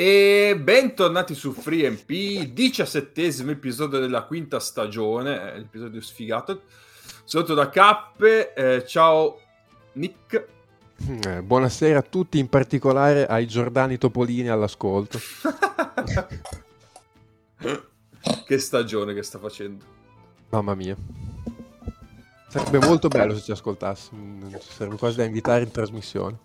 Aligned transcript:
E 0.00 0.58
bentornati 0.58 1.34
su 1.34 1.52
FreeMP, 1.52 2.52
diciassettesimo 2.54 3.50
episodio 3.50 3.98
della 3.98 4.22
quinta 4.22 4.58
stagione, 4.58 5.52
eh, 5.52 5.58
l'episodio 5.58 6.00
sfigato. 6.00 6.62
Sotto 7.22 7.52
da 7.52 7.68
Cappe, 7.68 8.54
eh, 8.54 8.86
ciao 8.86 9.38
Nick. 9.92 10.46
Eh, 11.26 11.42
buonasera 11.42 11.98
a 11.98 12.02
tutti, 12.02 12.38
in 12.38 12.48
particolare 12.48 13.26
ai 13.26 13.46
Giordani 13.46 13.98
Topolini 13.98 14.48
all'ascolto. 14.48 15.18
che 18.46 18.58
stagione 18.58 19.12
che 19.12 19.22
sta 19.22 19.38
facendo. 19.38 19.84
Mamma 20.48 20.74
mia. 20.74 20.96
Sarebbe 22.48 22.78
molto 22.78 23.08
bello 23.08 23.34
se 23.34 23.42
ci 23.42 23.52
ascoltassi, 23.52 24.08
sarebbe 24.60 24.96
quasi 24.96 25.18
da 25.18 25.24
invitare 25.24 25.64
in 25.64 25.70
trasmissione. 25.70 26.38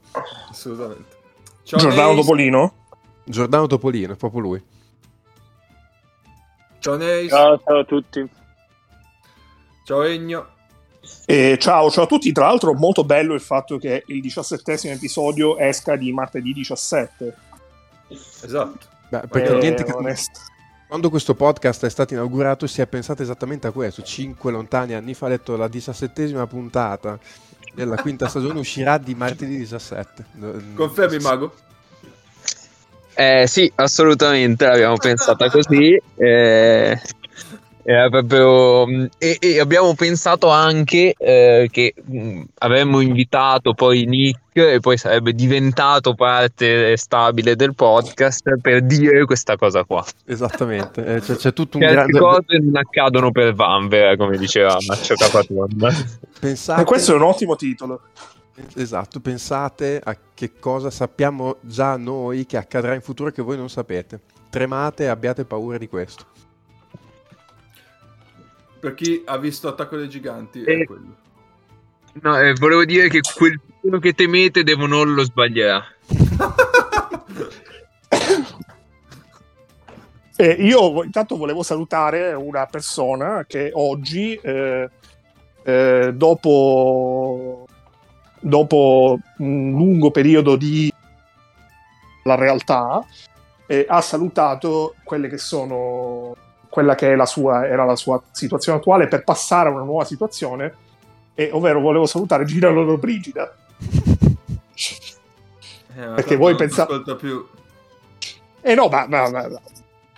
Assolutamente. 0.50 1.16
Ciao 1.64 1.80
Giordano. 1.80 2.16
Topolino? 2.16 2.84
Giordano 3.26 3.68
Topolino, 3.68 4.14
è 4.14 4.16
proprio 4.16 4.42
lui. 4.42 4.64
Ciao 6.80 6.96
Neis. 6.96 7.30
Ciao, 7.30 7.60
ciao 7.66 7.80
a 7.80 7.84
tutti. 7.84 8.30
Ciao 9.84 10.04
Egno. 10.04 10.48
E 11.26 11.58
ciao, 11.60 11.90
ciao 11.90 12.04
a 12.04 12.08
tutti. 12.08 12.32
Tra 12.32 12.46
l'altro, 12.46 12.74
molto 12.74 13.04
bello 13.04 13.34
il 13.34 13.42
fatto 13.42 13.78
che 13.78 14.04
il 14.08 14.22
diciassettesimo 14.22 14.94
episodio 14.94 15.58
esca 15.58 15.96
di 15.96 16.12
martedì 16.12 16.54
17. 16.54 17.36
Esatto. 18.08 18.88
Beh, 19.10 19.28
perché 19.28 19.56
eh, 19.56 19.60
niente 19.60 19.84
che... 19.84 19.94
Quando 20.88 21.10
questo 21.10 21.34
podcast 21.34 21.86
è 21.86 21.90
stato 21.90 22.14
inaugurato 22.14 22.68
si 22.68 22.82
è 22.82 22.88
pensato 22.88 23.24
esattamente 23.24 23.66
a 23.66 23.72
questo. 23.72 24.04
Cinque 24.04 24.52
lontani 24.52 24.94
anni 24.94 25.16
fa, 25.16 25.26
ha 25.26 25.30
detto 25.30 25.56
la 25.56 25.68
diciassettesima 25.68 26.46
puntata 26.46 27.18
della 27.74 27.96
quinta 27.96 28.28
stagione 28.28 28.60
uscirà 28.60 29.00
di 29.00 29.16
martedì 29.16 29.58
17. 29.58 30.26
Confermi, 30.76 31.18
Mago? 31.18 31.54
Eh, 33.16 33.46
sì, 33.48 33.72
assolutamente, 33.76 34.66
l'abbiamo 34.66 34.98
pensata 34.98 35.50
così. 35.50 36.00
Eh, 36.18 37.00
proprio, 38.10 38.88
e, 39.20 39.38
e, 39.40 39.60
abbiamo 39.60 39.94
pensato 39.94 40.50
anche 40.50 41.14
eh, 41.16 41.68
che 41.72 41.94
mh, 42.04 42.20
mm, 42.20 42.42
avremmo 42.58 43.00
invitato 43.00 43.76
poi 43.76 44.06
Nick 44.06 44.40
e 44.56 44.80
poi 44.80 44.98
sarebbe 44.98 45.34
diventato 45.34 46.16
parte 46.16 46.98
stabile 46.98 47.56
del 47.56 47.76
podcast 47.76 48.58
per 48.60 48.82
dire 48.82 49.26
questa 49.26 49.56
cosa 49.56 49.84
qua. 49.84 50.04
Esattamente, 50.26 51.06
eh, 51.06 51.20
c'è, 51.22 51.36
c'è, 51.36 51.54
tutto 51.54 51.78
un 51.78 51.84
Certe 51.84 51.96
grande... 51.96 52.20
cose 52.20 52.58
non 52.60 52.76
accadono 52.76 53.32
per 53.32 53.54
Vanvera, 53.54 54.18
come 54.18 54.38
diceva 54.38 54.76
Maccio 54.88 55.14
Capatonda. 55.14 55.94
Pensate... 56.40 56.82
E 56.82 56.86
questo 56.86 57.12
è 57.12 57.16
un 57.16 57.24
ottimo 57.24 57.56
titolo. 57.56 58.02
Esatto, 58.76 59.20
pensate 59.20 60.02
a 60.04 60.18
che 60.34 60.54
cosa 60.60 60.90
sappiamo 60.90 61.58
già 61.62 61.98
noi 61.98 62.46
che 62.46 62.58
accadrà 62.58 62.94
in 62.94 63.02
futuro 63.02 63.32
che 63.32 63.42
voi 63.42 63.58
non 63.58 63.70
sapete. 63.70 64.22
Tremate 64.50 65.04
e 65.04 65.08
abbiate 65.08 65.46
paura 65.46 65.78
di 65.78 65.88
questo 65.88 66.36
per 68.86 68.94
chi 68.94 69.24
ha 69.26 69.40
visto 69.40 69.68
Attacco 69.68 69.98
dei 69.98 70.08
Giganti 70.08 70.64
eh, 70.64 70.82
è 70.82 70.86
quello. 70.86 71.16
No, 72.22 72.40
eh, 72.40 72.54
volevo 72.54 72.86
dire 72.86 73.10
che 73.10 73.22
quel 73.36 73.60
che 74.00 74.14
temete 74.14 74.64
devo 74.64 74.86
non 74.86 75.16
lo 75.16 75.24
sbaglierà. 75.24 75.84
eh, 80.38 80.52
io 80.52 81.04
intanto 81.04 81.36
volevo 81.36 81.64
salutare 81.64 82.34
una 82.34 82.68
persona 82.68 83.44
che 83.48 83.72
oggi, 83.74 84.36
eh, 84.36 84.88
eh, 85.64 86.12
dopo, 86.14 87.65
dopo 88.46 89.18
un 89.38 89.72
lungo 89.72 90.12
periodo 90.12 90.56
di 90.56 90.94
la 92.24 92.36
realtà, 92.36 93.04
eh, 93.66 93.86
ha 93.88 94.02
salutato 94.02 94.96
quelle 95.04 95.28
che 95.28 95.38
sono 95.38 96.36
quella 96.70 96.94
che 96.96 97.16
la 97.16 97.26
sua, 97.26 97.66
era 97.66 97.86
la 97.86 97.96
sua 97.96 98.22
situazione 98.32 98.80
attuale 98.80 99.08
per 99.08 99.24
passare 99.24 99.70
a 99.70 99.72
una 99.72 99.84
nuova 99.84 100.04
situazione, 100.04 100.76
e, 101.34 101.50
ovvero 101.54 101.80
volevo 101.80 102.06
salutare 102.06 102.46
Gina 102.46 102.70
Loro 102.70 102.98
Brigida. 102.98 103.54
Eh, 105.98 106.08
Perché 106.14 106.36
voi 106.36 106.56
pensate... 106.56 107.16
più. 107.16 107.48
Eh 108.60 108.76
no, 108.76 108.90
ma, 108.90 109.06
ma, 109.08 109.30
ma, 109.30 109.48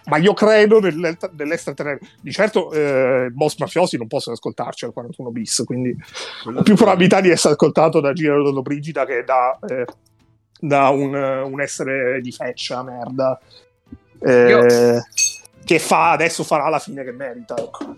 ma 0.07 0.17
io 0.17 0.33
credo 0.33 0.79
nell'extraterrestre. 0.79 1.99
Di 2.21 2.31
certo 2.31 2.71
eh, 2.71 3.29
boss 3.31 3.57
mafiosi 3.57 3.97
non 3.97 4.07
possono 4.07 4.35
ascoltarci 4.35 4.85
al 4.85 4.93
41 4.93 5.31
bis, 5.31 5.63
quindi 5.65 5.95
Quello 6.43 6.59
ho 6.59 6.63
più 6.63 6.75
probabilità 6.75 7.21
di 7.21 7.29
essere 7.29 7.53
ascoltato 7.53 7.99
da 7.99 8.13
Gina 8.13 8.35
Loro 8.35 8.61
Brigida 8.61 9.05
che 9.05 9.23
da, 9.23 9.57
eh, 9.67 9.85
da 10.59 10.89
un, 10.89 11.13
un, 11.13 11.61
essere 11.61 12.21
di 12.21 12.31
feccia, 12.31 12.83
merda. 12.83 13.39
Eh, 14.19 14.47
io 14.47 15.03
che 15.63 15.79
fa 15.79 16.11
adesso 16.11 16.43
farà 16.43 16.69
la 16.69 16.79
fine 16.79 17.03
che 17.03 17.11
merita. 17.11 17.55
Ecco. 17.57 17.95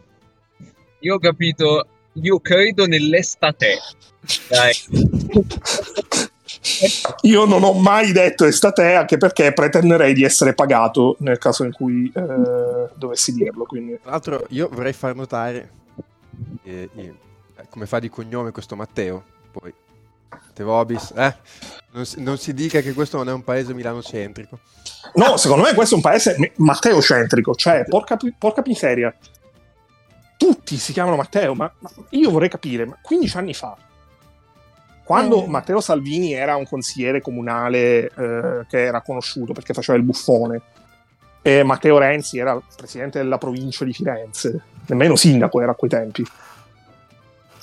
Io 1.02 1.16
ho 1.16 1.20
capito, 1.20 1.88
io 2.14 2.40
credo 2.40 2.88
nell'estate. 2.88 3.78
Dai. 4.50 4.74
Io 7.22 7.46
non 7.46 7.64
ho 7.64 7.74
mai 7.74 8.12
detto 8.12 8.46
estate 8.46 8.96
anche 8.96 9.18
perché 9.18 9.54
pretenderei 9.54 10.14
di 10.14 10.24
essere 10.24 10.54
pagato 10.54 11.16
nel 11.20 11.38
caso 11.38 11.64
in 11.64 11.72
cui 11.72 12.12
eh, 12.14 12.90
dovessi 12.96 13.34
dirlo. 13.34 13.66
Quindi. 13.66 14.00
Tra 14.02 14.12
l'altro, 14.12 14.46
io 14.50 14.70
vorrei 14.72 14.94
far 14.94 15.16
notare 15.16 15.72
eh, 16.64 16.90
come 17.70 17.86
fa 17.86 18.00
di 18.00 18.10
cognome 18.10 18.52
questo 18.52 18.76
Matteo. 18.76 19.24
Poi 19.52 19.74
Tevobis, 20.54 21.14
eh? 21.16 21.36
non, 21.92 22.06
si, 22.06 22.22
non 22.22 22.38
si 22.38 22.54
dica 22.54 22.82
che 22.82 22.94
questo 22.94 23.18
non 23.18 23.30
è 23.30 23.32
un 23.32 23.44
paese 23.44 23.74
milanocentrico. 23.74 24.60
No, 25.14 25.38
secondo 25.38 25.64
me 25.64 25.74
questo 25.74 25.96
è 25.96 25.98
un 25.98 26.04
paese 26.04 26.54
Matteo-centrico, 26.58 27.56
cioè 27.56 27.86
porca, 27.88 28.18
porca 28.38 28.62
miseria. 28.66 29.14
Tutti 30.38 30.78
si 30.78 30.94
chiamano 30.94 31.16
Matteo, 31.16 31.54
ma, 31.54 31.72
ma 31.80 31.90
io 32.10 32.30
vorrei 32.30 32.50
capire, 32.50 32.86
ma 32.86 32.98
15 33.02 33.38
anni 33.38 33.54
fa, 33.54 33.78
quando 35.10 35.44
mm. 35.44 35.50
Matteo 35.50 35.82
Salvini 35.82 36.34
era 36.34 36.56
un 36.56 36.68
consigliere 36.68 37.20
comunale 37.20 38.12
eh, 38.16 38.66
che 38.70 38.84
era 38.84 39.02
conosciuto 39.02 39.54
perché 39.54 39.74
faceva 39.74 39.98
il 39.98 40.04
buffone, 40.04 40.62
e 41.42 41.64
Matteo 41.64 41.98
Renzi 41.98 42.38
era 42.38 42.62
presidente 42.76 43.18
della 43.18 43.40
provincia 43.40 43.84
di 43.86 43.92
Firenze, 43.92 44.62
nemmeno 44.86 45.16
sindaco 45.16 45.62
era 45.62 45.72
a 45.72 45.74
quei 45.74 45.90
tempi. 45.90 46.24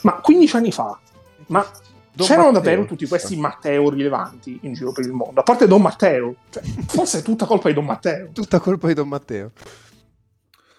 Ma 0.00 0.14
15 0.14 0.56
anni 0.56 0.72
fa, 0.72 0.98
ma 1.46 1.64
Don 2.10 2.26
C'erano 2.26 2.50
Matteo. 2.50 2.62
davvero 2.62 2.84
tutti 2.84 3.06
questi 3.06 3.36
Matteo 3.36 3.90
rilevanti 3.90 4.58
in 4.62 4.72
giro 4.72 4.90
per 4.90 5.04
il 5.04 5.12
mondo, 5.12 5.38
a 5.38 5.44
parte 5.44 5.68
Don 5.68 5.82
Matteo. 5.82 6.34
Cioè, 6.50 6.64
forse 6.88 7.20
è 7.20 7.22
tutta 7.22 7.46
colpa 7.46 7.68
di 7.68 7.74
Don 7.74 7.84
Matteo. 7.84 8.30
Tutta 8.32 8.58
colpa 8.58 8.88
di 8.88 8.94
Don 8.94 9.06
Matteo. 9.06 9.52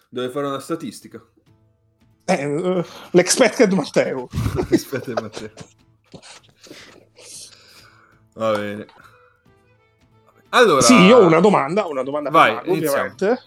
Deve 0.10 0.30
fare 0.32 0.48
una 0.48 0.60
statistica. 0.60 1.26
Eh, 2.26 2.46
uh, 2.46 2.84
l'expected 3.12 3.72
Matteo. 3.72 4.28
l'expected 4.70 5.18
Matteo. 5.18 5.52
Va 8.38 8.52
bene. 8.52 8.86
Allora... 10.50 10.82
Sì, 10.82 10.94
io 10.94 11.18
ho 11.18 11.26
una 11.26 11.40
domanda, 11.40 11.86
una 11.86 12.04
domanda 12.04 12.30
Vai, 12.30 12.54
Mago, 12.54 12.72
ovviamente. 12.72 13.44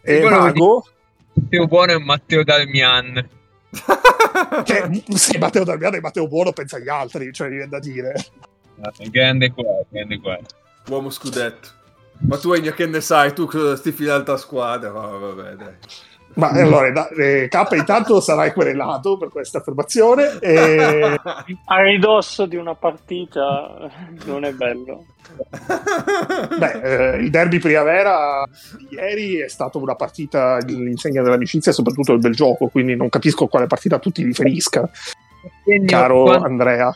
E 0.00 0.22
Mago... 0.28 0.86
Matteo 1.34 1.66
Buono 1.66 1.92
e 1.92 1.98
Matteo 1.98 2.44
Dalmian 2.44 3.28
cioè, 4.64 4.90
se 5.14 5.38
Matteo 5.38 5.64
Darmiano 5.64 5.96
e 5.96 6.00
Matteo 6.00 6.28
Buono 6.28 6.52
pensa 6.52 6.76
agli 6.76 6.88
altri, 6.88 7.32
cioè 7.32 7.48
viene 7.48 7.68
da 7.68 7.78
dire. 7.78 8.14
Grande 9.10 9.50
qua, 9.50 9.64
grande 9.88 10.20
qua. 10.20 10.38
Uomo 10.88 11.10
scudetto. 11.10 11.80
Ma 12.26 12.38
tu 12.38 12.52
Egno 12.52 12.72
che 12.72 12.86
ne 12.86 13.00
sai? 13.00 13.32
Tu 13.32 13.48
stifi 13.76 14.04
l'altra 14.04 14.36
squadra? 14.36 14.92
Oh, 14.94 15.34
vabbè, 15.34 15.54
dai. 15.54 15.74
Ma 16.34 16.48
allora, 16.50 16.90
da, 16.90 17.08
eh, 17.08 17.48
K 17.48 17.66
intanto 17.72 18.20
sarai 18.20 18.52
querelato 18.52 19.16
per 19.16 19.28
questa 19.28 19.58
affermazione. 19.58 20.38
E... 20.40 21.18
A 21.66 21.82
ridosso 21.82 22.46
di 22.46 22.56
una 22.56 22.74
partita 22.74 23.90
non 24.24 24.44
è 24.44 24.52
bello. 24.52 25.04
Beh, 26.58 26.80
eh, 26.82 27.16
il 27.16 27.30
derby 27.30 27.58
primavera 27.58 28.44
di 28.76 28.96
ieri 28.96 29.36
è 29.36 29.48
stata 29.48 29.78
una 29.78 29.94
partita 29.94 30.54
all'insegna 30.54 31.22
dell'amicizia 31.22 31.70
e 31.70 31.74
soprattutto 31.74 32.12
del 32.12 32.20
bel 32.20 32.34
gioco, 32.34 32.68
quindi 32.68 32.96
non 32.96 33.08
capisco 33.08 33.46
quale 33.46 33.66
partita 33.66 33.98
tu 33.98 34.10
ti 34.10 34.22
riferisca, 34.24 34.88
Segno, 35.64 35.86
caro 35.86 36.24
quando, 36.24 36.46
Andrea. 36.46 36.94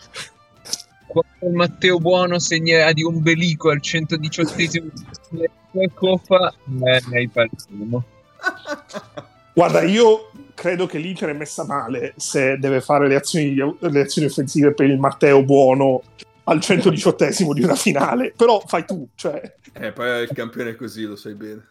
Quando 1.07 1.57
Matteo 1.57 1.99
Buono 1.99 2.39
segnerà 2.39 2.93
di 2.93 3.05
ombelico 3.05 3.71
al 3.71 3.81
118esimo 3.83 4.89
di 5.31 5.91
Coppa, 5.95 6.53
eh, 6.85 7.03
ne 7.09 7.17
hai 7.17 7.29
partito. 7.29 8.05
Guarda, 9.53 9.83
io 9.83 10.31
credo 10.55 10.87
che 10.87 10.99
l'Inter 10.99 11.31
è 11.31 11.33
messa 11.33 11.65
male 11.65 12.15
se 12.17 12.59
deve 12.59 12.81
fare 12.81 13.09
le 13.09 13.15
azioni, 13.15 13.55
le 13.55 14.01
azioni 14.01 14.29
offensive 14.29 14.75
per 14.75 14.87
il 14.87 14.99
Matteo 14.99 15.43
Buono 15.43 16.03
al 16.45 16.59
118esimo 16.59 17.53
di 17.53 17.63
una 17.63 17.75
finale, 17.75 18.33
però 18.37 18.61
fai 18.67 18.85
tu, 18.85 19.09
cioè... 19.15 19.55
Eh, 19.73 19.93
poi 19.93 20.23
il 20.23 20.31
campione 20.33 20.71
è 20.71 20.77
così, 20.77 21.05
lo 21.05 21.17
sai 21.17 21.35
bene. 21.35 21.65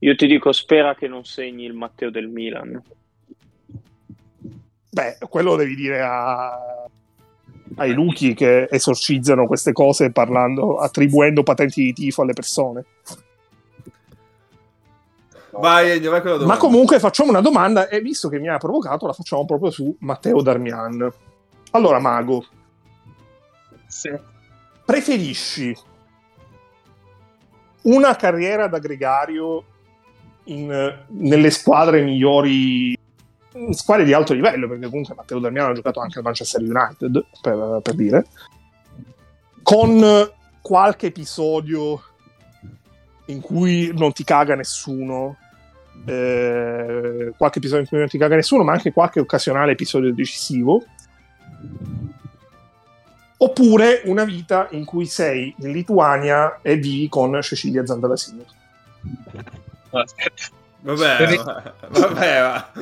Io 0.00 0.14
ti 0.16 0.26
dico, 0.26 0.52
spera 0.52 0.94
che 0.94 1.08
non 1.08 1.24
segni 1.24 1.64
il 1.64 1.72
Matteo 1.72 2.10
del 2.10 2.28
Milan. 2.28 2.82
Beh, 4.90 5.18
quello 5.28 5.56
devi 5.56 5.74
dire 5.74 6.00
a... 6.00 6.86
ai 7.76 7.92
Luchi 7.92 8.34
che 8.34 8.68
esorcizzano 8.70 9.46
queste 9.46 9.72
cose 9.72 10.10
parlando, 10.10 10.78
attribuendo 10.78 11.42
patenti 11.42 11.82
di 11.84 11.92
tifo 11.92 12.22
alle 12.22 12.32
persone. 12.32 12.84
Vai, 15.52 15.90
Ennio, 15.92 16.10
vai 16.10 16.20
con 16.20 16.30
la 16.30 16.36
domanda. 16.36 16.54
Ma 16.54 16.60
comunque 16.60 16.98
facciamo 16.98 17.30
una 17.30 17.40
domanda 17.40 17.88
e 17.88 18.00
visto 18.00 18.28
che 18.28 18.38
mi 18.38 18.48
ha 18.48 18.58
provocato 18.58 19.06
la 19.06 19.12
facciamo 19.12 19.44
proprio 19.44 19.70
su 19.70 19.94
Matteo 20.00 20.42
Darmian. 20.42 21.10
Allora, 21.72 21.98
Mago, 21.98 22.44
Sì. 23.86 24.10
preferisci 24.84 25.74
una 27.82 28.14
carriera 28.16 28.66
da 28.68 28.78
gregario 28.78 29.64
in- 30.44 31.04
nelle 31.08 31.50
squadre 31.50 32.02
migliori, 32.02 32.96
in 33.54 33.72
squadre 33.74 34.04
di 34.04 34.12
alto 34.12 34.34
livello, 34.34 34.68
perché 34.68 34.86
comunque 34.88 35.14
Matteo 35.14 35.38
Darmian 35.38 35.70
ha 35.70 35.74
giocato 35.74 36.00
anche 36.00 36.18
al 36.18 36.24
Manchester 36.24 36.60
United, 36.62 37.24
per, 37.40 37.80
per 37.82 37.94
dire, 37.94 38.26
con 39.62 40.30
qualche 40.60 41.06
episodio 41.06 42.02
in 43.28 43.40
cui 43.40 43.92
non 43.94 44.12
ti 44.12 44.24
caga 44.24 44.54
nessuno, 44.54 45.36
eh, 46.04 47.32
qualche 47.36 47.58
episodio 47.58 47.82
in 47.82 47.88
cui 47.88 47.98
non 47.98 48.08
ti 48.08 48.18
caga 48.18 48.36
nessuno, 48.36 48.64
ma 48.64 48.72
anche 48.72 48.92
qualche 48.92 49.20
occasionale 49.20 49.72
episodio 49.72 50.12
decisivo. 50.12 50.84
Oppure 53.40 54.02
una 54.04 54.24
vita 54.24 54.68
in 54.70 54.84
cui 54.84 55.06
sei 55.06 55.54
in 55.58 55.70
Lituania 55.72 56.58
e 56.60 56.76
vivi 56.76 57.08
con 57.08 57.40
Cecilia 57.40 57.86
Zandalasini. 57.86 58.44
Aspetta. 59.90 60.56
Vabbè, 60.80 61.42
vabbè, 61.88 62.40
va. 62.40 62.72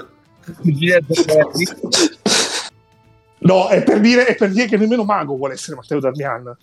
No, 3.38 3.68
è 3.68 3.82
per, 3.82 4.00
dire, 4.00 4.26
è 4.26 4.34
per 4.34 4.50
dire 4.50 4.66
che 4.66 4.76
nemmeno 4.76 5.04
Mago 5.04 5.36
vuole 5.36 5.54
essere 5.54 5.76
Matteo 5.76 6.00
Darmian. 6.00 6.56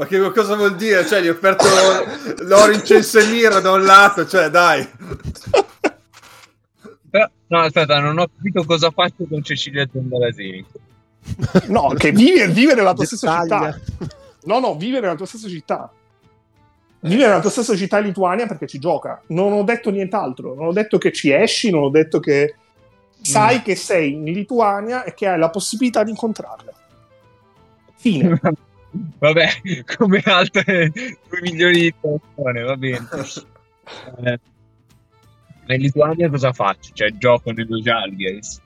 Ma 0.00 0.06
che 0.06 0.18
cosa 0.32 0.56
vuol 0.56 0.76
dire? 0.76 1.06
Cioè, 1.06 1.20
gli 1.20 1.28
ho 1.28 1.32
offerto 1.32 1.66
l'oro 2.44 2.72
in 2.72 2.82
Censemira 2.82 3.60
da 3.60 3.72
un 3.72 3.84
lato, 3.84 4.26
cioè, 4.26 4.48
dai. 4.48 4.88
Però, 7.10 7.28
no, 7.48 7.58
aspetta, 7.58 8.00
non 8.00 8.18
ho 8.18 8.26
capito 8.34 8.64
cosa 8.64 8.90
faccio 8.90 9.26
con 9.28 9.42
Cecilia 9.42 9.86
Zendalasini. 9.92 10.64
No, 11.66 11.88
che 11.98 12.12
vive, 12.12 12.48
vive 12.48 12.74
nella 12.74 12.94
tua 12.94 13.04
stessa 13.04 13.42
città. 13.42 13.78
No, 14.44 14.58
no, 14.58 14.74
vive 14.74 15.00
nella 15.00 15.16
tua 15.16 15.26
stessa 15.26 15.48
città. 15.48 15.92
Vive 17.00 17.26
nella 17.26 17.40
tua 17.40 17.50
stessa 17.50 17.76
città 17.76 17.98
in 17.98 18.06
Lituania 18.06 18.46
perché 18.46 18.66
ci 18.66 18.78
gioca. 18.78 19.20
Non 19.26 19.52
ho 19.52 19.62
detto 19.64 19.90
nient'altro. 19.90 20.54
Non 20.54 20.68
ho 20.68 20.72
detto 20.72 20.96
che 20.96 21.12
ci 21.12 21.30
esci, 21.30 21.68
non 21.68 21.82
ho 21.82 21.90
detto 21.90 22.20
che 22.20 22.54
sai 23.20 23.58
Mm. 23.58 23.62
che 23.64 23.76
sei 23.76 24.12
in 24.14 24.24
Lituania 24.24 25.04
e 25.04 25.12
che 25.12 25.28
hai 25.28 25.38
la 25.38 25.50
possibilità 25.50 26.04
di 26.04 26.10
incontrarla. 26.10 26.72
Fine. 27.96 28.40
Vabbè, 28.90 29.48
come 29.96 30.22
altre 30.24 30.90
2 30.90 31.18
milioni 31.42 31.80
di 31.80 31.94
persone, 32.00 32.62
va 32.62 32.76
bene. 32.76 33.08
Eh, 34.22 34.38
ma 35.66 35.74
in 35.74 35.80
Lituania 35.80 36.30
cosa 36.30 36.52
faccio? 36.52 36.92
Cioè, 36.92 37.10
gioco 37.16 37.50
nello 37.50 37.80
Jalgiris. 37.80 38.60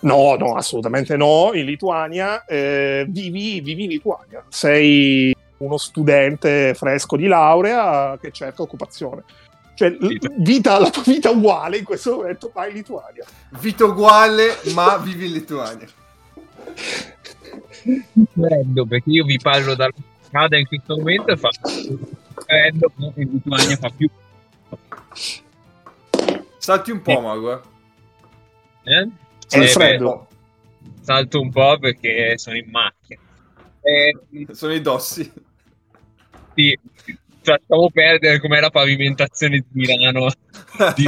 No, 0.00 0.36
no, 0.36 0.54
assolutamente 0.54 1.16
no. 1.16 1.50
In 1.52 1.66
Lituania 1.66 2.44
eh, 2.46 3.04
vivi, 3.08 3.60
vivi 3.60 3.84
in 3.84 3.90
Lituania. 3.90 4.42
Sei 4.48 5.34
uno 5.58 5.76
studente 5.76 6.72
fresco 6.74 7.16
di 7.16 7.26
laurea 7.26 8.18
che 8.18 8.30
cerca 8.30 8.62
occupazione. 8.62 9.24
Cioè, 9.74 9.96
vita, 10.38 10.78
la 10.78 10.90
tua 10.90 11.02
vita 11.04 11.30
uguale 11.30 11.78
in 11.78 11.84
questo 11.84 12.16
momento, 12.16 12.50
vai 12.54 12.70
in 12.70 12.76
Lituania. 12.76 13.24
Vita 13.60 13.84
uguale, 13.84 14.58
ma 14.72 14.96
vivi 14.98 15.26
in 15.26 15.32
Lituania. 15.32 15.88
Freddo, 18.32 18.86
perché 18.86 19.10
io 19.10 19.24
vi 19.24 19.38
parlo 19.38 19.74
dalla 19.74 19.92
strada 20.20 20.56
in 20.56 20.66
questo 20.66 20.96
momento 20.96 21.32
e 21.32 21.36
fa 21.36 21.50
freddo, 21.50 22.92
in 23.16 23.30
Lituania 23.32 23.76
fa 23.76 23.90
più. 23.90 24.08
Salti 26.58 26.90
un 26.90 27.02
po', 27.02 27.20
Mago, 27.20 27.52
eh. 27.52 27.60
Eh? 28.84 29.08
Eh, 29.50 29.68
freddo. 29.68 30.28
beh, 30.80 31.04
salto 31.04 31.40
un 31.40 31.50
po' 31.50 31.78
perché 31.78 32.38
sono 32.38 32.56
in 32.56 32.70
macchina. 32.70 33.20
Eh, 33.82 34.16
Sono 34.54 34.72
i 34.72 34.80
dossi. 34.80 35.30
sì, 36.54 36.78
lasciamo 37.42 37.90
perdere 37.90 38.40
com'è 38.40 38.58
la 38.60 38.70
pavimentazione 38.70 39.58
di 39.58 39.66
Milano 39.72 40.28
di, 40.96 41.04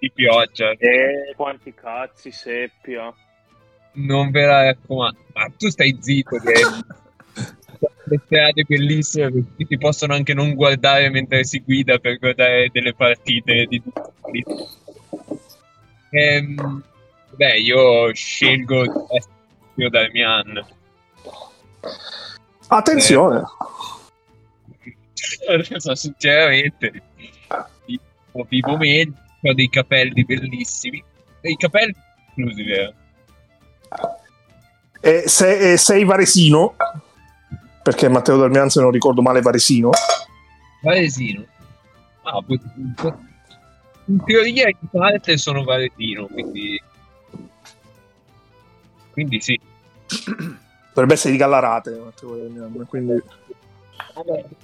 di 0.00 0.10
pioggia. 0.12 0.70
E 0.72 1.32
quanti 1.36 1.72
cazzi, 1.72 2.32
seppia. 2.32 3.14
Non 3.96 4.30
ve 4.30 4.44
la 4.44 4.62
raccomando. 4.64 5.18
Ma 5.34 5.50
tu 5.56 5.68
stai 5.68 5.96
zitto 6.00 6.38
che 6.38 6.52
le 8.08 8.20
strade 8.24 8.64
bellissime 8.64 9.30
che 9.56 9.66
si 9.68 9.78
possono 9.78 10.14
anche 10.14 10.32
non 10.32 10.54
guardare 10.54 11.10
mentre 11.10 11.44
si 11.44 11.60
guida 11.60 11.98
per 11.98 12.18
guardare 12.18 12.70
delle 12.72 12.94
partite 12.94 13.66
di 13.68 13.82
Ehm, 16.10 16.82
beh, 17.36 17.58
io 17.58 18.14
scelgo 18.14 18.82
di 18.82 19.16
essere 19.16 19.34
io 19.74 19.90
Darmian. 19.90 20.64
Attenzione. 22.68 23.42
Adesso, 25.48 25.94
sinceramente, 25.94 27.02
vivo, 27.84 28.46
vivo 28.48 28.76
meglio, 28.76 29.14
ho 29.42 29.52
dei 29.52 29.68
capelli 29.68 30.24
bellissimi. 30.24 31.02
Dei 31.40 31.56
capelli 31.56 31.94
esclusi, 32.28 32.62
vero? 32.64 32.94
E 35.00 35.24
se- 35.28 35.72
e 35.72 35.76
sei 35.76 36.04
varesino, 36.04 36.74
perché 37.82 38.08
Matteo 38.08 38.36
Darmian, 38.36 38.68
se 38.70 38.80
non 38.80 38.90
ricordo 38.90 39.22
male, 39.22 39.40
varesino. 39.40 39.90
Varesino. 40.82 41.44
Ah, 42.22 42.42
pot- 42.42 42.60
pot- 42.96 43.18
in 44.06 44.22
teoria 44.24 44.68
in 44.68 44.76
parte 44.90 45.36
sono 45.36 45.62
varesino, 45.64 46.26
quindi... 46.26 46.80
Quindi 49.12 49.40
sì. 49.40 49.58
Dovrebbe 50.92 51.14
essere 51.14 51.32
di 51.32 51.38
Gallarate. 51.38 51.90
Matteo 52.04 52.36
Darmian, 52.36 52.84
quindi... 52.88 53.22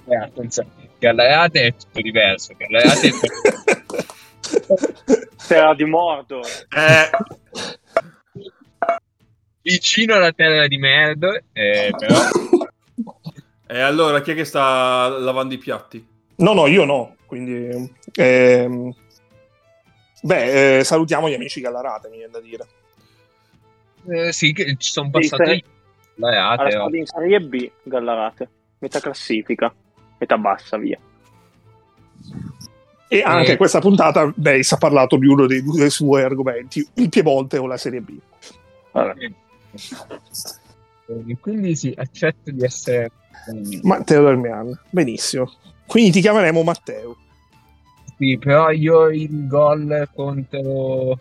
Attenzione, 0.07 0.69
Gallarate 0.99 1.61
è 1.67 1.75
tutto 1.75 2.01
diverso. 2.01 2.53
Gallarate 2.57 3.07
è 3.07 3.11
Terra 5.47 5.73
di 5.75 5.85
Mordor. 5.85 6.45
Eh, 6.75 7.09
vicino 9.63 10.13
alla 10.13 10.31
terra 10.31 10.67
di 10.67 10.77
merda, 10.77 11.41
eh, 11.53 11.91
però... 11.97 12.19
e 13.65 13.79
allora, 13.79 14.21
chi 14.21 14.31
è 14.31 14.35
che 14.35 14.45
sta 14.45 15.07
lavando 15.07 15.55
i 15.55 15.57
piatti? 15.57 16.05
No, 16.35 16.53
no, 16.53 16.67
io 16.67 16.85
no. 16.85 17.15
Quindi... 17.25 17.91
ehm, 18.13 18.93
Beh, 20.21 20.77
eh, 20.77 20.83
salutiamo 20.85 21.27
gli 21.27 21.33
amici 21.33 21.59
Gallarate, 21.59 22.07
mi 22.09 22.17
viene 22.17 22.31
da 22.31 22.39
dire. 22.39 22.65
Eh, 24.07 24.31
sì, 24.31 24.53
che 24.53 24.75
ci 24.77 24.91
sono 24.91 25.07
Sì, 25.07 25.29
passati 25.29 25.55
se- 25.55 25.63
Gallarate. 26.15 26.61
Alla 26.61 26.69
oh. 26.69 26.71
squadra 26.71 26.97
in 26.97 27.05
Serie 27.05 27.39
B, 27.41 27.71
Gallarate. 27.83 28.49
Metà 28.79 28.99
classifica. 29.01 29.73
Metà 30.17 30.37
bassa, 30.37 30.77
via. 30.77 30.97
E 33.09 33.21
anche 33.21 33.51
Eh. 33.51 33.57
questa 33.57 33.79
puntata 33.79 34.31
Beis 34.33 34.71
ha 34.71 34.77
parlato 34.77 35.17
di 35.17 35.27
uno 35.27 35.45
dei 35.45 35.61
due 35.61 35.89
suoi 35.89 36.23
argomenti, 36.23 36.87
il 36.95 37.09
Piemonte 37.09 37.57
o 37.57 37.67
la 37.67 37.77
Serie 37.77 37.99
B. 37.99 38.17
Vabbè. 38.91 39.31
Quindi 41.39 41.75
sì, 41.75 41.93
accetto 41.97 42.51
di 42.51 42.63
essere... 42.63 43.11
Matteo 43.81 44.23
Darmian, 44.23 44.79
benissimo. 44.89 45.51
Quindi 45.85 46.11
ti 46.11 46.21
chiameremo 46.21 46.63
Matteo. 46.63 47.17
Sì, 48.17 48.37
però 48.37 48.69
io 48.71 49.09
il 49.09 49.47
gol 49.47 50.07
contro... 50.13 51.19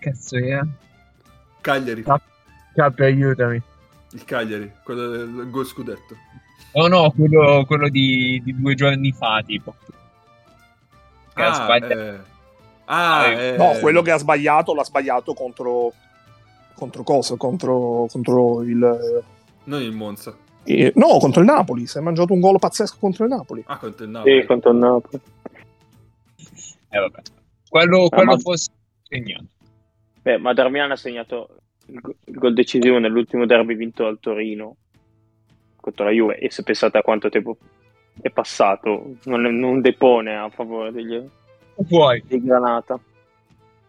Cazzo 0.00 0.36
era? 0.36 0.66
Cagliari. 1.60 2.04
Capri, 2.74 3.04
aiutami. 3.04 3.60
Il 4.12 4.24
Cagliari, 4.24 4.72
quello 4.84 5.08
del 5.08 5.50
gol 5.50 5.66
scudetto. 5.66 6.16
No, 6.74 6.86
no, 6.86 7.10
quello, 7.10 7.64
quello 7.66 7.88
di, 7.88 8.40
di 8.44 8.58
due 8.58 8.74
giorni 8.74 9.12
fa, 9.12 9.42
tipo. 9.44 9.74
Che 11.34 11.42
Ah, 11.42 11.54
sbagliato. 11.54 11.92
eh. 12.00 12.18
Ah, 12.86 13.26
eh. 13.26 13.56
No, 13.56 13.76
quello 13.80 14.02
che 14.02 14.12
ha 14.12 14.18
sbagliato 14.18 14.74
l'ha 14.74 14.84
sbagliato 14.84 15.34
contro 15.34 15.92
contro 16.78 17.02
cosa? 17.02 17.36
Contro, 17.36 18.06
contro 18.10 18.62
il 18.62 19.22
Non 19.64 19.82
il 19.82 19.92
Monza. 19.92 20.34
eh, 20.64 20.92
no, 20.96 21.18
contro 21.18 21.40
il 21.40 21.46
Napoli. 21.46 21.86
Si 21.86 21.98
è 21.98 22.00
mangiato 22.00 22.32
un 22.32 22.40
gol 22.40 22.58
pazzesco 22.58 22.96
contro 23.00 23.24
il 23.24 23.30
Napoli. 23.30 23.62
Ah, 23.66 23.78
contro 23.78 24.04
il 24.04 24.10
Napoli. 24.10 24.40
Sì, 24.40 24.46
contro 24.46 24.70
il 24.70 24.76
Napoli. 24.78 25.20
Eh, 26.90 26.98
vabbè. 26.98 27.20
Quello, 27.68 28.04
Ah, 28.04 28.08
quello 28.08 28.30
ma- 28.32 28.38
fosse 28.38 28.70
segnato. 29.02 29.44
Beh, 30.22 30.38
ma 30.38 30.52
Darmian 30.54 30.90
ha 30.90 30.96
segnato 30.96 31.48
il, 31.86 32.00
go- 32.00 32.14
il 32.24 32.34
gol 32.34 32.54
decisivo 32.54 32.98
nell'ultimo 32.98 33.46
derby 33.46 33.74
vinto 33.74 34.04
dal 34.04 34.18
Torino 34.20 34.76
contro 35.76 36.04
la 36.04 36.10
Juve. 36.10 36.38
E 36.38 36.50
se 36.50 36.62
pensate 36.62 36.98
a 36.98 37.02
quanto 37.02 37.28
tempo 37.28 37.56
è 38.20 38.30
passato, 38.30 39.14
non, 39.24 39.42
non 39.42 39.80
depone 39.80 40.36
a 40.36 40.48
favore 40.50 40.92
degli, 40.92 41.22
Poi 41.88 42.22
dei 42.26 42.42
Granata. 42.42 42.98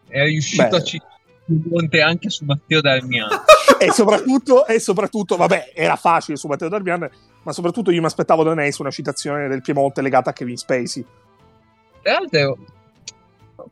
è 0.08 0.22
riuscito 0.24 0.68
Beh. 0.68 0.76
a 0.76 0.82
citare 0.82 1.19
monte 1.68 2.00
anche 2.00 2.30
su 2.30 2.44
Matteo 2.44 2.80
Darmiano. 2.80 3.42
e 3.78 3.90
soprattutto, 3.92 4.66
e 4.66 4.78
soprattutto, 4.78 5.36
vabbè, 5.36 5.72
era 5.74 5.96
facile 5.96 6.36
su 6.36 6.48
Matteo 6.48 6.68
Darmian, 6.68 7.08
ma 7.42 7.52
soprattutto 7.52 7.90
io 7.90 8.00
mi 8.00 8.06
aspettavo 8.06 8.42
da 8.42 8.54
Neis 8.54 8.78
una 8.78 8.90
citazione 8.90 9.48
del 9.48 9.62
Piemonte 9.62 10.02
legata 10.02 10.30
a 10.30 10.32
Kevin 10.32 10.56
Spacey. 10.56 11.04
Tra 12.02 12.12
l'altro, 12.12 12.58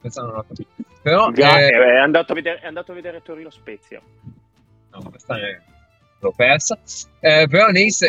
questa 0.01 0.23
non 0.23 0.37
ho 0.37 0.45
capito. 0.47 0.71
Però, 1.03 1.31
Ga- 1.31 1.61
eh, 1.61 1.71
è, 1.71 1.99
andato 1.99 2.33
a 2.33 2.35
vedere, 2.35 2.61
è 2.61 2.67
andato 2.67 2.93
a 2.93 2.95
vedere 2.95 3.23
Torino 3.23 3.51
Spezia. 3.51 4.01
no, 4.91 5.11
questa 5.11 5.37
è- 5.39 5.61
l'ho 6.21 6.33
persa. 6.37 6.79
Eh, 7.21 7.47
però 7.49 7.69
Nace 7.69 8.07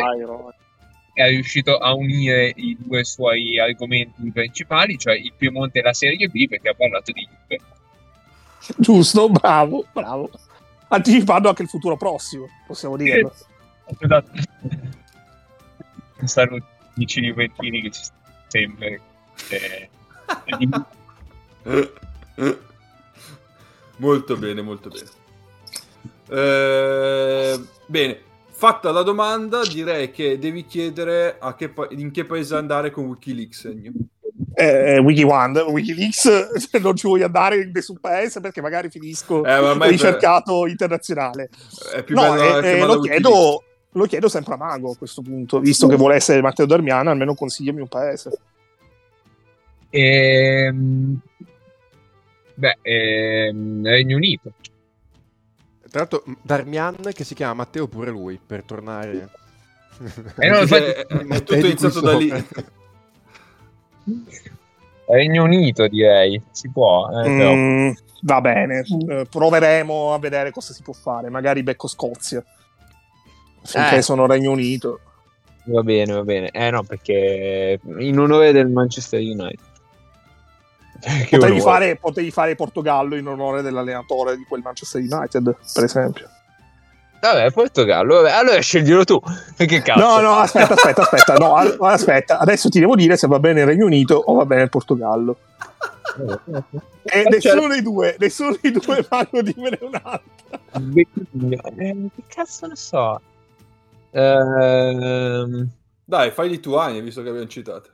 è 1.12 1.28
riuscito 1.28 1.76
a 1.76 1.92
unire 1.92 2.52
i 2.54 2.76
due 2.78 3.04
suoi 3.04 3.58
argomenti 3.58 4.30
principali, 4.30 4.96
cioè 4.96 5.14
il 5.14 5.32
Piemonte 5.36 5.80
e 5.80 5.82
la 5.82 5.92
Serie 5.92 6.28
B, 6.28 6.48
perché 6.48 6.70
ha 6.70 6.74
parlato 6.74 7.12
di 7.12 7.28
Juve. 7.28 7.62
Giusto, 8.76 9.28
bravo, 9.28 9.86
bravo. 9.92 10.30
Anticipando 10.88 11.48
anche 11.48 11.62
il 11.62 11.68
futuro 11.68 11.96
prossimo, 11.96 12.48
possiamo 12.66 12.96
dirlo. 12.96 13.32
Scusate. 13.94 14.30
Saluti 16.24 16.78
amici 17.00 17.20
juventini 17.20 17.80
che 17.80 17.90
ci 17.90 18.02
stanno 18.02 18.44
sempre. 18.48 19.00
Eh, 19.48 19.88
molto 23.96 24.36
bene, 24.36 24.62
molto 24.62 24.90
bene. 24.90 25.08
Eh, 26.28 27.60
bene, 27.86 28.20
fatta 28.50 28.90
la 28.90 29.02
domanda, 29.02 29.64
direi 29.64 30.10
che 30.10 30.38
devi 30.38 30.66
chiedere 30.66 31.38
a 31.38 31.54
che 31.54 31.70
pa- 31.70 31.88
in 31.90 32.10
che 32.10 32.24
paese 32.24 32.56
andare 32.56 32.90
con 32.90 33.06
Wikileaks. 33.06 33.64
Ennio. 33.64 33.92
Eh, 34.60 34.98
Wiki 34.98 35.22
One, 35.22 35.58
Wikileaks, 35.60 36.50
non 36.82 36.94
ci 36.94 37.06
vuoi 37.06 37.22
andare 37.22 37.62
in 37.62 37.70
nessun 37.72 37.98
paese 37.98 38.40
perché 38.40 38.60
magari 38.60 38.90
finisco 38.90 39.42
Eh, 39.44 39.88
ricercato 39.88 40.66
internazionale. 40.66 41.48
è 41.94 42.02
più 42.02 42.14
No, 42.14 42.22
bello 42.22 42.42
eh, 42.42 42.58
eh, 42.58 42.60
chiamarlo 42.72 42.94
lo, 42.94 43.00
chiedo, 43.00 43.64
lo 43.92 44.04
chiedo 44.04 44.28
sempre 44.28 44.54
a 44.54 44.56
Mago 44.58 44.90
a 44.92 44.96
questo 44.96 45.22
punto, 45.22 45.60
visto 45.60 45.86
che 45.86 45.96
vuole 45.96 46.16
essere 46.16 46.42
Matteo 46.42 46.66
Darmiana, 46.66 47.10
almeno 47.10 47.34
consigliami 47.34 47.80
un 47.80 47.88
paese. 47.88 48.38
ehm, 49.90 51.18
beh, 52.54 52.78
ehm, 52.82 53.84
Regno 53.86 54.16
Unito. 54.16 54.52
Tra 55.90 56.00
l'altro, 56.00 56.22
Darmian, 56.42 56.96
che 57.12 57.24
si 57.24 57.34
chiama 57.34 57.54
Matteo 57.54 57.88
pure 57.88 58.10
lui, 58.10 58.38
per 58.44 58.62
tornare... 58.62 59.28
Eh, 60.38 60.48
no, 60.48 60.60
infatti- 60.60 60.84
è, 60.84 61.06
è 61.06 61.42
tutto 61.42 61.66
iniziato 61.66 62.00
da 62.00 62.16
lì. 62.16 62.32
Regno 65.06 65.42
Unito 65.44 65.86
direi, 65.88 66.40
si 66.50 66.70
può. 66.70 67.08
eh, 67.08 67.22
però. 67.24 67.52
Mm, 67.54 67.90
va 68.22 68.40
bene, 68.40 68.84
eh, 69.08 69.26
proveremo 69.28 70.12
a 70.14 70.18
vedere 70.18 70.50
cosa 70.52 70.72
si 70.72 70.82
può 70.82 70.92
fare, 70.92 71.30
magari 71.30 71.62
becco 71.62 71.88
Scozia. 71.88 72.44
Finché 73.62 73.96
Eh. 73.96 74.02
sono 74.02 74.26
Regno 74.26 74.52
Unito. 74.52 75.00
Va 75.64 75.82
bene, 75.82 76.12
va 76.14 76.22
bene. 76.22 76.48
Eh 76.50 76.70
no, 76.70 76.82
perché 76.84 77.78
in 77.98 78.18
onore 78.18 78.52
del 78.52 78.68
Manchester 78.68 79.20
United. 79.20 79.68
Potevi 81.30 81.60
fare, 81.60 81.96
potevi 81.96 82.30
fare 82.30 82.54
Portogallo 82.54 83.16
in 83.16 83.26
onore 83.26 83.62
dell'allenatore 83.62 84.36
di 84.36 84.44
quel 84.44 84.60
Manchester 84.62 85.00
United, 85.00 85.56
per 85.72 85.84
esempio. 85.84 86.28
Vabbè, 87.20 87.50
Portogallo. 87.50 88.16
Vabbè, 88.16 88.30
allora 88.30 88.60
sceglielo 88.60 89.04
tu. 89.04 89.20
Che 89.56 89.82
cazzo? 89.82 90.00
No, 90.00 90.20
no, 90.20 90.36
aspetta, 90.36 90.74
aspetta, 90.74 91.02
aspetta. 91.02 91.34
No, 91.34 91.54
aspetta. 91.54 92.38
Adesso 92.38 92.68
ti 92.68 92.80
devo 92.80 92.96
dire 92.96 93.16
se 93.16 93.26
va 93.26 93.38
bene 93.38 93.60
il 93.60 93.66
Regno 93.66 93.84
Unito 93.84 94.14
o 94.14 94.34
va 94.34 94.46
bene 94.46 94.62
il 94.62 94.68
Portogallo. 94.70 95.36
E 97.02 97.24
nessuno 97.28 97.68
dei 97.68 97.82
due, 97.82 98.16
nessuno 98.18 98.56
dei 98.60 98.72
due 98.72 99.02
fanno 99.08 99.42
dimmene 99.42 99.78
un'altra. 99.80 100.22
Eh, 100.94 101.06
che 102.14 102.22
cazzo 102.26 102.66
ne 102.66 102.76
so? 102.76 103.20
Ehm, 104.12 105.68
Dai, 106.04 106.30
fai 106.32 106.48
Lituania, 106.48 107.00
visto 107.00 107.22
che 107.22 107.28
abbiamo 107.28 107.46
citato. 107.46 107.90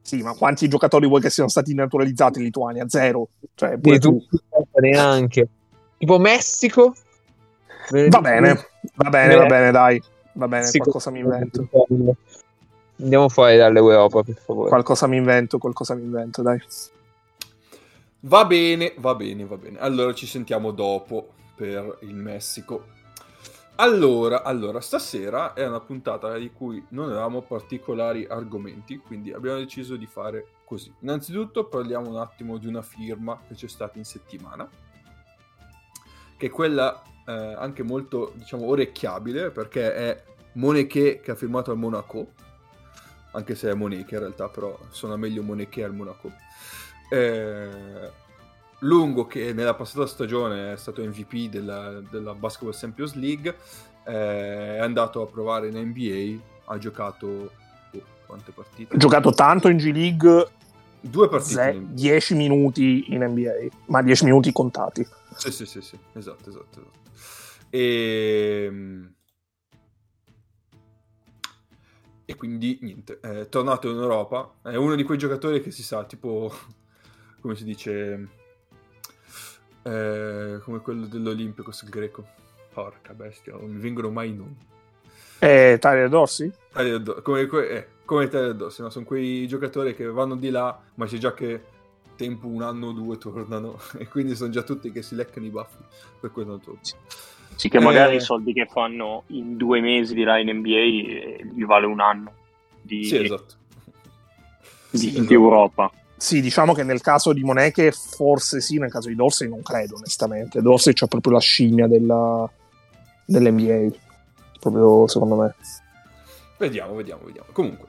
Sì, 0.00 0.22
ma 0.22 0.32
quanti 0.32 0.68
giocatori 0.68 1.06
vuoi 1.06 1.20
che 1.20 1.28
siano 1.28 1.50
stati 1.50 1.74
naturalizzati 1.74 2.38
in 2.38 2.44
Lituania? 2.44 2.88
Zero. 2.88 3.28
Cioè, 3.54 3.74
di 3.74 3.80
pure 3.80 3.98
tu. 3.98 4.26
tu 4.26 4.38
neanche. 4.80 5.48
Tipo 5.98 6.18
Messico? 6.18 6.94
Va 7.90 8.20
bene, 8.20 8.66
va 8.94 9.08
bene, 9.08 9.34
va 9.36 9.46
bene, 9.46 9.70
dai. 9.70 10.02
Va 10.32 10.46
bene, 10.46 10.62
Messico. 10.62 10.84
qualcosa 10.84 11.10
mi 11.10 11.20
invento. 11.20 11.68
Andiamo 13.00 13.28
fuori 13.28 13.56
dall'Europa, 13.56 14.22
per 14.22 14.36
favore. 14.36 14.68
Qualcosa 14.68 15.06
mi 15.06 15.16
invento, 15.16 15.58
qualcosa 15.58 15.94
mi 15.94 16.02
invento, 16.02 16.42
dai. 16.42 16.60
Va 18.20 18.44
bene, 18.44 18.94
va 18.98 19.14
bene, 19.14 19.44
va 19.44 19.56
bene. 19.56 19.78
Allora 19.78 20.12
ci 20.12 20.26
sentiamo 20.26 20.72
dopo 20.72 21.30
per 21.54 21.98
il 22.02 22.14
Messico. 22.14 22.96
Allora, 23.76 24.42
allora, 24.42 24.80
stasera 24.80 25.54
è 25.54 25.64
una 25.64 25.78
puntata 25.78 26.36
di 26.36 26.50
cui 26.50 26.84
non 26.90 27.10
avevamo 27.10 27.42
particolari 27.42 28.26
argomenti, 28.28 28.98
quindi 28.98 29.32
abbiamo 29.32 29.58
deciso 29.58 29.94
di 29.94 30.06
fare 30.06 30.46
così. 30.64 30.92
Innanzitutto 31.00 31.66
parliamo 31.66 32.10
un 32.10 32.16
attimo 32.16 32.58
di 32.58 32.66
una 32.66 32.82
firma 32.82 33.40
che 33.46 33.54
c'è 33.54 33.68
stata 33.68 33.96
in 33.98 34.04
settimana, 34.04 34.68
che 36.36 36.46
è 36.46 36.50
quella 36.50 37.00
eh, 37.28 37.54
anche 37.58 37.82
molto, 37.82 38.32
diciamo, 38.34 38.66
orecchiabile, 38.66 39.50
perché 39.50 39.94
è 39.94 40.22
Moneke 40.54 41.20
che 41.20 41.30
ha 41.30 41.34
firmato 41.34 41.70
al 41.70 41.76
Monaco, 41.76 42.32
anche 43.32 43.54
se 43.54 43.70
è 43.70 43.74
Moneke 43.74 44.14
in 44.14 44.20
realtà, 44.20 44.48
però 44.48 44.76
suona 44.88 45.16
meglio 45.16 45.42
Moneke 45.42 45.84
al 45.84 45.94
Monaco. 45.94 46.32
Eh, 47.10 48.26
Lungo 48.82 49.26
che 49.26 49.52
nella 49.52 49.74
passata 49.74 50.06
stagione 50.06 50.74
è 50.74 50.76
stato 50.76 51.02
MVP 51.02 51.50
della, 51.50 52.00
della 52.10 52.32
Basketball 52.32 52.72
Champions 52.78 53.14
League 53.14 53.56
eh, 54.06 54.76
è 54.76 54.78
andato 54.78 55.20
a 55.20 55.26
provare 55.26 55.66
in 55.68 55.76
NBA 55.76 56.72
ha 56.72 56.78
giocato 56.78 57.26
oh, 57.26 58.02
quante 58.24 58.52
partite? 58.52 58.94
Ho 58.94 58.98
giocato 58.98 59.32
tanto 59.32 59.68
in 59.68 59.78
G 59.78 59.90
League, 59.92 60.48
due 61.00 61.28
partite 61.28 61.60
ze- 61.60 61.70
in 61.70 61.82
NBA. 61.82 61.92
10 61.92 62.34
minuti 62.34 63.12
in 63.12 63.24
NBA, 63.24 63.76
ma 63.86 64.00
10 64.00 64.24
minuti 64.26 64.52
contati. 64.52 65.04
Sì, 65.38 65.52
sì, 65.52 65.66
sì, 65.66 65.80
sì, 65.80 65.98
esatto, 66.14 66.50
esatto, 66.50 66.80
esatto. 66.80 67.66
E... 67.70 68.72
e 72.24 72.34
quindi 72.34 72.78
niente, 72.82 73.20
è 73.20 73.48
tornato 73.48 73.88
in 73.88 73.96
Europa, 73.96 74.56
è 74.62 74.74
uno 74.74 74.96
di 74.96 75.04
quei 75.04 75.16
giocatori 75.16 75.62
che 75.62 75.70
si 75.70 75.82
sa, 75.84 76.04
tipo, 76.04 76.52
come 77.40 77.54
si 77.54 77.64
dice, 77.64 78.28
eh, 79.82 80.58
come 80.62 80.80
quello 80.80 81.06
dell'Olympicos 81.06 81.84
greco. 81.84 82.26
Porca 82.72 83.14
bestia, 83.14 83.54
non 83.54 83.70
mi 83.70 83.80
vengono 83.80 84.10
mai 84.10 84.30
i 84.30 84.34
nomi. 84.34 84.56
E 85.38 85.78
Tyler 85.80 86.08
Dorsey? 86.08 86.52
Tyler 86.72 87.00
Do- 87.00 87.22
come, 87.22 87.46
que- 87.46 87.68
eh, 87.68 87.86
come 88.04 88.28
Tyler 88.28 88.54
Dorsey, 88.54 88.84
no? 88.84 88.90
sono 88.90 89.04
quei 89.04 89.46
giocatori 89.46 89.94
che 89.94 90.04
vanno 90.04 90.36
di 90.36 90.50
là, 90.50 90.78
ma 90.94 91.06
c'è 91.06 91.16
già 91.16 91.32
che 91.32 91.76
tempo 92.18 92.48
un 92.48 92.62
anno 92.62 92.88
o 92.88 92.92
due 92.92 93.16
tornano 93.16 93.78
e 93.96 94.08
quindi 94.08 94.34
sono 94.34 94.50
già 94.50 94.62
tutti 94.62 94.90
che 94.90 95.02
si 95.02 95.14
leccano 95.14 95.46
i 95.46 95.50
baffi 95.50 95.76
per 96.20 96.32
quello 96.32 96.58
torno. 96.58 96.80
Sì, 97.54 97.68
che 97.68 97.78
magari 97.80 98.14
Eh. 98.14 98.16
i 98.16 98.20
soldi 98.20 98.52
che 98.52 98.66
fanno 98.66 99.22
in 99.28 99.56
due 99.56 99.80
mesi 99.80 100.14
di 100.14 100.22
là 100.24 100.38
in 100.38 100.50
NBA 100.58 100.68
eh, 100.76 101.50
gli 101.54 101.64
vale 101.64 101.86
un 101.86 102.00
anno 102.00 102.32
di, 102.82 103.04
Sì, 103.04 103.16
esatto. 103.16 103.54
di- 104.90 104.98
Sì, 104.98 105.10
di 105.12 105.16
esatto. 105.18 105.32
Europa. 105.32 105.90
Sì, 106.16 106.40
diciamo 106.40 106.74
che 106.74 106.82
nel 106.82 107.00
caso 107.00 107.32
di 107.32 107.42
Moneche 107.44 107.92
forse 107.92 108.60
sì, 108.60 108.78
nel 108.78 108.90
caso 108.90 109.08
di 109.08 109.14
Dorsey 109.14 109.48
non 109.48 109.62
credo 109.62 109.94
onestamente. 109.96 110.60
Dorsey 110.60 110.92
c'ha 110.92 111.06
proprio 111.06 111.32
la 111.34 111.40
scimmia 111.40 111.86
della, 111.86 112.48
dell'NBA, 113.24 113.96
proprio 114.60 115.06
secondo 115.06 115.36
me. 115.36 115.54
Vediamo, 116.58 116.94
vediamo, 116.94 117.22
vediamo. 117.24 117.46
Comunque, 117.52 117.86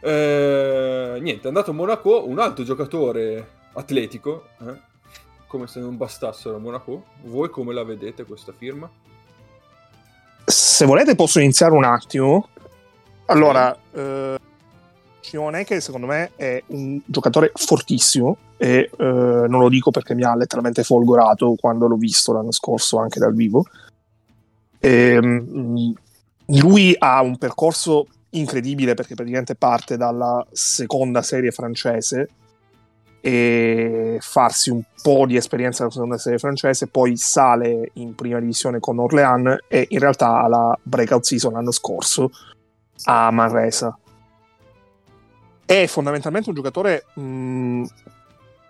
eh, 0.00 1.18
niente, 1.20 1.44
è 1.44 1.48
andato 1.48 1.70
a 1.70 1.74
Monaco 1.74 2.26
un 2.26 2.38
altro 2.38 2.64
giocatore 2.64 3.56
atletico, 3.72 4.48
eh, 4.60 4.80
come 5.46 5.66
se 5.66 5.80
non 5.80 5.96
bastassero 5.96 6.56
a 6.56 6.58
Monaco. 6.58 7.04
Voi 7.22 7.50
come 7.50 7.72
la 7.74 7.84
vedete 7.84 8.24
questa 8.24 8.52
firma? 8.56 8.88
Se 10.44 10.84
volete 10.86 11.14
posso 11.14 11.40
iniziare 11.40 11.74
un 11.74 11.84
attimo. 11.84 12.48
Allora, 13.26 13.76
eh, 13.92 14.38
Moneche 15.32 15.80
secondo 15.80 16.06
me 16.06 16.30
è 16.36 16.62
un 16.68 17.00
giocatore 17.04 17.52
fortissimo 17.54 18.38
e 18.56 18.90
eh, 18.96 19.04
non 19.04 19.60
lo 19.60 19.68
dico 19.68 19.90
perché 19.90 20.14
mi 20.14 20.24
ha 20.24 20.34
letteralmente 20.34 20.82
folgorato 20.82 21.54
quando 21.60 21.86
l'ho 21.86 21.96
visto 21.96 22.32
l'anno 22.32 22.52
scorso 22.52 22.98
anche 22.98 23.18
dal 23.18 23.34
vivo. 23.34 23.64
Ehm, 24.80 25.92
lui 26.46 26.94
ha 26.98 27.20
un 27.20 27.36
percorso 27.36 28.06
incredibile 28.30 28.94
perché 28.94 29.14
praticamente 29.14 29.54
parte 29.54 29.96
dalla 29.96 30.44
seconda 30.52 31.22
serie 31.22 31.50
francese 31.50 32.28
e 33.20 34.18
farsi 34.20 34.70
un 34.70 34.82
po' 35.02 35.26
di 35.26 35.36
esperienza 35.36 35.82
nella 35.82 35.94
seconda 35.94 36.18
serie 36.18 36.38
francese, 36.38 36.86
poi 36.86 37.16
sale 37.16 37.90
in 37.94 38.14
prima 38.14 38.38
divisione 38.38 38.78
con 38.78 38.98
Orléans 38.98 39.64
e 39.68 39.86
in 39.90 39.98
realtà 39.98 40.40
alla 40.40 40.78
breakout 40.82 41.24
season 41.24 41.52
l'anno 41.52 41.72
scorso 41.72 42.30
a 43.04 43.30
Manresa. 43.30 43.96
È 45.64 45.86
fondamentalmente 45.86 46.48
un 46.48 46.54
giocatore 46.54 47.04
mh, 47.14 47.84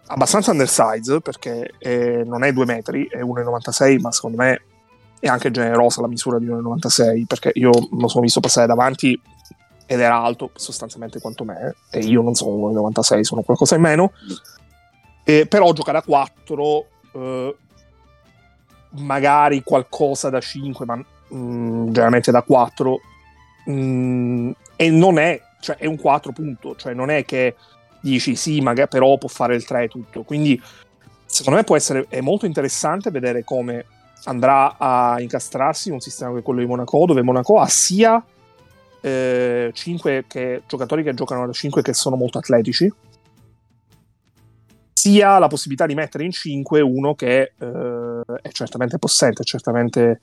abbastanza 0.07 0.51
undersized 0.51 1.21
perché 1.23 1.75
eh, 1.79 2.23
non 2.25 2.43
è 2.43 2.53
2 2.53 2.65
metri, 2.65 3.07
è 3.07 3.21
1,96 3.21 4.01
ma 4.01 4.11
secondo 4.11 4.39
me 4.39 4.63
è 5.21 5.27
anche 5.27 5.51
generosa 5.51 6.01
la 6.01 6.09
misura 6.09 6.39
di 6.39 6.47
1,96 6.47 7.25
perché 7.27 7.51
io 7.55 7.71
lo 7.91 8.09
sono 8.09 8.23
visto 8.23 8.41
passare 8.41 8.67
davanti 8.67 9.21
ed 9.91 10.01
era 10.01 10.21
alto 10.21 10.51
sostanzialmente 10.55 11.19
quanto 11.19 11.45
me 11.45 11.75
e 11.91 12.01
io 12.01 12.21
non 12.21 12.35
sono 12.35 12.71
1,96 12.71 13.21
sono 13.23 13.41
qualcosa 13.41 13.75
in 13.75 13.81
meno 13.81 14.13
Eh, 15.25 15.47
però 15.47 15.73
giocare 15.73 15.99
a 15.99 16.03
4 16.03 16.87
eh, 17.13 17.57
magari 18.93 19.63
qualcosa 19.63 20.31
da 20.31 20.41
5, 20.41 20.87
ma 20.87 20.97
mh, 20.97 21.91
generalmente 21.91 22.31
da 22.31 22.43
4 22.43 23.01
mh, 23.67 24.51
e 24.77 24.91
non 24.91 25.19
è, 25.19 25.41
cioè 25.61 25.77
è 25.77 25.87
un 25.87 25.97
4 25.97 26.33
punto, 26.33 26.77
cioè 26.77 26.95
non 26.95 27.11
è 27.11 27.25
che 27.27 27.57
dici 28.01 28.37
sì, 28.37 28.61
magari 28.61 28.89
però 28.89 29.19
può 29.19 29.29
fare 29.29 29.55
il 29.55 29.65
3 29.65 29.85
e 29.85 29.89
tutto. 29.89 30.23
Quindi 30.23 30.59
secondo 31.27 31.59
me 31.59 31.65
può 31.65 31.77
essere 31.77 32.07
è 32.09 32.21
molto 32.23 32.47
interessante 32.47 33.11
vedere 33.11 33.45
come 33.45 33.85
andrà 34.25 34.77
a 34.79 35.21
incastrarsi 35.21 35.91
un 35.91 36.01
sistema 36.01 36.31
come 36.31 36.43
quello 36.43 36.61
di 36.61 36.67
Monaco, 36.67 37.05
dove 37.05 37.23
Monaco 37.23 37.59
ha 37.59 37.67
sia 37.69 38.23
eh, 39.01 39.71
5 39.73 40.25
che, 40.27 40.63
giocatori 40.67 41.03
che 41.03 41.15
giocano 41.15 41.47
da 41.47 41.53
5 41.53 41.83
che 41.83 41.95
sono 41.95 42.17
molto 42.17 42.39
atletici, 42.39 42.93
sia 44.93 45.39
la 45.39 45.47
possibilità 45.47 45.87
di 45.87 45.95
mettere 45.95 46.25
in 46.25 46.33
5 46.33 46.81
uno 46.81 47.15
che 47.15 47.53
eh, 47.57 48.23
è 48.43 48.49
certamente 48.51 48.99
possente, 48.99 49.43
è 49.43 49.45
certamente 49.45 50.21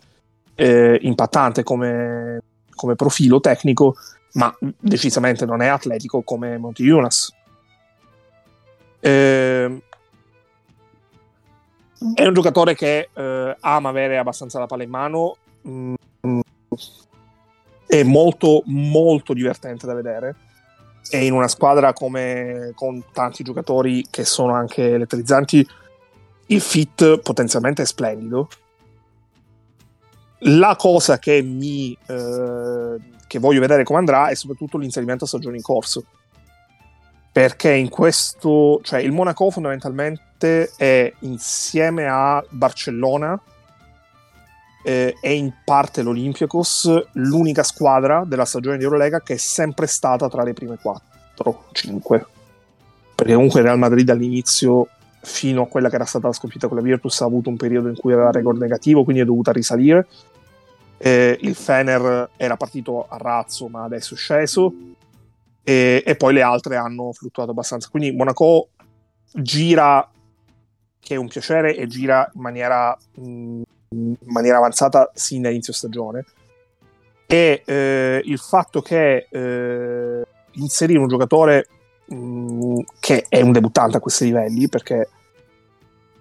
eh, 0.55 0.99
impattante 1.01 1.63
come, 1.63 2.41
come, 2.75 2.95
profilo 2.95 3.39
tecnico, 3.39 3.95
ma 4.33 4.55
decisamente 4.77 5.45
non 5.45 5.61
è 5.61 5.67
atletico 5.67 6.21
come 6.23 6.57
Monty 6.57 6.83
Jonas. 6.83 7.33
Eh, 8.99 9.81
è 12.13 12.25
un 12.25 12.33
giocatore 12.33 12.75
che 12.75 13.09
eh, 13.13 13.57
ama 13.59 13.89
avere 13.89 14.17
abbastanza 14.17 14.59
la 14.59 14.65
palla 14.65 14.83
in 14.83 14.89
mano. 14.89 15.37
Mm, 15.67 15.93
è 17.85 18.03
molto, 18.03 18.63
molto 18.65 19.33
divertente 19.33 19.85
da 19.85 19.93
vedere. 19.93 20.35
E 21.09 21.25
in 21.25 21.33
una 21.33 21.47
squadra 21.47 21.93
come 21.93 22.71
con 22.73 23.03
tanti 23.13 23.43
giocatori 23.43 24.05
che 24.09 24.25
sono 24.25 24.53
anche 24.53 24.93
elettrizzanti, 24.93 25.67
il 26.47 26.61
fit 26.61 27.19
potenzialmente 27.19 27.83
è 27.83 27.85
splendido. 27.85 28.49
La 30.39 30.75
cosa 30.75 31.19
che 31.19 31.41
mi 31.41 31.97
eh, 32.07 32.99
che 33.27 33.39
voglio 33.39 33.59
vedere 33.59 33.83
come 33.83 33.99
andrà 33.99 34.27
è 34.27 34.35
soprattutto 34.35 34.77
l'inserimento 34.77 35.25
a 35.25 35.27
stagione 35.27 35.57
in 35.57 35.61
corso 35.61 36.05
perché 37.35 37.73
in 37.73 37.89
questo, 37.89 38.79
cioè 38.81 39.01
il 39.01 39.11
Monaco 39.11 39.49
fondamentalmente 39.49 40.71
è 40.77 41.11
insieme 41.19 42.07
a 42.07 42.41
Barcellona 42.47 43.37
eh, 44.85 45.17
e 45.19 45.33
in 45.33 45.51
parte 45.65 46.03
l'Olympiacos 46.03 47.07
l'unica 47.13 47.63
squadra 47.63 48.23
della 48.23 48.45
stagione 48.45 48.77
di 48.77 48.83
Eurolega 48.83 49.21
che 49.21 49.33
è 49.33 49.37
sempre 49.37 49.87
stata 49.87 50.29
tra 50.29 50.43
le 50.43 50.53
prime 50.53 50.77
4-5 50.77 52.23
perché 53.15 53.33
comunque 53.33 53.61
il 53.61 53.65
Real 53.65 53.79
Madrid 53.79 54.07
all'inizio 54.09 54.89
fino 55.21 55.63
a 55.63 55.67
quella 55.67 55.89
che 55.89 55.95
era 55.95 56.05
stata 56.05 56.27
la 56.27 56.33
sconfitta 56.33 56.67
con 56.67 56.77
la 56.77 56.83
Virtus 56.83 57.19
ha 57.21 57.25
avuto 57.25 57.49
un 57.49 57.57
periodo 57.57 57.89
in 57.89 57.95
cui 57.95 58.13
aveva 58.13 58.29
record 58.29 58.59
negativo 58.59 59.03
quindi 59.03 59.23
è 59.23 59.25
dovuta 59.25 59.51
risalire. 59.51 60.05
Eh, 60.97 61.37
il 61.41 61.55
Fener 61.55 62.29
era 62.37 62.55
partito 62.55 63.07
a 63.07 63.17
razzo 63.17 63.67
ma 63.67 63.83
adesso 63.83 64.13
è 64.13 64.17
sceso. 64.17 64.73
E, 65.63 66.03
e, 66.05 66.15
poi 66.15 66.35
le 66.35 66.43
altre 66.43 66.75
hanno 66.75 67.11
fluttuato 67.11 67.49
abbastanza. 67.49 67.89
Quindi 67.89 68.11
Monaco 68.11 68.69
gira, 69.33 70.07
che 70.99 71.15
è 71.15 71.17
un 71.17 71.27
piacere, 71.27 71.75
e 71.75 71.87
gira 71.87 72.29
in 72.35 72.41
maniera, 72.41 72.95
mh, 73.15 73.61
in 73.95 74.31
maniera 74.31 74.57
avanzata 74.57 75.11
sin 75.13 75.41
da 75.41 75.49
inizio 75.49 75.73
stagione. 75.73 76.25
E 77.27 77.63
eh, 77.65 78.21
il 78.23 78.37
fatto 78.37 78.81
che 78.81 79.27
eh, 79.29 80.25
inserire 80.53 80.99
un 80.99 81.07
giocatore 81.07 81.67
mh, 82.05 82.79
che 82.99 83.25
è 83.27 83.41
un 83.41 83.51
debuttante 83.51 83.97
a 83.97 83.99
questi 83.99 84.25
livelli, 84.25 84.69
perché 84.69 85.09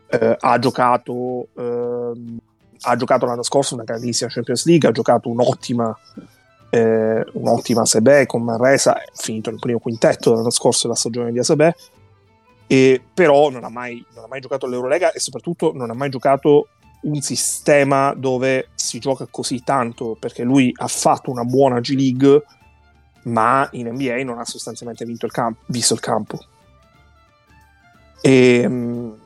eh, 0.06 0.36
ha 0.38 0.58
giocato 0.58 1.48
ehm, 1.56 2.38
ha 2.86 2.96
giocato 2.96 3.26
l'anno 3.26 3.42
scorso 3.42 3.74
una 3.74 3.84
grandissima 3.84 4.30
Champions 4.30 4.66
League, 4.66 4.88
ha 4.88 4.92
giocato 4.92 5.28
un'ottima 5.28 5.96
eh, 6.74 7.24
un'ottima 7.34 7.84
Sebe 7.84 8.26
con 8.26 8.42
Manresa, 8.42 9.00
è 9.00 9.06
finito 9.14 9.50
nel 9.50 9.60
primo 9.60 9.78
quintetto 9.78 10.34
l'anno 10.34 10.50
scorso 10.50 10.88
della 10.88 10.98
stagione 10.98 11.30
di 11.30 11.38
Asebe, 11.38 11.76
e 12.66 13.00
però 13.14 13.48
non 13.48 13.62
ha, 13.62 13.68
mai, 13.68 14.04
non 14.14 14.24
ha 14.24 14.26
mai 14.26 14.40
giocato 14.40 14.66
all'Eurolega 14.66 15.12
e 15.12 15.20
soprattutto 15.20 15.72
non 15.72 15.90
ha 15.90 15.94
mai 15.94 16.08
giocato 16.08 16.68
un 17.04 17.20
sistema 17.20 18.14
dove 18.14 18.68
si 18.74 18.98
gioca 18.98 19.26
così 19.30 19.62
tanto, 19.62 20.16
perché 20.18 20.42
lui 20.42 20.72
ha 20.76 20.88
fatto 20.88 21.30
una 21.30 21.44
buona 21.44 21.80
G-League, 21.80 22.42
ma 23.24 23.68
in 23.72 23.88
NBA 23.88 24.22
non 24.24 24.38
ha 24.38 24.44
sostanzialmente 24.44 25.04
il 25.04 25.18
camp- 25.30 25.62
visto 25.66 25.94
il 25.94 26.00
campo. 26.00 26.38
E, 28.20 28.64
um, 28.66 29.16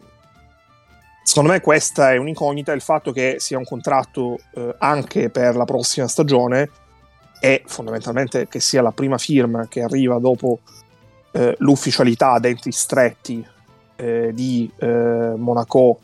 secondo 1.23 1.51
me 1.51 1.61
questa 1.61 2.13
è 2.13 2.17
un'incognita, 2.17 2.73
il 2.73 2.81
fatto 2.81 3.13
che 3.13 3.37
sia 3.39 3.59
un 3.59 3.65
contratto 3.65 4.39
eh, 4.55 4.75
anche 4.79 5.31
per 5.31 5.57
la 5.57 5.65
prossima 5.65 6.09
stagione 6.09 6.71
è 7.41 7.63
fondamentalmente 7.65 8.49
che 8.49 8.59
sia 8.59 8.83
la 8.83 8.91
prima 8.91 9.19
firma 9.19 9.69
che 9.69 9.83
arriva 9.83 10.19
dopo 10.19 10.61
eh, 11.31 11.55
l'ufficialità 11.59 12.33
a 12.33 12.41
denti 12.41 12.73
stretti 12.73 13.47
eh, 13.97 14.33
di 14.35 14.71
eh, 14.79 15.35
Monaco 15.37 16.01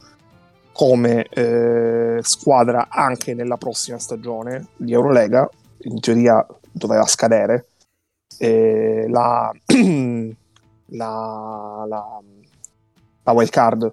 come 0.74 1.28
eh, 1.30 2.18
squadra 2.22 2.88
anche 2.90 3.32
nella 3.32 3.56
prossima 3.56 3.98
stagione 3.98 4.66
di 4.76 4.92
Eurolega, 4.92 5.48
in 5.82 6.00
teoria 6.00 6.44
doveva 6.72 7.06
scadere. 7.06 7.66
La, 8.36 9.52
la, 10.86 11.84
la, 11.86 12.20
la 13.22 13.32
wild 13.32 13.50
card 13.50 13.92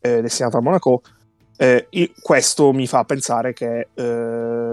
eh, 0.00 0.20
destinata 0.20 0.58
a 0.58 0.60
Monaco, 0.60 1.02
eh, 1.56 1.88
questo 2.20 2.72
mi 2.72 2.88
fa 2.88 3.04
pensare 3.04 3.52
che 3.52 3.88
eh, 3.94 4.70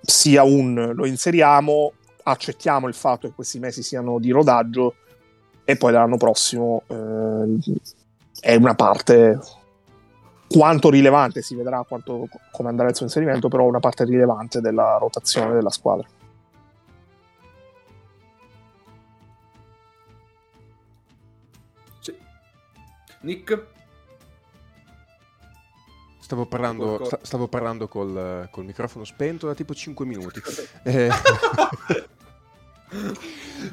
sia 0.00 0.42
un 0.44 0.92
lo 0.94 1.06
inseriamo, 1.06 1.92
accettiamo 2.22 2.86
il 2.86 2.94
fatto 2.94 3.28
che 3.28 3.34
questi 3.34 3.58
mesi 3.58 3.82
siano 3.82 4.18
di 4.18 4.30
rodaggio 4.30 4.94
e 5.64 5.76
poi 5.76 5.92
l'anno 5.92 6.16
prossimo 6.16 6.82
eh, 6.86 7.58
è 8.40 8.54
una 8.54 8.74
parte 8.74 9.38
quanto 10.48 10.90
rilevante, 10.90 11.42
si 11.42 11.54
vedrà 11.54 11.84
quanto, 11.86 12.26
come 12.50 12.70
andrà 12.70 12.88
il 12.88 12.96
suo 12.96 13.04
inserimento, 13.04 13.48
però 13.48 13.64
una 13.64 13.80
parte 13.80 14.04
rilevante 14.04 14.60
della 14.60 14.96
rotazione 14.98 15.52
della 15.52 15.70
squadra. 15.70 16.08
Sì. 22.00 22.14
Nick? 23.20 23.66
Stavo 26.18 26.46
parlando, 26.46 27.04
sta, 27.04 27.18
stavo 27.22 27.48
parlando 27.48 27.88
col, 27.88 28.48
col, 28.50 28.64
microfono 28.64 29.04
spento 29.04 29.46
da 29.46 29.54
tipo 29.54 29.74
5 29.74 30.04
minuti. 30.04 30.42
eh, 30.84 31.08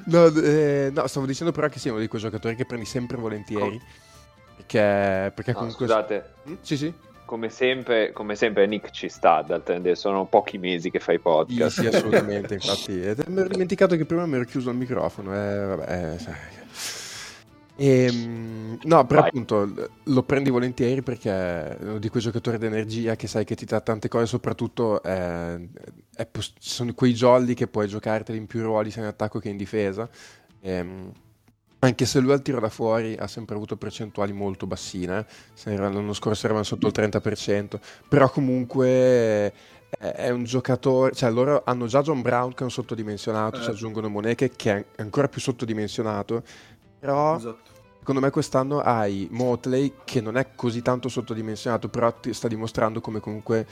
no, 0.05 0.25
eh, 0.27 0.89
no, 0.93 1.07
stavo 1.07 1.25
dicendo 1.25 1.51
però 1.51 1.67
che 1.67 1.79
sia 1.79 1.91
uno 1.91 1.99
di 1.99 2.07
quei 2.07 2.21
giocatori 2.21 2.55
che 2.55 2.65
prendi 2.65 2.85
sempre 2.85 3.17
volentieri. 3.17 3.81
Perché, 4.65 5.31
perché 5.33 5.51
no, 5.51 5.57
comunque... 5.57 5.85
Scusate. 5.85 6.33
Mm? 6.49 6.53
Sì, 6.61 6.77
sì. 6.77 6.93
Come 7.25 7.49
sempre, 7.49 8.11
come 8.11 8.35
sempre, 8.35 8.67
Nick 8.67 8.91
ci 8.91 9.09
sta, 9.09 9.41
d'altronde 9.41 9.95
sono 9.95 10.25
pochi 10.25 10.59
mesi 10.59 10.91
che 10.91 10.99
fai 10.99 11.17
podcast. 11.19 11.81
Sì, 11.81 11.81
sì 11.81 11.87
assolutamente, 11.87 12.53
infatti. 12.53 12.91
Mi 13.29 13.39
ero 13.39 13.47
dimenticato 13.47 13.95
che 13.95 14.05
prima 14.05 14.27
mi 14.27 14.35
ero 14.35 14.45
chiuso 14.45 14.69
il 14.69 14.77
microfono. 14.77 15.33
Eh, 15.33 15.65
vabbè, 15.65 16.13
eh, 16.13 16.19
sai 16.19 16.35
e, 17.77 18.05
ehm, 18.05 18.79
no, 18.83 19.05
però 19.05 19.19
Vai. 19.19 19.29
appunto 19.29 19.89
lo 20.03 20.23
prendi 20.23 20.49
volentieri 20.49 21.01
perché 21.01 21.77
uno 21.81 21.99
di 21.99 22.07
quei 22.07 22.23
giocatori 22.23 22.57
d'energia 22.57 23.15
che 23.17 23.27
sai 23.27 23.43
che 23.43 23.55
ti 23.55 23.65
dà 23.65 23.81
tante 23.81 24.07
cose, 24.07 24.25
soprattutto 24.27 25.03
è, 25.03 25.59
è, 26.15 26.27
sono 26.59 26.93
quei 26.93 27.13
jolly 27.13 27.53
che 27.53 27.67
puoi 27.67 27.87
giocarteli 27.87 28.37
in 28.37 28.47
più 28.47 28.61
ruoli 28.61 28.91
sia 28.91 29.01
in 29.01 29.09
attacco 29.09 29.39
che 29.39 29.49
in 29.49 29.57
difesa. 29.57 30.09
E, 30.61 30.71
ehm, 30.71 31.11
anche 31.85 32.05
se 32.05 32.19
lui 32.19 32.31
al 32.31 32.41
tiro 32.41 32.59
da 32.59 32.69
fuori 32.69 33.15
ha 33.17 33.27
sempre 33.27 33.55
avuto 33.55 33.77
percentuali 33.77 34.33
molto 34.33 34.67
bassine, 34.67 35.25
l'anno 35.63 36.13
scorso 36.13 36.45
eravamo 36.45 36.65
sotto 36.65 36.87
il 36.87 36.93
30%, 36.95 37.79
però 38.07 38.29
comunque 38.29 39.53
è 39.97 40.29
un 40.29 40.43
giocatore, 40.43 41.13
cioè 41.13 41.31
loro 41.31 41.61
hanno 41.65 41.87
già 41.87 42.01
John 42.01 42.21
Brown 42.21 42.53
che 42.53 42.59
è 42.59 42.63
un 42.63 42.71
sottodimensionato, 42.71 43.59
eh. 43.59 43.63
ci 43.63 43.69
aggiungono 43.69 44.09
Moneke 44.09 44.51
che 44.55 44.71
è 44.71 44.85
ancora 44.97 45.27
più 45.29 45.39
sottodimensionato 45.39 46.43
però 47.05 47.35
esatto. 47.35 47.71
secondo 47.99 48.19
me 48.19 48.29
quest'anno 48.31 48.79
hai 48.79 49.27
Motley 49.31 49.93
che 50.03 50.21
non 50.21 50.37
è 50.37 50.47
così 50.55 50.81
tanto 50.81 51.07
sottodimensionato, 51.07 51.87
però 51.87 52.11
ti 52.13 52.33
sta 52.33 52.47
dimostrando 52.47 52.99
come 52.99 53.19
comunque 53.19 53.67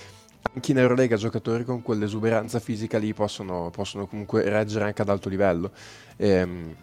anche 0.54 0.71
in 0.71 0.78
Eurolega 0.78 1.15
giocatori 1.15 1.63
con 1.63 1.82
quell'esuberanza 1.82 2.60
fisica 2.60 2.99
lì 2.99 3.13
possono, 3.13 3.71
possono 3.71 4.06
comunque 4.06 4.47
reggere 4.47 4.86
anche 4.86 5.02
ad 5.02 5.10
alto 5.10 5.30
livello. 5.30 5.71
Ehm, 6.17 6.76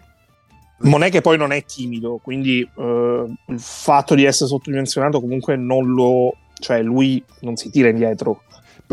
non 0.81 1.03
è 1.03 1.09
che 1.09 1.21
poi 1.21 1.37
non 1.37 1.51
è 1.51 1.63
timido, 1.65 2.19
quindi 2.21 2.67
uh, 2.75 2.81
il 2.83 3.59
fatto 3.59 4.15
di 4.15 4.25
essere 4.25 4.49
sottodimensionato 4.49 5.19
comunque 5.19 5.55
non 5.55 5.93
lo... 5.93 6.35
cioè 6.59 6.81
lui 6.81 7.23
non 7.41 7.55
si 7.55 7.69
tira 7.69 7.89
indietro. 7.89 8.43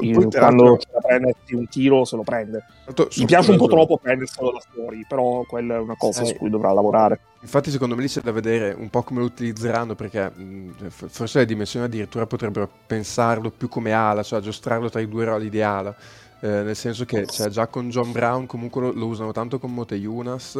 Io, 0.00 0.28
quando 0.28 0.76
c'è 0.76 0.88
la 0.92 1.00
prendersi 1.00 1.54
un 1.56 1.66
tiro 1.66 2.04
se 2.04 2.14
lo 2.14 2.22
prende. 2.22 2.62
Tanto, 2.84 3.08
Mi 3.16 3.24
piace 3.24 3.50
un 3.50 3.56
po' 3.56 3.66
troppo 3.66 3.98
prenderselo 3.98 4.52
da 4.52 4.60
fuori, 4.72 5.04
però 5.08 5.42
quella 5.42 5.74
è 5.74 5.78
una 5.80 5.96
cosa 5.96 6.22
Eh. 6.22 6.26
su 6.26 6.36
cui 6.36 6.50
dovrà 6.50 6.72
lavorare. 6.72 7.18
Infatti, 7.40 7.72
secondo 7.72 7.96
me 7.96 8.02
lì 8.02 8.08
c'è 8.08 8.20
da 8.20 8.30
vedere 8.30 8.76
un 8.78 8.90
po' 8.90 9.02
come 9.02 9.18
lo 9.18 9.26
utilizzeranno, 9.26 9.96
perché 9.96 10.30
mh, 10.30 10.88
f- 10.88 11.08
forse 11.08 11.40
le 11.40 11.46
dimensioni 11.46 11.86
addirittura 11.86 12.26
potrebbero 12.26 12.68
pensarlo 12.86 13.50
più 13.50 13.68
come 13.68 13.90
ala, 13.90 14.22
cioè 14.22 14.38
aggiustarlo 14.38 14.88
tra 14.88 15.00
i 15.00 15.08
due 15.08 15.24
ruoli 15.24 15.50
di 15.50 15.62
ala. 15.62 15.92
Eh, 16.40 16.62
nel 16.62 16.76
senso 16.76 17.04
che 17.04 17.26
cioè, 17.26 17.48
già 17.48 17.66
con 17.66 17.88
John 17.88 18.12
Brown 18.12 18.46
comunque 18.46 18.80
lo, 18.80 18.92
lo 18.92 19.06
usano 19.06 19.32
tanto 19.32 19.58
con 19.58 19.74
Mote 19.74 19.96
Yunas 19.96 20.56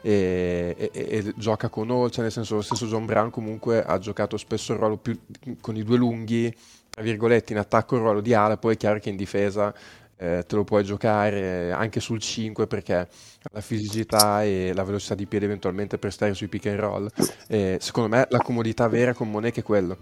e, 0.00 0.74
e- 0.76 0.90
e- 0.92 1.34
gioca 1.36 1.68
con 1.68 1.90
Hall, 1.90 2.08
cioè 2.08 2.22
nel 2.22 2.32
senso 2.32 2.56
lo 2.56 2.62
stesso 2.62 2.86
John 2.86 3.04
Brown 3.04 3.30
comunque 3.30 3.84
ha 3.84 3.98
giocato 3.98 4.36
spesso 4.36 4.72
il 4.72 4.78
ruolo 4.78 4.96
più 4.96 5.18
con 5.60 5.76
i 5.76 5.82
due 5.82 5.96
lunghi, 5.96 6.54
tra 6.88 7.02
virgolette, 7.02 7.52
in 7.52 7.58
attacco 7.58 7.96
il 7.96 8.02
ruolo 8.02 8.20
di 8.20 8.32
ala, 8.32 8.56
poi 8.56 8.74
è 8.74 8.76
chiaro 8.76 8.98
che 8.98 9.10
in 9.10 9.16
difesa 9.16 9.74
eh, 10.20 10.44
te 10.46 10.56
lo 10.56 10.64
puoi 10.64 10.82
giocare 10.82 11.70
anche 11.70 12.00
sul 12.00 12.18
5 12.18 12.66
perché 12.66 13.08
la 13.52 13.60
fisicità 13.60 14.42
e 14.42 14.72
la 14.74 14.82
velocità 14.82 15.14
di 15.14 15.26
piede 15.26 15.44
eventualmente 15.44 15.96
per 15.96 16.12
stare 16.12 16.34
sui 16.34 16.48
pick 16.48 16.66
and 16.66 16.78
roll. 16.78 17.08
E 17.46 17.78
secondo 17.80 18.08
me 18.08 18.26
la 18.28 18.38
comodità 18.38 18.88
vera 18.88 19.14
con 19.14 19.30
Monet 19.30 19.58
è 19.58 19.62
quello. 19.62 19.96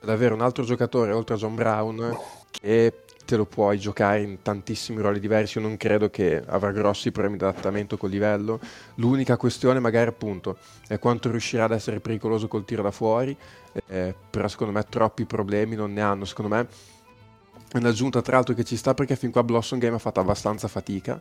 Ad 0.00 0.08
avere 0.10 0.34
un 0.34 0.42
altro 0.42 0.64
giocatore 0.64 1.12
oltre 1.12 1.36
a 1.36 1.38
John 1.38 1.54
Brown 1.54 2.18
che 2.50 3.03
te 3.24 3.36
lo 3.36 3.46
puoi 3.46 3.78
giocare 3.78 4.20
in 4.20 4.42
tantissimi 4.42 5.00
ruoli 5.00 5.20
diversi. 5.20 5.58
Io 5.58 5.64
non 5.64 5.76
credo 5.76 6.10
che 6.10 6.42
avrà 6.46 6.72
grossi 6.72 7.10
problemi 7.10 7.38
di 7.38 7.44
adattamento 7.44 7.96
col 7.96 8.10
livello. 8.10 8.60
L'unica 8.96 9.36
questione, 9.36 9.80
magari, 9.80 10.08
appunto, 10.08 10.58
è 10.86 10.98
quanto 10.98 11.30
riuscirà 11.30 11.64
ad 11.64 11.72
essere 11.72 12.00
pericoloso 12.00 12.48
col 12.48 12.64
tiro 12.64 12.82
da 12.82 12.90
fuori. 12.90 13.36
eh, 13.88 14.14
però 14.30 14.46
secondo 14.48 14.72
me 14.72 14.84
troppi 14.88 15.24
problemi 15.24 15.74
non 15.74 15.92
ne 15.92 16.00
hanno. 16.00 16.24
Secondo 16.24 16.54
me 16.54 16.68
è 17.72 17.78
un'aggiunta 17.78 18.22
tra 18.22 18.36
l'altro 18.36 18.54
che 18.54 18.64
ci 18.64 18.76
sta 18.76 18.94
perché 18.94 19.16
fin 19.16 19.30
qua 19.32 19.42
Blossom 19.42 19.78
Game 19.78 19.96
ha 19.96 19.98
fatto 19.98 20.20
abbastanza 20.20 20.68
fatica 20.68 21.20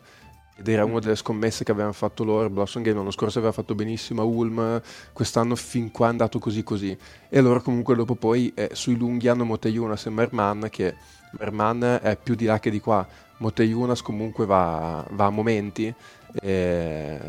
ed 0.55 0.67
era 0.67 0.85
una 0.85 0.99
delle 0.99 1.15
scommesse 1.15 1.63
che 1.63 1.71
avevano 1.71 1.93
fatto 1.93 2.23
loro. 2.23 2.49
Blossom 2.49 2.83
Game 2.83 2.97
l'anno 2.97 3.11
scorso 3.11 3.39
aveva 3.39 3.53
fatto 3.53 3.73
benissimo 3.73 4.21
a 4.21 4.25
Ulm, 4.25 4.81
quest'anno 5.11 5.55
fin 5.55 5.89
qua 5.91 6.07
è 6.07 6.09
andato 6.09 6.37
così 6.37 6.63
così. 6.63 6.95
E 7.27 7.41
loro 7.41 7.61
comunque 7.61 7.95
dopo 7.95 8.15
poi 8.15 8.51
eh, 8.53 8.69
sui 8.73 8.95
lunghi 8.95 9.27
hanno 9.27 9.45
Moteyunas 9.45 10.05
e 10.05 10.09
Merman 10.11 10.67
che 10.69 10.95
Merman 11.37 11.99
è 12.01 12.17
più 12.21 12.35
di 12.35 12.45
là 12.45 12.59
che 12.59 12.69
di 12.69 12.79
qua. 12.79 13.07
Moteyunas 13.37 14.01
comunque 14.01 14.45
va, 14.45 15.05
va 15.11 15.25
a 15.25 15.29
momenti. 15.29 15.93
E... 16.41 17.19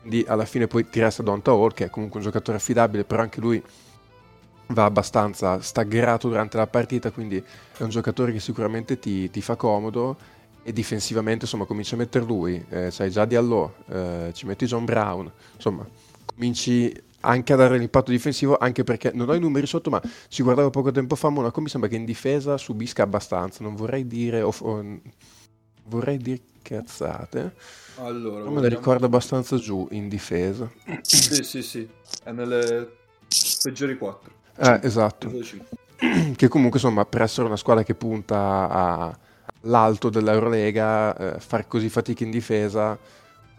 Quindi 0.00 0.24
alla 0.26 0.46
fine 0.46 0.66
poi 0.66 0.88
ti 0.88 1.00
resta 1.00 1.22
Donta 1.22 1.50
Hall 1.50 1.72
che 1.72 1.84
è 1.84 1.90
comunque 1.90 2.18
un 2.18 2.24
giocatore 2.24 2.56
affidabile, 2.56 3.04
però 3.04 3.22
anche 3.22 3.40
lui 3.40 3.62
va 4.68 4.84
abbastanza 4.84 5.60
staggrato 5.60 6.28
durante 6.28 6.56
la 6.56 6.66
partita, 6.66 7.10
quindi 7.10 7.36
è 7.36 7.82
un 7.82 7.90
giocatore 7.90 8.32
che 8.32 8.40
sicuramente 8.40 8.98
ti, 8.98 9.30
ti 9.30 9.42
fa 9.42 9.56
comodo 9.56 10.16
e 10.62 10.72
difensivamente 10.72 11.44
insomma 11.44 11.64
cominci 11.64 11.94
a 11.94 11.96
mettere 11.98 12.24
lui, 12.24 12.64
eh, 12.68 12.88
c'hai 12.90 13.10
già 13.10 13.24
Diallo, 13.24 13.74
eh, 13.88 14.30
ci 14.32 14.46
metti 14.46 14.66
John 14.66 14.84
Brown, 14.84 15.30
insomma 15.54 15.86
cominci 16.24 16.92
anche 17.20 17.52
a 17.52 17.56
dare 17.56 17.76
l'impatto 17.78 18.10
difensivo 18.10 18.56
anche 18.56 18.82
perché 18.84 19.10
non 19.14 19.28
ho 19.28 19.34
i 19.34 19.40
numeri 19.40 19.66
sotto 19.66 19.90
ma 19.90 20.00
ci 20.28 20.42
guardavo 20.42 20.70
poco 20.70 20.90
tempo 20.90 21.14
fa 21.16 21.28
Monaco 21.28 21.60
mi 21.60 21.68
sembra 21.68 21.88
che 21.88 21.96
in 21.96 22.04
difesa 22.04 22.56
subisca 22.56 23.02
abbastanza 23.02 23.62
non 23.62 23.74
vorrei 23.74 24.06
dire 24.06 24.40
o, 24.42 24.54
o- 24.60 25.00
vorrei 25.84 26.16
dire 26.18 26.40
cazzate 26.62 27.54
Allora, 27.96 28.38
però 28.44 28.50
me 28.50 28.60
la 28.60 28.68
ricordo 28.68 29.06
abbastanza 29.06 29.56
giù 29.56 29.86
in 29.90 30.08
difesa 30.08 30.70
Sì, 31.02 31.42
sì, 31.42 31.62
sì. 31.62 31.88
È 32.22 32.30
nelle 32.32 32.90
peggiori 33.62 33.96
4. 33.98 34.30
eh, 34.56 34.80
esatto 34.82 35.30
che 36.36 36.48
comunque 36.48 36.78
insomma 36.78 37.04
per 37.04 37.22
essere 37.22 37.46
una 37.46 37.56
squadra 37.56 37.82
che 37.82 37.94
punta 37.94 39.18
all'alto 39.62 40.08
dell'Eurolega 40.08 41.16
eh, 41.36 41.40
far 41.40 41.66
così 41.66 41.88
fatica 41.90 42.24
in 42.24 42.30
difesa 42.30 42.98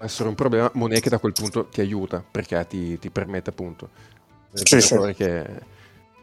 può 0.02 0.10
essere 0.10 0.30
un 0.30 0.36
problema 0.36 0.72
Monet 0.74 1.00
che 1.00 1.10
da 1.10 1.20
quel 1.20 1.32
punto 1.32 1.66
ti 1.66 1.80
aiuta 1.80 2.24
perché 2.30 2.66
ti, 2.68 2.98
ti 2.98 3.12
permette 3.12 3.52
appunto 3.52 3.90
Sì, 4.52 4.82
sì. 4.82 4.98
che, 5.14 5.46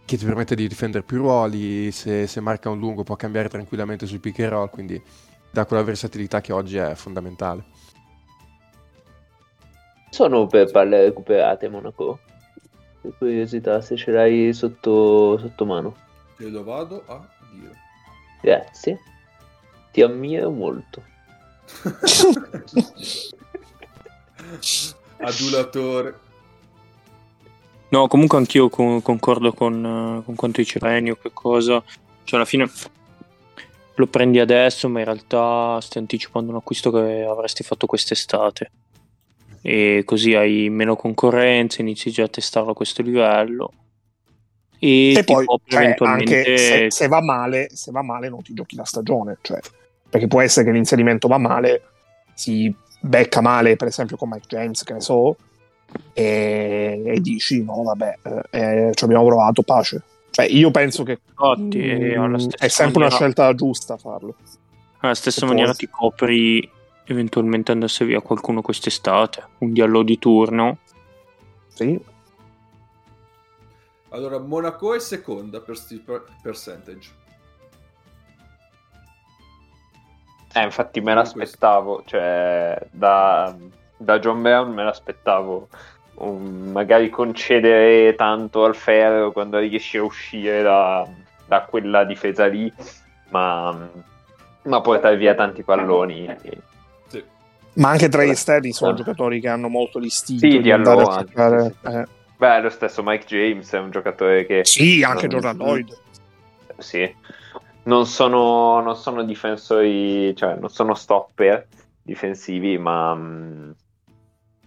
che 0.05 0.17
ti 0.17 0.25
permette 0.25 0.57
di 0.57 0.67
difendere 0.67 1.05
più 1.05 1.19
ruoli 1.19 1.93
se, 1.93 2.27
se 2.27 2.41
marca 2.41 2.71
un 2.71 2.81
lungo 2.81 3.05
può 3.05 3.15
cambiare 3.15 3.49
tranquillamente 3.49 4.07
sui 4.07 4.19
pick 4.19 4.41
and 4.41 4.51
roll 4.51 4.71
quindi 4.71 5.01
dà 5.51 5.65
quella 5.65 5.85
versatilità 5.85 6.41
che 6.41 6.53
oggi 6.53 6.77
è 6.77 6.95
fondamentale 6.95 7.65
Sono 10.11 10.47
per 10.47 10.71
palle 10.71 11.05
recuperate, 11.05 11.69
Monaco. 11.69 12.19
Per 13.03 13.13
curiosità, 13.19 13.81
se 13.83 13.95
ce 13.95 14.11
l'hai 14.11 14.53
sotto, 14.55 15.37
sotto 15.39 15.67
mano. 15.67 15.95
Te 16.37 16.49
lo 16.49 16.65
vado 16.65 17.05
a 17.07 17.29
dire. 17.53 17.77
Grazie. 18.41 18.99
Ti 19.93 20.03
ammiro 20.03 20.51
molto. 20.51 21.03
Adulatore. 25.19 26.19
No, 27.91 28.07
comunque 28.07 28.39
anch'io 28.39 28.69
co- 28.69 29.01
concordo 29.01 29.53
con, 29.53 30.19
eh, 30.21 30.25
con 30.25 30.35
quanto 30.35 30.61
dice 30.61 30.79
Renio, 30.79 31.17
che 31.17 31.31
cosa... 31.33 31.83
Cioè, 32.25 32.39
alla 32.39 32.49
fine 32.49 32.71
lo 33.95 34.07
prendi 34.07 34.39
adesso, 34.39 34.89
ma 34.89 34.99
in 34.99 35.07
realtà 35.07 35.81
stai 35.81 36.03
anticipando 36.03 36.51
un 36.51 36.59
acquisto 36.59 36.91
che 36.91 37.25
avresti 37.25 37.63
fatto 37.63 37.87
quest'estate. 37.87 38.71
E 39.63 40.03
così 40.05 40.35
hai 40.35 40.69
meno 40.69 40.95
concorrenza, 40.95 41.81
inizi 41.81 42.11
già 42.11 42.25
a 42.25 42.29
testarlo 42.29 42.73
a 42.73 42.75
questo 42.75 43.03
livello. 43.03 43.73
E, 44.79 45.15
E 45.17 45.25
poi 45.25 45.45
cioè, 45.65 45.83
eventualmente... 45.83 46.37
anche 46.37 46.59
se, 46.59 46.87
se 46.91 47.09
va 47.09 47.21
male, 47.21 47.69
se 47.75 47.91
va 47.91 48.03
male 48.03 48.29
non 48.29 48.43
ti 48.43 48.55
giochi 48.55 48.77
la 48.77 48.85
stagione, 48.85 49.39
cioè, 49.41 49.59
perché 50.09 50.29
può 50.29 50.41
essere 50.41 50.67
che 50.67 50.73
l'inserimento 50.73 51.27
va 51.27 51.39
male, 51.39 51.83
si 52.35 52.73
becca 53.09 53.41
male, 53.41 53.77
per 53.77 53.89
esempio 53.89 54.17
con 54.17 54.29
Mike 54.29 54.47
James, 54.47 54.83
che 54.83 54.93
ne 54.93 55.01
so, 55.01 55.37
e, 56.13 57.03
e 57.05 57.21
dici 57.21 57.65
no 57.65 57.83
vabbè, 57.83 58.19
eh, 58.51 58.89
eh, 58.89 58.91
ci 58.95 59.05
abbiamo 59.05 59.27
provato, 59.27 59.63
pace. 59.63 60.03
Cioè, 60.31 60.47
io 60.47 60.71
penso 60.71 61.03
che 61.03 61.19
Infatti, 61.31 61.79
e 61.81 62.19
mm, 62.19 62.35
è 62.59 62.69
sempre 62.69 63.03
una 63.03 63.11
scelta 63.11 63.55
giusta 63.55 63.97
farlo. 63.97 64.37
Alla 64.99 65.15
stessa 65.15 65.41
Se 65.41 65.47
maniera 65.47 65.71
può. 65.71 65.79
ti 65.79 65.89
copri 65.89 66.71
eventualmente 67.05 67.73
andasse 67.73 68.05
via 68.05 68.21
qualcuno 68.21 68.61
quest'estate, 68.61 69.43
un 69.59 69.73
diallo 69.73 70.03
di 70.03 70.19
turno. 70.19 70.79
Sì. 71.69 71.99
Allora, 74.11 74.39
Monaco 74.39 74.95
è 74.95 74.99
seconda 75.01 75.61
per 75.61 75.77
sti 75.77 75.99
per- 75.99 76.25
percentage. 76.43 77.11
Eh, 80.55 80.63
infatti 80.63 81.01
me 81.01 81.15
l'aspettavo, 81.15 82.03
cioè 82.07 82.79
da, 82.91 83.55
da 83.97 84.19
John 84.19 84.43
Brown 84.43 84.73
me 84.73 84.85
l'aspettavo 84.85 85.69
um, 86.15 86.71
magari 86.73 87.11
concedere 87.11 88.15
tanto 88.15 88.65
al 88.65 88.75
ferro 88.75 89.33
quando 89.33 89.59
riesci 89.59 89.99
a 89.99 90.03
uscire 90.03 90.63
da, 90.63 91.07
da 91.47 91.63
quella 91.63 92.05
difesa 92.05 92.47
lì, 92.47 92.73
ma, 93.29 93.89
ma 94.63 94.81
portare 94.81 95.17
via 95.17 95.35
tanti 95.35 95.63
palloni. 95.63 96.35
Sì. 96.41 97.23
Ma 97.75 97.91
anche 97.91 98.09
tra 98.09 98.25
gli 98.25 98.31
esterni 98.31 98.73
sono 98.73 98.95
giocatori 98.95 99.41
che 99.41 99.49
hanno 99.49 99.69
molto 99.69 100.01
l'istinto 100.01 100.47
Sì, 100.47 100.53
di 100.53 100.63
di 100.63 100.73
andare 100.73 101.01
allora, 101.01 101.15
a 101.15 101.19
cercare. 101.19 101.75
sì. 101.81 101.89
eh. 101.93 102.07
Beh, 102.39 102.61
lo 102.61 102.71
stesso 102.71 103.03
Mike 103.05 103.27
James 103.27 103.73
è 103.73 103.79
un 103.79 103.91
giocatore 103.91 104.47
che... 104.47 104.65
Sì, 104.65 105.03
anche 105.03 105.27
non- 105.27 105.41
Jordan 105.41 105.57
Lloyd. 105.57 105.97
Sì, 106.79 107.15
non 107.89 108.07
sono, 108.07 108.81
non 108.83 108.97
sono 108.97 109.25
difensori, 109.25 110.37
cioè 110.37 110.57
non 110.57 110.69
sono 110.69 110.95
stopper 110.95 111.67
difensivi, 112.03 112.77
ma, 112.77 113.15
mm, 113.15 113.71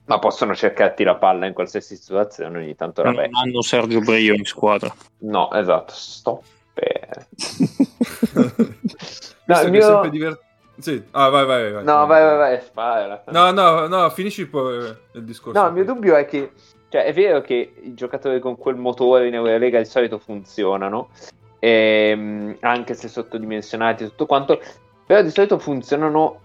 ma 0.05 0.19
possono 0.19 0.55
cercarti 0.55 1.03
la 1.03 1.15
palla 1.15 1.45
in 1.45 1.53
qualsiasi 1.53 1.95
situazione 1.95 2.57
ogni 2.57 2.75
tanto 2.75 3.03
la 3.03 3.12
Non 3.12 3.29
hanno 3.31 3.62
Sergio 3.62 3.99
Brio 3.99 4.34
in 4.34 4.43
squadra. 4.43 4.91
No, 5.19 5.51
esatto, 5.51 5.93
stopper. 5.93 7.27
Visto 7.36 8.75
No, 9.45 9.69
mio- 9.69 9.81
sempre 9.81 10.10
divert- 10.10 10.41
Sì. 10.79 11.03
Ah, 11.12 11.29
vai, 11.29 11.45
vai, 11.45 11.71
vai. 11.71 11.84
No, 11.84 12.07
vai, 12.07 12.23
vai, 12.23 12.38
vai, 12.38 12.62
spara. 12.62 13.23
No, 13.27 13.51
no, 13.51 13.88
no, 13.88 14.10
finisci 14.10 14.47
poi 14.47 14.84
eh, 14.84 14.95
il 15.13 15.23
discorso. 15.23 15.62
No, 15.62 15.67
il 15.67 15.73
mio 15.73 15.86
dubbio 15.86 16.15
è 16.15 16.25
che, 16.25 16.53
cioè, 16.89 17.03
è 17.03 17.13
vero 17.13 17.41
che 17.41 17.73
i 17.84 17.93
giocatori 17.93 18.39
con 18.39 18.57
quel 18.57 18.77
motore 18.77 19.27
in 19.27 19.36
Eurolega 19.36 19.77
di 19.77 19.86
solito 19.86 20.17
funzionano, 20.17 21.10
ehm, 21.63 22.58
anche 22.62 22.95
se 22.95 23.08
sottodimensionati 23.08 24.04
e 24.04 24.08
tutto 24.08 24.26
quanto, 24.26 24.60
però 25.06 25.21
di 25.21 25.30
solito 25.30 25.60
funzionano 25.60 26.39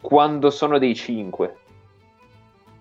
quando 0.00 0.50
sono 0.50 0.78
dei 0.78 0.94
5. 0.94 1.56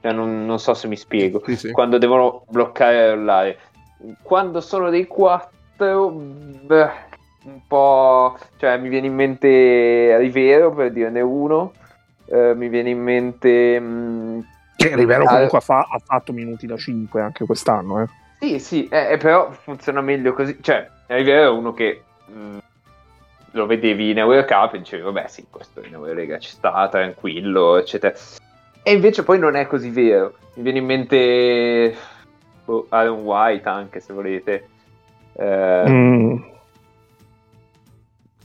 Cioè, 0.02 0.12
non, 0.12 0.46
non 0.46 0.60
so 0.60 0.74
se 0.74 0.88
mi 0.88 0.96
spiego. 0.98 1.42
Sì, 1.46 1.56
sì. 1.56 1.72
Quando 1.72 1.98
devono 1.98 2.44
bloccare 2.50 2.96
e 2.98 3.10
rollare. 3.10 3.60
Quando 4.22 4.60
sono 4.62 4.90
dei 4.90 5.08
4, 5.08 6.10
beh, 6.10 6.92
un 7.46 7.60
po'... 7.68 8.38
Cioè, 8.58 8.78
mi 8.78 8.90
viene 8.90 9.08
in 9.08 9.16
mente 9.16 10.18
Rivero, 10.18 10.72
per 10.74 10.92
dirne 10.92 11.22
uno. 11.22 11.72
Eh, 12.26 12.54
mi 12.54 12.68
viene 12.68 12.90
in 12.90 13.02
mente... 13.02 13.80
mm, 13.80 14.40
Che 14.76 14.96
Rivero 14.96 15.24
Ah, 15.24 15.34
comunque 15.34 15.58
ha, 15.60 15.62
fa- 15.62 15.88
ha 15.90 16.00
fatto 16.04 16.34
minuti 16.34 16.68
da 16.68 16.76
5 16.76 17.22
anche 17.22 17.46
quest'anno. 17.46 18.02
Eh. 18.02 18.08
Sì, 18.42 18.60
sì, 18.60 18.88
eh, 18.90 19.14
eh, 19.14 19.18
però 19.18 19.52
funziona 19.52 20.02
meglio 20.02 20.34
così. 20.34 20.58
Cioè, 20.62 20.86
Rivero 21.16 21.44
è 21.44 21.50
uno 21.50 21.74
che 21.74 22.04
mh, 22.26 22.58
lo 23.52 23.66
vedevi 23.66 24.12
in 24.12 24.18
Eurocup 24.18 24.74
e 24.74 24.80
dicevi, 24.80 25.04
vabbè, 25.04 25.28
sì, 25.28 25.46
questo 25.50 25.82
in 25.86 25.94
Eurolega 25.94 26.40
ci 26.40 26.50
sta, 26.50 26.88
tranquillo, 26.90 27.78
eccetera. 27.78 28.14
E 28.82 28.92
invece 28.92 29.24
poi 29.24 29.40
non 29.40 29.56
è 29.56 29.68
così 29.68 29.90
vero. 29.90 30.34
Mi 30.56 30.64
viene 30.64 30.80
in 30.80 30.86
mente 30.86 31.96
boh, 32.66 32.88
Aaron 32.90 33.22
White 33.22 33.70
anche, 33.70 34.00
se 34.00 34.14
volete. 34.14 34.68
Eh, 35.36 35.90
Mm. 35.90 36.38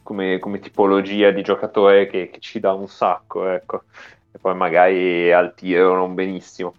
come, 0.03 0.39
come 0.39 0.59
tipologia 0.59 1.31
di 1.31 1.43
giocatore 1.43 2.07
che, 2.07 2.31
che 2.31 2.41
ci 2.41 2.61
dà 2.61 2.73
un 2.73 2.89
sacco, 2.89 3.47
ecco. 3.49 3.85
E 4.33 4.39
poi 4.39 4.55
magari 4.55 5.31
al 5.33 5.55
tiro 5.55 5.95
non 5.95 6.15
benissimo. 6.15 6.75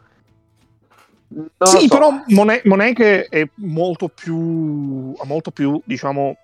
Non 1.32 1.50
Sì, 1.63 1.82
so. 1.82 1.88
però 1.88 2.24
Monet, 2.28 2.65
Monet 2.65 2.96
che 2.96 3.26
è 3.26 3.48
molto 3.56 4.08
più, 4.10 5.13
ha 5.18 5.26
molto 5.26 5.52
più, 5.52 5.80
diciamo, 5.86 6.38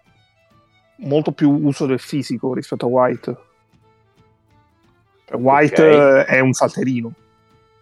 molto 0.97 1.31
più 1.31 1.49
uso 1.51 1.85
del 1.85 1.99
fisico 1.99 2.53
rispetto 2.53 2.85
a 2.85 2.89
White. 2.89 3.37
Cioè, 5.27 5.37
White 5.39 5.81
Ok. 5.81 6.25
è 6.27 6.39
un 6.39 6.53
salterino, 6.53 7.11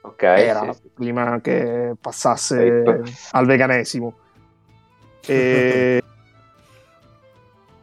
Ok, 0.02 0.24
era 0.24 0.72
sì, 0.74 0.80
sì. 0.82 0.90
prima 0.94 1.40
che 1.42 1.94
passasse 2.00 2.66
Ecco. 2.84 3.04
al 3.32 3.46
veganesimo. 3.46 4.14
E... 5.26 6.02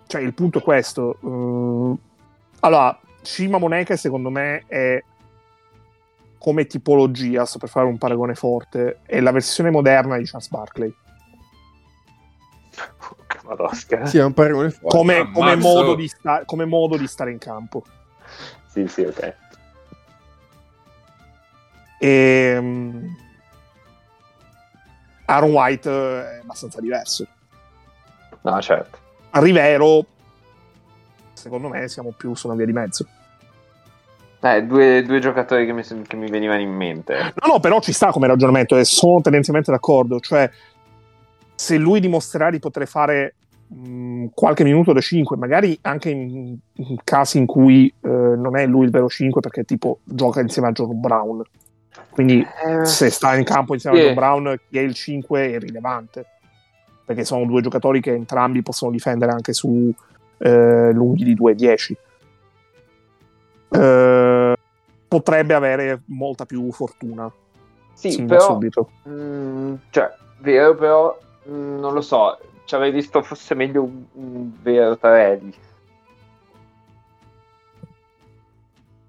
cioè, 0.06 0.20
il 0.22 0.32
punto 0.34 0.58
è 0.58 0.62
questo. 0.62 1.18
mm, 1.26 1.92
allora, 2.60 2.98
Shima 3.22 3.58
Moneke 3.58 3.96
secondo 3.98 4.30
me 4.30 4.64
è 4.66 5.02
come 6.40 6.64
tipologia, 6.64 7.44
sto 7.44 7.58
per 7.58 7.68
fare 7.68 7.86
un 7.86 7.98
paragone 7.98 8.34
forte, 8.34 9.00
è 9.04 9.20
la 9.20 9.30
versione 9.30 9.68
moderna 9.70 10.16
di 10.16 10.24
Charles 10.24 10.48
Barkley. 10.48 10.94
Madosca. 13.44 14.06
Sì, 14.06 14.16
è 14.16 14.24
un 14.24 14.32
paragone 14.32 14.70
forte. 14.70 14.96
Come, 14.96 15.30
come 15.32 15.56
modo 15.56 15.94
di 15.94 16.08
sta- 16.08 16.44
come 16.46 16.64
modo 16.64 16.96
di 16.96 17.06
stare 17.06 17.30
in 17.30 17.36
campo. 17.36 17.84
Sì, 18.68 18.86
sì, 18.88 19.02
ok. 19.02 19.34
E, 21.98 22.56
mm, 22.58 23.06
Aaron 25.26 25.50
White 25.50 25.90
è 25.90 26.38
abbastanza 26.40 26.80
diverso. 26.80 27.26
No, 28.40 28.62
certo. 28.62 28.98
A 29.30 29.40
Rivero, 29.40 30.06
secondo 31.34 31.68
me, 31.68 31.86
siamo 31.88 32.14
più 32.16 32.34
su 32.34 32.46
una 32.46 32.56
via 32.56 32.64
di 32.64 32.72
mezzo. 32.72 33.06
Eh, 34.42 34.64
due, 34.64 35.02
due 35.02 35.18
giocatori 35.18 35.66
che 35.66 35.72
mi, 35.72 35.82
che 35.82 36.16
mi 36.16 36.30
venivano 36.30 36.60
in 36.60 36.70
mente. 36.74 37.32
No, 37.44 37.52
no, 37.54 37.60
però 37.60 37.80
ci 37.80 37.92
sta 37.92 38.10
come 38.10 38.26
ragionamento 38.26 38.76
e 38.76 38.84
sono 38.84 39.20
tendenzialmente 39.20 39.70
d'accordo. 39.70 40.18
Cioè, 40.18 40.50
se 41.54 41.76
lui 41.76 42.00
dimostrerà 42.00 42.48
di 42.50 42.58
poter 42.58 42.86
fare 42.88 43.34
mh, 43.66 44.26
qualche 44.32 44.64
minuto 44.64 44.94
da 44.94 45.00
5, 45.00 45.36
magari 45.36 45.78
anche 45.82 46.08
in, 46.08 46.56
in 46.72 46.96
casi 47.04 47.36
in 47.36 47.44
cui 47.44 47.86
eh, 48.00 48.08
non 48.08 48.56
è 48.56 48.66
lui 48.66 48.86
il 48.86 48.90
vero 48.90 49.08
5 49.08 49.40
perché 49.42 49.64
tipo 49.64 49.98
gioca 50.04 50.40
insieme 50.40 50.68
a 50.68 50.72
John 50.72 50.98
Brown. 51.00 51.42
Quindi 52.08 52.40
Eh, 52.64 52.86
se 52.86 53.10
sta 53.10 53.36
in 53.36 53.44
campo 53.44 53.74
insieme 53.74 53.96
Sì. 53.96 54.02
a 54.02 54.06
John 54.06 54.14
Brown, 54.14 54.58
chi 54.70 54.78
è 54.78 54.80
il 54.80 54.94
5 54.94 55.52
è 55.52 55.58
rilevante. 55.58 56.24
Perché 57.04 57.24
sono 57.24 57.44
due 57.44 57.60
giocatori 57.60 58.00
che 58.00 58.12
entrambi 58.14 58.62
possono 58.62 58.90
difendere 58.90 59.32
anche 59.32 59.52
su 59.52 59.92
eh, 60.38 60.92
lunghi 60.92 61.24
di 61.24 61.34
2-10. 61.36 61.92
Eh, 63.72 63.78
potrebbe 65.10 65.54
avere 65.54 66.02
molta 66.06 66.46
più 66.46 66.70
fortuna. 66.70 67.28
sì, 67.94 68.12
sin 68.12 68.28
da 68.28 68.36
però, 68.36 68.46
subito. 68.46 68.90
mm, 69.08 69.74
cioè, 69.90 70.14
vero, 70.38 70.76
però, 70.76 71.18
mm, 71.48 71.80
non 71.80 71.92
lo 71.92 72.00
so, 72.00 72.38
ci 72.64 72.76
avrei 72.76 72.92
visto 72.92 73.20
fosse 73.20 73.56
meglio 73.56 73.82
un, 73.82 74.04
un 74.12 74.52
vero 74.62 74.96
3 74.96 75.40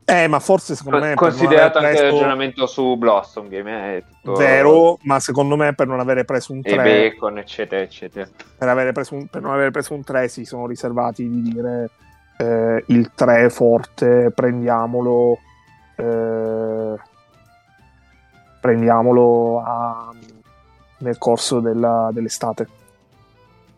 Eh, 0.03 0.27
ma 0.27 0.39
forse 0.39 0.75
secondo 0.75 0.99
me. 0.99 1.13
Considerato 1.13 1.77
anche 1.77 1.91
il 1.91 1.97
preso- 1.97 2.15
ragionamento 2.15 2.65
su 2.65 2.97
Blossom 2.97 3.47
Game, 3.47 3.97
è 3.97 4.03
tutto 4.03 4.39
Vero, 4.39 4.97
ma 5.03 5.19
secondo 5.19 5.55
me 5.55 5.75
per 5.75 5.85
non 5.85 5.99
avere 5.99 6.25
preso 6.25 6.51
un 6.51 6.61
e 6.63 6.73
3, 6.73 6.83
Bacon, 6.83 7.37
eccetera, 7.37 7.83
eccetera. 7.83 8.27
per, 8.57 8.67
avere 8.67 8.91
preso 8.91 9.13
un, 9.13 9.27
per 9.27 9.41
non 9.41 9.53
aver 9.53 9.69
preso 9.69 9.93
un 9.93 10.03
3 10.03 10.27
si 10.27 10.45
sono 10.45 10.65
riservati 10.65 11.29
di 11.29 11.41
dire 11.43 11.91
eh, 12.39 12.83
il 12.87 13.11
3 13.13 13.49
forte, 13.51 14.31
prendiamolo. 14.33 15.37
Eh, 16.01 16.99
prendiamolo 18.59 19.61
a- 19.63 20.13
nel 20.99 21.17
corso 21.17 21.59
della- 21.59 22.09
dell'estate. 22.13 22.67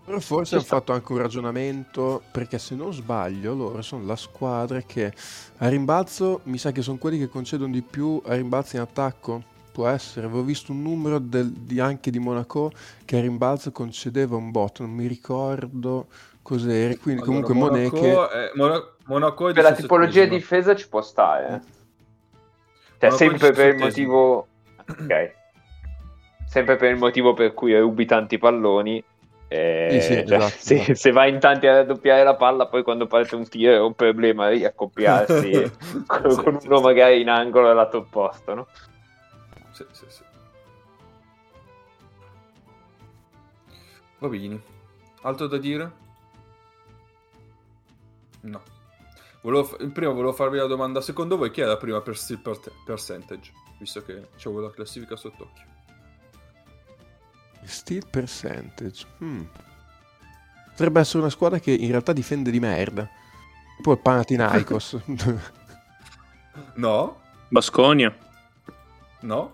Però 0.05 0.19
forse 0.19 0.55
hanno 0.55 0.65
fatto 0.65 0.91
anche 0.91 1.13
un 1.13 1.19
ragionamento, 1.19 2.21
perché 2.29 2.57
se 2.59 2.75
non 2.75 2.91
sbaglio 2.93 3.53
loro 3.53 3.81
sono 3.81 4.05
la 4.05 4.17
squadra 4.17 4.81
che 4.81 5.13
a 5.59 5.67
rimbalzo 5.69 6.41
mi 6.43 6.57
sa 6.57 6.73
che 6.73 6.81
sono 6.81 6.97
quelli 6.97 7.17
che 7.17 7.29
concedono 7.29 7.71
di 7.71 7.81
più 7.81 8.21
a 8.25 8.33
rimbalzi 8.35 8.75
in 8.75 8.81
attacco. 8.81 9.43
Può 9.71 9.87
essere, 9.87 10.25
avevo 10.25 10.43
visto 10.43 10.71
un 10.73 10.81
numero 10.81 11.17
del- 11.19 11.49
di- 11.51 11.79
anche 11.79 12.11
di 12.11 12.19
Monaco 12.19 12.71
che 13.05 13.17
a 13.17 13.21
rimbalzo 13.21 13.71
concedeva 13.71 14.35
un 14.35 14.51
bot, 14.51 14.81
non 14.81 14.91
mi 14.91 15.07
ricordo 15.07 16.07
cos'era. 16.41 16.93
Quindi 17.01 17.21
Allora, 17.23 17.25
comunque 17.47 17.53
Monaco 17.53 17.95
Monaco... 17.95 18.29
è, 18.29 18.51
Monaco, 18.55 18.91
Monaco 19.05 19.47
è 19.49 19.53
Per 19.53 19.63
la 19.63 19.71
tipologia 19.71 20.25
di 20.25 20.31
17esimo. 20.31 20.37
difesa 20.37 20.75
ci 20.75 20.89
può 20.89 21.01
stare. 21.01 21.47
eh. 21.47 21.81
Cioè, 23.09 23.17
sempre 23.17 23.51
per 23.51 23.67
il 23.69 23.75
17esimo. 23.75 23.79
motivo... 23.79 24.47
Ok. 24.87 25.35
Sempre 26.45 26.75
per 26.75 26.91
il 26.91 26.97
motivo 26.97 27.33
per 27.33 27.53
cui 27.53 27.77
rubi 27.77 28.05
tanti 28.05 28.37
palloni. 28.37 29.03
eh, 29.47 29.87
Sì, 29.89 30.01
sì, 30.01 30.25
cioè, 30.27 30.37
esatto, 30.37 30.53
se, 30.57 30.75
esatto. 30.75 30.95
se 30.95 31.11
vai 31.11 31.29
in 31.31 31.39
tanti 31.39 31.67
a 31.67 31.73
raddoppiare 31.77 32.23
la 32.23 32.35
palla, 32.35 32.67
poi 32.67 32.83
quando 32.83 33.07
parte 33.07 33.35
un 33.35 33.47
tiro 33.47 33.73
è 33.73 33.79
un 33.79 33.93
problema 33.95 34.49
riaccoppiarsi 34.49 35.71
con, 36.05 36.31
Sì, 36.31 36.43
con 36.43 36.59
uno 36.63 36.81
magari 36.81 37.21
in 37.21 37.29
angolo 37.29 37.69
al 37.69 37.75
lato 37.75 37.97
opposto, 37.99 38.53
no? 38.53 38.67
Sì, 39.71 39.85
sì, 39.91 40.05
sì. 40.07 40.23
Va 44.19 44.27
bene. 44.29 44.61
Altro 45.23 45.47
da 45.47 45.57
dire? 45.57 45.91
No. 48.41 48.61
Volevo 49.43 49.65
fa- 49.65 49.77
prima 49.91 50.11
volevo 50.11 50.31
farvi 50.33 50.57
la 50.57 50.65
domanda, 50.67 51.01
secondo 51.01 51.37
voi 51.37 51.51
chi 51.51 51.61
è 51.61 51.65
la 51.65 51.77
prima 51.77 52.01
per 52.01 52.17
steal 52.17 52.39
per- 52.39 52.59
percentage? 52.85 53.51
Visto 53.77 54.01
che 54.01 54.29
c'ho 54.41 54.59
la 54.59 54.71
classifica 54.71 55.15
sott'occhio. 55.15 55.65
Steel 57.63 58.07
percentage. 58.09 59.05
Hmm. 59.19 59.43
Potrebbe 60.69 61.01
essere 61.01 61.19
una 61.19 61.29
squadra 61.29 61.59
che 61.59 61.71
in 61.71 61.89
realtà 61.89 62.13
difende 62.13 62.51
di 62.51 62.59
merda. 62.59 63.07
Tipo 63.77 63.91
il 63.91 63.99
Panathinaikos. 63.99 64.97
No? 66.75 67.19
Basconia. 67.49 68.15
No? 69.21 69.53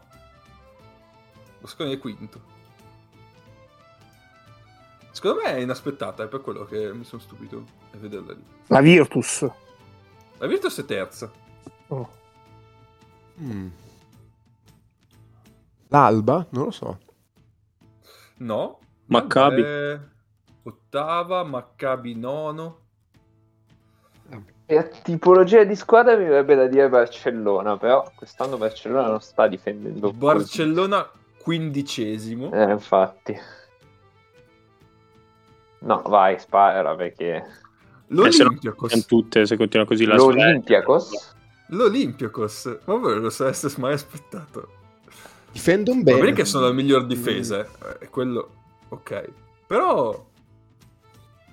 Bosconi 1.60 1.94
è 1.94 1.98
quinto. 1.98 2.42
Secondo 5.12 5.42
me 5.42 5.56
è 5.56 5.60
inaspettata, 5.60 6.24
è 6.24 6.28
per 6.28 6.42
quello 6.42 6.66
che 6.66 6.94
mi 6.94 7.04
sono 7.04 7.22
stupito 7.22 7.66
a 7.94 7.98
vederla 7.98 8.34
lì. 8.34 8.44
La 8.68 8.82
Virtus. 8.82 9.50
La 10.40 10.48
Virtus 10.48 10.80
è 10.80 10.86
terza. 10.86 11.32
Oh. 11.88 12.10
Mm. 13.42 13.68
L'Alba? 15.90 16.48
Non 16.50 16.64
lo 16.66 16.72
so. 16.72 17.00
No. 18.38 18.80
Maccabi. 19.06 19.62
È 19.62 20.00
Ottava, 20.64 21.44
Maccabi 21.44 22.16
nono. 22.16 22.80
E 24.66 24.78
a 24.78 24.84
tipologia 24.84 25.64
di 25.64 25.76
squadra 25.76 26.16
mi 26.16 26.26
verrebbe 26.26 26.56
da 26.56 26.68
dire 26.68 26.90
Barcellona, 26.90 27.78
però 27.78 28.08
quest'anno 28.16 28.58
Barcellona 28.58 29.08
non 29.08 29.20
sta 29.20 29.48
difendendo. 29.48 30.08
così. 30.10 30.20
Barcellona 30.20 31.10
quindicesimo. 31.42 32.52
Eh, 32.54 32.72
infatti. 32.72 33.38
No, 35.80 36.02
vai, 36.04 36.40
spara 36.40 36.96
perché... 36.96 37.44
Eh, 38.10 38.16
L'Olympiakos. 38.16 39.06
tutte 39.06 39.46
se 39.46 39.56
continua 39.56 39.86
così 39.86 40.06
la. 40.06 40.16
L'Olympiakos? 40.16 41.36
L'Olympiakos. 41.68 42.80
Ma 42.86 42.96
voi 42.96 43.14
non 43.14 43.22
lo 43.22 43.30
sareste 43.30 43.70
mai 43.78 43.94
aspettato. 43.94 44.78
Difendono 45.52 46.02
bene. 46.02 46.34
che 46.34 46.46
sono 46.46 46.66
la 46.66 46.74
miglior 46.74 47.06
difesa, 47.06 47.62
eh, 47.62 47.98
è 48.00 48.10
quello... 48.10 48.56
Ok. 48.90 49.30
Però... 49.68 50.28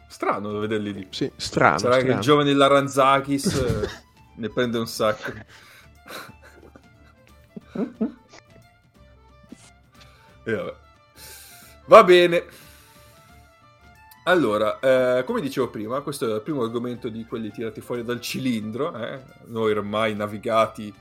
Strano 0.08 0.52
da 0.52 0.58
vederli 0.58 0.92
lì. 0.92 1.06
Sì, 1.10 1.30
strano. 1.36 1.78
Sarà 1.78 1.94
che 1.96 2.00
strano. 2.00 2.18
il 2.18 2.24
giovane 2.24 2.52
Laranzakis 2.54 3.54
eh, 3.54 3.88
ne 4.36 4.48
prende 4.48 4.78
un 4.78 4.86
sacco. 4.86 5.32
E 10.46 10.54
vabbè. 10.54 10.74
Va 11.86 12.04
bene. 12.04 12.44
Allora, 14.28 14.80
eh, 14.80 15.22
come 15.24 15.40
dicevo 15.40 15.68
prima, 15.70 16.00
questo 16.00 16.28
è 16.28 16.34
il 16.34 16.42
primo 16.42 16.62
argomento 16.64 17.08
di 17.08 17.24
quelli 17.26 17.52
tirati 17.52 17.80
fuori 17.80 18.02
dal 18.02 18.20
cilindro. 18.20 18.92
eh. 18.96 19.22
Noi 19.46 19.70
ormai 19.70 20.16
navigati 20.16 20.92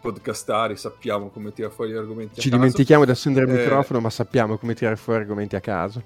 podcastari 0.00 0.76
sappiamo 0.76 1.30
come 1.30 1.52
tirare 1.52 1.72
fuori 1.74 1.90
gli 1.90 1.96
argomenti. 1.96 2.38
a 2.38 2.42
Ci 2.42 2.50
dimentichiamo 2.50 3.04
di 3.04 3.10
accendere 3.10 3.46
il 3.46 3.52
Eh, 3.52 3.54
microfono, 3.58 3.98
ma 4.00 4.10
sappiamo 4.10 4.58
come 4.58 4.74
tirare 4.74 4.94
fuori 4.96 5.20
argomenti 5.20 5.56
a 5.56 5.60
caso. 5.60 6.04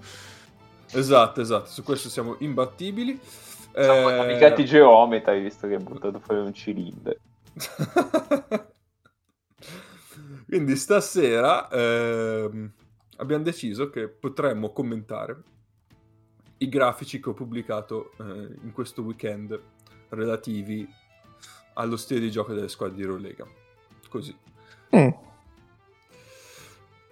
Esatto, 0.93 1.41
esatto, 1.43 1.67
su 1.69 1.83
questo 1.83 2.09
siamo 2.09 2.37
imbattibili. 2.39 3.21
Siamo 3.79 4.09
Eh, 4.09 4.19
amicati 4.19 4.65
geometra, 4.65 5.33
hai 5.33 5.43
visto 5.43 5.69
che 5.69 5.75
ha 5.75 5.79
buttato 5.81 6.21
fuori 6.21 6.41
un 6.41 6.55
cilindro. 6.55 7.17
Quindi 10.47 10.77
stasera 10.77 11.69
ehm, 11.69 12.73
abbiamo 13.17 13.43
deciso 13.43 13.91
che 13.91 14.09
potremmo 14.09 14.73
commentare 14.73 15.43
i 16.59 16.69
grafici 16.69 17.21
che 17.21 17.31
ho 17.31 17.35
pubblicato 17.35 18.13
eh, 18.19 18.23
in 18.63 18.73
questo 18.73 19.03
weekend 19.03 19.59
relativi 20.11 20.89
allo 21.75 21.97
stile 21.97 22.21
di 22.21 22.31
gioco 22.31 22.55
delle 22.55 22.69
squadre 22.69 22.97
di 22.97 23.03
Eurolega. 23.03 23.47
Così. 24.09 24.35
Mm. 24.95 25.09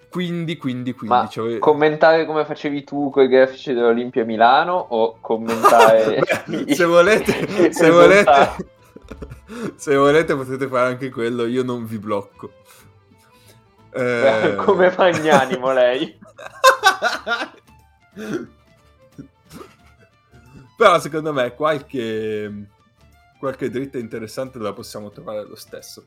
Quindi, 0.09 0.57
quindi, 0.57 0.93
quindi... 0.93 1.17
Ma 1.17 1.27
cioè- 1.29 1.59
commentare 1.59 2.25
come 2.25 2.45
facevi 2.45 2.85
tu 2.85 3.11
con 3.11 3.25
i 3.25 3.29
grafici 3.29 3.73
dell'Olimpia 3.73 4.25
Milano 4.25 4.75
o 4.75 5.19
commentare... 5.21 6.21
Beh, 6.47 6.73
se 6.73 6.85
volete, 6.85 7.73
se 7.75 7.91
volete, 7.91 8.69
se 9.75 9.97
volete 9.97 10.37
potete 10.37 10.69
fare 10.69 10.89
anche 10.89 11.11
quello, 11.11 11.47
io 11.47 11.65
non 11.65 11.85
vi 11.85 11.99
blocco. 11.99 12.53
Eh, 13.93 14.55
Come 14.57 14.95
magnanimo 14.97 15.73
lei. 15.73 16.19
Però 20.77 20.99
secondo 20.99 21.33
me 21.33 21.55
qualche, 21.55 22.69
qualche 23.39 23.71
dritta 23.71 23.99
interessante 23.99 24.59
la 24.59 24.73
possiamo 24.73 25.11
trovare 25.11 25.45
lo 25.45 25.55
stesso. 25.55 26.07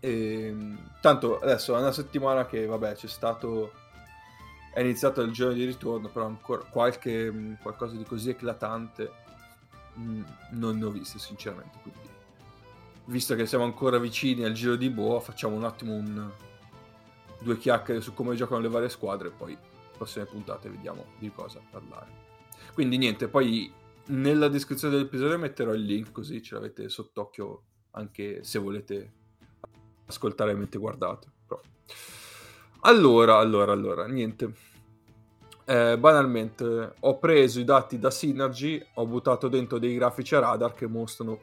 E, 0.00 0.54
tanto 1.00 1.38
adesso 1.40 1.76
è 1.76 1.80
una 1.80 1.92
settimana 1.92 2.46
che 2.46 2.66
vabbè 2.66 2.94
c'è 2.94 3.08
stato 3.08 3.72
è 4.72 4.80
iniziato 4.80 5.22
il 5.22 5.32
giorno 5.32 5.54
di 5.54 5.64
ritorno 5.64 6.08
però 6.08 6.26
ancora 6.26 6.62
qualche 6.62 7.56
qualcosa 7.60 7.96
di 7.96 8.04
così 8.04 8.30
eclatante 8.30 9.10
mh, 9.94 10.22
non 10.50 10.78
ne 10.78 10.84
ho 10.84 10.90
visto 10.90 11.18
sinceramente 11.18 11.80
quindi 11.82 12.08
visto 13.06 13.34
che 13.34 13.44
siamo 13.46 13.64
ancora 13.64 13.98
vicini 13.98 14.44
al 14.44 14.52
giro 14.52 14.76
di 14.76 14.88
boa 14.88 15.18
facciamo 15.18 15.56
un 15.56 15.64
attimo 15.64 15.94
un, 15.94 16.30
due 17.40 17.58
chiacchiere 17.58 18.00
su 18.00 18.14
come 18.14 18.36
giocano 18.36 18.60
le 18.60 18.68
varie 18.68 18.88
squadre 18.88 19.28
e 19.28 19.32
poi 19.32 19.58
prossime 19.96 20.26
puntate 20.26 20.68
vediamo 20.68 21.06
di 21.18 21.32
cosa 21.32 21.60
parlare 21.68 22.27
quindi 22.78 22.96
niente 22.96 23.26
poi 23.26 23.72
nella 24.10 24.46
descrizione 24.46 24.94
dell'episodio 24.94 25.36
metterò 25.36 25.74
il 25.74 25.82
link 25.82 26.12
così 26.12 26.40
ce 26.40 26.54
l'avete 26.54 26.88
sott'occhio 26.88 27.62
anche 27.90 28.44
se 28.44 28.60
volete 28.60 29.12
ascoltare 30.06 30.54
mentre 30.54 30.78
guardate. 30.78 31.26
Però. 31.44 31.60
Allora, 32.82 33.38
allora, 33.38 33.72
allora, 33.72 34.06
niente. 34.06 34.52
Eh, 35.64 35.98
banalmente, 35.98 36.94
ho 37.00 37.18
preso 37.18 37.58
i 37.58 37.64
dati 37.64 37.98
da 37.98 38.12
Synergy, 38.12 38.80
ho 38.94 39.06
buttato 39.06 39.48
dentro 39.48 39.80
dei 39.80 39.96
grafici 39.96 40.36
a 40.36 40.38
radar 40.38 40.72
che 40.72 40.86
mostrano 40.86 41.40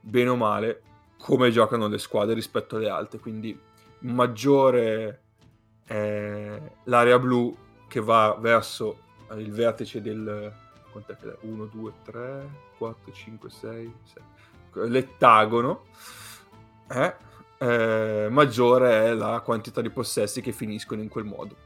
bene 0.00 0.30
o 0.30 0.36
male 0.36 0.82
come 1.18 1.50
giocano 1.50 1.86
le 1.86 1.98
squadre 1.98 2.32
rispetto 2.32 2.76
alle 2.76 2.88
altre. 2.88 3.18
Quindi 3.18 3.60
maggiore 3.98 5.20
è 5.84 6.62
l'area 6.84 7.18
blu 7.18 7.54
che 7.88 8.00
va 8.00 8.38
verso 8.40 9.04
il 9.34 9.52
vertice 9.52 10.00
del 10.00 10.52
1, 11.40 11.64
2, 11.66 11.92
3, 12.04 12.48
4, 12.78 13.12
5, 13.12 13.50
6, 13.50 13.94
6 14.04 14.22
l'ettagono. 14.88 15.84
Eh? 16.88 17.14
eh, 17.58 18.28
maggiore 18.30 19.06
è 19.06 19.14
la 19.14 19.40
quantità 19.40 19.80
di 19.80 19.90
possessi 19.90 20.40
che 20.40 20.52
finiscono 20.52 21.00
in 21.00 21.08
quel 21.08 21.24
modo. 21.24 21.56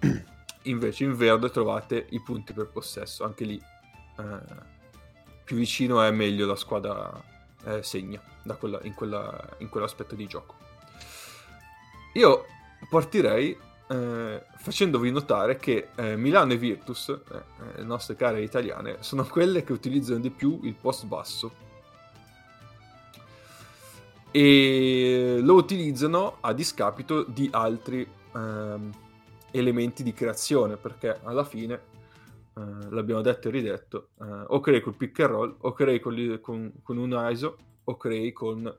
Invece 0.64 1.04
in 1.04 1.16
verde 1.16 1.50
trovate 1.50 2.06
i 2.10 2.20
punti 2.20 2.52
per 2.52 2.68
possesso, 2.68 3.24
anche 3.24 3.44
lì 3.44 3.56
eh, 4.18 4.38
più 5.44 5.56
vicino 5.56 6.02
è 6.02 6.10
meglio 6.10 6.46
la 6.46 6.56
squadra 6.56 7.10
eh, 7.64 7.82
segna 7.82 8.20
da 8.42 8.56
quella, 8.56 8.78
in, 8.82 8.94
quella, 8.94 9.56
in 9.58 9.68
quell'aspetto 9.68 10.14
di 10.14 10.26
gioco. 10.26 10.56
Io 12.14 12.44
partirei 12.88 13.56
eh, 13.90 14.44
facendovi 14.56 15.10
notare 15.10 15.56
che 15.56 15.88
eh, 15.96 16.16
Milano 16.16 16.52
e 16.52 16.56
Virtus, 16.56 17.08
eh, 17.08 17.78
le 17.78 17.82
nostre 17.82 18.14
care 18.14 18.40
italiane, 18.40 18.98
sono 19.00 19.24
quelle 19.24 19.64
che 19.64 19.72
utilizzano 19.72 20.20
di 20.20 20.30
più 20.30 20.60
il 20.62 20.74
post 20.74 21.06
basso. 21.06 21.68
E 24.30 25.40
lo 25.42 25.54
utilizzano 25.54 26.36
a 26.40 26.52
discapito 26.52 27.24
di 27.24 27.48
altri 27.50 28.08
ehm, 28.32 28.92
elementi 29.50 30.04
di 30.04 30.12
creazione 30.12 30.76
perché 30.76 31.18
alla 31.24 31.42
fine 31.42 31.74
eh, 31.74 32.60
l'abbiamo 32.90 33.22
detto 33.22 33.48
e 33.48 33.50
ridetto 33.50 34.10
eh, 34.20 34.24
o 34.46 34.60
crei 34.60 34.80
col 34.80 34.94
pick 34.94 35.18
and 35.18 35.30
roll 35.30 35.56
o 35.58 35.72
crei 35.72 35.98
con, 35.98 36.38
con, 36.40 36.72
con, 36.80 36.96
un 36.96 37.28
ISO 37.32 37.56
o 37.82 37.96
crei 37.96 38.32
con 38.32 38.72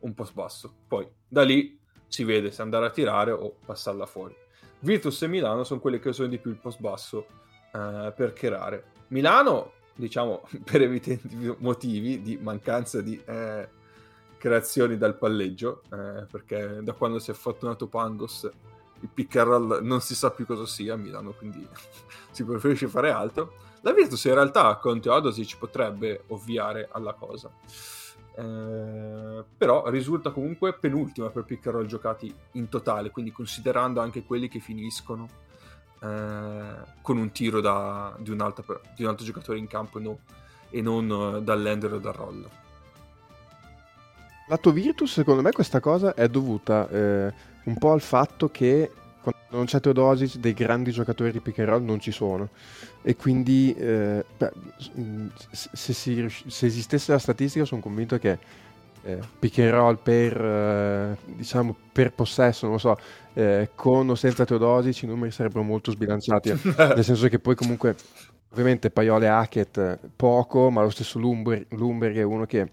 un 0.00 0.14
post 0.14 0.34
basso. 0.34 0.70
Poi 0.86 1.08
da 1.26 1.44
lì 1.44 1.80
si 2.06 2.22
vede 2.24 2.50
se 2.50 2.60
andare 2.60 2.84
a 2.84 2.90
tirare 2.90 3.30
o 3.30 3.54
passarla 3.64 4.04
fuori 4.04 4.36
Virtus 4.80 5.22
e 5.22 5.28
Milano 5.28 5.64
sono 5.64 5.80
quelle 5.80 5.98
che 5.98 6.08
usano 6.08 6.28
di 6.28 6.38
più 6.38 6.50
il 6.50 6.56
post 6.56 6.80
basso 6.80 7.26
eh, 7.72 8.12
per 8.16 8.32
creare 8.32 8.84
Milano 9.08 9.72
diciamo 9.94 10.46
per 10.64 10.82
evidenti 10.82 11.54
motivi 11.58 12.20
di 12.22 12.38
mancanza 12.40 13.00
di 13.00 13.20
eh, 13.24 13.68
creazioni 14.38 14.96
dal 14.96 15.16
palleggio, 15.16 15.82
eh, 15.92 16.26
perché 16.28 16.80
da 16.82 16.94
quando 16.94 17.18
si 17.18 17.30
è 17.30 17.34
fortunato 17.34 17.86
Pangos 17.86 18.50
il 19.02 19.08
pick 19.12 19.36
and 19.36 19.48
roll 19.48 19.78
non 19.82 20.00
si 20.00 20.14
sa 20.14 20.30
più 20.30 20.46
cosa 20.46 20.66
sia 20.66 20.94
a 20.94 20.96
Milano, 20.96 21.32
quindi 21.32 21.66
si 22.32 22.44
preferisce 22.44 22.88
fare 22.88 23.10
altro. 23.10 23.68
La 23.82 23.92
Virtus 23.92 24.24
in 24.24 24.34
realtà 24.34 24.76
con 24.76 25.00
Teodosic 25.00 25.56
potrebbe 25.56 26.24
ovviare 26.28 26.88
alla 26.90 27.14
cosa, 27.14 27.50
eh, 28.36 29.44
però 29.56 29.88
risulta 29.88 30.30
comunque 30.30 30.72
penultima 30.74 31.28
per 31.30 31.44
pick 31.44 31.66
and 31.66 31.76
roll 31.76 31.86
giocati 31.86 32.32
in 32.52 32.68
totale, 32.68 33.10
quindi 33.10 33.32
considerando 33.32 34.00
anche 34.00 34.24
quelli 34.24 34.48
che 34.48 34.60
finiscono 34.60 35.28
eh, 36.00 36.72
con 37.02 37.18
un 37.18 37.30
tiro 37.32 37.60
da, 37.60 38.14
di, 38.18 38.30
un 38.30 38.40
altro, 38.40 38.80
di, 38.94 39.02
un 39.02 39.10
altro, 39.10 39.24
giocatore 39.24 39.58
in 39.58 39.66
campo 39.66 39.98
e, 39.98 40.02
no, 40.02 40.18
e 40.70 40.80
non 40.80 41.36
eh, 41.36 41.42
dall'ender 41.42 41.94
o 41.94 41.98
dal 41.98 42.12
roll. 42.12 42.48
Lato 44.48 44.72
Virtus, 44.72 45.12
secondo 45.12 45.42
me, 45.42 45.52
questa 45.52 45.78
cosa 45.78 46.14
è 46.14 46.28
dovuta 46.28 46.88
eh, 46.88 47.32
un 47.64 47.78
po' 47.78 47.92
al 47.92 48.00
fatto 48.00 48.48
che 48.48 48.90
quando 49.22 49.40
non 49.50 49.66
c'è 49.66 49.80
Teodosic 49.80 50.36
dei 50.36 50.54
grandi 50.54 50.90
giocatori 50.90 51.32
di 51.32 51.40
pick 51.40 51.58
and 51.58 51.68
roll 51.68 51.84
non 51.84 52.00
ci 52.00 52.12
sono. 52.12 52.48
E 53.02 53.16
quindi 53.16 53.74
eh, 53.74 54.24
beh, 54.36 54.52
se, 55.50 55.92
si, 55.92 56.26
se, 56.46 56.66
esistesse 56.66 57.12
la 57.12 57.18
statistica 57.18 57.64
sono 57.64 57.80
convinto 57.80 58.18
che 58.18 58.38
eh, 59.02 59.18
pick 59.38 59.58
and 59.58 59.70
roll 59.70 59.98
per, 60.02 60.40
eh, 60.40 61.16
diciamo, 61.24 61.74
per 61.92 62.12
possesso, 62.12 62.66
non 62.66 62.74
lo 62.74 62.80
so, 62.80 62.98
eh, 63.34 63.70
con 63.74 64.08
o 64.08 64.14
senza 64.14 64.44
Teodosic 64.44 65.02
i 65.02 65.06
numeri 65.06 65.30
sarebbero 65.30 65.62
molto 65.62 65.90
sbilanciati, 65.90 66.50
nel 66.76 67.04
senso 67.04 67.28
che 67.28 67.38
poi 67.38 67.54
comunque 67.54 67.96
ovviamente 68.52 68.90
Paiole 68.90 69.26
e 69.26 69.28
Hackett 69.28 69.98
poco, 70.16 70.70
ma 70.70 70.82
lo 70.82 70.90
stesso 70.90 71.18
Lumber, 71.18 71.66
Lumberg 71.70 72.16
è 72.16 72.22
uno 72.22 72.46
che 72.46 72.68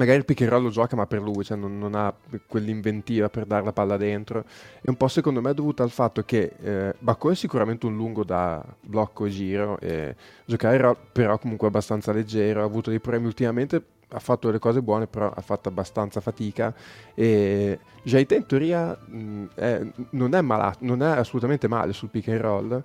magari 0.00 0.16
il 0.16 0.24
pick 0.24 0.40
and 0.40 0.50
roll 0.50 0.62
lo 0.62 0.70
gioca 0.70 0.96
ma 0.96 1.06
per 1.06 1.20
lui, 1.20 1.44
cioè 1.44 1.58
non, 1.58 1.78
non, 1.78 1.94
ha 1.94 2.12
quell'inventiva 2.46 3.28
per 3.28 3.44
dare 3.44 3.64
la 3.64 3.72
palla 3.72 3.98
dentro. 3.98 4.44
E 4.80 4.88
un 4.88 4.96
po' 4.96 5.08
secondo 5.08 5.42
me 5.42 5.50
è 5.50 5.54
dovuto 5.54 5.82
al 5.82 5.90
fatto 5.90 6.22
che 6.22 6.52
eh, 6.62 6.94
Bacco 6.98 7.30
è 7.30 7.34
sicuramente 7.34 7.84
un 7.84 7.96
lungo 7.96 8.24
da 8.24 8.64
blocco 8.80 9.26
e 9.26 9.28
giro 9.28 9.78
e 9.78 10.16
giocare 10.46 10.96
però 11.12 11.38
comunque 11.38 11.68
abbastanza 11.68 12.12
leggero 12.12 12.62
ha 12.62 12.64
avuto 12.64 12.88
dei 12.88 12.98
problemi 12.98 13.26
ultimamente 13.26 13.82
ha 14.12 14.18
fatto 14.18 14.46
delle 14.46 14.58
cose 14.58 14.80
buone 14.82 15.06
però 15.06 15.30
ha 15.30 15.40
fatto 15.42 15.68
abbastanza 15.68 16.20
fatica. 16.20 16.74
E 17.14 17.78
Jaite 18.02 18.36
in 18.36 18.46
teoria 18.46 18.96
mh, 18.96 19.44
è, 19.54 19.86
non, 20.10 20.34
è 20.34 20.40
malato, 20.40 20.78
non 20.80 21.02
è 21.02 21.18
assolutamente 21.18 21.68
male 21.68 21.92
sul 21.92 22.08
pick 22.08 22.28
and 22.28 22.40
roll 22.40 22.82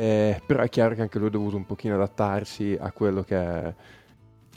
eh, 0.00 0.40
però 0.46 0.62
è 0.62 0.68
chiaro 0.68 0.94
che 0.94 1.02
anche 1.02 1.18
lui 1.18 1.26
ha 1.26 1.30
dovuto 1.30 1.56
un 1.56 1.66
pochino 1.66 1.96
adattarsi 1.96 2.76
a 2.80 2.92
quello 2.92 3.24
che 3.24 3.36
è 3.36 3.74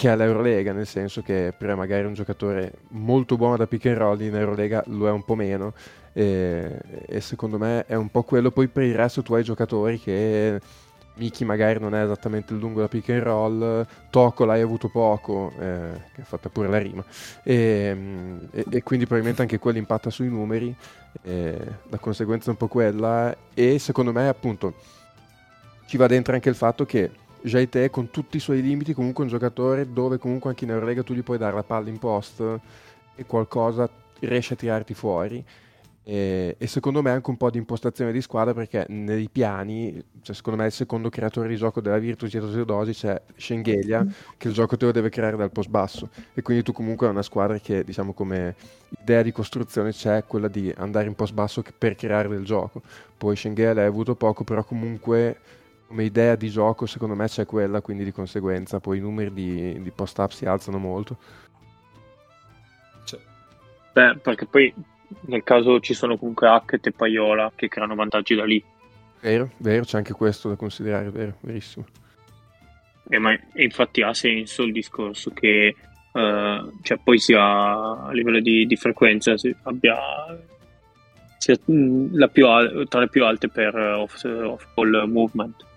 che 0.01 0.11
è 0.11 0.15
l'Eurolega, 0.15 0.73
nel 0.73 0.87
senso 0.87 1.21
che 1.21 1.53
per 1.55 1.75
magari 1.75 2.07
un 2.07 2.15
giocatore 2.15 2.73
molto 2.87 3.37
buono 3.37 3.55
da 3.55 3.67
pick 3.67 3.85
and 3.85 3.97
roll 3.97 4.19
in 4.19 4.35
Eurolega 4.35 4.83
lo 4.87 5.07
è 5.07 5.11
un 5.11 5.23
po' 5.23 5.35
meno 5.35 5.75
e, 6.11 6.75
e, 7.05 7.21
secondo 7.21 7.59
me 7.59 7.85
è 7.85 7.93
un 7.93 8.09
po' 8.09 8.23
quello. 8.23 8.49
Poi 8.49 8.67
per 8.67 8.81
il 8.81 8.95
resto 8.95 9.21
tu 9.21 9.35
hai 9.35 9.43
giocatori 9.43 9.99
che 9.99 10.59
Miki 11.17 11.45
magari 11.45 11.79
non 11.79 11.93
è 11.93 12.03
esattamente 12.03 12.51
il 12.51 12.57
lungo 12.57 12.79
da 12.79 12.87
pick 12.87 13.09
and 13.09 13.21
roll 13.21 13.85
Toco 14.09 14.43
l'hai 14.43 14.61
avuto 14.61 14.89
poco 14.89 15.51
eh, 15.59 15.91
che 16.15 16.21
ha 16.21 16.25
fatto 16.25 16.49
pure 16.49 16.67
la 16.67 16.79
rima. 16.79 17.05
E, 17.43 17.95
e, 18.49 18.65
e, 18.71 18.81
quindi 18.81 19.05
probabilmente 19.05 19.43
anche 19.43 19.59
quello 19.59 19.77
impatta 19.77 20.09
sui 20.09 20.29
numeri 20.29 20.75
la 21.21 21.97
conseguenza 21.99 22.47
è 22.47 22.49
un 22.49 22.57
po' 22.57 22.67
quella 22.67 23.35
e 23.53 23.77
secondo 23.77 24.11
me 24.11 24.27
appunto 24.27 24.73
ci 25.85 25.97
va 25.97 26.07
dentro 26.07 26.33
anche 26.33 26.49
il 26.49 26.55
fatto 26.55 26.87
che 26.87 27.11
Jaite 27.43 27.89
con 27.89 28.09
tutti 28.11 28.37
i 28.37 28.39
suoi 28.39 28.61
limiti 28.61 28.93
comunque 28.93 29.23
un 29.23 29.29
giocatore 29.29 29.91
dove 29.91 30.17
comunque 30.17 30.49
anche 30.49 30.65
in 30.65 30.71
Eurolega 30.71 31.03
tu 31.03 31.13
gli 31.13 31.23
puoi 31.23 31.37
dare 31.37 31.55
la 31.55 31.63
palla 31.63 31.89
in 31.89 31.97
post 31.99 32.41
e 33.15 33.25
qualcosa 33.25 33.89
riesce 34.19 34.53
a 34.53 34.57
tirarti 34.57 34.93
fuori 34.93 35.43
E, 36.03 36.55
e, 36.57 36.67
secondo 36.67 37.03
me 37.03 37.11
anche 37.11 37.29
un 37.29 37.37
po' 37.37 37.51
di 37.51 37.59
impostazione 37.59 38.11
di 38.11 38.21
squadra 38.21 38.55
perché 38.55 38.85
nei 38.89 39.29
piani, 39.29 40.03
cioè 40.21 40.35
secondo 40.35 40.59
me 40.59 40.65
il 40.65 40.71
secondo 40.71 41.09
creatore 41.09 41.47
di 41.47 41.55
gioco 41.55 41.79
della 41.79 41.99
Virtus 41.99 42.31
dietro 42.31 42.51
Teodosi 42.51 42.91
c'è 42.93 43.21
Schengelia 43.35 44.03
che 44.35 44.47
il 44.47 44.53
gioco 44.55 44.77
te 44.77 44.85
lo 44.85 44.91
deve 44.91 45.09
creare 45.09 45.37
dal 45.37 45.51
post 45.51 45.69
basso 45.69 46.09
e 46.33 46.41
quindi 46.41 46.63
tu 46.63 46.71
comunque 46.73 47.05
hai 47.05 47.13
una 47.13 47.21
squadra 47.21 47.59
che 47.59 47.83
diciamo 47.83 48.13
come 48.13 48.55
idea 48.99 49.21
di 49.21 49.31
costruzione 49.31 49.91
c'è 49.91 50.25
quella 50.25 50.47
di 50.47 50.73
andare 50.75 51.07
in 51.07 51.13
post 51.15 51.33
basso 51.33 51.63
per 51.77 51.95
creare 51.95 52.27
del 52.29 52.43
gioco. 52.45 52.81
Poi 53.17 53.35
Schengelia 53.35 53.73
l'hai 53.73 53.85
avuto 53.85 54.15
poco 54.15 54.43
però 54.43 54.63
comunque 54.63 55.37
come 55.91 56.05
idea 56.05 56.35
di 56.35 56.49
gioco 56.49 56.85
secondo 56.85 57.15
me 57.15 57.27
c'è 57.27 57.45
quella 57.45 57.81
quindi 57.81 58.05
di 58.05 58.13
conseguenza 58.13 58.79
poi 58.79 58.99
i 58.99 59.01
numeri 59.01 59.33
di, 59.33 59.81
di 59.81 59.91
post 59.91 60.17
up 60.19 60.31
si 60.31 60.45
alzano 60.45 60.77
molto. 60.77 61.17
Cioè. 63.03 63.19
Beh, 63.91 64.17
perché 64.19 64.45
poi 64.45 64.73
nel 65.25 65.43
caso 65.43 65.81
ci 65.81 65.93
sono 65.93 66.17
comunque 66.17 66.47
Hackett 66.47 66.87
e 66.87 66.91
Paiola 66.93 67.51
che 67.53 67.67
creano 67.67 67.95
vantaggi 67.95 68.35
da 68.35 68.45
lì. 68.45 68.63
Vero, 69.19 69.51
vero, 69.57 69.83
c'è 69.83 69.97
anche 69.97 70.13
questo 70.13 70.47
da 70.47 70.55
considerare, 70.55 71.09
vero, 71.09 71.35
verissimo. 71.41 71.85
E, 73.09 73.17
ma, 73.19 73.33
e 73.33 73.63
infatti 73.63 74.01
ha 74.01 74.13
senso 74.13 74.63
il 74.63 74.71
discorso 74.71 75.31
che 75.31 75.75
uh, 76.13 76.71
cioè 76.81 76.99
poi 77.03 77.19
sia 77.19 77.43
a 77.43 78.11
livello 78.13 78.39
di, 78.39 78.65
di 78.65 78.75
frequenza 78.77 79.33
abbia 79.63 79.97
sia 81.37 81.57
mm, 81.69 82.15
la 82.15 82.29
più 82.29 82.47
al- 82.47 82.85
tra 82.87 83.01
le 83.01 83.09
più 83.09 83.25
alte 83.25 83.49
per 83.49 83.75
off, 83.75 84.23
off 84.23 84.65
ball 84.73 85.03
movement. 85.11 85.69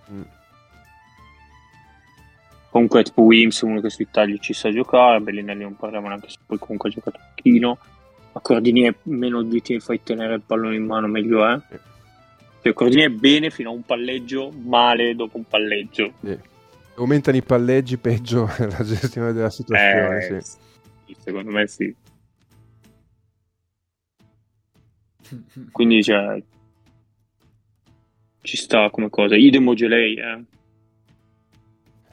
Comunque 2.74 3.04
tipo 3.04 3.22
Wims, 3.22 3.60
uno 3.60 3.80
che 3.80 3.88
sui 3.88 4.08
tagli 4.10 4.36
ci 4.40 4.52
sa 4.52 4.68
giocare, 4.72 5.20
Bellinelli 5.20 5.62
non 5.62 5.76
parliamo 5.76 6.08
neanche 6.08 6.28
se 6.28 6.38
poi 6.44 6.58
comunque 6.58 6.88
ha 6.88 6.92
giocato 6.92 7.18
un 7.20 7.26
pochino 7.32 7.78
a 8.32 8.40
Cordinier 8.40 8.96
meno 9.04 9.38
obiettivi 9.38 9.78
fai 9.78 10.02
tenere 10.02 10.34
il 10.34 10.42
pallone 10.44 10.74
in 10.74 10.84
mano 10.84 11.06
meglio 11.06 11.46
è 11.46 11.54
eh. 11.54 11.78
cioè, 12.62 12.72
Cordinier 12.72 13.12
bene 13.12 13.50
fino 13.50 13.70
a 13.70 13.72
un 13.72 13.82
palleggio 13.82 14.50
male 14.50 15.14
dopo 15.14 15.36
un 15.36 15.44
palleggio 15.44 16.14
sì. 16.20 16.36
aumentano 16.96 17.36
i 17.36 17.42
palleggi 17.42 17.96
peggio 17.96 18.50
la 18.58 18.82
gestione 18.82 19.32
della 19.32 19.50
situazione 19.50 20.26
eh, 20.26 20.40
sì. 20.42 21.16
secondo 21.16 21.52
me 21.52 21.68
sì 21.68 21.94
quindi 25.70 26.02
cioè 26.02 26.42
ci 28.40 28.56
sta 28.56 28.90
come 28.90 29.10
cosa 29.10 29.36
idem 29.36 29.68
Ogelei 29.68 30.14
eh 30.16 30.44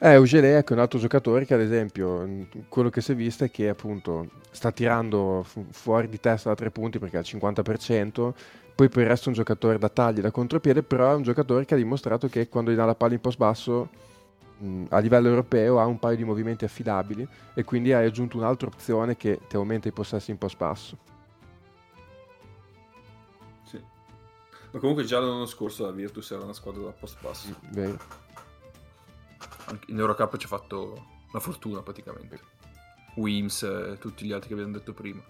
eh, 0.04 0.16
Ugele 0.16 0.58
ecco, 0.58 0.70
è 0.72 0.74
un 0.74 0.80
altro 0.80 0.98
giocatore 0.98 1.46
che 1.46 1.54
ad 1.54 1.60
esempio 1.60 2.28
quello 2.68 2.90
che 2.90 3.00
si 3.00 3.12
è 3.12 3.14
visto 3.14 3.44
è 3.44 3.50
che 3.52 3.68
appunto 3.68 4.26
sta 4.50 4.72
tirando 4.72 5.44
fu- 5.44 5.66
fuori 5.70 6.08
di 6.08 6.18
testa 6.18 6.48
da 6.48 6.56
tre 6.56 6.72
punti 6.72 6.98
perché 6.98 7.18
ha 7.18 7.20
il 7.20 7.26
50%, 7.28 8.32
poi 8.74 8.88
per 8.88 9.02
il 9.02 9.08
resto 9.08 9.26
è 9.26 9.28
un 9.28 9.34
giocatore 9.34 9.78
da 9.78 9.88
tagli, 9.88 10.20
da 10.20 10.32
contropiede, 10.32 10.82
però 10.82 11.12
è 11.12 11.14
un 11.14 11.22
giocatore 11.22 11.64
che 11.64 11.74
ha 11.74 11.76
dimostrato 11.76 12.26
che 12.26 12.48
quando 12.48 12.72
gli 12.72 12.74
dà 12.74 12.84
la 12.84 12.96
palla 12.96 13.14
in 13.14 13.20
post 13.20 13.38
basso 13.38 13.90
mh, 14.58 14.86
a 14.88 14.98
livello 14.98 15.28
europeo 15.28 15.78
ha 15.78 15.86
un 15.86 16.00
paio 16.00 16.16
di 16.16 16.24
movimenti 16.24 16.64
affidabili 16.64 17.24
e 17.54 17.62
quindi 17.62 17.92
hai 17.92 18.04
aggiunto 18.04 18.36
un'altra 18.36 18.66
opzione 18.66 19.16
che 19.16 19.38
ti 19.46 19.54
aumenta 19.54 19.86
i 19.86 19.92
possessi 19.92 20.32
in 20.32 20.38
post 20.38 20.56
basso. 20.56 20.98
Sì. 23.62 23.80
Ma 24.72 24.80
comunque 24.80 25.04
già 25.04 25.20
l'anno 25.20 25.46
scorso 25.46 25.84
la 25.84 25.92
Virtus 25.92 26.32
era 26.32 26.42
una 26.42 26.54
squadra 26.54 26.82
da 26.82 26.90
post 26.90 27.18
basso. 27.20 27.54
Vero 27.70 28.21
in 29.86 29.98
Eurocup 29.98 30.36
ci 30.36 30.46
ha 30.46 30.48
fatto 30.48 31.06
la 31.32 31.40
fortuna 31.40 31.80
praticamente. 31.80 32.40
Wims 33.16 33.62
e 33.62 33.98
tutti 33.98 34.24
gli 34.24 34.32
altri 34.32 34.48
che 34.48 34.54
abbiamo 34.54 34.72
detto 34.72 34.92
prima. 34.92 35.20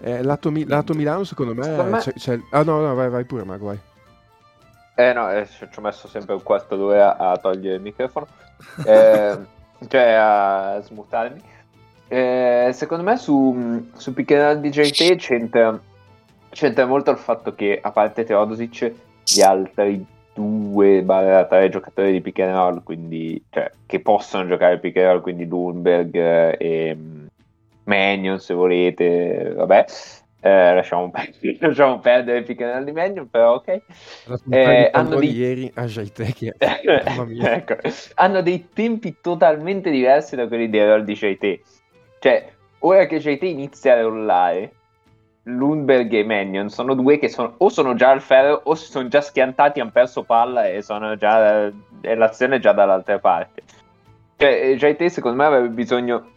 Eh, 0.00 0.22
lato, 0.22 0.50
Mi- 0.50 0.66
lato, 0.66 0.92
Milano 0.92 1.24
secondo 1.24 1.54
me, 1.54 1.62
secondo 1.62 1.90
me... 1.90 1.98
C'è, 1.98 2.12
c'è... 2.12 2.38
Ah 2.50 2.62
no, 2.62 2.80
no, 2.80 2.94
vai, 2.94 3.08
vai 3.08 3.24
pure 3.24 3.44
Mago, 3.44 3.66
vai. 3.66 3.78
Eh 4.96 5.12
no, 5.12 5.30
eh, 5.30 5.46
ci 5.48 5.66
ho 5.74 5.80
messo 5.80 6.08
sempre 6.08 6.34
un 6.34 6.42
quarto 6.42 6.76
d'ora 6.76 7.16
a 7.16 7.36
togliere 7.38 7.76
il 7.76 7.82
microfono. 7.82 8.26
Eh, 8.84 9.38
cioè 9.88 10.12
a 10.12 10.80
smutarmi. 10.82 11.42
Eh, 12.08 12.70
secondo 12.74 13.02
me 13.02 13.16
su, 13.16 13.88
su 13.96 14.12
Pick 14.12 14.52
di 14.54 14.70
JT 14.70 15.16
c'entra, 15.16 15.80
c'entra 16.50 16.86
molto 16.86 17.10
il 17.10 17.16
fatto 17.16 17.54
che 17.54 17.78
a 17.82 17.90
parte 17.90 18.24
Teodosic 18.24 18.92
gli 19.24 19.40
altri 19.40 20.06
due 20.34 21.02
barra 21.02 21.46
tre 21.46 21.68
giocatori 21.68 22.12
di 22.12 22.20
pick 22.20 22.40
and 22.40 22.54
roll, 22.54 22.82
quindi, 22.82 23.42
cioè, 23.50 23.70
che 23.86 24.00
possono 24.00 24.46
giocare 24.46 24.78
pick 24.78 24.96
and 24.96 25.06
roll, 25.06 25.20
quindi 25.20 25.46
Lundberg 25.46 26.14
e 26.58 26.94
mm, 26.94 27.26
Mannion 27.84 28.40
se 28.40 28.52
volete, 28.52 29.52
vabbè. 29.54 29.84
Eh, 30.40 30.74
lasciamo, 30.74 31.10
per- 31.10 31.32
lasciamo, 31.60 32.00
perdere 32.00 32.42
pick 32.42 32.60
and 32.60 32.74
roll 32.74 32.84
di 32.84 32.92
Mannion, 32.92 33.30
però 33.30 33.54
ok. 33.54 33.80
Eh, 34.50 34.90
hanno, 34.92 35.16
dei... 35.16 35.30
ieri 35.30 35.72
a 35.74 35.86
Jaite, 35.86 36.34
ecco. 36.58 37.76
hanno 38.14 38.42
dei 38.42 38.68
tempi 38.74 39.16
totalmente 39.22 39.90
diversi 39.90 40.36
da 40.36 40.46
quelli 40.46 40.68
dei 40.68 40.84
roll 40.84 41.04
di 41.04 41.14
JT. 41.14 41.60
Cioè, 42.18 42.52
ora 42.80 43.06
che 43.06 43.18
JT 43.20 43.42
inizia 43.42 43.94
a 43.94 44.02
rollare, 44.02 44.72
Lundberg 45.44 46.12
e 46.12 46.24
Mannion 46.24 46.70
sono 46.70 46.94
due 46.94 47.18
che 47.18 47.28
sono, 47.28 47.54
o 47.58 47.68
sono 47.68 47.94
già 47.94 48.10
al 48.10 48.22
ferro 48.22 48.62
o 48.64 48.74
si 48.74 48.90
sono 48.90 49.08
già 49.08 49.20
schiantati, 49.20 49.80
hanno 49.80 49.90
perso 49.90 50.22
palla 50.22 50.66
e 50.66 50.82
già 51.18 51.70
e 52.00 52.14
l'azione 52.14 52.56
è 52.56 52.58
già 52.60 52.72
dall'altra 52.72 53.18
parte. 53.18 53.62
Cioè, 54.36 54.74
JT 54.76 55.06
secondo 55.06 55.36
me 55.36 55.44
avrebbe 55.44 55.68
bisogno, 55.68 56.30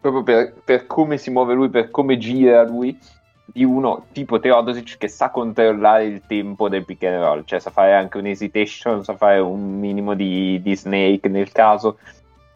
proprio 0.00 0.22
per, 0.22 0.54
per, 0.64 0.86
come 0.86 1.18
si 1.18 1.30
muove 1.30 1.54
lui, 1.54 1.68
per 1.68 1.90
come 1.90 2.16
gira 2.16 2.62
lui, 2.64 2.98
di 3.44 3.64
uno 3.64 4.06
tipo 4.12 4.40
Teodosic 4.40 4.96
che 4.96 5.08
sa 5.08 5.30
controllare 5.30 6.04
il 6.04 6.22
tempo 6.26 6.68
del 6.68 6.84
pick 6.84 7.04
and 7.04 7.22
roll, 7.22 7.44
cioè 7.44 7.58
sa 7.58 7.70
fare 7.70 7.94
anche 7.94 8.18
un 8.18 8.26
hesitation, 8.26 9.04
sa 9.04 9.16
fare 9.16 9.38
un 9.38 9.78
minimo 9.78 10.14
di, 10.14 10.60
di 10.62 10.76
snake 10.76 11.28
nel 11.28 11.52
caso 11.52 11.98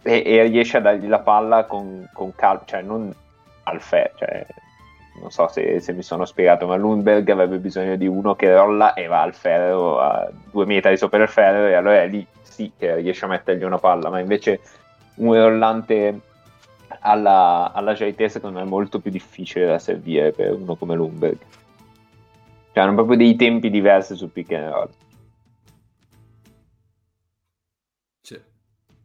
e, 0.03 0.22
e, 0.24 0.43
riesce 0.45 0.78
a 0.78 0.80
dargli 0.80 1.09
la 1.09 1.20
palla 1.20 1.64
con, 1.64 2.09
con 2.12 2.35
calma, 2.35 2.62
cioè 2.64 2.82
non 2.82 3.12
al 3.64 3.80
ferro, 3.80 4.12
cioè 4.16 4.47
non 5.21 5.31
so 5.31 5.49
se, 5.49 5.81
se, 5.81 5.93
mi 5.93 6.03
sono 6.03 6.25
spiegato, 6.25 6.67
ma 6.67 6.77
Lundberg 6.77 7.29
avrebbe 7.31 7.59
bisogno 7.59 7.97
di 7.97 8.07
uno 8.07 8.35
che 8.35 8.53
rolla 8.55 8.95
e 8.95 9.07
va 9.07 9.23
al 9.23 9.35
ferro 9.35 10.01
a 10.01 10.31
due 10.51 10.67
metri 10.67 10.97
sopra 10.97 11.23
il 11.23 11.29
ferro 11.29 11.67
e 11.67 11.75
allora 11.75 12.03
è 12.03 12.09
lì 12.09 12.27
sì 12.43 12.73
che 12.77 12.97
riesce 12.97 13.25
a 13.25 13.29
mettergli 13.29 13.65
una 13.65 13.79
palla, 13.79 14.11
ma 14.11 14.21
invece 14.21 14.61
un 15.17 15.35
rollante 15.35 16.21
alla, 17.01 17.73
alla 17.73 17.95
JT 17.95 18.27
secondo 18.27 18.59
me 18.59 18.65
è 18.65 18.69
molto 18.69 19.01
più 19.01 19.11
difficile 19.11 19.67
da 19.67 19.79
servire 19.79 20.33
per 20.33 20.53
uno 20.53 20.75
come 20.75 20.95
Lundberg. 20.95 21.39
Cioè 22.73 22.83
hanno 22.83 22.95
proprio 22.95 23.17
dei 23.17 23.37
tempi 23.37 23.71
diversi 23.71 24.17
sul 24.17 24.31
pick 24.31 24.53
and 24.53 24.73
roll. 24.73 24.91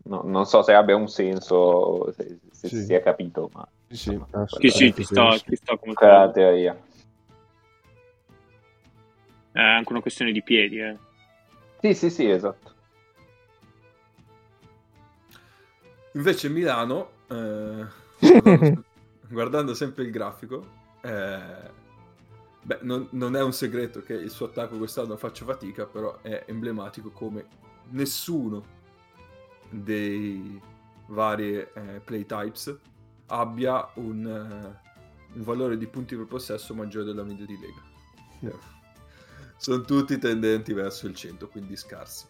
No, 0.10 0.24
non 0.26 0.46
so 0.48 0.64
se 0.64 0.74
abbia 0.74 0.96
un 0.96 1.08
senso, 1.08 2.12
se, 2.14 2.40
se 2.50 2.68
sì. 2.68 2.84
si 2.84 2.94
è 2.96 3.02
capito, 3.02 3.50
ma... 3.54 3.68
Sì, 3.90 4.14
insomma, 4.14 4.46
sì, 4.48 4.70
sì, 4.70 4.94
ti 4.94 5.04
sta, 5.04 5.36
ti 5.40 5.56
sta 5.56 5.76
come 5.76 5.94
la 5.98 6.32
teoria. 6.32 6.80
È 9.52 9.60
anche 9.60 9.92
una 9.92 10.02
questione 10.02 10.32
di 10.32 10.44
piedi, 10.44 10.80
eh. 10.80 10.98
Sì, 11.82 11.94
sì, 11.96 12.10
sì, 12.12 12.30
esatto. 12.30 12.76
Invece 16.14 16.50
Milano, 16.50 17.10
eh, 17.30 17.86
guardando 19.28 19.74
sempre 19.74 20.04
il 20.04 20.12
grafico, 20.12 20.66
eh, 21.02 21.72
beh, 22.62 22.80
non, 22.82 23.08
non, 23.12 23.36
è 23.36 23.42
un 23.42 23.54
segreto 23.54 24.04
che 24.04 24.14
il 24.14 24.30
suo 24.30 24.48
attacco 24.48 24.78
quest'anno 24.78 25.18
faccia 25.18 25.46
fatica, 25.46 25.88
però 25.88 26.20
è 26.22 26.44
emblematico 26.46 27.10
come 27.10 27.46
nessuno 27.90 28.78
dei 29.70 30.62
vari 31.08 31.56
eh, 31.58 32.02
play 32.04 32.26
types 32.26 32.78
abbia 33.30 33.88
un, 33.96 34.26
uh, 34.26 35.38
un, 35.38 35.44
valore 35.44 35.78
di 35.78 35.88
punti 35.88 36.16
per 36.16 36.26
possesso 36.26 36.74
maggiore 36.74 37.06
della 37.06 37.24
media 37.24 37.46
di 37.46 37.58
Lega. 37.60 38.58
Sono 39.58 39.82
tutti 39.82 40.18
tendenti 40.18 40.74
verso 40.74 41.08
il 41.08 41.16
100, 41.16 41.48
quindi 41.50 41.76
scarsi. 41.76 42.26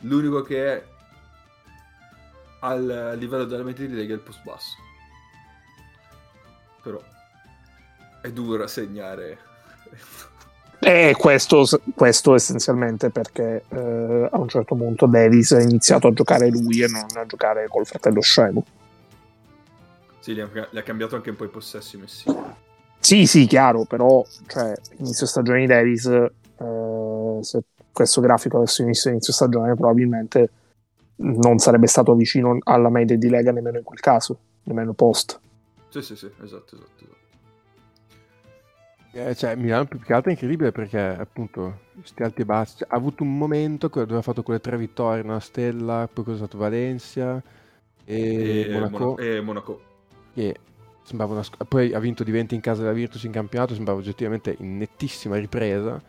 L'unico 0.00 0.42
che 0.42 0.72
è 0.72 0.84
al 2.60 3.14
livello 3.18 3.44
della 3.44 3.62
media 3.62 3.86
di 3.86 3.94
Lega 3.94 4.12
è 4.12 4.16
il 4.16 4.22
post 4.22 4.42
basso. 4.42 4.76
Però 6.82 7.00
è 8.22 8.30
duro 8.30 8.66
segnare. 8.66 9.38
E 10.80 11.14
questo, 11.18 11.66
questo 11.94 12.34
essenzialmente 12.34 13.10
perché 13.10 13.64
eh, 13.68 14.28
a 14.30 14.38
un 14.38 14.48
certo 14.48 14.76
punto 14.76 15.06
Davis 15.06 15.52
ha 15.52 15.60
iniziato 15.60 16.06
a 16.06 16.12
giocare 16.12 16.48
lui 16.50 16.82
e 16.82 16.86
non 16.88 17.06
a 17.14 17.26
giocare 17.26 17.66
col 17.68 17.86
fratello 17.86 18.20
scemo. 18.20 18.64
Sì, 20.28 20.34
gli 20.34 20.40
ha, 20.40 20.68
gli 20.70 20.76
ha 20.76 20.82
cambiato 20.82 21.16
anche 21.16 21.30
un 21.30 21.36
po' 21.36 21.44
i 21.44 21.48
possessi 21.48 21.96
messi. 21.96 22.30
Sì, 23.00 23.26
sì, 23.26 23.46
chiaro, 23.46 23.86
però 23.86 24.22
cioè, 24.46 24.74
inizio 24.98 25.24
stagione 25.24 25.60
di 25.60 25.66
Davis, 25.66 26.04
eh, 26.04 27.38
se 27.40 27.62
questo 27.90 28.20
grafico 28.20 28.58
avesse 28.58 28.82
iniziato 28.82 29.08
inizio 29.08 29.32
stagione, 29.32 29.74
probabilmente 29.74 30.50
non 31.16 31.56
sarebbe 31.56 31.86
stato 31.86 32.14
vicino 32.14 32.58
alla 32.64 32.90
media 32.90 33.16
di 33.16 33.30
Lega 33.30 33.52
nemmeno 33.52 33.78
in 33.78 33.84
quel 33.84 34.00
caso, 34.00 34.38
nemmeno 34.64 34.92
post. 34.92 35.40
Sì, 35.88 36.02
sì, 36.02 36.14
sì, 36.14 36.26
esatto, 36.42 36.74
esatto. 36.74 37.04
esatto. 37.04 37.16
Eh, 39.12 39.34
cioè, 39.34 39.54
Milano 39.54 39.86
più 39.86 39.98
che 40.00 40.12
altro 40.12 40.28
è 40.28 40.34
incredibile 40.34 40.72
perché 40.72 41.00
appunto 41.00 41.78
sti 42.02 42.22
alti 42.22 42.42
e 42.42 42.44
bassi. 42.44 42.76
Cioè, 42.78 42.88
ha 42.90 42.96
avuto 42.96 43.22
un 43.22 43.34
momento 43.38 43.88
dove 43.88 44.16
ha 44.18 44.22
fatto 44.22 44.42
quelle 44.42 44.60
tre 44.60 44.76
vittorie, 44.76 45.22
una 45.22 45.40
stella, 45.40 46.06
poi 46.12 46.24
cosa 46.24 46.36
è 46.36 46.40
stato 46.40 46.58
Valencia 46.58 47.42
e, 48.04 48.66
E 48.66 48.68
Monaco. 48.68 48.98
Monaco. 48.98 49.18
E 49.18 49.40
Monaco. 49.40 49.87
Che 50.38 50.54
sembrava 51.02 51.32
una 51.32 51.42
sc- 51.42 51.64
poi 51.64 51.92
ha 51.92 51.98
vinto 51.98 52.22
di 52.22 52.30
20 52.30 52.54
in 52.54 52.60
casa 52.60 52.82
della 52.82 52.92
Virtus 52.94 53.24
in 53.24 53.32
campionato, 53.32 53.74
sembrava 53.74 53.98
oggettivamente 53.98 54.54
in 54.60 54.76
nettissima 54.76 55.34
ripresa. 55.36 56.00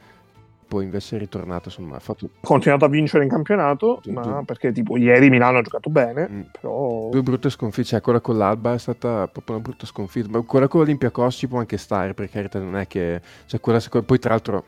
Poi 0.68 0.84
invece 0.84 1.16
è 1.16 1.20
ritornato, 1.20 1.70
insomma, 1.70 1.96
ha 1.96 2.00
fatto 2.00 2.30
continuato 2.42 2.86
a 2.86 2.90
vincere 2.90 3.24
in 3.24 3.30
campionato, 3.32 3.98
Tu- 4.04 4.12
ma 4.12 4.44
perché 4.46 4.72
tipo 4.72 4.98
ieri 4.98 5.32
Milano 5.32 5.58
ha 5.58 5.62
giocato 5.64 5.90
bene, 5.90 6.30
Mm. 6.30 6.42
però 6.62 7.10
due 7.10 7.24
brutte 7.24 7.50
sconfitte. 7.50 7.88
Cioè, 7.88 8.02
quella 8.02 8.20
con 8.20 8.38
l'Alba 8.38 8.74
è 8.74 8.78
stata 8.78 9.28
proprio 9.28 9.56
una 9.56 9.64
brutta 9.64 9.88
sconfitta. 9.88 10.30
Ma 10.30 10.42
quella 10.44 10.68
con 10.68 10.82
l'Olympiacos 10.82 11.36
ci 11.38 11.48
può 11.48 11.58
anche 11.58 11.78
stare, 11.78 12.14
per 12.14 12.30
carità, 12.30 12.60
non 12.60 12.76
è 12.78 12.86
che. 12.86 13.20
Cioè, 13.48 13.60
quella 13.60 13.80
Poi, 14.06 14.20
tra 14.20 14.30
l'altro, 14.30 14.64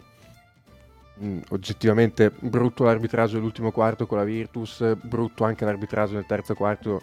mh, 1.19 1.37
oggettivamente 1.49 2.31
brutto 2.39 2.83
l'arbitraggio 2.83 3.35
dell'ultimo 3.35 3.69
quarto 3.71 4.07
con 4.07 4.17
la 4.17 4.23
Virtus, 4.23 4.95
brutto 5.03 5.43
anche 5.43 5.65
l'arbitraggio 5.65 6.15
nel 6.15 6.25
terzo 6.25 6.55
quarto 6.55 7.01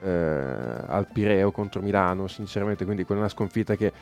eh, 0.00 0.84
al 0.86 1.06
Pireo 1.12 1.50
contro 1.50 1.80
Milano, 1.82 2.28
sinceramente. 2.28 2.84
Quindi, 2.84 3.04
quella 3.04 3.20
è 3.20 3.24
una 3.24 3.32
sconfitta 3.32 3.76
che 3.76 3.92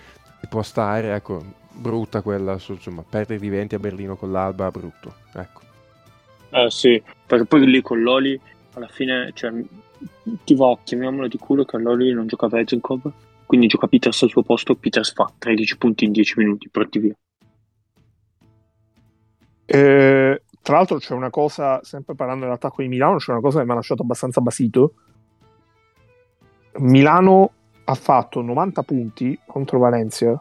può 0.48 0.62
stare. 0.62 1.14
Ecco, 1.14 1.42
brutta 1.72 2.22
quella, 2.22 2.58
su- 2.58 2.72
insomma, 2.72 3.04
perdere 3.08 3.40
di 3.40 3.48
20 3.48 3.74
a 3.74 3.78
Berlino 3.78 4.16
con 4.16 4.32
l'Alba, 4.32 4.70
brutto. 4.70 5.14
Ecco. 5.34 5.60
Eh 6.50 6.70
sì, 6.70 7.02
perché 7.26 7.44
poi 7.44 7.64
lì 7.66 7.80
con 7.80 8.02
Loli 8.02 8.38
alla 8.74 8.88
fine 8.88 9.30
cioè, 9.34 9.52
ti 10.44 10.54
va, 10.54 10.76
chiamiamolo 10.82 11.28
di 11.28 11.38
culo 11.38 11.64
che 11.64 11.78
Loli 11.78 12.12
non 12.12 12.26
gioca 12.26 12.48
Vezenkov, 12.48 13.10
quindi 13.46 13.66
gioca 13.66 13.86
Peters 13.86 14.22
al 14.22 14.30
suo 14.30 14.42
posto, 14.42 14.74
Peters 14.74 15.12
fa 15.12 15.32
13 15.38 15.78
punti 15.78 16.04
in 16.04 16.12
10 16.12 16.38
minuti, 16.38 16.68
pronti 16.68 16.98
via. 16.98 17.14
Eh, 19.66 20.42
tra 20.62 20.76
l'altro 20.76 20.98
c'è 20.98 21.14
una 21.14 21.30
cosa, 21.30 21.80
sempre 21.84 22.14
parlando 22.14 22.44
dell'attacco 22.44 22.82
di 22.82 22.88
Milano, 22.88 23.18
c'è 23.18 23.30
una 23.30 23.40
cosa 23.40 23.60
che 23.60 23.64
mi 23.66 23.70
ha 23.72 23.76
lasciato 23.76 24.02
abbastanza 24.02 24.40
basito. 24.40 24.94
Milano 26.78 27.50
ha 27.84 27.94
fatto 27.94 28.40
90 28.42 28.82
punti 28.82 29.38
contro 29.46 29.78
Valencia 29.78 30.40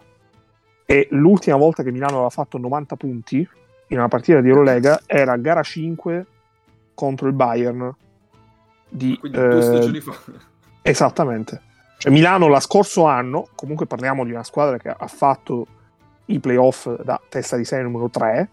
e 0.85 1.07
l'ultima 1.11 1.57
volta 1.57 1.83
che 1.83 1.91
Milano 1.91 2.13
aveva 2.13 2.29
fatto 2.29 2.57
90 2.57 2.95
punti 2.95 3.47
in 3.87 3.97
una 3.97 4.07
partita 4.07 4.41
di 4.41 4.49
Eurolega 4.49 5.01
era 5.05 5.35
gara 5.37 5.63
5 5.63 6.25
contro 6.93 7.27
il 7.27 7.33
Bayern. 7.33 7.95
Di, 8.87 9.17
Quindi 9.19 9.37
due 9.37 9.57
eh, 9.57 9.61
stagioni 9.61 9.99
fa. 9.99 10.13
Esattamente. 10.81 11.61
Cioè 11.97 12.11
Milano 12.11 12.47
la 12.47 12.59
scorso 12.59 13.05
anno, 13.05 13.49
comunque 13.55 13.85
parliamo 13.85 14.23
di 14.23 14.31
una 14.31 14.43
squadra 14.43 14.77
che 14.77 14.89
ha 14.89 15.07
fatto 15.07 15.67
i 16.25 16.39
playoff 16.39 16.89
da 17.01 17.19
testa 17.27 17.57
di 17.57 17.65
serie 17.65 17.83
numero 17.83 18.09
3, 18.09 18.49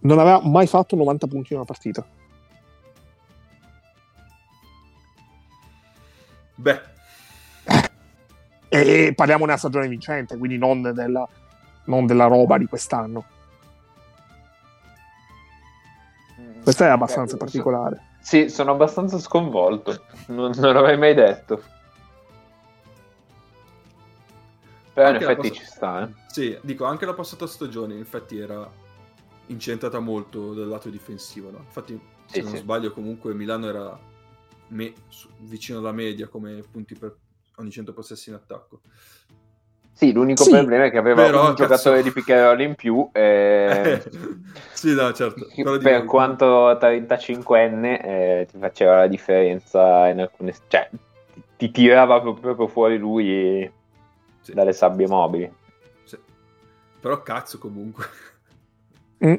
non 0.00 0.18
aveva 0.18 0.40
mai 0.42 0.66
fatto 0.66 0.96
90 0.96 1.26
punti 1.26 1.52
in 1.52 1.58
una 1.58 1.66
partita. 1.66 2.06
Beh, 6.60 6.80
E 8.68 9.12
parliamo 9.14 9.44
di 9.44 9.50
una 9.50 9.58
stagione 9.58 9.86
vincente, 9.88 10.36
quindi 10.36 10.58
non 10.58 10.82
della, 10.92 11.26
non 11.84 12.04
della 12.04 12.26
roba 12.26 12.58
di 12.58 12.66
quest'anno. 12.66 13.24
Questa 16.62 16.86
è 16.86 16.88
abbastanza 16.90 17.36
Eh, 17.36 17.38
particolare. 17.38 18.02
Sì, 18.20 18.48
sono 18.50 18.72
abbastanza 18.72 19.18
sconvolto. 19.20 20.04
Non, 20.26 20.50
non 20.56 20.74
l'avrei 20.74 20.98
mai 20.98 21.14
detto. 21.14 21.62
Però 24.92 25.08
in 25.08 25.14
Anche 25.14 25.24
la 25.26 25.30
effetti 25.32 25.48
cosa- 25.50 25.60
ci 25.60 25.66
sta, 25.66 26.02
eh. 26.02 26.12
sì, 26.26 26.58
dico, 26.62 26.84
anche 26.84 27.06
la 27.06 27.14
passata 27.14 27.46
stagione 27.46 27.94
in 27.94 28.00
effetti 28.00 28.36
era 28.38 28.68
incentrata 29.46 30.00
molto 30.00 30.52
dal 30.52 30.66
lato 30.68 30.90
difensivo, 30.90 31.50
no? 31.50 31.58
Infatti, 31.64 31.98
se 32.26 32.40
Sì, 32.40 32.42
non 32.42 32.50
sì. 32.50 32.56
sbaglio, 32.58 32.92
comunque 32.92 33.32
Milano 33.32 33.66
era 33.68 33.98
me- 34.68 34.92
vicino 35.40 35.78
alla 35.78 35.92
media 35.92 36.28
come 36.28 36.62
punti 36.70 36.94
per 36.94 37.16
ogni 37.56 37.70
100 37.70 37.92
possessi 37.92 38.28
in 38.30 38.36
attacco. 38.36 38.80
Sì, 39.92 40.12
l'unico 40.12 40.44
Sì, 40.44 40.50
problema 40.50 40.84
è 40.84 40.90
che 40.92 40.98
aveva 40.98 41.24
però, 41.24 41.48
un 41.48 41.54
giocatore 41.56 41.96
cazzo. 41.96 42.02
di 42.02 42.12
pick 42.12 42.30
and 42.30 42.40
roll 42.42 42.60
in 42.60 42.74
più. 42.76 43.08
e- 43.12 44.00
sì, 44.72 44.94
no, 44.94 45.12
certo. 45.12 45.46
però 45.56 45.76
per 45.78 46.00
dico- 46.02 46.04
quanto 46.12 46.70
35enne 46.78 48.00
eh, 48.04 48.46
ti 48.48 48.58
faceva 48.58 48.96
la 48.98 49.06
differenza 49.08 50.06
in 50.08 50.20
alcune... 50.20 50.54
Cioè, 50.68 50.88
ti, 51.32 51.42
ti 51.56 51.70
tirava 51.72 52.20
proprio, 52.20 52.40
proprio 52.42 52.68
fuori 52.68 52.96
lui 52.96 53.68
Sì. 54.40 54.54
dalle 54.54 54.72
sabbie 54.72 55.08
mobili. 55.08 55.52
Sì. 56.04 56.16
Però 57.00 57.20
cazzo 57.22 57.58
comunque. 57.58 58.04
Mm. 59.26 59.34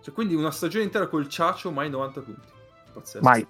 Cioè, 0.00 0.14
quindi 0.14 0.34
una 0.34 0.50
stagione 0.50 0.84
intera 0.84 1.08
col 1.08 1.28
Ciacio, 1.28 1.70
mai 1.70 1.90
90 1.90 2.20
punti. 2.22 2.48
Pazzesco. 2.96 3.24
Mai. 3.24 3.46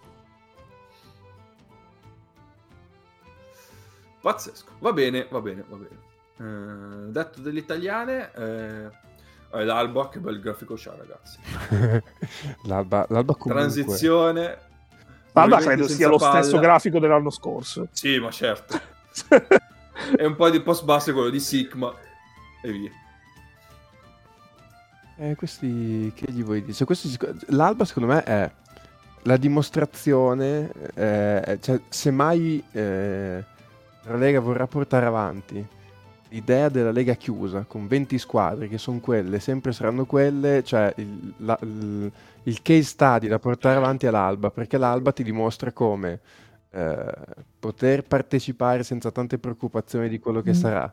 Pazzesco. 4.20 4.72
Va 4.80 4.92
bene, 4.92 5.28
va 5.30 5.40
bene, 5.40 5.64
va 5.68 5.76
bene. 5.76 6.04
Eh, 6.38 7.10
detto 7.12 7.40
delle 7.40 7.60
italiane, 7.60 8.32
eh, 8.34 8.90
eh, 9.52 9.64
l'Alba, 9.64 10.08
che 10.08 10.18
bel 10.18 10.40
grafico 10.40 10.74
c'ha, 10.76 10.96
ragazzi. 10.96 11.38
L'Alba, 12.66 13.06
l'Alba 13.08 13.34
comunque... 13.34 13.52
Transizione. 13.52 14.64
Alba 15.32 15.56
movimenti 15.56 15.82
credo 15.82 15.88
sia 15.88 16.08
lo 16.08 16.16
palla. 16.16 16.42
stesso 16.42 16.58
grafico 16.58 16.98
dell'anno 16.98 17.30
scorso. 17.30 17.88
Sì, 17.92 18.18
ma 18.18 18.30
certo. 18.30 18.80
e 20.16 20.26
un 20.26 20.34
po' 20.34 20.50
di 20.50 20.60
post 20.60 20.84
basso 20.84 21.12
quello 21.12 21.28
di 21.28 21.40
Sigma. 21.40 21.94
E 22.62 22.72
via. 22.72 22.90
Eh, 25.18 25.34
questi 25.34 26.10
che 26.14 26.32
gli 26.32 26.42
vuoi 26.42 26.62
dire? 26.62 26.72
Cioè, 26.72 26.86
questi 26.86 27.08
sic- 27.08 27.44
l'Alba 27.48 27.84
secondo 27.84 28.12
me 28.12 28.22
è 28.24 28.50
la 29.26 29.36
dimostrazione, 29.36 30.70
eh, 30.94 31.58
cioè, 31.60 31.80
se 31.88 32.10
mai 32.10 32.62
eh, 32.72 33.44
la 34.02 34.16
Lega 34.16 34.40
vorrà 34.40 34.66
portare 34.66 35.06
avanti 35.06 35.66
l'idea 36.30 36.68
della 36.68 36.90
Lega 36.90 37.14
chiusa 37.14 37.64
con 37.68 37.86
20 37.86 38.18
squadre 38.18 38.68
che 38.68 38.78
sono 38.78 38.98
quelle, 39.00 39.38
sempre 39.40 39.72
saranno 39.72 40.04
quelle, 40.06 40.62
cioè 40.64 40.92
il, 40.96 41.32
la- 41.38 41.58
il- 41.62 42.10
il 42.44 42.62
case 42.62 42.82
study 42.82 43.26
da 43.28 43.38
portare 43.38 43.76
avanti 43.76 44.06
è 44.06 44.10
l'Alba, 44.10 44.50
perché 44.50 44.78
l'Alba 44.78 45.12
ti 45.12 45.22
dimostra 45.24 45.72
come 45.72 46.20
eh, 46.70 47.14
poter 47.58 48.02
partecipare 48.04 48.82
senza 48.84 49.10
tante 49.10 49.38
preoccupazioni 49.38 50.08
di 50.08 50.18
quello 50.18 50.42
che 50.42 50.50
Mm. 50.50 50.54
sarà 50.54 50.92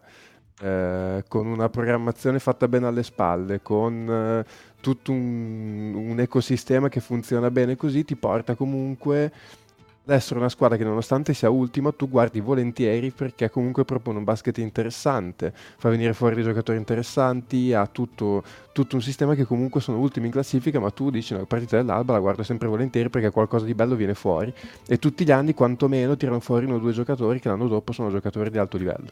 eh, 0.61 1.23
con 1.27 1.47
una 1.47 1.67
programmazione 1.69 2.39
fatta 2.39 2.67
bene 2.67 2.87
alle 2.87 3.03
spalle, 3.03 3.61
con 3.61 4.07
eh, 4.09 4.45
tutto 4.83 5.13
un, 5.13 5.93
un 5.95 6.19
ecosistema 6.19 6.89
che 6.89 6.99
funziona 6.99 7.49
bene 7.49 7.77
così, 7.77 8.03
ti 8.03 8.17
porta 8.17 8.53
comunque 8.55 9.31
ad 10.05 10.13
essere 10.13 10.39
una 10.39 10.49
squadra 10.49 10.75
che 10.75 10.83
nonostante 10.83 11.33
sia 11.33 11.49
ultima, 11.49 11.93
tu 11.93 12.09
guardi 12.09 12.41
volentieri 12.41 13.11
perché 13.11 13.49
comunque 13.49 13.85
propone 13.85 14.17
un 14.17 14.25
basket 14.25 14.57
interessante, 14.57 15.53
fa 15.53 15.87
venire 15.87 16.11
fuori 16.11 16.35
dei 16.35 16.43
giocatori 16.43 16.77
interessanti, 16.77 17.71
ha 17.71 17.87
tutto, 17.87 18.43
tutto 18.73 18.97
un 18.97 19.01
sistema 19.01 19.35
che 19.35 19.45
comunque 19.45 19.79
sono 19.79 19.99
ultimi 19.99 20.25
in 20.25 20.33
classifica, 20.33 20.81
ma 20.81 20.89
tu 20.89 21.09
dici 21.09 21.33
no, 21.33 21.45
partita 21.45 21.77
dell'Alba 21.77 22.11
la 22.11 22.19
guardo 22.19 22.43
sempre 22.43 22.67
volentieri 22.67 23.09
perché 23.09 23.29
qualcosa 23.29 23.63
di 23.63 23.73
bello 23.73 23.95
viene 23.95 24.15
fuori 24.15 24.53
e 24.85 24.99
tutti 24.99 25.23
gli 25.23 25.31
anni 25.31 25.53
quantomeno 25.53 26.17
tirano 26.17 26.41
fuori 26.41 26.65
uno 26.65 26.75
o 26.75 26.79
due 26.79 26.91
giocatori 26.91 27.39
che 27.39 27.47
l'anno 27.47 27.69
dopo 27.69 27.93
sono 27.93 28.09
giocatori 28.09 28.49
di 28.49 28.57
alto 28.57 28.75
livello. 28.75 29.07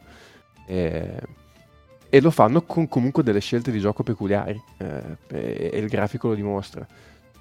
E, 0.66 1.40
e 2.14 2.20
lo 2.20 2.30
fanno 2.30 2.60
con 2.60 2.88
comunque 2.88 3.22
delle 3.22 3.40
scelte 3.40 3.70
di 3.70 3.80
gioco 3.80 4.02
peculiari 4.02 4.62
eh, 4.76 5.16
e, 5.28 5.78
il 5.78 5.88
grafico 5.88 6.28
lo 6.28 6.34
dimostra. 6.34 6.86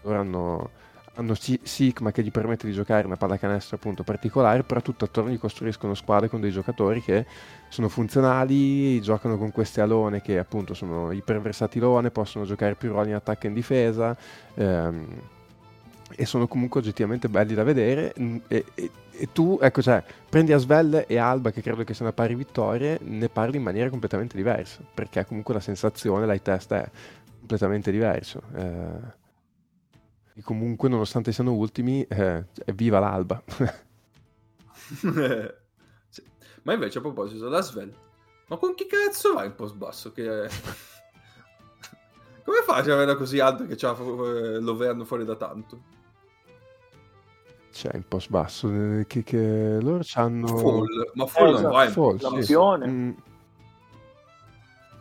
Loro 0.03 0.17
hanno, 0.17 0.69
hanno 1.15 1.33
Si- 1.33 1.59
Sigma 1.61 2.13
che 2.13 2.23
gli 2.23 2.31
permette 2.31 2.67
di 2.67 2.71
giocare 2.71 3.05
una 3.05 3.17
pallacanestro 3.17 3.75
appunto 3.75 4.03
particolare, 4.03 4.63
però 4.63 4.79
tutto 4.81 5.03
attorno 5.03 5.29
gli 5.29 5.37
costruiscono 5.37 5.93
squadre 5.93 6.29
con 6.29 6.39
dei 6.39 6.51
giocatori 6.51 7.01
che 7.01 7.25
sono 7.67 7.89
funzionali, 7.89 9.01
giocano 9.01 9.37
con 9.37 9.51
queste 9.51 9.81
alone 9.81 10.21
che 10.21 10.39
appunto 10.39 10.73
sono 10.73 11.11
iperversatilone, 11.11 12.09
possono 12.09 12.45
giocare 12.45 12.75
più 12.75 12.91
ruoli 12.91 13.09
in 13.09 13.15
attacco 13.15 13.47
e 13.47 13.49
in 13.49 13.53
difesa. 13.53 14.15
ehm, 14.53 15.05
e 16.15 16.25
sono 16.25 16.47
comunque 16.47 16.79
oggettivamente 16.79 17.29
belli 17.29 17.53
da 17.53 17.63
vedere 17.63 18.13
e, 18.13 18.65
e- 18.75 18.91
e 19.21 19.31
tu, 19.31 19.59
ecco, 19.61 19.83
cioè, 19.83 20.03
prendi 20.29 20.51
Asvel 20.51 21.05
e 21.07 21.17
Alba, 21.17 21.51
che 21.51 21.61
credo 21.61 21.83
che 21.83 21.93
siano 21.93 22.11
pari 22.11 22.33
vittorie, 22.33 22.97
ne 23.03 23.29
parli 23.29 23.57
in 23.57 23.61
maniera 23.61 23.87
completamente 23.91 24.35
diversa, 24.35 24.81
perché 24.91 25.27
comunque 25.27 25.53
la 25.53 25.59
sensazione, 25.59 26.25
l'high 26.25 26.41
test 26.41 26.73
è 26.73 26.89
completamente 27.37 27.91
diverso. 27.91 28.41
Eh, 28.55 29.19
e 30.33 30.41
comunque, 30.41 30.89
nonostante 30.89 31.31
siano 31.31 31.53
ultimi, 31.53 32.01
eh, 32.03 32.45
viva 32.73 32.97
l'Alba. 32.99 33.43
Sì. 36.09 36.23
Ma 36.63 36.73
invece 36.73 36.97
a 36.97 37.01
proposito, 37.01 37.47
la 37.47 37.61
Svel, 37.61 37.93
ma 38.47 38.57
con 38.57 38.73
chi 38.73 38.87
cazzo 38.87 39.33
va 39.33 39.45
in 39.45 39.55
post 39.55 39.75
basso? 39.75 40.11
Che... 40.11 40.49
Come 42.43 42.57
fa 42.65 42.75
a 42.75 42.79
averla 42.79 43.15
così 43.15 43.39
alta 43.39 43.65
che 43.65 43.75
c'ha 43.75 43.95
eh, 43.95 44.59
l'Overno 44.59 45.05
fuori 45.05 45.23
da 45.23 45.35
tanto? 45.35 45.99
C'è 47.71 47.89
in 47.93 48.03
post 48.07 48.29
basso? 48.29 48.69
Eh, 48.71 49.05
Che, 49.07 49.23
che 49.23 49.77
loro 49.81 50.01
hanno 50.13 50.47
Fall, 50.57 51.11
ma 51.13 51.25
Fall 51.25 51.51
non 51.61 51.71
va 51.71 51.83
in 51.85 51.91
Fall, 51.91 52.17
sì. 52.17 52.23
Lampione. 52.23 52.87
Mm. 52.87 53.11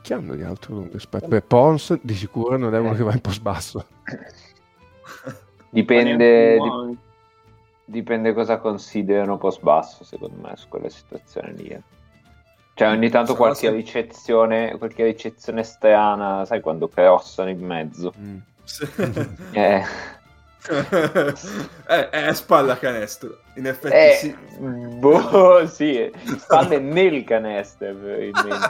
Chi 0.03 0.13
hanno 0.15 0.35
di 0.35 0.43
altro 0.43 0.75
lungo? 0.75 0.97
Aspetta, 0.97 1.27
beh, 1.27 1.43
Pons 1.43 1.99
di 2.01 2.15
sicuro 2.15 2.57
non 2.57 2.75
è 2.75 2.79
uno 2.79 2.95
che 2.95 3.03
va 3.03 3.13
in 3.13 3.21
post 3.21 3.43
basso. 3.43 3.85
Dipende, 5.73 6.59
di- 6.59 6.99
dipende 7.85 8.33
cosa 8.33 8.59
considerano 8.59 9.37
post 9.39 9.63
basso, 9.63 10.03
secondo 10.05 10.37
me, 10.41 10.57
su 10.57 10.69
quella 10.69 10.89
situazione 10.89 11.53
lì. 11.53 11.69
eh. 11.69 11.83
Cioè, 12.75 12.89
ogni 12.89 13.11
tanto 13.11 13.33
Sarà 13.35 13.39
qualche 13.45 13.69
se- 13.69 13.73
ricezione, 13.75 14.79
qualche 14.79 15.05
ricezione 15.05 15.63
strana, 15.63 16.45
sai, 16.45 16.61
quando 16.61 16.89
crossano 16.89 17.51
in 17.51 17.61
mezzo. 17.65 18.13
Mm. 18.19 18.39
Eh, 19.53 19.83
eh, 21.89 22.11
è 22.11 22.33
spalla 22.35 22.77
canestro. 22.79 23.41
In 23.57 23.67
effetti 23.67 23.95
eh, 23.95 24.17
sì. 24.19 24.37
boh, 24.99 25.67
sì, 25.69 26.11
spalle 26.39 26.79
nel 26.79 27.25
canestro, 27.25 27.95
probabilmente. 27.95 28.69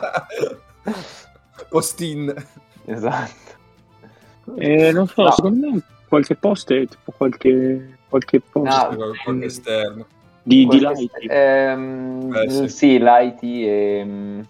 Postin. 1.69 2.35
Esatto. 2.85 3.59
Eh, 4.57 4.93
non 4.93 5.07
so, 5.07 5.23
No. 5.23 5.31
secondo 5.33 5.71
me 5.71 5.83
qualche 6.09 6.35
post 6.35 6.73
è 6.73 6.87
tipo 6.87 7.13
qualche, 7.17 7.99
qualche 8.09 8.41
post 8.41 8.89
No. 8.91 9.15
Qualche 9.23 9.45
esterno. 9.45 10.07
di, 10.43 10.67
di 10.67 10.79
Qualche- 10.81 11.01
Lighty. 11.03 11.27
ehm, 11.29 12.35
Eh, 12.35 12.51
sì. 12.51 12.69
sì, 12.69 12.99
Lighty 12.99 13.65
e... 13.65 14.03
mm, 14.05 14.41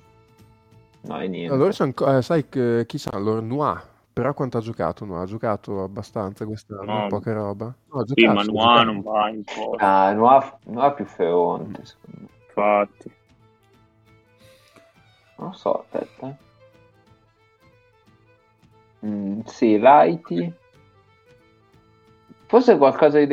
No, 1.02 1.18
e 1.20 1.28
niente. 1.28 1.52
Allora, 1.54 1.72
sono 1.72 1.92
eh, 2.18 2.22
sai 2.22 2.46
che, 2.48 2.84
chi 2.86 2.98
sa, 2.98 3.10
allora 3.14 3.40
Noir, 3.40 3.82
però 4.12 4.34
quanto 4.34 4.58
ha 4.58 4.60
giocato 4.60 5.04
Noir? 5.04 5.22
Ha 5.22 5.26
giocato 5.26 5.82
abbastanza 5.82 6.44
quest'anno, 6.44 6.84
No. 6.84 7.06
poca 7.08 7.32
roba. 7.32 7.74
No, 7.92 8.00
ha 8.00 8.04
Sì, 8.04 8.14
giocato, 8.22 8.34
ma 8.34 8.42
giocato. 8.44 8.84
non 8.84 9.02
va 9.02 9.28
in 9.30 9.44
post, 9.44 9.82
Ah, 9.82 10.12
Noir, 10.12 10.58
Noir 10.64 10.94
più 10.94 11.04
feronte, 11.04 11.84
secondo 11.84 12.20
me. 12.20 12.28
infatti. 12.46 13.12
Non 15.36 15.48
lo 15.48 15.54
so, 15.54 15.80
aspetta. 15.80 16.36
Mm, 19.06 19.40
sì, 19.46 19.78
Lighty. 19.78 20.52
Forse 22.46 22.76
qualcosa 22.76 23.18
di 23.18 23.26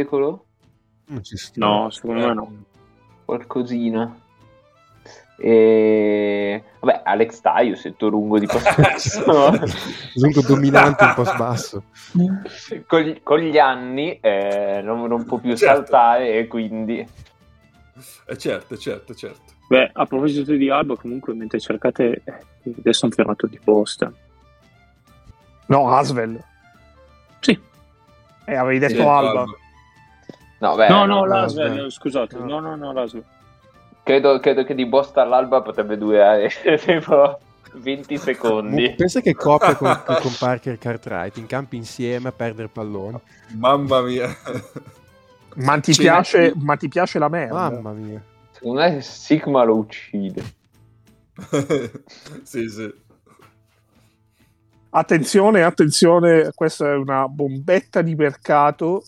sta. 1.38 1.66
No, 1.66 1.90
secondo 1.90 2.28
me 2.28 2.34
no. 2.34 2.52
Qualcosina. 3.26 4.26
E... 5.38 6.64
Vabbè, 6.80 7.02
Alex 7.04 7.42
Taius, 7.42 7.84
il 7.86 7.96
tuo 7.96 8.10
lungo 8.10 8.40
di 8.40 8.48
possesso. 8.50 9.24
Comunque 9.24 10.42
dominante 10.46 11.04
in 11.04 11.14
post 11.16 11.38
basso. 11.38 11.84
con, 12.88 13.02
gli, 13.02 13.22
con 13.22 13.40
gli 13.40 13.58
anni 13.58 14.20
eh, 14.20 14.82
non, 14.84 15.08
non 15.08 15.26
può 15.26 15.38
più 15.38 15.56
Certo. 15.56 15.76
saltare 15.76 16.38
e 16.40 16.48
quindi... 16.48 17.08
Eh, 18.26 18.38
certo, 18.38 18.78
certo, 18.78 19.14
certo. 19.14 19.54
Beh, 19.68 19.92
a 19.94 20.06
proposito 20.06 20.54
di 20.54 20.70
Alba, 20.70 20.96
comunque, 20.96 21.34
mentre 21.34 21.60
cercate, 21.60 22.22
eh, 22.24 22.74
adesso 22.78 23.06
hanno 23.06 23.16
fermato 23.16 23.48
di 23.48 23.60
posta. 23.64 24.12
No, 25.68 25.92
Asvel. 25.92 26.42
Sì. 27.40 27.60
E 28.46 28.56
avevi 28.56 28.80
detto 28.80 28.96
Sì, 28.96 29.02
Alba. 29.02 29.46
No, 30.60 30.76
beh, 30.76 30.88
no, 30.88 31.06
no, 31.06 31.26
l'Asvel, 31.26 31.92
scusate. 31.92 32.38
No. 32.38 32.46
No, 32.46 32.60
no, 32.60 32.76
no, 32.76 32.94
l'Asvel. 32.94 33.24
Credo, 34.08 34.40
credo 34.40 34.64
che 34.64 34.74
di 34.74 34.86
Bosta 34.86 35.22
all'alba 35.22 35.62
potrebbe 35.62 35.98
durare 35.98 36.48
tipo 36.80 37.40
20 37.74 38.14
Mo- 38.14 38.20
secondi. 38.22 38.94
Pensa 38.96 39.20
che 39.20 39.36
coppia 39.36 39.76
con, 39.76 40.02
con 40.22 40.32
Parker 40.40 40.78
Cartwright 40.78 41.36
in 41.36 41.46
campo 41.46 41.76
insieme 41.76 42.30
a 42.30 42.32
perdere 42.32 42.70
pallone. 42.70 43.20
Mamma 43.58 44.02
mia. 44.02 44.34
Ma 45.56 45.78
ti, 45.82 45.94
piace, 45.94 46.54
ma 46.56 46.78
ti 46.78 46.88
piace 46.88 47.20
la 47.20 47.28
merda? 47.28 47.70
Mamma 47.70 47.92
mia. 47.92 48.24
Secondo 48.52 48.80
me 48.80 49.02
Sigma 49.02 49.64
lo 49.66 49.76
uccide. 49.76 50.42
sì, 52.44 52.70
sì. 52.70 52.94
Attenzione, 54.92 55.64
attenzione, 55.64 56.52
questa 56.56 56.94
è 56.94 56.96
una 56.96 57.28
bombetta 57.28 58.02
di 58.02 58.16
mercato. 58.16 59.04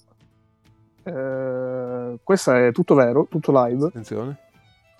Eh, 1.03 2.19
questa 2.21 2.65
è 2.65 2.73
tutto 2.73 2.95
vero, 2.95 3.27
tutto 3.29 3.53
live. 3.53 3.87
Attenzione. 3.87 4.47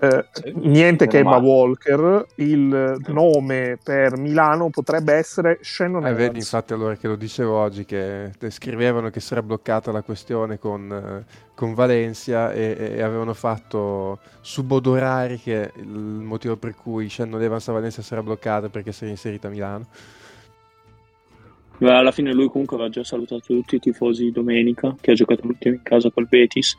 Eh, 0.02 0.26
Sì. 0.32 0.54
niente 0.56 1.08
che 1.08 1.18
Emma. 1.20 1.38
Walker. 1.38 2.26
Il 2.36 2.96
nome 3.08 3.78
per 3.84 4.18
Milano 4.18 4.70
potrebbe 4.70 5.14
essere 5.14 5.60
Shannon 5.62 6.04
Eh, 6.06 6.10
Evans. 6.10 6.18
vedi, 6.26 6.38
infatti, 6.40 6.72
allora 6.74 6.96
che 6.96 7.08
lo 7.10 7.16
dicevo 7.18 7.58
oggi, 7.58 7.84
che 7.84 8.32
scrivevano 8.48 9.10
che 9.10 9.20
si 9.20 9.34
era 9.34 9.44
bloccata 9.44 9.92
la 9.92 10.02
questione 10.02 10.58
con, 10.58 10.90
eh, 10.92 11.26
con 11.54 11.74
Valencia 11.74 12.54
e, 12.54 12.78
e 12.96 13.02
avevano 13.02 13.34
fatto 13.34 14.20
subodorare 14.40 15.38
che 15.38 15.72
il 15.76 15.88
motivo 15.90 16.56
per 16.56 16.76
cui 16.76 17.10
Shannon 17.10 17.42
Evans 17.42 17.68
a 17.68 17.74
Valencia 17.74 18.02
si 18.02 18.14
era 18.14 18.24
bloccata 18.24 18.70
perché 18.70 18.94
si 18.94 19.04
era 19.04 19.12
inserita 19.12 19.48
a 19.48 19.52
Milano. 19.52 19.86
Beh, 21.78 21.92
alla 21.94 22.12
fine 22.12 22.34
lui 22.34 22.48
comunque 22.50 22.76
aveva 22.76 22.92
già 22.92 23.04
salutato 23.04 23.42
tutti 23.48 23.76
i 23.76 23.80
tifosi 23.80 24.24
di 24.26 24.32
domenica, 24.32 24.96
che 25.00 25.12
ha 25.12 25.14
giocato 25.14 25.42
l'ultimo 25.46 25.76
in 25.76 25.82
casa 25.84 26.10
col 26.10 26.28
Betis. 26.28 26.76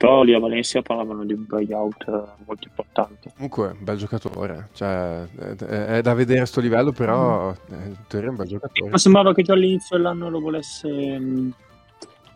Però 0.00 0.22
lì 0.22 0.32
a 0.32 0.38
Valencia 0.38 0.80
parlavano 0.80 1.24
di 1.26 1.34
un 1.34 1.44
buyout 1.46 2.08
eh, 2.08 2.42
molto 2.46 2.66
importante. 2.68 3.32
Comunque, 3.34 3.66
un 3.66 3.84
bel 3.84 3.98
giocatore, 3.98 4.68
cioè, 4.72 5.24
è, 5.26 5.54
è 5.56 6.00
da 6.00 6.14
vedere 6.14 6.40
a 6.40 6.46
sto 6.46 6.62
livello, 6.62 6.90
però 6.90 7.50
eh, 7.50 7.74
in 7.74 7.96
teoria 8.08 8.28
è 8.28 8.30
un 8.30 8.36
bel 8.36 8.46
giocatore. 8.48 8.90
Ma 8.90 8.96
sembrava 8.96 9.34
che 9.34 9.42
già 9.42 9.52
all'inizio 9.52 9.98
dell'anno 9.98 10.30
lo 10.30 10.40
volesse... 10.40 10.88
mh, 10.88 11.52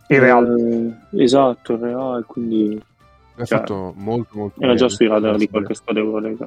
Il 0.08 0.20
Real. 0.20 0.98
eh, 1.10 1.22
esatto, 1.22 1.72
il 1.72 1.78
Real, 1.78 2.26
quindi 2.26 2.78
Ha 3.36 3.44
cioè, 3.46 3.58
fatto 3.58 3.94
molto, 3.96 4.36
molto 4.36 4.60
era 4.60 4.74
già 4.74 4.84
bene. 4.84 4.96
sui 4.96 5.06
radar 5.06 5.36
di 5.36 5.48
qualche 5.48 5.72
squadra 5.72 6.02
Eurolega. 6.02 6.46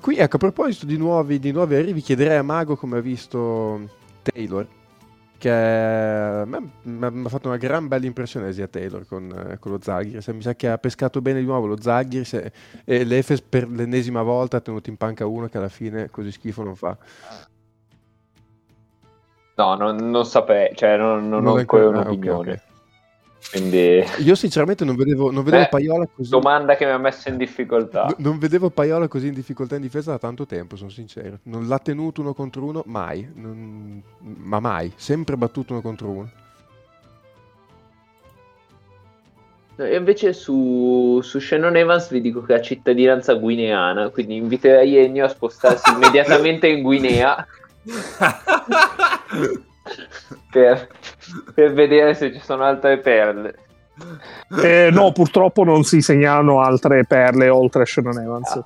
Qui, 0.00 0.16
ecco, 0.16 0.36
a 0.36 0.38
proposito 0.38 0.86
di 0.86 0.96
nuovi, 0.96 1.40
di 1.40 1.50
nuovi 1.50 1.74
arrivi, 1.74 2.00
chiederei 2.00 2.36
a 2.38 2.42
Mago 2.44 2.76
come 2.76 2.98
ha 2.98 3.00
visto 3.00 3.80
Taylor, 4.22 4.64
che 5.38 6.42
mi 6.82 7.04
ha 7.24 7.28
fatto 7.28 7.48
una 7.48 7.56
gran 7.56 7.88
bella 7.88 8.06
impressione 8.06 8.52
Sia 8.52 8.66
Taylor 8.66 9.06
con, 9.06 9.30
eh, 9.52 9.58
con 9.58 9.72
lo 9.72 9.78
Zaghiris. 9.80 10.26
Mi 10.28 10.42
sa 10.42 10.54
che 10.54 10.68
ha 10.68 10.76
pescato 10.78 11.22
bene 11.22 11.40
di 11.40 11.46
nuovo 11.46 11.66
lo 11.66 11.80
Zaghiris 11.80 12.34
e, 12.34 12.52
e 12.84 13.04
l'Efes 13.04 13.40
per 13.40 13.68
l'ennesima 13.68 14.22
volta 14.22 14.58
ha 14.58 14.60
tenuto 14.60 14.90
in 14.90 14.96
panca 14.96 15.24
uno 15.26 15.46
che 15.48 15.56
alla 15.58 15.68
fine 15.68 16.10
così 16.10 16.32
schifo 16.32 16.62
non 16.62 16.74
fa. 16.76 16.96
No, 19.56 19.74
non, 19.74 19.96
non 20.10 20.24
saprei, 20.24 20.74
cioè 20.76 20.96
non, 20.96 21.28
non 21.28 21.42
Non 21.42 21.54
ho 21.54 21.58
ancora 21.58 21.84
ancora- 21.86 21.98
ah, 21.98 22.02
ok, 22.02 22.06
un'opinione. 22.08 22.52
ok. 22.52 22.60
Quindi, 23.50 24.04
Io 24.18 24.34
sinceramente 24.34 24.84
non 24.84 24.94
vedevo, 24.94 25.30
non 25.30 25.42
vedevo 25.42 25.62
Eh, 25.62 25.68
Paiola 25.68 26.06
così... 26.14 26.28
domanda 26.28 26.76
che 26.76 26.84
mi 26.84 26.90
ha 26.90 26.98
messo 26.98 27.28
in 27.30 27.36
difficoltà. 27.38 28.04
No- 28.04 28.14
Non 28.18 28.38
vedevo 28.38 28.68
Paiola 28.68 29.08
così 29.08 29.28
in 29.28 29.34
difficoltà 29.34 29.76
in 29.76 29.80
difesa 29.80 30.10
da 30.10 30.18
tanto 30.18 30.44
tempo, 30.44 30.76
sono 30.76 30.90
sincero. 30.90 31.38
Non 31.44 31.66
l'ha 31.66 31.78
tenuto 31.78 32.20
uno 32.20 32.34
contro 32.34 32.64
uno 32.64 32.82
mai, 32.86 33.26
Non- 33.34 34.02
ma 34.20 34.60
mai, 34.60 34.92
sempre 34.96 35.36
battuto 35.36 35.72
uno 35.72 35.80
contro 35.82 36.08
uno. 36.08 36.30
E 39.76 39.94
invece 39.96 40.32
su, 40.32 41.20
su 41.22 41.38
Shannon 41.38 41.76
Evans 41.76 42.10
vi 42.10 42.20
dico 42.20 42.42
che 42.42 42.52
ha 42.54 42.60
cittadinanza 42.60 43.34
guineana, 43.34 44.08
quindi 44.10 44.34
inviterei 44.34 44.96
Ennio 44.96 45.24
a 45.24 45.28
spostarsi 45.28 45.90
immediatamente 45.94 46.66
in 46.66 46.82
Guinea 46.82 47.46
per, 50.50 50.88
per 51.54 51.72
vedere 51.72 52.14
se 52.14 52.32
ci 52.32 52.40
sono 52.40 52.64
altre 52.64 52.98
perle. 52.98 53.54
Eh, 54.62 54.90
no, 54.92 55.10
purtroppo 55.12 55.64
non 55.64 55.82
si 55.84 56.00
segnalano 56.00 56.60
altre 56.60 57.04
perle 57.04 57.48
oltre 57.48 57.82
a 57.82 57.84
Shannon 57.86 58.18
Evans. 58.20 58.50
Ah. 58.52 58.64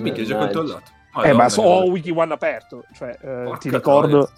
Mica 0.00 0.20
è 0.20 0.24
già 0.24 0.36
Mannaggia. 0.36 0.58
controllato. 0.58 0.90
eh, 0.90 1.32
ma 1.32 1.44
Madonna, 1.44 1.48
so- 1.48 1.62
ho 1.62 1.84
Wiki 1.84 2.10
One 2.10 2.32
aperto. 2.32 2.84
Cioè, 2.94 3.16
eh, 3.20 3.52
ti 3.58 3.70
ricordo. 3.70 4.30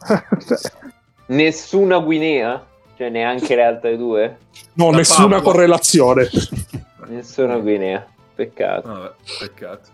Nessuna 1.27 1.99
Guinea? 1.99 2.65
Cioè 2.97 3.09
neanche 3.09 3.55
le 3.55 3.65
altre 3.65 3.97
due? 3.97 4.37
no, 4.75 4.91
La 4.91 4.99
nessuna 4.99 5.37
Papua. 5.37 5.53
correlazione. 5.53 6.29
Nessuna 7.07 7.57
Guinea. 7.59 8.07
Peccato, 8.35 8.89
Vabbè, 8.89 9.13
peccato. 9.39 9.89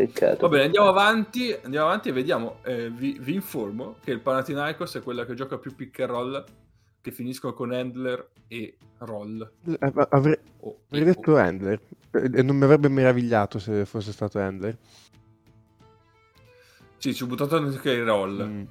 Peccato. 0.00 0.36
Va 0.42 0.48
bene, 0.48 0.64
andiamo 0.64 0.88
avanti, 0.88 1.56
andiamo 1.62 1.86
avanti 1.86 2.08
e 2.10 2.12
vediamo. 2.12 2.58
Eh, 2.64 2.90
vi, 2.90 3.16
vi 3.20 3.34
informo 3.34 3.96
che 4.02 4.10
il 4.10 4.20
Panathinaikos 4.20 4.96
è 4.96 5.02
quella 5.02 5.24
che 5.24 5.34
gioca 5.34 5.58
più 5.58 5.74
pick 5.74 6.00
and 6.00 6.10
roll, 6.10 6.44
che 7.00 7.10
finiscono 7.12 7.52
con 7.54 7.72
Handler 7.72 8.30
e 8.48 8.76
Roll. 8.98 9.50
Eh, 9.66 9.90
ma 9.94 10.06
Avrei, 10.10 10.36
O- 10.60 10.80
avrei 10.90 11.04
detto 11.04 11.36
Handler 11.36 11.80
e 12.12 12.42
non 12.42 12.56
mi 12.56 12.64
avrebbe 12.64 12.88
meravigliato 12.88 13.58
se 13.58 13.84
fosse 13.86 14.12
stato 14.12 14.38
Handler. 14.38 14.76
Sì, 16.98 17.14
ci 17.14 17.22
ho 17.22 17.26
buttato 17.26 17.56
anche 17.56 17.90
il 17.90 18.04
Roll. 18.04 18.42
Mm. 18.44 18.62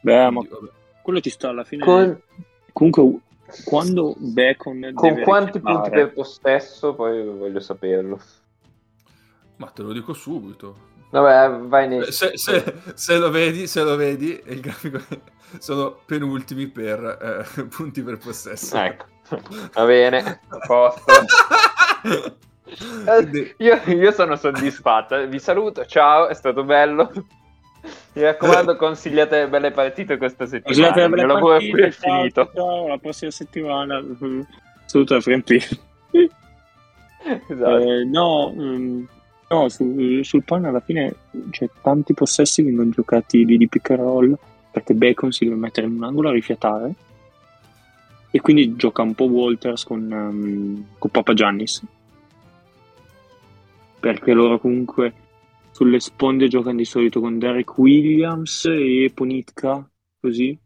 Beh, 0.00 0.30
ma 0.30 0.40
Quindi, 0.40 0.48
vabbè. 0.48 0.70
quello 1.02 1.20
ti 1.20 1.30
sta 1.30 1.48
alla 1.48 1.64
fine... 1.64 1.84
Con, 1.84 2.20
Comunque, 2.72 3.20
quando 3.64 4.14
Bacon 4.18 4.92
con 4.94 5.08
deve 5.08 5.22
quanti 5.24 5.58
richiamare- 5.58 5.80
punti 5.82 5.90
per 5.90 6.12
possesso? 6.12 6.94
Poi 6.94 7.24
voglio 7.26 7.58
saperlo. 7.58 8.20
Ma 9.58 9.66
te 9.68 9.82
lo 9.82 9.92
dico 9.92 10.12
subito. 10.12 10.86
Vabbè, 11.10 11.66
vai 11.68 11.88
nei... 11.88 12.10
Se, 12.12 12.36
se- 12.36 12.74
se 12.94 13.16
lo 13.18 13.30
vedi, 13.30 13.66
se 13.66 13.82
lo 13.82 13.96
vedi, 13.96 14.40
il 14.46 14.60
grafico 14.60 15.00
sono 15.58 15.98
penultimi 16.04 16.66
per 16.66 17.44
eh, 17.56 17.64
punti 17.74 18.02
per 18.02 18.18
possesso. 18.18 18.76
Ecco, 18.76 19.06
va 19.72 19.84
bene, 19.86 20.40
a 20.48 20.58
posto. 20.66 21.12
Eh, 23.06 23.54
Io, 23.58 23.80
io 23.86 24.10
sono 24.12 24.36
soddisfatto. 24.36 25.26
Vi 25.26 25.38
saluto, 25.38 25.86
ciao, 25.86 26.28
è 26.28 26.34
stato 26.34 26.64
bello. 26.64 27.10
Mi 28.12 28.22
raccomando, 28.22 28.76
consigliate 28.76 29.38
le 29.40 29.48
belle 29.48 29.70
partite 29.70 30.18
questa 30.18 30.44
settimana. 30.46 30.92
Scusate, 30.92 31.00
Il 31.06 31.10
mio 31.12 31.26
lavoro 31.26 31.58
qui 31.58 31.80
è 31.82 31.90
finito. 31.90 32.50
ciao, 32.54 32.88
la 32.88 32.98
prossima 32.98 33.30
settimana. 33.30 34.00
Mm, 34.00 34.40
Saluto 34.84 35.14
da 35.14 35.20
Frempì. 35.20 35.58
Esatto. 37.48 37.78
Eh, 37.78 38.04
no, 38.04 38.52
mm, 38.54 39.04
no 39.50 39.68
su- 39.68 40.22
sul 40.22 40.44
pan 40.44 40.64
alla 40.64 40.80
fine 40.80 41.14
cioè, 41.50 41.68
tanti 41.82 42.14
possessi 42.14 42.62
vengono 42.62 42.90
giocati 42.90 43.44
lì 43.44 43.56
di 43.56 43.68
pick 43.68 43.90
and 43.90 44.00
roll 44.00 44.38
perché 44.70 44.94
Bacon 44.94 45.32
si 45.32 45.44
deve 45.44 45.56
mettere 45.56 45.86
in 45.86 45.94
un 45.94 46.04
angolo 46.04 46.28
a 46.28 46.32
rifiatare. 46.32 46.94
E 48.30 48.40
quindi 48.40 48.76
gioca 48.76 49.02
un 49.02 49.14
po' 49.14 49.24
Walters 49.24 49.84
con, 49.84 50.12
ehm, 50.12 50.86
con 50.98 51.10
Papa 51.10 51.32
Giannis. 51.34 51.82
Perché 53.98 54.32
loro 54.32 54.60
comunque 54.60 55.12
sulle 55.72 55.98
sponde 55.98 56.48
giocano 56.48 56.76
di 56.76 56.84
solito 56.84 57.20
con 57.20 57.38
Derek 57.38 57.76
Williams 57.78 58.66
e 58.66 59.10
Ponitka 59.12 59.88
così. 60.20 60.56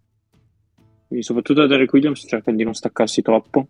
Quindi 1.06 1.24
soprattutto 1.24 1.66
Derek 1.66 1.92
Williams 1.92 2.24
cercano 2.26 2.56
di 2.56 2.64
non 2.64 2.74
staccarsi 2.74 3.22
troppo 3.22 3.68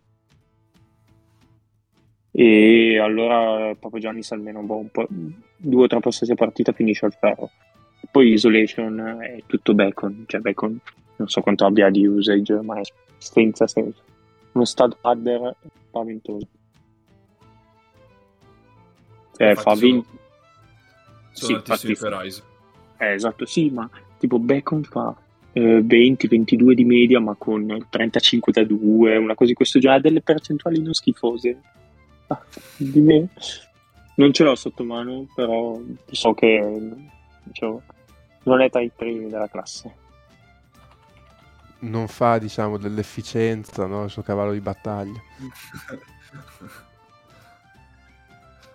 e 2.35 2.99
allora 2.99 3.74
Papa 3.74 3.99
Giannis 3.99 4.33
almeno 4.33 4.62
boh, 4.62 4.78
un 4.78 4.89
po', 4.91 5.07
due 5.57 5.85
o 5.85 5.87
tre 5.87 6.01
possessi 6.01 6.33
a 6.33 6.35
partita 6.35 6.72
finisce 6.72 7.05
al 7.05 7.12
ferro. 7.14 7.51
Poi 8.11 8.33
isolation 8.33 9.18
è 9.20 9.43
tutto 9.47 9.74
bacon 9.74 10.24
cioè 10.26 10.41
bacon 10.41 10.78
non 11.16 11.28
so 11.28 11.41
quanto 11.41 11.64
abbia 11.66 11.89
di 11.91 12.07
usage 12.07 12.61
ma 12.62 12.78
è 12.78 12.83
senza 13.18 13.66
senso. 13.66 14.03
Uno 14.53 14.64
stud 14.64 14.97
padder 15.01 15.55
spaventoso 15.89 16.47
cioè 19.37 19.55
fa 19.55 19.74
sono- 19.74 19.76
20 19.80 20.07
Sono 21.33 21.49
Sì, 21.49 21.53
altissimi 21.55 21.93
infatti- 21.93 22.43
eh, 22.99 23.12
esatto 23.14 23.47
sì 23.47 23.70
ma 23.70 23.89
tipo 24.18 24.39
bacon 24.39 24.83
fa 24.85 25.14
eh, 25.55 25.80
20-22 25.80 26.72
di 26.72 26.85
media 26.85 27.20
ma 27.20 27.35
con 27.37 27.87
35 27.91 28.53
da 28.53 28.64
2 28.64 29.16
una 29.16 29.35
cosa 29.35 29.51
di 29.51 29.55
questo 29.57 29.78
genere. 29.78 29.99
Ha 29.99 30.03
delle 30.03 30.20
percentuali 30.22 30.80
non 30.80 30.93
schifose 30.95 31.61
di 32.76 33.01
me 33.01 33.28
non 34.16 34.33
ce 34.33 34.45
l'ho 34.45 34.55
sotto 34.55 34.85
mano 34.85 35.26
però 35.35 35.78
so 36.11 36.35
che 36.35 36.91
diciamo, 37.45 37.83
non 38.45 38.61
è 38.61 38.70
tra 38.70 38.80
i 38.80 38.91
primi 38.95 39.28
della 39.28 39.49
classe 39.49 39.95
Non 41.80 42.07
fa, 42.07 42.39
diciamo, 42.39 42.78
dell'efficienza, 42.78 43.87
no? 43.87 44.05
Il 44.05 44.11
suo 44.11 44.22
cavallo 44.22 44.53
di 44.53 44.61
battaglia. 44.61 45.18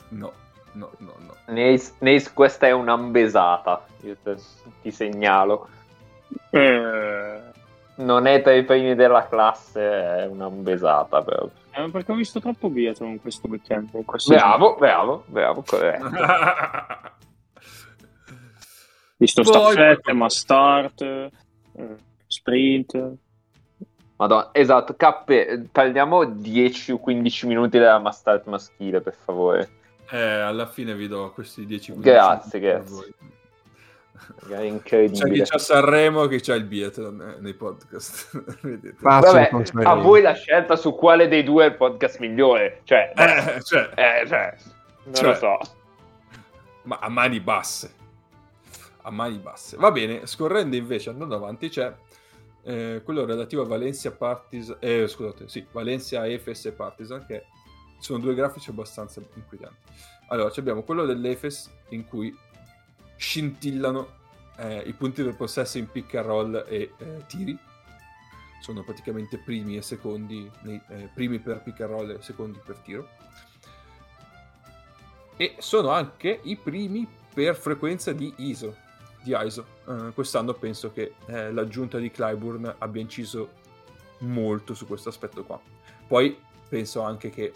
no, 0.10 0.32
no, 0.74 0.92
no, 0.98 1.14
no. 1.20 1.36
Nace, 1.46 1.94
Nace, 2.00 2.34
questa 2.34 2.68
è 2.68 2.72
un'ambesata, 2.72 3.86
io 4.02 4.18
te- 4.22 4.36
ti 4.82 4.92
segnalo. 4.92 5.70
eh, 6.50 7.42
Non 7.98 8.28
è 8.28 8.42
tra 8.42 8.54
i 8.54 8.64
primi 8.64 8.96
della 8.96 9.28
classe, 9.28 9.82
è 9.82 10.26
un'ambesata 10.28 11.24
però. 11.24 11.50
eh, 11.72 11.90
perché 11.90 12.12
ho 12.12 12.16
visto 12.16 12.40
troppo 12.40 12.70
Biathlon 12.70 13.20
questo 13.20 13.48
weekend 13.48 13.90
in 13.94 14.06
questo 14.06 14.34
Bravo, 14.34 14.76
bravo, 14.76 15.24
bravo, 15.28 15.64
corretto. 15.66 16.10
visto 19.18 19.42
Poi- 19.42 19.52
staffette 19.52 20.14
ma 20.14 20.30
start 20.30 21.02
eh, 21.02 21.32
sprint 22.28 23.16
Madonna, 24.18 24.50
esatto, 24.52 24.96
Cappe, 24.96 25.68
parliamo 25.72 26.26
10 26.26 26.94
o 26.94 26.98
15 26.98 27.46
minuti 27.46 27.78
della 27.78 28.00
Mastart 28.00 28.48
maschile, 28.48 29.00
per 29.00 29.14
favore. 29.14 29.70
Eh, 30.10 30.20
alla 30.20 30.66
fine 30.66 30.96
vi 30.96 31.08
do 31.08 31.32
questi 31.34 31.68
10 31.68 32.00
Grazie, 32.00 32.60
per 32.60 32.84
grazie. 32.84 33.14
Voi. 34.40 34.52
È 34.52 34.56
C'è 34.58 34.62
incredibile. 34.64 35.44
chi 35.44 35.50
c'ha 35.50 35.58
Sanremo 35.58 36.28
che 36.28 36.40
c'ha 36.42 36.56
il 36.56 36.64
biathlon 36.66 37.22
eh, 37.22 37.36
nei 37.42 37.54
podcast. 37.54 38.30
Vabbè, 39.00 39.50
a 39.84 39.94
voi 39.96 40.22
la 40.22 40.34
scelta 40.34 40.76
su 40.76 40.94
quale 40.96 41.28
dei 41.28 41.44
due 41.44 41.66
è 41.66 41.68
il 41.68 41.76
podcast 41.76 42.20
migliore. 42.20 42.82
Cioè, 42.84 43.14
Eh, 43.16 43.62
cioè, 43.64 43.90
eh, 43.96 44.28
cioè, 44.28 44.56
non 45.06 45.14
Cioè. 45.14 45.28
lo 45.28 45.34
so. 45.36 45.58
ma 46.84 46.98
a 47.02 47.10
mani 47.10 47.40
basse. 47.40 47.94
A 49.04 49.12
mani 49.12 49.38
basse. 49.38 49.78
Va 49.78 49.92
bene, 49.92 50.26
scorrendo 50.26 50.76
invece, 50.76 51.10
andando 51.10 51.36
avanti, 51.36 51.70
c'è 51.70 51.94
eh, 52.64 53.02
quello 53.06 53.26
relativo 53.26 53.62
a 53.62 53.66
Valencia 53.66 54.12
Partizan, 54.12 54.76
eh, 54.80 55.08
scusate, 55.08 55.48
sì, 55.48 55.66
Valencia 55.72 56.28
Efes 56.28 56.66
e 56.66 56.72
Partizan, 56.74 57.26
che 57.26 57.46
sono 58.00 58.20
due 58.20 58.34
grafici 58.36 58.70
abbastanza 58.70 59.22
inquietanti. 59.36 59.78
Allora, 60.28 60.52
ci 60.52 60.60
abbiamo 60.60 60.84
quello 60.84 61.06
dell'Efes 61.06 61.72
in 61.90 62.06
cui 62.06 62.38
scintillano 63.18 64.16
eh, 64.58 64.80
i 64.86 64.94
punti 64.94 65.24
per 65.24 65.36
possesso 65.36 65.78
in 65.78 65.90
pick 65.90 66.16
and 66.16 66.26
roll 66.26 66.66
e 66.68 66.94
eh, 66.98 67.26
tiri. 67.28 67.58
Sono 68.62 68.84
praticamente 68.84 69.38
primi 69.38 69.78
e 69.78 69.82
secondi, 69.82 70.50
nei- 70.62 70.82
eh, 70.90 71.10
primi 71.14 71.40
per 71.40 71.62
pick 71.62 71.82
and 71.82 71.90
roll 71.90 72.10
e 72.12 72.22
secondi 72.22 72.60
per 72.64 72.78
tiro. 72.78 73.10
E 75.36 75.56
sono 75.60 75.90
anche 75.90 76.40
i 76.44 76.56
primi 76.56 77.08
per 77.34 77.56
frequenza 77.56 78.12
di 78.14 78.34
ISO. 78.38 78.76
Di 79.22 79.36
ISO. 79.38 79.66
Eh, 79.88 80.12
quest'anno 80.14 80.54
penso 80.54 80.92
che 80.92 81.14
eh, 81.28 81.52
l'aggiunta 81.52 82.00
di 82.00 82.10
Clyburn 82.10 82.76
abbia 82.80 83.02
inciso 83.02 83.66
molto 84.20 84.74
su 84.74 84.88
questo 84.88 85.10
aspetto 85.10 85.44
qua. 85.44 85.62
Poi 86.08 86.36
penso 86.68 87.02
anche 87.02 87.30
che 87.30 87.54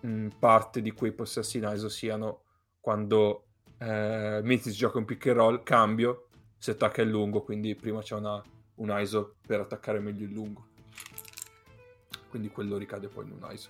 mh, 0.00 0.28
parte 0.38 0.82
di 0.82 0.90
quei 0.90 1.12
possessi 1.12 1.58
in 1.58 1.70
ISO 1.72 1.88
siano 1.88 2.40
quando 2.80 3.44
eh, 3.84 4.40
Mitic 4.42 4.72
gioca 4.72 4.98
un 4.98 5.04
pick 5.04 5.26
and 5.26 5.36
roll, 5.36 5.62
cambio, 5.62 6.28
si 6.56 6.70
attacca 6.70 7.02
il 7.02 7.10
lungo, 7.10 7.42
quindi 7.42 7.74
prima 7.74 8.00
c'è 8.00 8.14
una, 8.14 8.42
un 8.76 8.94
ISO 9.00 9.34
per 9.46 9.60
attaccare 9.60 9.98
meglio 10.00 10.24
il 10.24 10.32
lungo. 10.32 10.66
Quindi 12.30 12.48
quello 12.48 12.76
ricade 12.78 13.08
poi 13.08 13.26
in 13.26 13.32
un 13.40 13.48
ISO. 13.52 13.68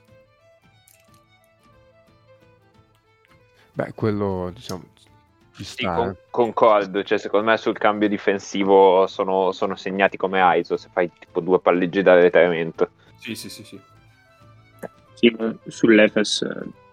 Beh, 3.73 3.93
quello, 3.95 4.51
diciamo, 4.55 4.85
ci 5.53 5.65
Sì, 5.65 5.83
sta. 5.83 5.95
con- 5.95 6.09
eh. 6.11 6.17
concordo, 6.31 7.03
cioè 7.03 7.19
secondo 7.19 7.51
me 7.51 7.57
sul 7.57 7.77
cambio 7.77 8.09
difensivo 8.09 9.07
sono, 9.09 9.51
sono 9.51 9.75
segnati 9.75 10.17
come 10.17 10.41
ISO 10.59 10.77
se 10.77 10.89
fai 10.93 11.11
tipo 11.19 11.41
due 11.41 11.59
palleggi 11.59 12.01
da 12.03 12.13
arretramento. 12.13 12.91
Sì, 13.19 13.35
sì, 13.35 13.49
sì, 13.51 13.65
sì. 13.65 13.81
Sì, 15.15 15.37
sull'Efes 15.67 16.43
eh, 16.43 16.84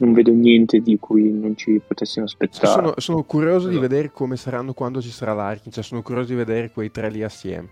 non 0.00 0.12
vedo 0.12 0.30
niente 0.32 0.80
di 0.80 0.98
cui 0.98 1.30
non 1.30 1.56
ci 1.56 1.80
potessimo 1.86 2.24
aspettare. 2.26 2.66
Sono, 2.66 2.94
sono 2.96 3.22
curioso 3.22 3.68
di 3.68 3.76
Esatto. 3.76 3.88
vedere 3.88 4.10
come 4.12 4.36
saranno 4.36 4.72
quando 4.72 5.00
ci 5.00 5.10
sarà 5.10 5.32
l'Arkin. 5.32 5.70
Cioè, 5.72 5.82
sono 5.84 6.02
curioso 6.02 6.28
di 6.28 6.34
vedere 6.36 6.70
quei 6.70 6.90
tre 6.90 7.10
lì 7.10 7.22
assieme. 7.22 7.68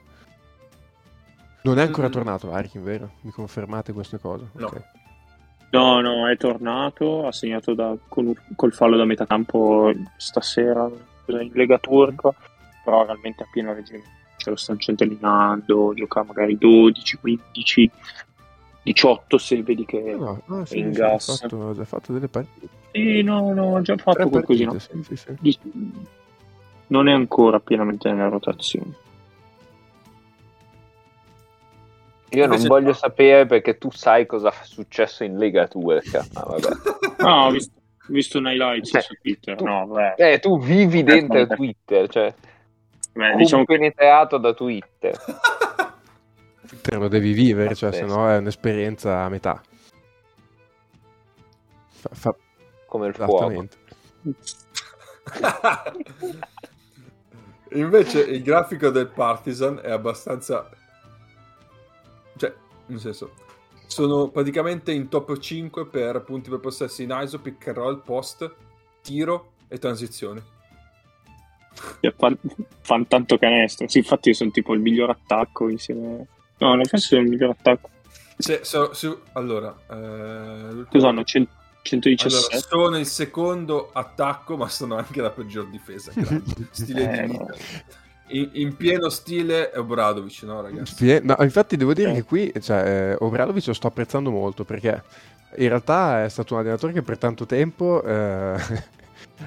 Non 1.62 1.78
è 1.78 1.82
ancora 1.82 2.08
Mm. 2.08 2.12
tornato 2.12 2.52
Arkin, 2.52 2.82
vero? 2.84 3.10
Mi 3.22 3.30
confermate 3.30 3.92
queste 3.92 4.18
cose? 4.18 4.48
No. 4.52 4.66
Ok. 4.66 4.82
No, 5.70 6.00
no, 6.00 6.28
è 6.28 6.36
tornato, 6.38 7.26
ha 7.26 7.32
segnato 7.32 7.74
da- 7.74 7.94
con- 8.08 8.32
col 8.56 8.72
fallo 8.72 8.96
da 8.96 9.04
metà 9.04 9.26
campo 9.26 9.92
stasera 10.16 10.88
in 11.26 11.50
Lega 11.52 11.78
Turca, 11.78 12.34
però 12.84 13.04
realmente 13.04 13.42
a 13.42 13.46
pieno 13.52 13.74
regime. 13.74 14.02
Ce 14.38 14.48
lo 14.50 14.56
stanno 14.56 14.78
centellinando, 14.78 15.92
gioca 15.94 16.22
magari 16.22 16.56
12, 16.56 17.16
15, 17.18 17.90
18 18.92 19.38
se 19.38 19.62
vedi 19.62 19.84
che... 19.84 20.00
No, 20.00 20.40
ah, 20.46 20.64
sì, 20.66 20.78
in 20.78 20.94
sì, 20.94 21.00
ha 21.00 21.08
gas. 21.08 21.38
fatto, 21.40 21.68
ha 21.70 21.74
già 21.74 21.84
fatto 21.84 22.12
delle 22.12 22.28
partite. 22.28 22.68
Sì, 22.92 23.22
no, 23.22 23.52
no, 23.52 23.76
ha 23.76 23.82
già 23.82 23.96
fatto 23.96 24.18
Tre 24.18 24.28
qualcosina. 24.28 24.70
partite, 24.72 25.16
sì, 25.16 25.16
sì, 25.42 25.58
Non 26.88 27.08
è 27.08 27.12
ancora 27.12 27.60
pienamente 27.60 28.10
nella 28.10 28.28
rotazione. 28.28 28.92
Io 32.30 32.42
non 32.44 32.52
Invece- 32.56 32.68
voglio 32.68 32.92
sapere 32.92 33.46
perché 33.46 33.78
tu 33.78 33.90
sai 33.90 34.26
cosa 34.26 34.50
è 34.50 34.64
successo 34.64 35.24
in 35.24 35.38
Lega 35.38 35.66
Turca. 35.66 36.24
Ma 36.34 36.42
vabbè. 36.42 36.68
No, 37.24 37.46
ho 37.46 37.50
visto, 37.50 37.72
ho 37.76 38.12
visto 38.12 38.38
un 38.38 38.46
highlights 38.46 38.90
Cioè, 38.90 39.00
su 39.00 39.14
Twitter. 39.20 39.56
tu- 39.56 39.64
No, 39.64 39.86
vabbè. 39.86 40.14
Eh, 40.32 40.38
tu 40.38 40.58
vivi 40.60 41.02
dentro 41.02 41.36
Aspetta. 41.40 41.54
Twitter, 41.56 42.08
cioè 42.08 42.34
Beh, 43.14 43.34
diciamo 43.36 43.64
che 43.64 43.76
compenetrato 43.76 44.38
da 44.38 44.52
Twitter. 44.52 45.16
Te 46.88 46.96
lo 46.96 47.08
devi 47.08 47.34
vivere, 47.34 47.74
cioè, 47.74 47.92
se 47.92 48.06
no 48.06 48.30
è 48.30 48.38
un'esperienza 48.38 49.20
a 49.20 49.28
metà. 49.28 49.60
Fa, 51.86 52.08
fa- 52.12 52.34
Come 52.86 53.08
il 53.08 53.14
fuoco. 53.14 53.68
Invece 57.72 58.20
il 58.20 58.42
grafico 58.42 58.88
del 58.88 59.08
Partisan 59.08 59.80
è 59.82 59.90
abbastanza... 59.90 60.70
Cioè, 62.34 62.54
nel 62.86 63.00
senso, 63.00 63.32
sono 63.86 64.30
praticamente 64.30 64.90
in 64.90 65.10
top 65.10 65.36
5 65.36 65.88
per 65.88 66.22
punti 66.22 66.48
per 66.48 66.60
possessi 66.60 67.02
in 67.02 67.14
ISO, 67.22 67.38
pick 67.38 67.68
and 67.68 67.76
roll, 67.76 68.02
post, 68.02 68.50
tiro 69.02 69.52
e 69.68 69.76
transizione. 69.76 70.42
Fanno 72.16 72.38
fan 72.80 73.06
tanto 73.06 73.36
canestro. 73.36 73.86
Sì, 73.88 73.98
infatti 73.98 74.32
sono 74.32 74.50
tipo 74.50 74.72
il 74.72 74.80
miglior 74.80 75.10
attacco 75.10 75.68
insieme... 75.68 76.28
No, 76.58 76.74
non 76.74 76.82
penso 76.90 77.06
sia 77.06 77.18
il 77.18 77.28
miglior 77.28 77.50
attacco. 77.50 77.88
Se, 78.36 78.60
so, 78.62 78.92
su, 78.94 79.16
allora, 79.32 79.74
eh, 79.90 80.84
cosa 80.90 81.08
hanno? 81.08 81.24
100, 81.24 81.50
117? 81.82 82.26
Allora, 82.54 82.66
sono 82.68 82.98
il 82.98 83.06
secondo 83.06 83.90
attacco, 83.92 84.56
ma 84.56 84.68
sono 84.68 84.96
anche 84.96 85.20
la 85.20 85.30
peggior 85.30 85.68
difesa. 85.68 86.12
Stile 86.70 87.22
Eh, 87.22 87.26
di 87.26 87.32
no. 87.36 87.44
vita. 87.46 87.54
In, 88.30 88.50
in 88.52 88.76
pieno 88.76 89.08
stile 89.08 89.72
Obradovic, 89.74 90.42
no, 90.42 90.60
ragazzi? 90.60 90.92
Spie- 90.92 91.20
no, 91.22 91.34
infatti 91.40 91.78
devo 91.78 91.94
dire 91.94 92.10
Eh. 92.10 92.14
che 92.16 92.22
qui 92.24 92.52
cioè, 92.60 93.12
eh, 93.12 93.16
Obradovic 93.20 93.66
lo 93.68 93.72
sto 93.72 93.86
apprezzando 93.86 94.30
molto 94.30 94.64
perché 94.64 95.02
in 95.56 95.68
realtà 95.68 96.24
è 96.24 96.28
stato 96.28 96.52
un 96.52 96.60
allenatore 96.60 96.92
che 96.92 97.00
per 97.00 97.16
tanto 97.16 97.46
tempo 97.46 98.02
eh, 98.04 98.54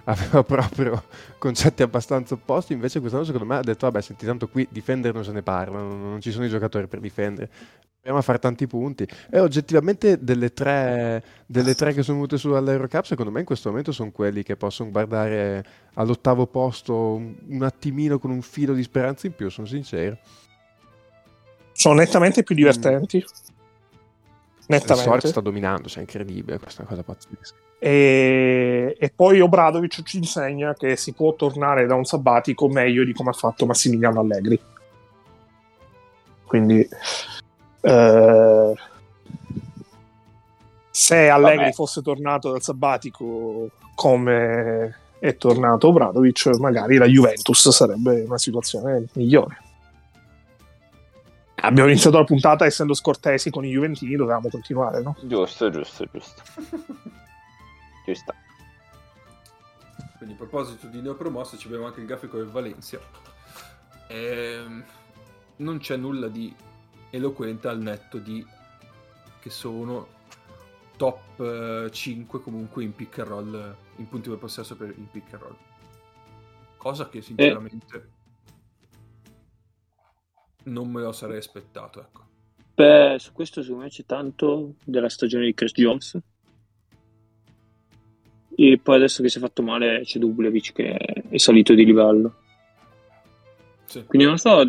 aveva 0.05 0.43
proprio 0.43 1.03
concetti 1.37 1.83
abbastanza 1.83 2.33
opposti, 2.33 2.73
invece 2.73 2.99
quest'anno 2.99 3.23
secondo 3.23 3.45
me 3.45 3.57
ha 3.57 3.61
detto 3.61 3.85
vabbè 3.85 4.01
senti 4.01 4.25
tanto 4.25 4.47
qui 4.47 4.67
difendere 4.69 5.13
non 5.13 5.23
se 5.23 5.31
ne 5.31 5.41
parla, 5.41 5.79
non, 5.79 6.01
non 6.01 6.21
ci 6.21 6.31
sono 6.31 6.45
i 6.45 6.49
giocatori 6.49 6.87
per 6.87 6.99
difendere. 6.99 7.49
Proviamo 8.01 8.17
a 8.17 8.23
fare 8.23 8.39
tanti 8.39 8.65
punti 8.65 9.07
e 9.29 9.39
oggettivamente 9.39 10.23
delle 10.23 10.53
tre, 10.53 11.23
delle 11.45 11.75
tre 11.75 11.93
che 11.93 12.01
sono 12.01 12.17
venute 12.17 12.37
su 12.37 12.49
all'Eurocup 12.49 13.03
secondo 13.03 13.29
me 13.29 13.41
in 13.41 13.45
questo 13.45 13.69
momento 13.69 13.91
sono 13.91 14.09
quelli 14.09 14.41
che 14.41 14.55
possono 14.55 14.89
guardare 14.89 15.63
all'ottavo 15.93 16.47
posto 16.47 17.13
un, 17.13 17.61
attimino 17.61 18.17
con 18.17 18.31
un 18.31 18.41
filo 18.41 18.73
di 18.73 18.81
speranza 18.81 19.27
in 19.27 19.35
più, 19.35 19.49
sono 19.49 19.67
sincero. 19.67 20.17
Sono 21.73 21.95
nettamente 21.95 22.41
più 22.41 22.55
divertenti. 22.55 23.17
Il 23.17 23.25
Sorg 24.79 24.95
Nettamente. 24.95 25.27
sta 25.27 25.41
dominando, 25.41 25.87
cioè 25.89 25.97
è 25.97 26.01
incredibile, 26.01 26.57
questa 26.57 26.83
cosa 26.83 27.03
pazzesca. 27.03 27.55
E, 27.83 28.95
e 28.99 29.09
poi 29.09 29.39
Obradovic 29.39 30.03
ci 30.03 30.17
insegna 30.17 30.75
che 30.75 30.95
si 30.95 31.13
può 31.13 31.33
tornare 31.33 31.87
da 31.87 31.95
un 31.95 32.05
sabbatico 32.05 32.69
meglio 32.69 33.03
di 33.03 33.11
come 33.11 33.31
ha 33.31 33.33
fatto 33.33 33.65
Massimiliano 33.65 34.19
Allegri. 34.19 34.59
Quindi, 36.45 36.87
eh, 37.81 38.73
se 40.91 41.29
Allegri 41.29 41.57
Vabbè. 41.57 41.71
fosse 41.71 42.03
tornato 42.03 42.51
dal 42.51 42.61
sabbatico 42.61 43.71
come 43.95 44.97
è 45.17 45.35
tornato 45.37 45.87
Obradovic, 45.87 46.55
magari 46.59 46.97
la 46.97 47.07
Juventus 47.07 47.67
sarebbe 47.69 48.19
in 48.19 48.27
una 48.27 48.37
situazione 48.37 49.07
migliore. 49.13 49.57
Abbiamo 51.55 51.89
iniziato 51.89 52.19
la 52.19 52.25
puntata 52.25 52.63
essendo 52.63 52.93
scortesi 52.93 53.49
con 53.49 53.65
i 53.65 53.71
Juventini, 53.71 54.15
dovevamo 54.15 54.49
continuare, 54.49 55.01
no? 55.01 55.15
Giusto, 55.23 55.71
giusto, 55.71 56.05
giusto. 56.11 56.43
Ci 58.13 58.15
sta. 58.15 58.35
Quindi 60.17 60.35
a 60.35 60.37
proposito 60.37 60.87
di 60.87 61.01
neopromosso 61.01 61.57
ci 61.57 61.67
abbiamo 61.67 61.85
anche 61.85 62.01
il 62.01 62.05
grafico 62.05 62.37
del 62.37 62.47
Valencia. 62.47 62.99
Ehm, 64.07 64.83
non 65.57 65.77
c'è 65.79 65.95
nulla 65.95 66.27
di 66.27 66.53
eloquente 67.09 67.67
al 67.67 67.79
netto 67.79 68.17
di 68.17 68.45
che 69.39 69.49
sono 69.49 70.19
top 70.97 71.39
eh, 71.39 71.89
5 71.91 72.41
comunque 72.41 72.83
in 72.83 72.93
pick 72.93 73.19
and 73.19 73.27
roll, 73.27 73.75
in 73.95 74.07
punti 74.07 74.29
per 74.29 74.37
possesso 74.37 74.75
per 74.75 74.93
in 74.95 75.09
pick 75.09 75.33
and 75.33 75.41
roll. 75.41 75.57
Cosa 76.77 77.07
che 77.09 77.21
sinceramente 77.21 78.09
non 80.63 80.91
me 80.91 81.01
lo 81.01 81.11
sarei 81.11 81.37
aspettato, 81.37 82.01
ecco. 82.01 82.27
Beh, 82.73 83.17
su 83.19 83.31
questo 83.31 83.61
secondo 83.61 83.83
me 83.83 83.89
c'è 83.89 84.05
tanto 84.05 84.75
della 84.83 85.09
stagione 85.09 85.45
di 85.45 85.53
Chris 85.53 85.71
Jones. 85.71 86.19
E 88.63 88.77
poi 88.77 88.97
adesso 88.97 89.23
che 89.23 89.29
si 89.29 89.39
è 89.39 89.41
fatto 89.41 89.63
male 89.63 90.01
c'è 90.03 90.19
Dublevic 90.19 90.73
che 90.73 90.93
è 90.93 91.37
salito 91.37 91.73
di 91.73 91.83
livello. 91.83 92.35
Sì. 93.85 94.03
Quindi 94.05 94.27
non 94.27 94.37
so, 94.37 94.63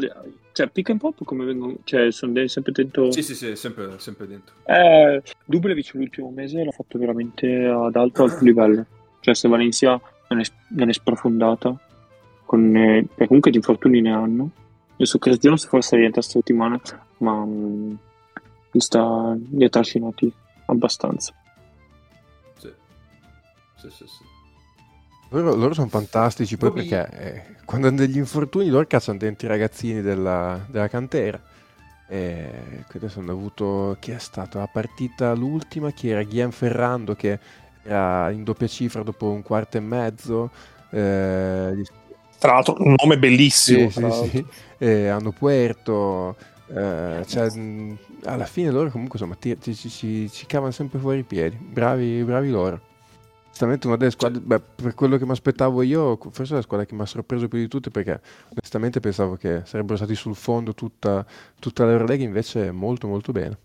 cioè 0.52 0.68
pick 0.68 0.88
and 0.88 0.98
pop 0.98 1.22
come 1.24 1.44
vengono, 1.44 1.76
cioè 1.84 2.10
sono 2.10 2.32
de- 2.32 2.48
sempre 2.48 2.72
dentro... 2.72 3.12
Sì, 3.12 3.22
sì, 3.22 3.34
sì, 3.34 3.54
sempre, 3.54 3.98
sempre 3.98 4.26
dentro. 4.26 4.54
Eh, 4.64 5.22
Dublevic 5.44 5.92
l'ultimo 5.92 6.30
mese 6.30 6.64
l'ha 6.64 6.70
fatto 6.70 6.98
veramente 6.98 7.66
ad 7.66 7.94
alto 7.94 8.22
alto 8.22 8.42
livello. 8.42 8.86
Cioè 9.20 9.34
se 9.34 9.46
Valencia 9.46 10.00
non 10.28 10.40
è, 10.40 10.44
non 10.70 10.88
è 10.88 10.92
sprofondata, 10.94 11.78
con, 12.46 12.74
eh, 12.74 13.06
comunque 13.26 13.50
di 13.50 13.58
infortuni 13.58 14.00
ne 14.00 14.10
hanno. 14.10 14.50
Adesso 14.94 15.18
Chris 15.18 15.36
Jones 15.36 15.66
forse 15.66 15.96
rientra 15.96 16.22
settimana, 16.22 16.80
ma 17.18 17.44
mm, 17.44 17.92
li, 18.70 18.80
sta, 18.80 19.36
li 19.50 19.64
ha 19.64 19.68
trascinati 19.68 20.32
abbastanza. 20.64 21.34
Sì. 23.90 23.90
Sì, 23.90 24.04
sì. 24.06 24.24
Loro, 25.30 25.54
loro 25.54 25.72
sono 25.72 25.88
fantastici 25.88 26.56
poi 26.58 26.68
Bobby- 26.70 26.88
perché 26.88 27.16
eh, 27.16 27.42
quando 27.64 27.88
hanno 27.88 27.96
degli 27.96 28.18
infortuni 28.18 28.68
loro 28.68 28.86
cacciano 28.86 29.16
dentro 29.18 29.46
i 29.46 29.50
ragazzini 29.50 30.02
della, 30.02 30.60
della 30.68 30.88
cantera. 30.88 31.40
E 32.08 32.84
adesso 32.92 33.20
hanno 33.20 33.32
avuto 33.32 33.96
chi 33.98 34.10
è 34.10 34.18
stata 34.18 34.58
la 34.58 34.68
partita 34.70 35.32
l'ultima? 35.32 35.90
Chi 35.92 36.10
era 36.10 36.22
Guillaume 36.22 36.52
Ferrando 36.52 37.14
che 37.14 37.38
era 37.84 38.30
in 38.30 38.44
doppia 38.44 38.66
cifra 38.66 39.02
dopo 39.02 39.30
un 39.30 39.42
quarto 39.42 39.78
e 39.78 39.80
mezzo. 39.80 40.50
Eh, 40.90 41.72
gli- 41.76 41.86
Tra 42.38 42.52
l'altro, 42.52 42.76
un 42.78 42.94
nome 43.02 43.18
bellissimo. 43.18 43.88
sì, 43.88 44.10
sì, 44.10 44.28
sì. 44.28 44.46
Eh, 44.76 45.08
hanno 45.08 45.30
Puerto. 45.32 46.36
eh, 46.74 47.22
cioè, 47.26 47.50
alla 48.24 48.44
fine 48.46 48.70
loro 48.70 48.90
comunque 48.90 49.18
insomma 49.18 49.36
ti- 49.40 49.58
ci, 49.60 49.74
ci- 49.74 49.88
ci- 49.88 50.30
ci 50.30 50.44
cavano 50.46 50.72
sempre 50.72 50.98
fuori 50.98 51.20
i 51.20 51.24
piedi. 51.24 51.56
Bravi, 51.56 52.22
bravi 52.24 52.50
loro. 52.50 52.80
Onestamente 53.52 53.86
una 53.86 53.96
delle 53.96 54.10
squadre, 54.10 54.40
beh, 54.40 54.60
per 54.60 54.94
quello 54.94 55.18
che 55.18 55.26
mi 55.26 55.32
aspettavo 55.32 55.82
io, 55.82 56.16
forse 56.30 56.54
è 56.54 56.56
la 56.56 56.62
squadra 56.62 56.86
che 56.86 56.94
mi 56.94 57.02
ha 57.02 57.06
sorpreso 57.06 57.48
più 57.48 57.58
di 57.58 57.68
tutte 57.68 57.90
perché 57.90 58.18
onestamente 58.48 58.98
pensavo 58.98 59.36
che 59.36 59.60
sarebbero 59.66 59.96
stati 59.96 60.14
sul 60.14 60.34
fondo 60.34 60.72
tutta, 60.72 61.24
tutta 61.60 61.84
l'Eurolega, 61.84 62.24
invece 62.24 62.70
molto 62.70 63.06
molto 63.06 63.30
bene. 63.32 63.58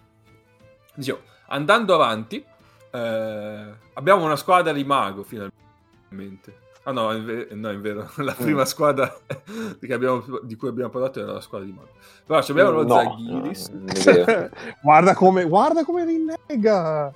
Dicevo, 0.97 1.23
andando 1.47 1.95
avanti, 1.95 2.45
eh, 2.91 3.75
abbiamo 3.93 4.25
una 4.25 4.37
squadra 4.37 4.73
di 4.73 4.83
mago 4.83 5.23
finalmente. 5.23 6.63
Ah 6.87 6.93
no, 6.93 7.11
è 7.13 7.21
ve- 7.21 7.49
no, 7.53 7.71
è 7.71 7.79
vero, 7.79 8.11
la 8.17 8.35
prima 8.35 8.65
squadra 8.67 9.11
che 9.81 9.93
abbiamo- 9.93 10.23
di 10.43 10.55
cui 10.57 10.69
abbiamo 10.69 10.91
parlato 10.91 11.21
era 11.21 11.33
la 11.33 11.41
squadra 11.41 11.67
di 11.67 11.73
mago. 11.73 11.89
Però 12.27 12.43
ci 12.43 12.51
abbiamo 12.51 12.71
lo 12.73 12.85
No, 12.85 12.95
Zaghiris. 12.95 13.71
vero. 14.05 14.49
guarda 14.83 15.15
come, 15.15 15.45
guarda 15.45 15.85
come 15.85 16.05
rinnega. 16.05 17.11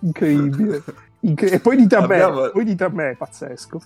Incredibile. 0.00 0.82
Incre- 1.20 1.50
e 1.50 1.58
poi 1.60 1.76
dite 1.76 1.96
a 1.96 2.06
me, 2.06 2.20
Abbiamo- 2.20 2.50
poi 2.50 2.64
dite 2.64 2.84
a 2.84 2.88
me, 2.90 3.16
pazzesco. 3.18 3.80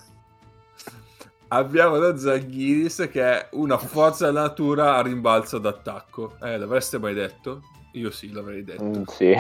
Abbiamo 1.49 1.97
lo 1.99 2.17
Zaghiris 2.17 3.09
che 3.11 3.23
è 3.23 3.49
una 3.53 3.77
forza 3.77 4.27
della 4.27 4.43
natura 4.43 4.97
a 4.97 5.03
rimbalzo 5.03 5.59
d'attacco. 5.59 6.37
Eh, 6.43 6.57
l'avreste 6.59 6.99
mai 6.99 7.13
detto? 7.15 7.61
Io 7.93 8.11
sì, 8.11 8.33
l'avrei 8.33 8.65
detto. 8.65 8.85
Mm, 8.85 9.03
sì. 9.07 9.35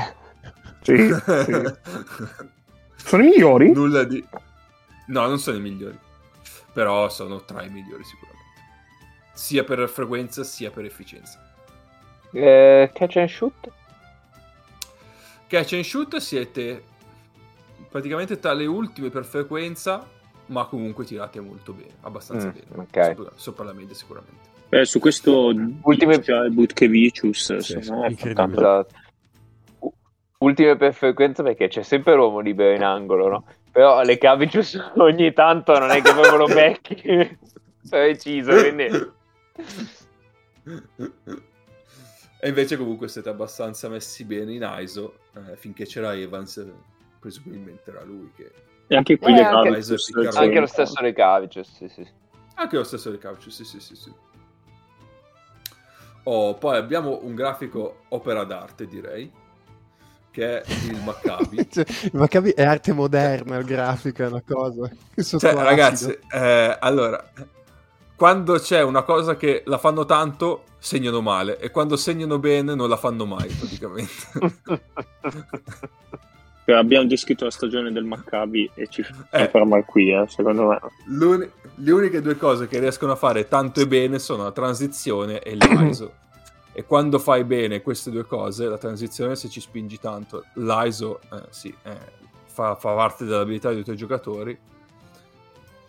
Sì, 0.82 0.96
sì. 0.96 1.72
Sono 2.96 3.22
i 3.22 3.28
migliori? 3.28 3.72
Nulla 3.72 4.04
di... 4.04 4.22
No, 5.06 5.26
non 5.26 5.38
sono 5.38 5.56
i 5.56 5.60
migliori. 5.60 5.98
Però 6.72 7.08
sono 7.08 7.44
tra 7.44 7.62
i 7.62 7.70
migliori 7.70 8.04
sicuramente. 8.04 8.40
Sia 9.34 9.64
per 9.64 9.88
frequenza 9.88 10.44
sia 10.44 10.70
per 10.70 10.84
efficienza. 10.84 11.40
Eh, 12.32 12.90
catch 12.94 13.16
and 13.16 13.28
shoot? 13.28 13.70
Catch 15.46 15.72
and 15.74 15.82
shoot 15.84 16.16
siete 16.16 16.84
praticamente 17.90 18.38
tra 18.38 18.54
le 18.54 18.64
ultime 18.64 19.10
per 19.10 19.24
frequenza, 19.26 20.08
ma 20.46 20.64
comunque 20.64 21.04
tirate 21.04 21.40
molto 21.40 21.72
bene, 21.74 21.92
abbastanza 22.00 22.46
Mm, 22.46 22.50
bene. 22.50 22.66
ok. 22.88 23.04
Sopra, 23.14 23.32
sopra 23.34 23.64
la 23.64 23.72
media 23.74 23.94
sicuramente. 23.94 24.48
Eh, 24.70 24.86
su 24.86 24.98
questo 24.98 25.46
Ultime- 25.48 25.80
Ultime... 25.82 26.48
Butkevicius 26.50 27.56
Sì, 27.58 27.74
sì, 27.74 27.82
sono 27.82 28.06
Esatto. 28.06 28.86
Ultime 30.38 30.76
per 30.76 30.94
frequenza 30.94 31.42
perché 31.42 31.68
c'è 31.68 31.82
sempre 31.82 32.14
l'uomo 32.14 32.40
libero 32.40 32.74
in 32.74 32.82
angolo, 32.82 33.28
no? 33.28 33.44
Però 33.72 34.02
le 34.02 34.18
Cavicius 34.18 34.92
ogni 34.96 35.32
tanto 35.32 35.78
non 35.78 35.90
è 35.90 36.02
che 36.02 36.12
proprio 36.12 36.36
lo 36.36 36.46
becchi 36.46 37.38
preciso, 37.88 38.52
quindi... 38.52 39.10
E 42.44 42.48
invece 42.48 42.76
comunque 42.76 43.08
siete 43.08 43.28
abbastanza 43.28 43.88
messi 43.88 44.24
bene 44.24 44.52
in 44.52 44.68
ISO, 44.80 45.14
eh, 45.34 45.56
finché 45.56 45.86
c'era 45.86 46.14
Evans, 46.14 46.64
presumibilmente 47.18 47.90
era 47.90 48.02
lui 48.02 48.30
che... 48.36 48.52
E 48.88 48.96
anche 48.96 49.16
qui 49.16 49.32
Eh, 49.32 49.36
le 49.36 49.44
anche- 49.44 49.70
Cavicius 49.70 50.36
anche 50.36 50.60
lo 50.60 50.66
stesso 50.66 51.00
Le 51.00 51.12
Cavicius, 51.12 51.74
sì, 51.74 51.88
sì. 51.88 52.06
Anche 52.54 52.76
lo 52.76 52.84
stesso 52.84 53.10
del 53.10 53.18
calcio, 53.18 53.50
sì, 53.50 53.64
sì, 53.64 53.80
sì, 53.80 53.96
sì. 53.96 54.12
Oh, 56.24 56.54
poi 56.54 56.76
abbiamo 56.76 57.20
un 57.22 57.34
grafico 57.34 58.02
opera 58.08 58.44
d'arte, 58.44 58.86
direi, 58.86 59.30
che 60.32 60.62
è 60.62 60.72
il 60.88 61.00
Maccabi. 61.04 61.68
Cioè, 61.70 61.84
il 62.04 62.10
Maccabi 62.14 62.50
è 62.50 62.64
arte 62.64 62.92
moderna, 62.92 63.58
il 63.58 63.64
grafico 63.64 64.24
è 64.24 64.26
una 64.26 64.42
cosa. 64.44 64.90
cioè, 65.38 65.52
ragazzi, 65.54 66.16
eh, 66.32 66.76
allora, 66.80 67.22
quando 68.16 68.54
c'è 68.58 68.82
una 68.82 69.02
cosa 69.02 69.36
che 69.36 69.62
la 69.66 69.78
fanno 69.78 70.04
tanto, 70.04 70.64
segnano 70.78 71.20
male, 71.20 71.58
e 71.58 71.70
quando 71.70 71.96
segnano 71.96 72.38
bene 72.38 72.74
non 72.74 72.88
la 72.88 72.96
fanno 72.96 73.26
mai, 73.26 73.48
praticamente. 73.48 74.10
Abbiamo 76.72 77.06
descritto 77.06 77.44
la 77.44 77.50
stagione 77.50 77.90
del 77.92 78.04
Maccabi 78.04 78.70
e 78.74 78.86
ci 78.86 79.04
Eh. 79.30 79.48
ferma 79.48 79.82
qui, 79.82 80.10
eh, 80.12 80.24
secondo 80.28 80.68
me. 80.68 80.78
L'uni- 81.06 81.50
le 81.74 81.90
uniche 81.92 82.22
due 82.22 82.36
cose 82.36 82.68
che 82.68 82.78
riescono 82.78 83.12
a 83.12 83.16
fare 83.16 83.48
tanto 83.48 83.80
e 83.80 83.86
bene 83.88 84.18
sono 84.18 84.44
la 84.44 84.52
transizione 84.52 85.40
e 85.40 85.54
l'ISO. 85.56 86.12
E 86.72 86.84
quando 86.84 87.18
fai 87.18 87.44
bene 87.44 87.82
queste 87.82 88.10
due 88.10 88.24
cose, 88.24 88.66
la 88.66 88.78
transizione 88.78 89.36
se 89.36 89.48
ci 89.48 89.60
spingi 89.60 89.98
tanto, 89.98 90.44
l'ISO 90.54 91.20
eh, 91.32 91.42
sì, 91.50 91.74
eh, 91.82 91.96
fa, 92.46 92.76
fa 92.76 92.94
parte 92.94 93.24
dell'abilità 93.24 93.72
dei 93.72 93.84
tuoi 93.84 93.96
giocatori. 93.96 94.58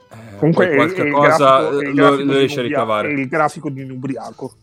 Eh, 0.10 0.38
Comunque, 0.38 0.76
qualche 0.76 1.10
cosa 1.10 1.70
grafico- 1.70 1.92
lo, 1.94 2.24
lo 2.24 2.34
riesci 2.38 2.60
a 2.60 2.62
ricavare. 2.62 3.10
È 3.10 3.12
il 3.12 3.28
grafico 3.28 3.70
di 3.70 3.82
un 3.82 3.92
ubriaco. 3.92 4.54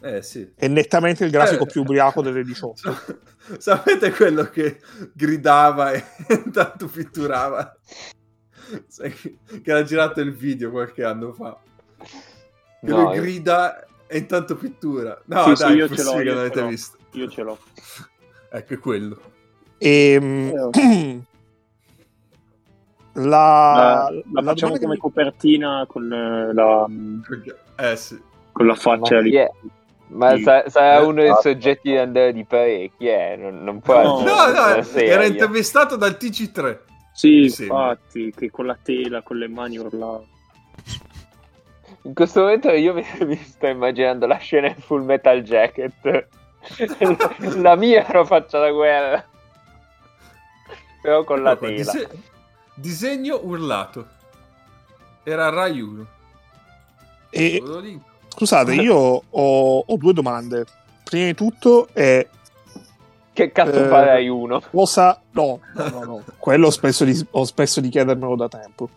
Eh 0.00 0.22
sì. 0.22 0.52
È 0.54 0.68
nettamente 0.68 1.24
il 1.24 1.30
grafico 1.30 1.64
Eh. 1.64 1.66
più 1.66 1.80
ubriaco 1.82 2.22
delle 2.22 2.42
18. 2.42 2.80
Sa- 2.80 3.18
Sapete 3.58 4.10
quello 4.12 4.44
che 4.44 4.80
gridava 5.12 5.92
e 5.92 6.02
intanto 6.44 6.86
pitturava? 6.88 7.76
Che 8.96 9.38
era 9.62 9.82
girato 9.84 10.20
il 10.20 10.34
video 10.34 10.70
qualche 10.70 11.04
anno 11.04 11.32
fa. 11.32 11.56
Che 11.98 12.06
No, 12.80 13.04
lui 13.04 13.18
grida 13.20 13.85
e 14.06 14.18
intanto 14.18 14.56
pittura. 14.56 15.20
No, 15.26 15.42
Sì, 15.44 15.56
sì, 15.56 15.62
dai, 15.62 15.76
io 15.76 15.84
è 15.86 15.88
ce 15.88 16.02
l'ho, 16.02 16.10
che 16.12 16.16
io 16.22 16.24
ce 16.30 16.34
l'avete 16.34 16.60
l'ho. 16.60 16.66
visto. 16.68 16.96
Io 17.12 17.28
ce 17.28 17.42
l'ho. 17.42 17.58
Ecco, 18.50 18.74
è 18.74 18.78
quello. 18.78 19.20
E, 19.78 20.18
la, 23.14 23.22
La, 23.22 24.10
la 24.10 24.12
la 24.32 24.42
facciamo 24.42 24.72
che 24.74 24.80
come 24.80 24.92
mi- 24.94 24.98
copertina 25.00 25.84
con 25.88 26.12
eh, 26.12 26.52
la, 26.52 26.86
Eh 27.76 27.96
sì. 27.96 28.20
con 28.52 28.66
la 28.66 28.72
Ma 28.72 28.78
faccia 28.78 29.20
lì. 29.20 29.32
è? 29.34 29.50
Ma 30.08 30.36
Sì. 30.36 30.42
sa- 30.42 30.68
sarà 30.68 31.02
uno 31.02 31.20
dei 31.22 31.34
soggetti 31.40 31.90
di 31.90 31.96
andare 31.96 32.32
di 32.32 32.44
parecchi, 32.44 33.06
eh? 33.08 33.36
Non, 33.36 33.64
non 33.64 33.80
può 33.80 34.00
No. 34.02 34.20
No, 34.22 34.52
no, 34.52 34.84
era 34.94 35.24
intervistato 35.24 35.96
dal 35.96 36.16
TG3. 36.18 36.78
Sì, 37.12 37.48
Sì. 37.48 37.62
infatti, 37.62 38.32
che 38.36 38.50
con 38.50 38.66
la 38.66 38.78
tela, 38.80 39.22
con 39.22 39.36
le 39.38 39.48
mani 39.48 39.78
urlava. 39.78 40.22
In 42.06 42.14
questo 42.14 42.40
momento 42.40 42.70
io 42.70 42.94
mi, 42.94 43.04
mi 43.26 43.36
sto 43.36 43.66
immaginando 43.66 44.26
la 44.26 44.36
scena 44.36 44.68
in 44.68 44.76
Full 44.76 45.02
Metal 45.04 45.42
Jacket. 45.42 46.28
la 47.56 47.74
mia 47.76 48.06
era 48.06 48.24
faccia 48.24 48.58
da 48.60 48.70
guerra. 48.70 49.24
Però 51.02 51.24
con 51.24 51.42
la 51.42 51.52
Ecco 51.52 51.66
tela. 51.66 51.74
dise- 51.76 52.08
disegno 52.74 53.40
urlato. 53.42 54.06
Era 55.24 55.48
Rai 55.50 55.80
1. 55.80 56.06
e- 57.30 57.62
scusate, 58.28 58.74
io 58.80 58.94
ho, 59.28 59.78
ho 59.80 59.96
due 59.96 60.12
domande. 60.12 60.64
Prima 61.02 61.26
di 61.26 61.34
tutto 61.34 61.88
è 61.92 62.26
Che 63.32 63.52
cazzo 63.52 63.84
Eh, 63.84 63.88
farai 63.88 64.28
uno? 64.28 64.60
cosa... 64.70 65.20
No, 65.32 65.60
no, 65.74 65.88
no, 65.88 66.04
no. 66.04 66.24
quello 66.38 66.68
ho 66.68 66.70
spesso 66.70 67.04
di, 67.04 67.26
ho 67.32 67.44
spesso 67.44 67.80
di 67.80 67.88
chiedermelo 67.88 68.34
da 68.36 68.48
tempo. 68.48 68.90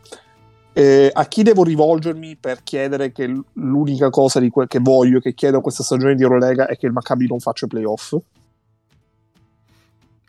Eh, 0.74 1.10
a 1.12 1.26
chi 1.26 1.44
devo 1.44 1.64
rivolgermi 1.64 2.38
per 2.38 2.64
chiedere 2.64 3.12
che 3.12 3.26
l'unica 3.54 4.10
cosa 4.10 4.40
di 4.40 4.50
que- 4.50 4.68
che 4.68 4.80
voglio, 4.80 5.20
che 5.20 5.34
chiedo 5.34 5.58
a 5.58 5.62
questa 5.62 5.84
stagione 5.84 6.16
di 6.16 6.24
Eurolega 6.24 6.68
è 6.68 6.78
che 6.78 6.86
il 6.86 6.94
Maccabi 6.94 7.28
non 7.28 7.40
faccia 7.40 7.66
i 7.66 7.70
playoff? 7.70 8.16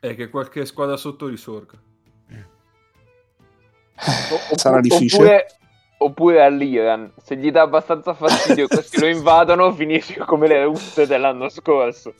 È 0.00 0.14
che 0.14 0.28
qualche 0.30 0.64
squadra 0.64 0.96
sotto 0.96 1.26
risorga. 1.26 1.78
O- 4.00 4.56
Sarà 4.56 4.78
oppu- 4.78 4.88
difficile. 4.88 5.22
Oppure, 5.22 5.46
oppure 5.98 6.42
all'Iran. 6.42 7.12
Se 7.22 7.36
gli 7.36 7.50
dà 7.50 7.62
abbastanza 7.62 8.14
fastidio 8.14 8.66
questi 8.68 8.98
lo 8.98 9.06
invadono, 9.06 9.72
finisce 9.74 10.18
come 10.20 10.48
le 10.48 10.64
russe 10.64 11.06
dell'anno 11.06 11.48
scorso. 11.50 12.14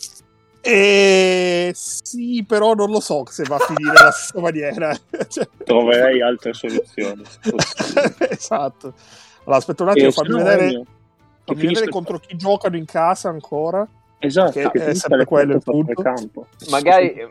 Eh, 0.63 1.73
sì, 1.75 2.45
però 2.47 2.75
non 2.75 2.91
lo 2.91 3.01
so 3.01 3.25
se 3.29 3.45
va 3.45 3.57
a 3.57 3.59
finire 3.61 3.99
alla 3.99 4.11
stessa 4.13 4.41
maniera. 4.41 4.95
Cioè, 5.29 5.49
Troverei 5.65 6.21
altre 6.21 6.53
soluzioni. 6.53 7.23
esatto. 8.29 8.95
Allora, 9.45 9.57
aspetta 9.57 9.83
un 9.85 9.89
attimo, 9.89 10.09
E 10.09 10.13
fammi 10.13 10.29
se 10.29 10.37
no, 10.37 10.45
vedere, 10.45 10.83
fammi 11.45 11.67
vedere 11.67 11.89
contro 11.89 12.19
chi 12.19 12.37
giocano 12.37 12.77
in 12.77 12.85
casa 12.85 13.29
ancora. 13.31 13.87
Esatto, 14.19 14.51
che 14.53 14.71
che, 14.71 14.85
è 14.87 14.95
sempre 14.95 15.25
quello 15.25 15.55
il 15.55 15.63
punto. 15.63 16.03
campo. 16.03 16.47
Magari, 16.69 17.27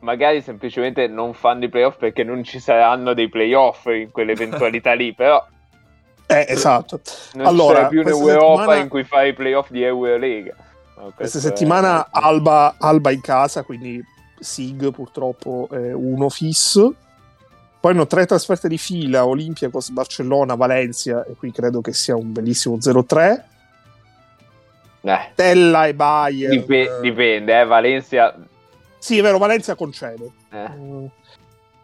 magari 0.00 0.42
semplicemente 0.42 1.06
non 1.06 1.32
fanno 1.32 1.64
i 1.64 1.68
playoff 1.68 1.96
perché 1.96 2.24
non 2.24 2.42
ci 2.42 2.58
saranno 2.58 3.14
dei 3.14 3.28
playoff 3.28 3.86
in 3.86 4.10
quell'eventualità 4.10 4.94
lì, 4.94 5.14
però 5.14 5.46
Eh, 6.26 6.44
esatto. 6.48 7.00
non 7.34 7.46
Allora, 7.46 7.74
ci 7.74 7.76
sarà 7.76 7.88
più 7.88 8.00
un'Europa 8.00 8.56
settimana- 8.56 8.80
in 8.82 8.88
cui 8.88 9.04
fare 9.04 9.28
i 9.28 9.32
playoff 9.34 9.70
di 9.70 9.82
Eurolega. 9.84 10.56
Questa 10.98 11.14
questo 11.14 11.38
è- 11.38 11.40
settimana 11.40 12.08
Alba, 12.10 12.74
Alba 12.78 13.10
in 13.10 13.20
casa, 13.20 13.62
quindi 13.62 14.02
Sig 14.38 14.90
purtroppo 14.92 15.68
è 15.70 15.92
uno 15.92 16.28
fisso. 16.28 16.94
Poi 17.80 17.92
hanno 17.92 18.06
tre 18.06 18.26
trasferte 18.26 18.68
di 18.68 18.78
fila, 18.78 19.24
Olympiacos, 19.26 19.90
Barcellona, 19.90 20.54
Valencia, 20.56 21.24
e 21.24 21.34
qui 21.34 21.52
credo 21.52 21.80
che 21.80 21.92
sia 21.92 22.16
un 22.16 22.32
bellissimo 22.32 22.76
0-3. 22.80 23.44
Eh, 25.02 25.28
Stella 25.32 25.86
e 25.86 25.94
Bayern. 25.94 26.50
dip- 26.64 27.00
dipende, 27.00 27.60
eh, 27.60 27.64
Valencia... 27.64 28.36
Sì, 28.98 29.18
è 29.18 29.22
vero, 29.22 29.38
Valencia 29.38 29.76
concede. 29.76 30.30
eh. 30.50 31.08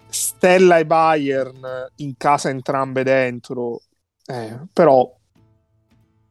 Stella 0.08 0.78
e 0.78 0.86
Bayern 0.86 1.88
in 1.96 2.14
casa 2.16 2.48
entrambe 2.48 3.02
dentro. 3.04 3.80
Eh, 4.26 4.58
però 4.72 5.08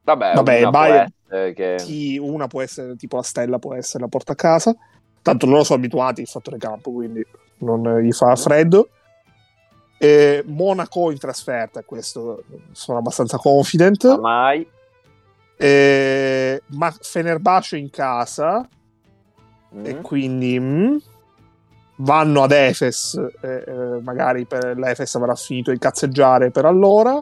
Vabbè, 0.04 0.34
Vabbè, 0.34 0.70
Bayern- 0.70 1.13
essere 1.34 1.54
che... 1.54 1.80
sì, 1.80 2.18
una 2.18 2.48
può 2.48 2.62
essere 2.62 2.96
tipo 2.96 3.16
la 3.18 3.24
Stella, 3.24 3.60
può 3.60 3.74
essere 3.76 4.04
la 4.04 4.10
porta 4.10 4.34
a 4.34 4.36
casa. 4.36 4.76
Tanto 5.22 5.46
loro 5.46 5.64
sono 5.64 5.80
abituati 5.80 6.22
al 6.22 6.28
fattore 6.28 6.58
campo, 6.58 6.92
quindi 6.92 7.26
non 7.60 8.00
gli 8.00 8.12
fa 8.12 8.36
freddo. 8.36 8.90
E 9.98 10.44
Monaco 10.46 11.12
in 11.12 11.18
trasferta, 11.18 11.82
questo 11.84 12.44
sono 12.72 12.98
abbastanza 12.98 13.38
confident. 13.38 14.06
Ma 14.06 14.18
mai... 14.18 14.68
E- 15.56 16.62
ma 16.68 16.92
Fenerbahce 16.92 17.78
in 17.78 17.90
casa, 17.90 18.68
Mm. 19.76 19.86
e 19.86 20.02
quindi 20.02 20.60
mm, 20.60 20.96
vanno 21.98 22.44
ad 22.44 22.52
Efes. 22.52 23.20
e, 23.42 23.64
eh, 23.66 24.02
magari 24.02 24.46
per 24.46 24.78
l'Efes 24.78 25.16
avrà 25.16 25.34
finito 25.36 25.72
di 25.72 25.80
cazzeggiare 25.80 26.52
per 26.52 26.66
allora. 26.66 27.22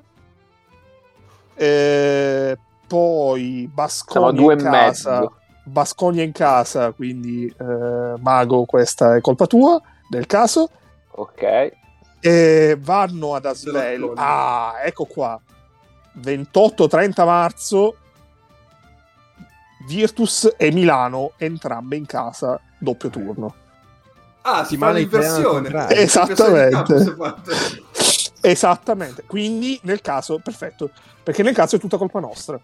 E 1.56 2.58
poi 2.92 3.72
Siamo 3.72 4.28
a 4.28 4.34
Basconia 4.34 4.42
due 4.42 4.54
in 4.54 4.60
casa. 4.60 5.12
mezzo. 5.12 5.36
Basconia 5.64 6.24
in 6.24 6.32
casa, 6.34 6.92
quindi 6.92 7.46
eh, 7.58 8.14
Mago, 8.20 8.66
questa 8.66 9.16
è 9.16 9.22
colpa 9.22 9.48
tua 9.48 9.82
del 10.10 10.26
caso. 10.26 10.70
Ok. 11.12 11.72
E 12.20 12.78
vanno 12.82 13.36
ad 13.36 13.46
Asvel. 13.46 14.12
Ah, 14.16 14.74
ecco 14.84 15.06
qua. 15.06 15.40
28-30 16.20 17.26
marzo. 17.26 17.96
Virtus 19.88 20.54
e 20.58 20.72
Milano, 20.72 21.32
entrambe 21.38 21.96
in 21.96 22.06
casa, 22.06 22.60
doppio 22.78 23.10
turno. 23.10 23.56
Ah, 24.42 24.66
si 24.66 24.76
fa 24.76 24.92
l'inversione. 24.92 25.88
Esattamente. 25.96 27.16
Esattamente. 28.42 29.24
Quindi, 29.26 29.80
nel 29.84 30.02
caso, 30.02 30.40
perfetto. 30.44 30.90
Perché 31.24 31.42
nel 31.42 31.54
caso 31.56 31.78
è 31.78 31.80
tutta 31.80 31.98
colpa 31.98 32.20
nostra. 32.20 32.60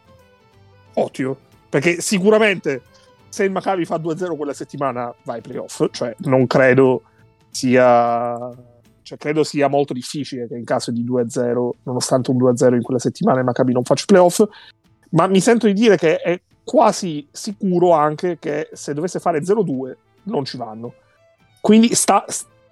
Ottimo. 1.00 1.38
Perché 1.70 2.02
sicuramente 2.02 2.82
se 3.30 3.44
il 3.44 3.52
Maccabi 3.52 3.86
fa 3.86 3.98
2-0 3.98 4.36
quella 4.36 4.54
settimana 4.54 5.14
va 5.24 5.34
ai 5.34 5.42
playoff. 5.42 5.86
Cioè, 5.92 6.16
non 6.20 6.48
credo 6.48 7.04
sia. 7.50 8.36
Cioè, 9.02 9.18
credo 9.18 9.44
sia 9.44 9.68
molto 9.68 9.94
difficile 9.94 10.48
che 10.48 10.56
in 10.56 10.66
caso 10.66 10.92
di 10.92 11.04
2-0, 11.06 11.70
nonostante 11.84 12.32
un 12.32 12.38
2-0 12.38 12.74
in 12.74 12.82
quella 12.82 13.00
settimana, 13.00 13.40
il 13.40 13.46
Maccabi 13.46 13.74
non 13.74 13.84
faccia 13.84 14.06
playoff. 14.06 14.44
Ma 15.12 15.28
mi 15.28 15.40
sento 15.40 15.68
di 15.68 15.74
dire 15.74 15.98
che 15.98 16.18
è 16.18 16.42
quasi 16.64 17.26
sicuro 17.32 17.92
anche 17.94 18.38
che 18.40 18.70
se 18.74 18.94
dovesse 18.94 19.20
fare 19.20 19.42
0-2 19.42 19.96
non 20.24 20.44
ci 20.44 20.58
vanno. 20.58 20.94
Quindi 21.62 21.96
sta- 21.96 22.26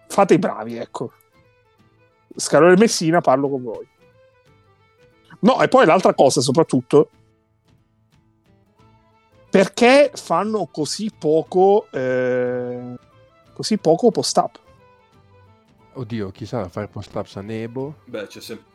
fate 0.08 0.34
i 0.34 0.40
bravi, 0.40 0.76
ecco. 0.76 1.12
Scarone 2.36 2.74
e 2.74 2.78
Messina, 2.78 3.22
parlo 3.22 3.50
con 3.50 3.64
voi. 3.64 3.88
No, 5.40 5.62
e 5.62 5.68
poi 5.68 5.86
l'altra 5.86 6.14
cosa, 6.14 6.42
soprattutto, 6.42 7.10
perché 9.56 10.12
fanno 10.16 10.66
così 10.70 11.10
poco, 11.18 11.88
eh, 11.92 12.96
così 13.54 13.78
poco 13.78 14.12
post-up? 14.12 14.60
Oddio, 15.94 16.30
chissà 16.32 16.62
da 16.64 16.68
fare 16.68 16.90
post-ups 16.90 17.38
a 17.38 17.42
Nebo. 17.42 17.96
Beh, 18.04 18.28
c'è 18.28 18.42
sempre. 18.42 18.74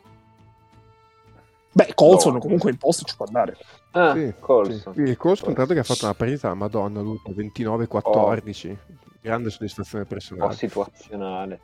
Beh, 1.71 1.91
Colson 1.93 2.33
No. 2.33 2.39
comunque 2.39 2.71
in 2.71 2.77
post 2.77 3.03
ci 3.05 3.15
può 3.15 3.27
andare. 3.27 3.57
Ah, 3.91 4.13
Sì, 4.15 4.33
Colson. 4.39 4.93
sì. 4.95 5.01
Il 5.01 5.17
Colson, 5.17 5.49
tra 5.53 5.57
l'altro, 5.57 5.75
che 5.75 5.81
ha 5.81 5.83
fatto 5.83 6.05
una 6.05 6.15
partita, 6.15 6.51
madonna, 6.55 6.99
l'ultima, 7.01 7.35
29-14. 7.35 8.75
Grande 9.21 9.51
soddisfazione 9.51 10.03
Un 10.03 10.09
po' 10.09 10.15
personale. 10.15 10.55
situazionale. 10.55 11.59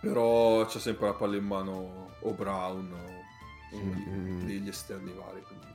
Però 0.00 0.64
c'è 0.66 0.80
sempre 0.80 1.06
la 1.06 1.12
palla 1.12 1.36
in 1.36 1.44
mano 1.44 2.08
o 2.18 2.30
Brown 2.32 2.92
o 2.92 3.76
uno 3.76 3.94
di- 3.94 4.10
Mm. 4.10 4.46
degli 4.46 4.68
esterni 4.68 5.12
vari. 5.12 5.42
quindi- 5.46 5.69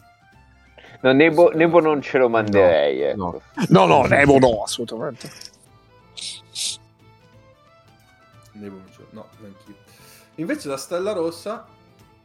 No, 1.01 1.11
Nebo, 1.13 1.49
Nebo 1.49 1.79
non 1.79 2.01
ce 2.01 2.17
lo 2.17 2.29
manderei, 2.29 3.15
No, 3.15 3.29
ecco. 3.29 3.41
No, 3.69 3.85
no, 3.85 4.03
Nevo 4.07 4.39
no, 4.39 4.63
assolutamente. 4.63 5.29
Nei 8.53 8.69
Bonus, 8.69 8.97
no, 9.11 9.27
neanch'io. 9.39 9.75
Invece 10.35 10.67
la 10.69 10.77
Stella 10.77 11.11
Rossa, 11.11 11.65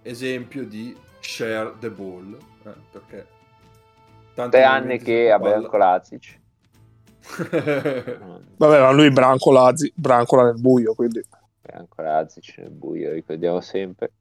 esempio 0.03 0.65
di 0.65 0.97
share 1.21 1.75
the 1.81 1.91
ball, 1.91 2.39
eh, 2.65 2.73
perché... 2.91 3.27
tanti 4.35 4.57
Tre 4.57 4.65
anni 4.65 4.99
che 4.99 5.31
a 5.31 5.39
Branco 5.39 5.77
Lazic. 5.77 6.39
Vabbè, 8.57 8.81
ma 8.81 8.91
lui 8.91 9.11
brancola, 9.11 9.75
zi- 9.77 9.93
brancola 9.95 10.45
nel 10.45 10.61
buio, 10.61 10.95
quindi... 10.95 11.25
Branco 11.61 12.03
Lazic 12.03 12.59
nel 12.59 12.71
buio, 12.71 13.13
ricordiamo 13.13 13.61
sempre. 13.61 14.13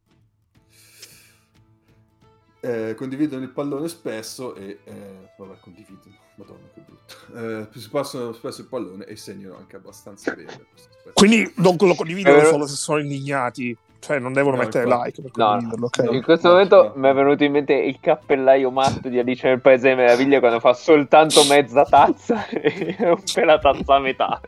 Eh, 2.62 2.94
condividono 2.96 3.44
il 3.44 3.50
pallone 3.50 3.88
spesso 3.88 4.56
e 4.56 4.80
eh, 4.84 4.94
vabbè 5.38 5.60
condividono 5.62 6.16
madonna 6.36 6.68
che 6.74 6.82
brutto 6.82 7.68
eh, 7.74 7.80
si 7.80 7.90
passano 7.90 8.32
spesso 8.34 8.62
il 8.62 8.68
pallone 8.68 9.06
e 9.06 9.16
segnano 9.16 9.58
anche 9.58 9.76
abbastanza 9.76 10.32
bene 10.34 10.46
questo 10.70 10.90
aspetto. 10.90 11.12
Quindi 11.14 11.52
non 11.58 11.76
lo 11.80 11.96
condividono 11.96 12.38
Eh, 12.38 12.46
solo 12.46 12.66
se 12.68 12.76
sono 12.76 13.00
indignati, 13.00 13.76
cioè 14.00 14.20
non 14.20 14.32
devono 14.34 14.56
No, 14.56 14.64
mettere 14.64 14.86
infatti. 14.86 15.06
like 15.06 15.22
per 15.22 15.32
No, 15.36 15.48
condividerlo, 15.50 15.86
ok? 15.86 15.98
no. 16.00 16.12
In 16.12 16.24
questo 16.24 16.48
no, 16.48 16.54
momento 16.54 16.84
no. 16.84 16.94
mi 16.96 17.10
è 17.10 17.14
venuto 17.14 17.44
in 17.44 17.52
mente 17.52 17.74
il 17.74 17.98
cappellaio 18.00 18.72
matto 18.72 19.10
di 19.10 19.20
Alice 19.20 19.48
nel 19.48 19.60
Paese 19.62 19.90
delle 19.90 19.96
Meraviglie 20.02 20.40
quando 20.40 20.60
fa 20.60 20.74
soltanto 20.74 21.44
mezza 21.46 21.84
tazza 21.86 22.48
e 22.52 22.96
rompe 23.00 23.44
la 23.46 23.60
tazza 23.60 23.96
a 23.96 24.00
metà. 24.00 24.42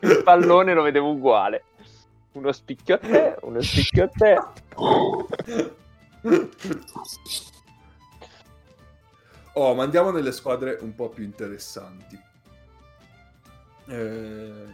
Il 0.00 0.22
pallone 0.22 0.72
lo 0.74 0.82
vedevo 0.82 1.10
uguale. 1.10 1.64
Uno 2.32 2.52
spicchio 2.52 2.94
a 2.96 2.98
te, 2.98 3.36
uno 3.42 3.60
spicchio 3.62 4.04
a 4.04 4.08
te. 4.14 4.38
Oh, 9.54 9.74
ma 9.74 9.84
andiamo 9.84 10.10
nelle 10.10 10.32
squadre 10.32 10.78
un 10.80 10.94
po' 10.94 11.08
più 11.08 11.24
interessanti. 11.24 12.20
Eh... 13.86 14.66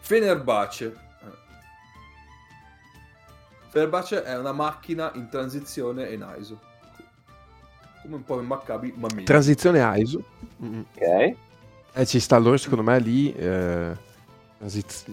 Fenerbahce. 0.00 0.86
Eh. 1.22 1.50
Fenerbahce 3.70 4.24
è 4.24 4.36
una 4.36 4.52
macchina 4.52 5.10
in 5.14 5.28
transizione 5.30 6.08
e 6.08 6.14
in 6.14 6.34
ISO. 6.38 6.60
Come 8.02 8.16
un 8.16 8.24
po' 8.24 8.42
Maccabi, 8.42 8.92
ma 8.96 9.06
meglio. 9.10 9.24
Transizione 9.24 9.80
ISO. 10.00 10.24
Mm. 10.62 10.80
Ok. 10.94 11.36
Eh, 11.94 12.06
ci 12.06 12.20
sta 12.20 12.36
loro, 12.36 12.56
secondo 12.56 12.82
me, 12.82 12.98
lì. 12.98 13.32
eh, 13.34 13.96
transiz- 14.62 15.06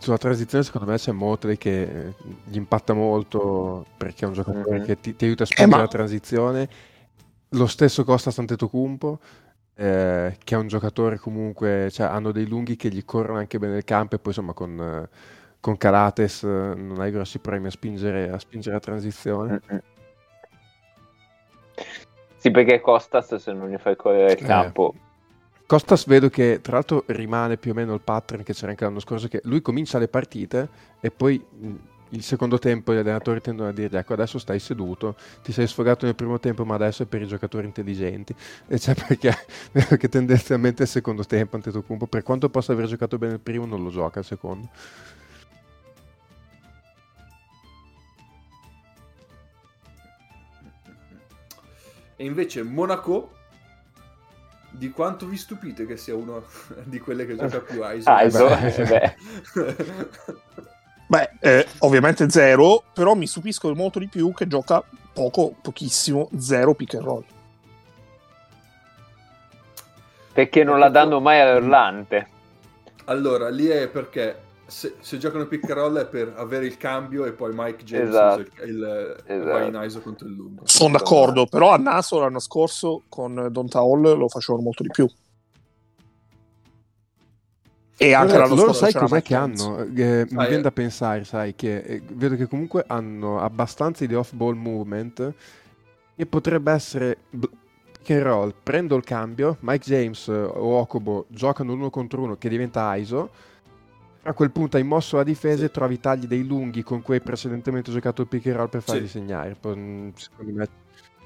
sulla 0.00 0.18
transizione, 0.18 0.64
secondo 0.64 0.90
me, 0.90 0.96
c'è 0.96 1.12
Motley 1.12 1.56
che 1.56 1.82
eh, 1.82 2.14
gli 2.44 2.56
impatta 2.56 2.92
molto 2.94 3.86
perché 3.96 4.24
è 4.24 4.28
un 4.28 4.34
giocatore 4.34 4.78
Mhm. 4.78 4.84
che 4.84 5.00
ti, 5.00 5.14
ti 5.14 5.24
aiuta 5.24 5.44
a 5.44 5.46
spingere 5.46 5.76
ma- 5.76 5.82
la 5.82 5.88
transizione. 5.88 6.68
Lo 7.50 7.66
stesso 7.66 8.04
Costa 8.04 8.30
Santetocumpo, 8.30 9.20
eh, 9.76 10.36
che 10.42 10.54
è 10.54 10.58
un 10.58 10.66
giocatore 10.66 11.18
comunque, 11.18 11.88
cioè 11.92 12.06
hanno 12.06 12.32
dei 12.32 12.46
lunghi 12.46 12.76
che 12.76 12.88
gli 12.88 13.04
corrono 13.04 13.38
anche 13.38 13.58
bene 13.58 13.76
il 13.76 13.84
campo 13.84 14.16
e 14.16 14.18
poi 14.18 14.32
insomma 14.32 14.52
con, 14.52 14.78
eh, 14.80 15.08
con 15.60 15.76
Calates 15.76 16.42
eh, 16.42 16.46
non 16.46 16.96
hai 17.00 17.10
grossi 17.12 17.38
problemi 17.38 17.68
a 17.68 17.70
spingere, 17.70 18.30
a 18.30 18.38
spingere 18.38 18.74
la 18.74 18.80
transizione. 18.80 19.60
Mm-mm. 19.70 19.80
Sì, 22.36 22.50
perché 22.50 22.80
Costas 22.80 23.34
se 23.36 23.52
non 23.52 23.68
gli 23.70 23.78
fai 23.78 23.96
correre 23.96 24.32
il 24.32 24.44
Eh. 24.44 24.46
Costas 25.68 26.06
vedo 26.06 26.30
che 26.30 26.60
tra 26.62 26.76
l'altro 26.76 27.04
rimane 27.08 27.58
più 27.58 27.72
o 27.72 27.74
meno 27.74 27.92
il 27.92 28.00
pattern 28.00 28.42
che 28.42 28.54
c'era 28.54 28.70
anche 28.70 28.84
l'anno 28.84 29.00
scorso, 29.00 29.28
che 29.28 29.42
lui 29.44 29.60
comincia 29.60 29.98
le 29.98 30.08
partite 30.08 30.66
e 30.98 31.10
poi 31.10 31.44
il 32.08 32.22
secondo 32.22 32.58
tempo 32.58 32.94
gli 32.94 32.96
allenatori 32.96 33.42
tendono 33.42 33.68
a 33.68 33.72
dirgli 33.72 33.96
ecco 33.96 34.14
adesso 34.14 34.38
stai 34.38 34.60
seduto, 34.60 35.14
ti 35.42 35.52
sei 35.52 35.66
sfogato 35.66 36.06
nel 36.06 36.14
primo 36.14 36.40
tempo 36.40 36.64
ma 36.64 36.74
adesso 36.74 37.02
è 37.02 37.06
per 37.06 37.20
i 37.20 37.26
giocatori 37.26 37.66
intelligenti 37.66 38.34
e 38.66 38.78
cioè 38.78 38.94
perché 38.94 39.36
che 39.98 40.08
tendenzialmente 40.08 40.84
il 40.84 40.88
secondo 40.88 41.22
tempo 41.24 41.56
Antetokounmpo 41.56 42.06
per 42.06 42.22
quanto 42.22 42.48
possa 42.48 42.72
aver 42.72 42.86
giocato 42.86 43.18
bene 43.18 43.34
il 43.34 43.40
primo 43.40 43.66
non 43.66 43.82
lo 43.82 43.90
gioca 43.90 44.20
il 44.20 44.24
secondo. 44.24 44.70
E 52.16 52.24
invece 52.24 52.62
Monaco, 52.62 53.32
di 54.70 54.90
quanto 54.90 55.26
vi 55.26 55.36
stupite 55.36 55.86
che 55.86 55.96
sia 55.96 56.14
uno 56.14 56.44
di 56.84 56.98
quelle 56.98 57.26
che 57.26 57.36
gioca 57.36 57.60
più 57.60 57.82
ISO? 57.84 58.10
ISO, 58.10 58.48
beh. 58.48 58.74
eh, 58.74 58.84
beh. 58.84 59.16
Beh, 61.08 61.30
eh, 61.40 61.66
ovviamente 61.78 62.28
zero, 62.28 62.82
però 62.92 63.14
mi 63.14 63.26
stupisco 63.26 63.74
molto 63.74 63.98
di 63.98 64.08
più 64.08 64.30
che 64.34 64.46
gioca 64.46 64.84
poco, 65.14 65.54
pochissimo, 65.60 66.28
zero 66.36 66.74
pick 66.74 66.94
and 66.94 67.04
roll. 67.04 67.24
Perché 70.34 70.62
non 70.64 70.78
la 70.78 70.90
danno 70.90 71.18
mai 71.18 71.40
all'Orlante. 71.40 72.28
Allora, 73.06 73.48
lì 73.48 73.66
è 73.68 73.88
perché 73.88 74.47
se, 74.68 74.96
se 75.00 75.16
giocano 75.18 75.46
pick 75.46 75.64
and 75.64 75.72
roll 75.78 75.96
è 75.98 76.06
per 76.06 76.34
avere 76.36 76.66
il 76.66 76.76
cambio 76.76 77.24
e 77.24 77.32
poi 77.32 77.52
Mike 77.54 77.84
James 77.84 78.08
Esatto. 78.10 78.40
il, 78.40 78.68
il- 78.68 79.16
Esatto. 79.26 79.82
ISO 79.82 80.00
contro 80.00 80.28
il 80.28 80.34
lungo. 80.34 80.62
Sono 80.66 80.92
d'accordo, 80.98 81.46
però 81.46 81.70
a 81.72 81.76
Naso 81.78 82.20
l'anno 82.20 82.38
scorso 82.38 83.02
con 83.08 83.48
Donta 83.50 83.78
Hall 83.78 84.16
lo 84.16 84.28
facevano 84.28 84.62
molto 84.64 84.82
di 84.82 84.90
più. 84.90 85.08
E 88.00 88.12
anche 88.14 88.32
Loro- 88.34 88.42
l'anno 88.44 88.54
loro 88.54 88.72
scorso 88.72 88.90
sai 88.90 89.00
cos'è 89.00 89.22
che 89.22 89.34
James. 89.34 89.60
hanno? 89.60 89.78
Eh, 89.82 90.26
mi 90.30 90.36
Ah, 90.36 90.42
viene 90.46 90.58
eh. 90.58 90.60
da 90.60 90.70
pensare, 90.70 91.24
sai, 91.24 91.54
che 91.56 91.78
eh, 91.78 92.02
vedo 92.12 92.36
che 92.36 92.46
comunque 92.46 92.84
hanno 92.86 93.40
abbastanza 93.40 94.06
di 94.06 94.14
off-ball 94.14 94.54
movement 94.54 95.32
e 96.14 96.26
potrebbe 96.26 96.70
essere 96.70 97.16
pick 97.30 98.10
and 98.10 98.22
roll, 98.22 98.54
prendo 98.62 98.94
il 98.94 99.02
cambio, 99.02 99.56
Mike 99.60 99.84
James 99.84 100.28
eh, 100.28 100.32
o 100.32 100.78
Okobo 100.78 101.24
giocano 101.28 101.72
uno 101.72 101.90
contro 101.90 102.22
uno 102.22 102.36
che 102.36 102.48
diventa 102.48 102.94
ISO, 102.94 103.30
a 104.28 104.32
quel 104.34 104.50
punto 104.50 104.76
hai 104.76 104.82
mosso 104.84 105.16
la 105.16 105.24
difesa 105.24 105.64
e 105.64 105.70
trovi 105.70 105.94
i 105.94 106.00
tagli 106.00 106.26
dei 106.26 106.44
lunghi 106.46 106.82
con 106.82 107.02
cui 107.02 107.14
hai 107.14 107.20
precedentemente 107.20 107.90
giocato 107.90 108.22
il 108.22 108.28
pick 108.28 108.46
and 108.46 108.56
roll 108.56 108.68
per 108.68 108.82
farli 108.82 109.02
Sì. 109.06 109.18
segnare. 109.18 109.56
Mm, 109.66 110.08
secondo 110.14 110.52
me 110.52 110.68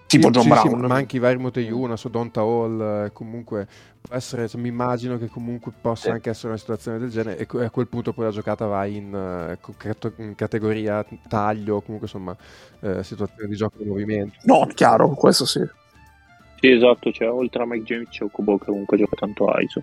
tipo 0.06 0.26
sì, 0.26 0.32
John 0.32 0.42
sì, 0.42 0.48
Brown. 0.48 0.80
sì, 0.80 0.86
ma 0.86 0.94
anche 0.94 1.16
i 1.16 1.18
vari 1.20 1.38
Moteyuna, 1.38 1.96
su 1.96 2.08
Donta 2.10 2.40
Hall, 2.42 3.10
comunque 3.12 3.66
può 4.00 4.14
essere, 4.14 4.46
cioè, 4.46 4.60
mi 4.60 4.68
immagino 4.68 5.16
che 5.18 5.28
comunque 5.28 5.72
possa 5.80 6.08
Sì. 6.08 6.10
anche 6.10 6.30
essere 6.30 6.48
una 6.48 6.58
situazione 6.58 6.98
del 6.98 7.08
genere 7.08 7.38
e 7.38 7.64
a 7.64 7.70
quel 7.70 7.88
punto 7.88 8.12
poi 8.12 8.26
la 8.26 8.30
giocata 8.30 8.66
va 8.66 8.84
in, 8.84 9.14
eh, 9.14 9.58
in 10.18 10.34
categoria 10.34 11.04
taglio, 11.28 11.80
comunque 11.80 12.08
insomma 12.08 12.36
eh, 12.80 13.02
situazione 13.02 13.48
di 13.48 13.56
gioco 13.56 13.78
di 13.78 13.88
movimento. 13.88 14.34
No, 14.44 14.66
chiaro, 14.74 15.08
questo 15.10 15.46
sì. 15.46 15.60
Sì, 16.60 16.70
esatto, 16.70 17.10
cioè, 17.10 17.28
oltre 17.30 17.62
a 17.62 17.66
Mike 17.66 17.84
James 17.84 18.08
c'è 18.10 18.22
Okubo 18.22 18.58
che 18.58 18.66
comunque 18.66 18.96
gioca 18.96 19.16
tanto 19.16 19.46
a 19.46 19.60
ISO. 19.60 19.82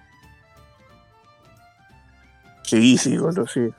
Sì, 2.70 2.98
sì, 2.98 3.18
quello 3.18 3.48
sì. 3.48 3.74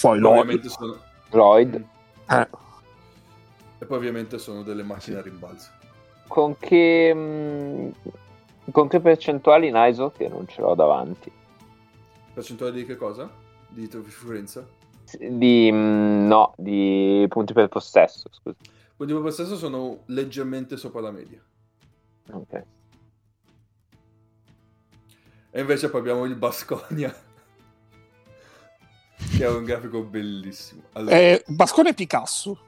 Poi 0.00 0.18
lo... 0.20 0.30
Ovviamente 0.30 0.68
sono, 0.68 0.96
Lloyd. 1.30 1.84
eh, 2.28 2.48
e 3.78 3.84
poi 3.84 3.96
ovviamente 3.96 4.38
sono 4.38 4.62
delle 4.62 4.84
macchine 4.84 5.18
a 5.18 5.22
rimbalzo. 5.22 5.70
Con 6.28 6.56
che, 6.56 7.12
mh, 7.12 8.70
con 8.70 8.86
che 8.86 9.00
percentuali 9.00 9.66
in 9.66 9.74
ISO? 9.76 10.12
Che 10.12 10.28
non 10.28 10.46
ce 10.46 10.60
l'ho 10.60 10.76
davanti. 10.76 11.32
Percentuale 12.32 12.72
di 12.72 12.86
che 12.86 12.96
cosa? 12.96 13.28
Di 13.68 13.88
differenza? 13.88 14.64
Di, 15.18 15.72
mh, 15.72 16.26
no, 16.28 16.54
di 16.56 17.26
punti 17.28 17.52
per 17.52 17.66
possesso. 17.66 18.28
Scusa. 18.30 18.56
Quindi 18.94 19.20
per 19.20 19.32
stesso 19.32 19.56
sono 19.56 20.02
leggermente 20.06 20.76
sopra 20.76 21.00
la 21.00 21.10
media. 21.10 21.42
Ok. 22.30 22.64
E 25.50 25.60
invece 25.60 25.90
poi 25.90 26.00
abbiamo 26.00 26.24
il 26.24 26.36
Basconia. 26.36 27.25
Che 29.36 29.44
è 29.44 29.48
un 29.48 29.64
grafico 29.64 30.02
bellissimo. 30.02 30.82
Allora, 30.92 31.16
eh, 31.16 31.42
Bascone 31.46 31.90
è 31.90 31.94
Picasso. 31.94 32.58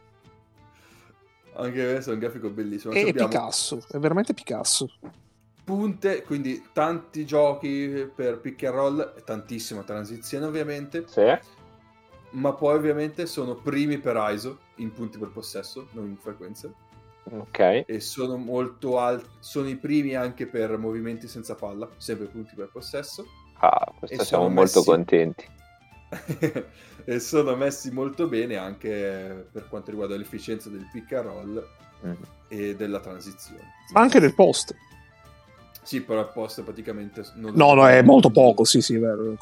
anche 1.56 1.90
questo 1.92 2.10
è 2.10 2.12
un 2.14 2.18
grafico 2.20 2.50
bellissimo. 2.50 2.92
È 2.92 3.00
Abbiamo 3.08 3.28
Picasso, 3.28 3.84
è 3.90 3.98
veramente 3.98 4.32
Picasso. 4.34 4.90
punte, 5.64 6.22
quindi 6.22 6.64
tanti 6.72 7.26
giochi 7.26 8.10
per 8.14 8.38
pick 8.40 8.62
and 8.64 8.74
roll, 8.74 9.22
tantissima 9.24 9.82
transizione 9.82 10.46
ovviamente, 10.46 11.04
Sì. 11.06 11.22
ma 12.30 12.52
poi 12.54 12.74
ovviamente 12.76 13.26
sono 13.26 13.54
primi 13.54 13.98
per 13.98 14.16
ISO 14.30 14.58
in 14.76 14.92
punti 14.92 15.18
per 15.18 15.28
possesso, 15.28 15.88
non 15.92 16.06
in 16.06 16.16
frequenze, 16.16 16.72
Ok. 17.30 17.84
e 17.86 18.00
sono 18.00 18.38
molto 18.38 18.98
alti, 18.98 19.28
sono 19.40 19.68
i 19.68 19.76
primi 19.76 20.14
anche 20.14 20.46
per 20.46 20.78
movimenti 20.78 21.28
senza 21.28 21.54
palla, 21.54 21.86
sempre 21.98 22.26
punti 22.28 22.54
per 22.54 22.70
possesso, 22.72 23.26
Ah, 23.60 23.92
questo 23.98 24.22
E 24.22 24.24
siamo 24.24 24.44
sono 24.44 24.54
molto 24.54 24.78
messi- 24.78 24.90
contenti. 24.90 25.44
e 27.04 27.20
sono 27.20 27.54
messi 27.56 27.90
molto 27.90 28.26
bene 28.28 28.56
anche 28.56 29.46
per 29.50 29.68
quanto 29.68 29.90
riguarda 29.90 30.16
l'efficienza 30.16 30.68
del 30.68 30.88
pick 30.92 31.12
and 31.12 31.24
roll 31.26 31.66
Mm. 32.06 32.12
e 32.46 32.76
della 32.76 33.00
transizione. 33.00 33.60
Ma 33.92 34.00
anche 34.00 34.20
del 34.20 34.32
post. 34.32 34.72
Sì, 35.82 36.00
però 36.02 36.20
il 36.20 36.30
post 36.32 36.62
praticamente... 36.62 37.24
Non 37.34 37.54
No, 37.54 37.74
no, 37.74 37.88
è 37.88 38.02
molto 38.02 38.30
poco, 38.30 38.64
sì, 38.64 38.80
sì, 38.80 38.94
è 38.94 38.98
vero. 38.98 39.34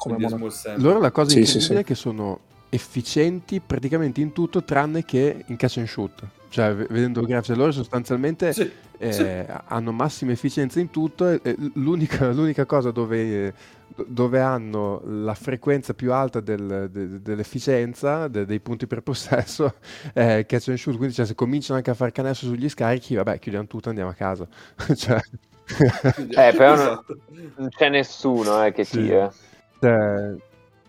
Loro 0.77 0.99
la 0.99 1.11
cosa 1.11 1.29
Sì, 1.29 1.39
incredibile 1.39 1.45
sì, 1.45 1.59
sì. 1.59 1.73
è 1.73 1.83
che 1.83 1.93
sono 1.93 2.39
efficienti 2.69 3.59
praticamente 3.59 4.21
in 4.21 4.33
tutto 4.33 4.63
tranne 4.63 5.05
che 5.05 5.43
in 5.45 5.55
catch 5.55 5.77
and 5.77 5.87
shoot. 5.87 6.23
Cioè 6.49 6.73
vedendo 6.75 7.21
i 7.21 7.25
grafici 7.25 7.57
loro 7.57 7.71
sostanzialmente 7.71 8.53
Sì, 8.53 8.71
eh, 8.99 9.11
sì. 9.11 9.25
hanno 9.65 9.91
massima 9.91 10.31
efficienza 10.31 10.79
in 10.79 10.89
tutto 10.89 11.27
e, 11.29 11.39
e 11.43 11.55
l'unica, 11.73 12.29
l'unica 12.33 12.65
cosa 12.65 12.91
dove, 12.91 13.53
dove 14.05 14.39
hanno 14.39 15.01
la 15.05 15.33
frequenza 15.33 15.93
più 15.93 16.13
alta 16.13 16.39
del- 16.39 16.89
de- 16.91 17.21
dell'efficienza 17.21 18.27
de- 18.27 18.45
dei 18.45 18.59
punti 18.59 18.87
per 18.87 19.01
possesso 19.01 19.75
è 20.13 20.45
catch 20.47 20.69
and 20.69 20.77
shoot, 20.77 20.95
quindi 20.97 21.13
cioè, 21.15 21.25
se 21.25 21.35
cominciano 21.35 21.77
anche 21.77 21.91
a 21.91 21.95
far 21.95 22.11
canestro 22.11 22.47
sugli 22.47 22.69
scarichi, 22.69 23.15
vabbè, 23.15 23.39
chiudiamo 23.39 23.67
tutto 23.67 23.87
e 23.87 23.89
andiamo 23.89 24.09
a 24.11 24.13
casa. 24.13 24.47
Cioè, 24.95 25.19
Eh, 25.69 26.53
però 26.55 26.75
non- 26.75 26.85
esatto. 26.85 27.17
Non 27.57 27.69
c'è 27.69 27.89
nessuno 27.89 28.63
eh, 28.63 28.71
che 28.71 28.85
Sì. 28.85 29.01
tira. 29.01 29.31
cioè, 29.81 30.33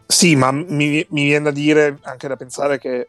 Sì, 0.07 0.37
ma 0.37 0.53
mi, 0.53 1.05
mi 1.11 1.25
viene 1.25 1.45
da 1.45 1.51
dire 1.51 1.99
anche 2.03 2.29
da 2.29 2.37
pensare 2.37 2.79
che, 2.79 3.09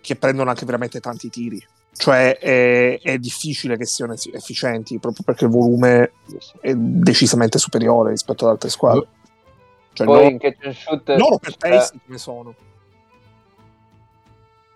che 0.00 0.16
prendono 0.16 0.50
anche 0.50 0.64
veramente 0.64 1.00
tanti 1.00 1.28
tiri. 1.28 1.64
Cioè 1.92 2.38
è, 2.38 3.00
è 3.00 3.18
difficile 3.18 3.76
che 3.76 3.84
siano 3.84 4.12
effi- 4.14 4.30
efficienti 4.32 4.98
proprio 4.98 5.24
perché 5.24 5.44
il 5.44 5.50
volume 5.50 6.12
è 6.60 6.72
decisamente 6.74 7.58
superiore 7.58 8.10
rispetto 8.10 8.44
ad 8.46 8.52
altre 8.52 8.68
squadre. 8.70 9.06
Cioè, 9.92 10.06
Poi 10.06 10.16
loro, 10.16 10.28
in 10.30 10.38
catch 10.38 10.64
and 10.66 10.74
shoot 10.74 11.08
loro 11.16 11.38
per 11.38 11.56
pace 11.56 11.92
come 12.06 12.18
sono? 12.18 12.54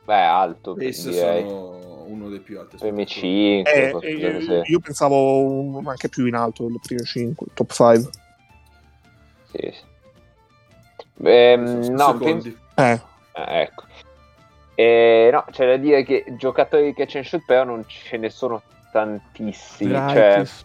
beh, 0.04 0.14
alto 0.22 0.74
Pace 0.74 1.08
direi. 1.10 1.42
sono 1.44 2.02
uno 2.08 2.28
dei 2.28 2.40
più 2.40 2.58
alti. 2.58 2.76
Primi 2.76 3.02
aspettatori. 3.04 3.62
5 3.64 4.28
Eh, 4.28 4.54
eh, 4.58 4.62
io 4.66 4.78
pensavo 4.80 5.80
anche 5.86 6.08
più 6.10 6.26
in 6.26 6.34
alto, 6.34 6.68
le 6.68 6.78
prime 6.82 7.04
5, 7.04 7.46
top 7.54 7.72
5. 7.72 8.10
Sì, 9.50 9.72
sì. 9.72 9.92
Sono 11.16 11.90
no, 11.92 12.18
penso- 12.18 12.48
Eh, 12.74 13.00
eh, 13.34 13.60
ecco. 13.62 13.83
Eh, 14.74 15.28
no, 15.32 15.44
c'è 15.50 15.66
da 15.66 15.76
dire 15.76 16.02
che 16.02 16.24
giocatori 16.36 16.84
di 16.86 16.94
catch 16.94 17.16
and 17.16 17.24
shoot 17.24 17.44
però 17.46 17.64
non 17.64 17.84
ce 17.86 18.16
ne 18.16 18.28
sono 18.30 18.62
tantissimi. 18.92 19.92
Cioè, 19.92 20.12
Draitis, 20.12 20.64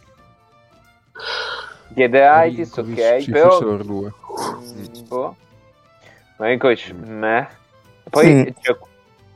Giedraitis, 1.89 2.77
Marinkovic, 2.77 2.99
ok, 3.17 3.21
ci 3.23 3.31
però... 3.31 3.59
loro 3.61 3.83
due. 3.83 4.13
Mm, 4.61 5.07
boh. 5.07 5.35
Marinkovic, 6.37 6.91
meh. 6.91 7.47
Poi 8.09 8.33
Mm. 8.33 8.43
c'è, 8.61 8.77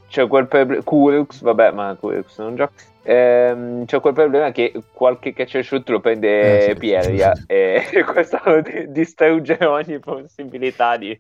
c'è 0.09 0.27
quel 0.27 0.47
problema... 0.47 0.81
Kurux, 0.83 1.41
vabbè, 1.41 1.71
ma 1.71 1.95
Kurux 1.99 2.37
non 2.39 2.55
gioca. 2.55 2.71
Ehm, 3.05 3.85
c'è 3.85 3.99
quel 3.99 4.13
problema 4.13 4.51
che 4.51 4.71
qualche 4.93 5.33
catch 5.33 5.55
and 5.55 5.63
shoot 5.65 5.89
lo 5.89 5.99
prende 5.99 6.67
Eh, 6.67 6.71
sì. 6.71 6.77
Pieria 6.77 7.33
e 7.45 7.83
questo 8.07 8.39
di- 8.61 8.89
distrugge 8.93 9.57
ogni 9.65 9.99
possibilità 9.99 10.95
di 10.97 11.19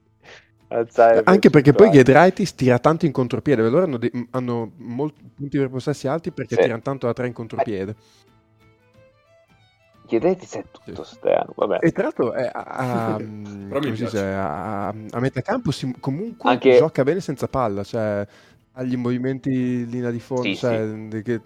Anche 1.25 1.49
perché 1.49 1.71
poi. 1.71 1.91
Giedraitis 1.91 2.55
tira 2.55 2.79
tanto 2.79 3.05
in 3.05 3.11
contropiede, 3.11 3.61
loro 3.69 3.83
hanno, 3.83 3.97
dei- 3.97 4.27
hanno 4.31 4.71
molti 4.77 5.21
punti 5.35 5.57
per 5.57 5.69
possessi 5.69 6.07
alti 6.07 6.31
perché 6.31 6.55
Sì. 6.55 6.61
tirano 6.61 6.81
tanto 6.81 7.05
da 7.05 7.13
tre 7.13 7.27
in 7.27 7.33
contropiede. 7.33 7.95
Giedraitis 10.07 10.55
è 10.55 10.63
tutto 10.71 11.03
Sì. 11.03 11.15
strano, 11.15 11.53
vabbè. 11.55 11.77
E 11.81 11.91
tra 11.91 12.03
l'altro 12.03 12.33
è 12.33 12.49
a, 12.51 12.63
a- 12.63 13.17
piace. 13.79 13.91
dice, 13.91 14.19
a, 14.19 14.87
a 14.89 15.19
metà 15.19 15.41
campo 15.41 15.71
si- 15.71 15.95
comunque 15.99 16.49
Anche- 16.49 16.77
gioca 16.77 17.03
bene 17.03 17.19
senza 17.21 17.47
palla, 17.47 17.83
cioè 17.83 18.25
ha 18.73 18.83
gli 18.83 18.97
movimenti 18.97 19.49
in 19.51 19.89
linea 19.89 20.09
di 20.11 20.19
fondo, 20.19 20.43
Sì, 20.43 20.55
cioè, 20.55 20.85
di- 20.87 21.21
che- 21.21 21.41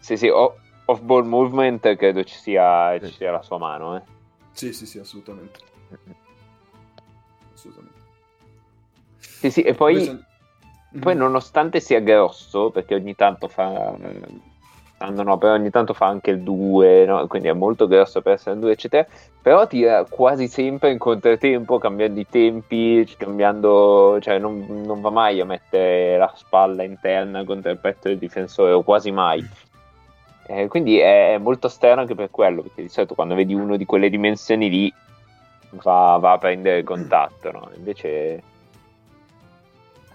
Sì, 0.00 0.16
sì, 0.16 0.28
off-ball 0.28 1.24
movement 1.26 1.94
credo 1.96 2.22
ci 2.24 2.34
sia, 2.36 2.98
Sì. 3.00 3.06
ci 3.08 3.12
sia 3.14 3.30
la 3.32 3.42
sua 3.42 3.58
mano, 3.58 3.96
eh. 3.96 4.02
Sì, 4.52 4.72
sì, 4.72 4.86
sì, 4.86 4.98
assolutamente. 4.98 5.58
Assolutamente. 5.84 6.24
Sì, 9.38 9.50
sì, 9.50 9.62
e 9.62 9.74
poi... 9.74 9.94
Invece- 9.94 10.24
Poi 10.98 11.12
Mhm. 11.12 11.20
nonostante 11.20 11.80
sia 11.80 11.98
grosso, 12.00 12.70
perché 12.70 12.94
ogni 12.94 13.14
tanto 13.14 13.48
fa... 13.48 13.94
ah, 14.98 15.10
no, 15.10 15.36
però 15.36 15.52
ogni 15.52 15.68
tanto 15.68 15.92
fa 15.92 16.06
anche 16.06 16.30
il 16.30 16.40
2, 16.40 17.04
no? 17.04 17.26
quindi 17.26 17.48
è 17.48 17.52
molto 17.52 17.86
grosso 17.86 18.22
per 18.22 18.34
essere 18.34 18.54
un 18.54 18.60
2, 18.60 18.72
eccetera. 18.72 19.06
Però 19.42 19.66
tira 19.66 20.06
quasi 20.08 20.48
sempre 20.48 20.92
in 20.92 20.98
controtempo, 20.98 21.76
cambiando 21.78 22.18
i 22.18 22.26
tempi, 22.26 23.04
cambiando... 23.18 24.16
Cioè 24.22 24.38
non, 24.38 24.64
non 24.86 25.00
va 25.02 25.10
mai 25.10 25.38
a 25.40 25.44
mettere 25.44 26.16
la 26.16 26.32
spalla 26.34 26.82
interna 26.82 27.44
contro 27.44 27.70
il 27.70 27.78
petto 27.78 28.08
del 28.08 28.16
difensore, 28.16 28.72
o 28.72 28.82
quasi 28.82 29.10
mai. 29.10 29.46
Eh, 30.46 30.68
quindi 30.68 30.98
è, 30.98 31.34
è 31.34 31.38
molto 31.38 31.68
strano 31.68 32.00
anche 32.00 32.14
per 32.14 32.30
quello, 32.30 32.62
perché 32.62 32.80
di 32.80 32.88
solito 32.88 33.14
quando 33.14 33.34
vedi 33.34 33.52
uno 33.52 33.76
di 33.76 33.84
quelle 33.84 34.08
dimensioni 34.08 34.70
lì 34.70 34.94
va, 35.82 36.16
va 36.18 36.32
a 36.32 36.38
prendere 36.38 36.84
contatto, 36.84 37.50
no? 37.50 37.68
Invece 37.76 38.42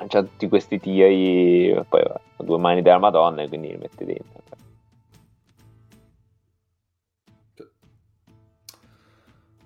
c'ha 0.07 0.23
tutti 0.23 0.47
questi 0.47 0.79
tiri, 0.79 1.73
poi 1.87 2.03
va, 2.03 2.19
ha 2.37 2.43
due 2.43 2.57
mani 2.57 2.81
della 2.81 2.99
Madonna 2.99 3.41
e 3.41 3.47
quindi 3.47 3.69
li 3.69 3.77
mette 3.77 4.05
dentro. 4.05 4.41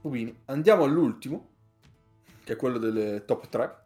Bene, 0.02 0.36
andiamo 0.46 0.84
all'ultimo, 0.84 1.48
che 2.44 2.54
è 2.54 2.56
quello 2.56 2.78
delle 2.78 3.26
top 3.26 3.50
3. 3.50 3.84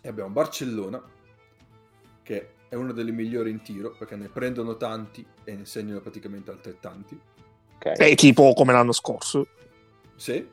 E 0.00 0.08
abbiamo 0.08 0.30
Barcellona, 0.30 1.02
che 2.22 2.50
è 2.68 2.74
una 2.74 2.92
delle 2.92 3.12
migliori 3.12 3.50
in 3.50 3.60
tiro, 3.60 3.94
perché 3.96 4.16
ne 4.16 4.28
prendono 4.28 4.76
tanti 4.78 5.26
e 5.44 5.54
ne 5.54 5.66
segnano 5.66 6.00
praticamente 6.00 6.50
altrettanti. 6.50 7.20
Ok. 7.76 7.84
è 7.84 8.14
tipo 8.14 8.54
come 8.54 8.72
l'anno 8.72 8.92
scorso. 8.92 9.46
Sì. 10.16 10.48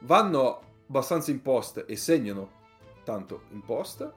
Vanno 0.00 0.60
abbastanza 0.88 1.30
in 1.30 1.40
post 1.40 1.84
e 1.86 1.96
segnano 1.96 2.57
tanto 3.08 3.44
in 3.52 3.62
post. 3.64 4.12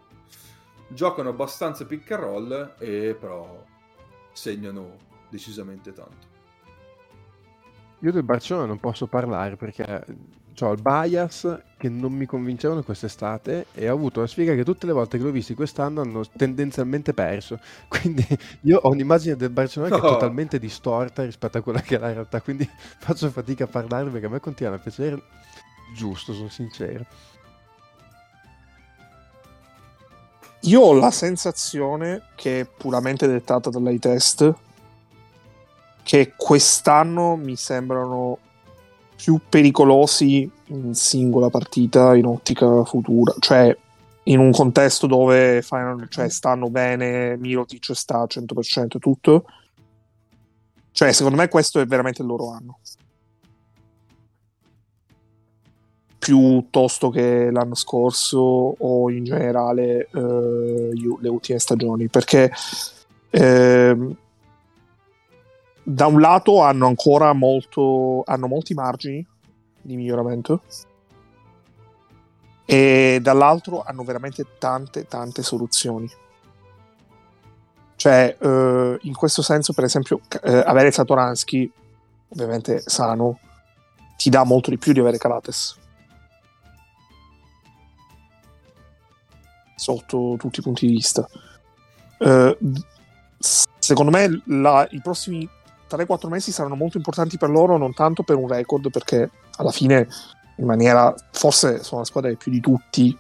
Giocano 0.90 1.30
abbastanza 1.30 1.86
pick 1.86 2.12
and 2.12 2.22
roll 2.22 2.76
e 2.80 3.16
però 3.18 3.64
segnano 4.34 4.98
decisamente 5.30 5.94
tanto. 5.94 6.28
io 8.00 8.12
del 8.12 8.24
Barcellona 8.24 8.66
non 8.66 8.80
posso 8.80 9.08
parlare 9.08 9.56
perché 9.56 10.04
ho 10.60 10.72
il 10.74 10.82
bias 10.82 11.62
che 11.78 11.88
non 11.88 12.12
mi 12.14 12.26
convincevano 12.26 12.84
quest'estate 12.84 13.68
e 13.74 13.90
ho 13.90 13.94
avuto 13.94 14.20
la 14.22 14.28
sfiga 14.28 14.54
che 14.56 14.64
tutte 14.66 14.86
le 14.88 14.92
volte 14.92 15.18
che 15.18 15.24
l'ho 15.24 15.32
visti 15.32 15.54
quest'anno 15.54 16.02
hanno 16.02 16.24
tendenzialmente 16.36 17.14
perso. 17.14 17.60
Quindi 17.88 18.26
io 18.62 18.80
ho 18.80 18.90
un'immagine 18.90 19.36
del 19.36 19.50
Barcellona 19.52 19.92
che 19.94 20.02
è 20.02 20.04
No. 20.04 20.10
totalmente 20.10 20.60
distorta 20.60 21.24
rispetto 21.24 21.58
a 21.60 21.62
quella 21.62 21.82
che 21.82 21.96
è 21.96 22.00
la 22.00 22.12
realtà, 22.12 22.42
quindi 22.42 22.68
faccio 23.00 23.30
fatica 23.30 23.64
a 23.64 23.68
parlarne 23.68 24.10
perché 24.12 24.26
a 24.26 24.30
me 24.30 24.40
continua 24.40 24.74
a 24.76 24.80
piacere 24.80 25.22
giusto, 25.96 26.34
sono 26.34 26.50
sincero. 26.50 27.06
Io 30.66 30.82
ho 30.82 30.94
la 30.94 31.10
sensazione 31.10 32.24
che 32.36 32.62
è 32.62 32.66
puramente 32.66 33.28
dettata 33.28 33.70
dall'eye 33.70 34.00
test 34.00 34.54
che 36.04 36.34
quest'anno 36.36 37.36
mi 37.36 37.56
sembrano 37.56 38.38
più 39.16 39.40
pericolosi 39.48 40.50
in 40.68 40.94
singola 40.94 41.50
partita 41.50 42.16
in 42.16 42.26
ottica 42.26 42.84
futura, 42.86 43.34
cioè 43.40 43.76
in 44.24 44.40
un 44.40 44.52
contesto 44.52 45.08
dove 45.08 45.62
fanno- 45.62 46.08
cioè, 46.10 46.30
stanno 46.30 46.70
bene, 46.70 47.38
Mirotic 47.38 47.96
sta 47.96 48.20
al 48.20 48.28
100% 48.30 49.00
tutto. 49.00 49.46
Cioè, 50.92 51.12
secondo 51.12 51.38
me 51.38 51.48
questo 51.48 51.80
è 51.80 51.86
veramente 51.86 52.22
il 52.22 52.28
loro 52.28 52.52
anno. 52.52 52.80
Piuttosto 56.22 57.10
che 57.10 57.50
l'anno 57.50 57.74
scorso 57.74 58.38
o 58.78 59.10
in 59.10 59.24
generale 59.24 60.08
eh, 60.14 60.90
le 60.94 61.30
ultime 61.30 61.58
stagioni, 61.58 62.10
perché 62.10 62.52
ehm, 63.32 64.16
da 65.82 66.06
un 66.06 66.22
lato 66.22 66.62
hanno 66.62 66.86
ancora 66.86 67.34
molto 67.34 68.22
hanno 68.28 68.46
molti 68.46 68.76
margini 68.76 69.26
di 69.82 69.96
miglioramento 69.96 70.62
e 72.66 73.18
dall'altro 73.20 73.82
hanno 73.84 74.04
veramente 74.04 74.46
tante 74.60 75.08
tante 75.08 75.42
soluzioni. 75.42 76.08
Cioè 77.96 78.38
eh, 78.40 78.98
in 79.02 79.14
questo 79.16 79.42
senso 79.42 79.74
per 79.74 79.86
esempio 79.86 80.22
eh, 80.44 80.56
avere 80.56 80.92
Satoransky 80.92 81.72
ovviamente 82.30 82.84
sano 82.86 83.40
ti 84.18 84.30
dà 84.30 84.44
molto 84.44 84.70
di 84.70 84.78
più 84.78 84.94
di 84.94 85.00
avere 85.00 85.18
Calates 85.18 85.80
sotto 89.82 90.36
tutti 90.38 90.60
i 90.60 90.64
punti 90.64 90.86
di 90.86 90.94
vista 90.94 91.28
Eh, 92.24 92.56
secondo 93.80 94.12
me 94.12 94.44
la- 94.46 94.88
i 94.92 95.02
prossimi 95.02 95.50
3-4 95.88 96.30
mesi 96.30 96.52
saranno 96.52 96.76
molto 96.76 96.98
importanti 96.98 97.40
per 97.40 97.50
loro, 97.50 97.78
non 97.78 97.96
tanto 97.96 98.22
per 98.22 98.36
un 98.36 98.48
record, 98.48 98.92
perché 98.92 99.28
alla 99.58 99.72
fine, 99.72 100.08
in 100.58 100.66
maniera 100.68 101.12
forse 101.32 101.82
sono 101.82 102.02
la 102.02 102.06
squadra 102.06 102.30
che 102.30 102.38
più 102.38 102.52
di 102.52 102.60
tutti, 102.60 103.18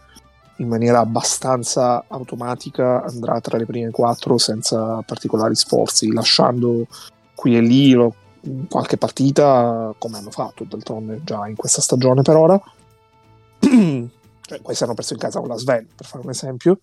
in 0.57 0.67
maniera 0.67 0.99
abbastanza 0.99 2.03
automatica, 2.07 3.03
andrà 3.03 3.41
tra 3.41 3.57
le 3.57 3.65
prime 3.65 3.89
4 3.89 4.37
senza 4.37 5.01
particolari 5.01 5.55
sforzi, 5.55 6.13
lasciando 6.13 6.85
qui 7.33 7.57
e 7.57 7.61
lì 7.61 7.93
lo- 7.93 8.13
qualche 8.69 8.97
partita 8.97 9.95
come 9.97 10.17
hanno 10.19 10.29
fatto 10.29 10.63
d'altronde 10.63 11.21
già 11.23 11.47
in 11.47 11.55
questa 11.55 11.81
stagione 11.81 12.21
per 12.21 12.35
ora. 12.35 12.61
cioè, 14.51 14.61
questi 14.61 14.83
hanno 14.83 14.93
perso 14.93 15.13
in 15.13 15.19
casa 15.19 15.39
con 15.39 15.47
la 15.47 15.57
Sven, 15.57 15.87
per 15.95 16.05
fare 16.05 16.23
un 16.23 16.29
esempio. 16.29 16.79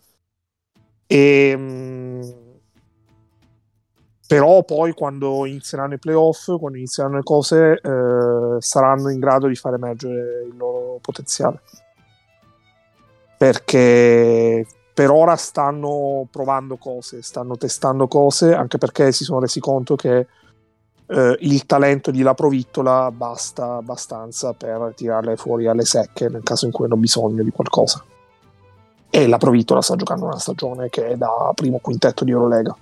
E, 1.06 1.56
mh, 1.56 2.32
però 4.26 4.62
poi 4.64 4.92
quando 4.92 5.44
inizieranno 5.44 5.94
i 5.94 5.98
playoff, 5.98 6.56
quando 6.58 6.78
inizieranno 6.78 7.16
le 7.16 7.22
cose, 7.22 7.80
eh, 7.82 8.56
saranno 8.58 9.10
in 9.10 9.18
grado 9.18 9.46
di 9.48 9.54
far 9.54 9.74
emergere 9.74 10.44
il 10.46 10.56
loro 10.56 10.98
potenziale. 11.00 11.60
Perché 13.36 14.66
per 14.94 15.10
ora 15.10 15.36
stanno 15.36 16.26
provando 16.30 16.76
cose, 16.76 17.22
stanno 17.22 17.56
testando 17.56 18.08
cose, 18.08 18.54
anche 18.54 18.78
perché 18.78 19.12
si 19.12 19.24
sono 19.24 19.40
resi 19.40 19.60
conto 19.60 19.94
che 19.94 20.26
eh, 21.08 21.36
il 21.40 21.64
talento 21.64 22.10
di 22.10 22.22
La 22.22 22.34
Provittola 22.34 23.10
basta 23.10 23.76
abbastanza 23.76 24.52
per 24.52 24.92
tirarle 24.94 25.36
fuori 25.36 25.66
alle 25.66 25.84
secche 25.84 26.28
nel 26.28 26.42
caso 26.42 26.66
in 26.66 26.72
cui 26.72 26.84
hanno 26.84 26.96
bisogno 26.96 27.42
di 27.42 27.50
qualcosa. 27.50 28.04
E 29.10 29.26
La 29.26 29.38
Provittola 29.38 29.80
sta 29.80 29.96
giocando 29.96 30.26
una 30.26 30.38
stagione 30.38 30.90
che 30.90 31.08
è 31.08 31.16
da 31.16 31.50
primo 31.54 31.78
quintetto 31.78 32.24
di 32.24 32.30
Eurolega. 32.30 32.76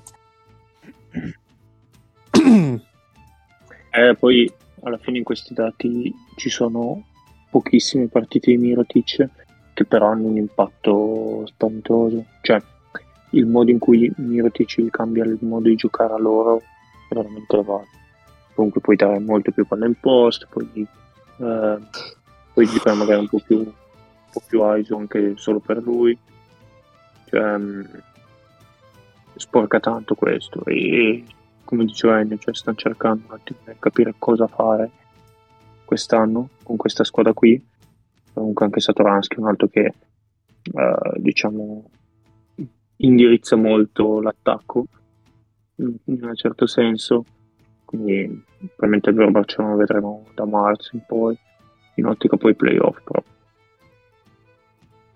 Eh, 3.91 4.15
poi 4.15 4.53
alla 4.83 4.99
fine 4.99 5.19
in 5.19 5.25
questi 5.25 5.55
dati 5.55 6.15
ci 6.37 6.51
sono 6.51 7.03
pochissime 7.49 8.09
partite 8.09 8.51
di 8.51 8.59
Mirotic 8.59 9.29
che 9.73 9.85
però 9.85 10.09
hanno 10.09 10.27
un 10.27 10.37
impatto 10.37 11.47
spaventoso. 11.47 12.25
Cioè, 12.43 12.61
il 13.31 13.47
modo 13.47 13.71
in 13.71 13.79
cui 13.79 14.13
Mirotic 14.17 14.91
cambia 14.91 15.25
il 15.25 15.39
modo 15.41 15.69
di 15.69 15.77
giocare 15.77 16.13
a 16.13 16.19
loro 16.19 16.63
veramente 17.09 17.55
elevato. 17.55 17.89
Comunque 18.57 18.81
puoi 18.81 18.97
dare 18.97 19.21
molto 19.21 19.53
più 19.53 19.65
palla 19.67 19.87
in 19.87 19.95
post, 20.01 20.49
poi, 20.51 20.69
eh, 20.75 21.79
puoi 22.53 22.67
giocare 22.67 22.97
magari 22.97 23.21
un 23.21 23.29
po' 23.29 23.41
più, 23.47 23.73
più 24.49 24.77
ISO 24.77 24.97
anche 24.97 25.35
solo 25.37 25.61
per 25.61 25.81
lui. 25.83 26.19
Cioè, 27.27 27.57
mh, 27.57 28.03
sporca 29.37 29.79
tanto 29.79 30.15
questo 30.15 30.65
e 30.65 31.23
come 31.65 31.85
diceva 31.85 32.21
Ennio, 32.21 32.39
cioè 32.39 32.55
stanno 32.55 32.77
cercando 32.77 33.25
un 33.29 33.35
attimo 33.35 33.59
di 33.65 33.73
capire 33.79 34.15
cosa 34.19 34.47
fare 34.47 34.91
quest'anno 35.85 36.49
con 36.63 36.77
questa 36.77 37.05
squadra 37.05 37.35
qui. 37.35 37.63
Comunque 38.33 38.65
anche 38.65 38.81
Satoransky 38.81 39.39
un 39.39 39.49
altro 39.49 39.69
che 39.69 39.85
eh, 40.63 40.97
diciamo 41.17 41.91
indirizza 42.99 43.57
molto 43.57 44.21
l'attacco 44.21 44.87
in 45.77 45.99
un 46.07 46.35
certo 46.35 46.67
senso. 46.67 47.25
Quindi 47.87 48.45
probabilmente 48.59 49.11
il 49.11 49.17
vero 49.17 49.31
Barcellona 49.31 49.73
lo 49.73 49.79
vedremo 49.79 50.27
da 50.35 50.45
marzo 50.45 50.91
in 50.93 51.03
poi, 51.07 51.39
in 51.95 52.05
ottica 52.05 52.37
poi 52.37 52.55
playoff 52.55 52.99
però. 53.03 53.23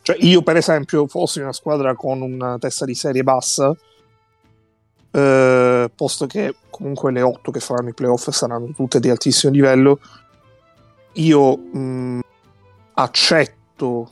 Cioè, 0.03 0.17
io, 0.21 0.43
per 0.43 0.57
esempio, 0.57 1.07
fossi 1.07 1.41
una 1.41 1.53
squadra 1.53 1.95
con 1.95 2.23
una 2.23 2.59
testa 2.59 2.87
di 2.87 2.95
serie 2.95 3.23
bassa, 3.23 3.77
eh, 5.11 5.91
posto 5.95 6.27
che 6.27 6.55
comunque 6.71 7.13
le 7.13 7.21
8 7.21 7.51
che 7.51 7.61
faranno 7.61 7.91
i 7.91 7.95
playoff 7.95 8.31
saranno 8.31 8.73
tutte 8.73 9.01
di 9.01 9.11
altissimo 9.11 9.53
livello, 9.53 10.01
io 11.15 11.57
mh, 11.57 12.21
accetto, 12.95 14.11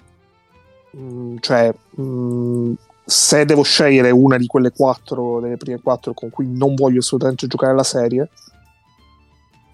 mh, 0.90 1.36
cioè, 1.40 1.72
mh, 1.90 2.72
se 3.10 3.46
devo 3.46 3.62
scegliere 3.62 4.10
una 4.10 4.36
di 4.36 4.46
quelle 4.46 4.70
4, 4.70 5.40
delle 5.40 5.56
prime 5.56 5.80
4 5.80 6.12
con 6.12 6.28
cui 6.28 6.46
non 6.46 6.74
voglio 6.74 6.98
assolutamente 6.98 7.46
giocare 7.46 7.74
la 7.74 7.82
serie, 7.82 8.28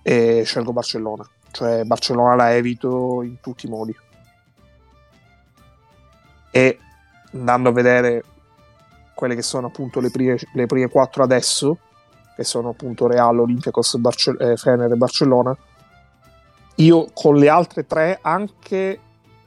e 0.02 0.44
scelgo 0.44 0.73
Barcellona. 0.73 1.28
Cioè, 1.51 1.82
Barcellona 1.82 2.36
la 2.36 2.55
evito 2.55 3.23
in 3.23 3.40
tutti 3.40 3.66
i 3.66 3.70
modi 3.70 3.97
e 6.52 6.78
andando 7.32 7.70
a 7.70 7.73
vedere 7.73 8.23
quelle 9.16 9.35
che 9.35 9.43
sono 9.43 9.66
appunto 9.66 9.98
le 9.98 10.11
prime, 10.11 10.39
le 10.52 10.66
prime 10.66 10.89
quattro 10.89 11.24
adesso, 11.24 11.78
che 12.36 12.44
sono 12.44 12.69
appunto 12.69 13.09
Real, 13.09 13.36
Olympiacos, 13.40 13.97
Barce- 13.97 14.36
eh, 14.39 14.56
Fener 14.56 14.93
e 14.93 14.97
Barcellona, 14.97 15.56
io 16.77 17.09
con 17.12 17.35
le 17.35 17.48
altre 17.48 17.85
tre, 17.85 18.20
anche 18.23 19.01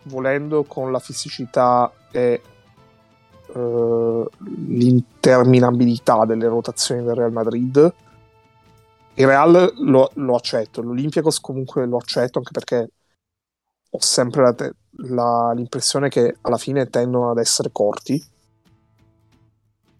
volendo 0.03 0.65
con 0.65 0.91
la 0.91 0.99
fisicità 0.99 1.89
e 2.11 2.41
eh, 3.57 4.27
l'interminabilità 4.67 6.25
delle 6.25 6.47
rotazioni 6.47 7.03
del 7.03 7.15
Real 7.15 7.31
Madrid, 7.31 7.93
il 9.15 9.25
Real 9.25 9.73
lo, 9.77 10.11
lo 10.13 10.35
accetto, 10.35 10.81
l'Olympiacos 10.81 11.39
comunque 11.39 11.85
lo 11.87 11.97
accetto 11.97 12.37
anche 12.37 12.51
perché 12.51 12.91
ho 13.89 14.01
sempre 14.01 14.41
la 14.43 14.53
te- 14.53 14.73
la, 15.09 15.53
l'impressione 15.55 16.09
che 16.09 16.37
alla 16.41 16.57
fine 16.57 16.89
tendono 16.89 17.31
ad 17.31 17.37
essere 17.37 17.69
corti. 17.71 18.23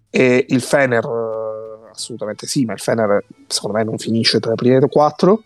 E 0.09 0.45
il 0.49 0.61
Fener, 0.61 1.03
eh, 1.03 1.89
assolutamente 1.91 2.47
sì, 2.47 2.65
ma 2.65 2.73
il 2.73 2.79
Fener 2.79 3.23
secondo 3.47 3.77
me 3.77 3.83
non 3.83 3.97
finisce 3.97 4.39
tra 4.39 4.51
le 4.51 4.55
prime 4.55 4.87
quattro. 4.87 5.43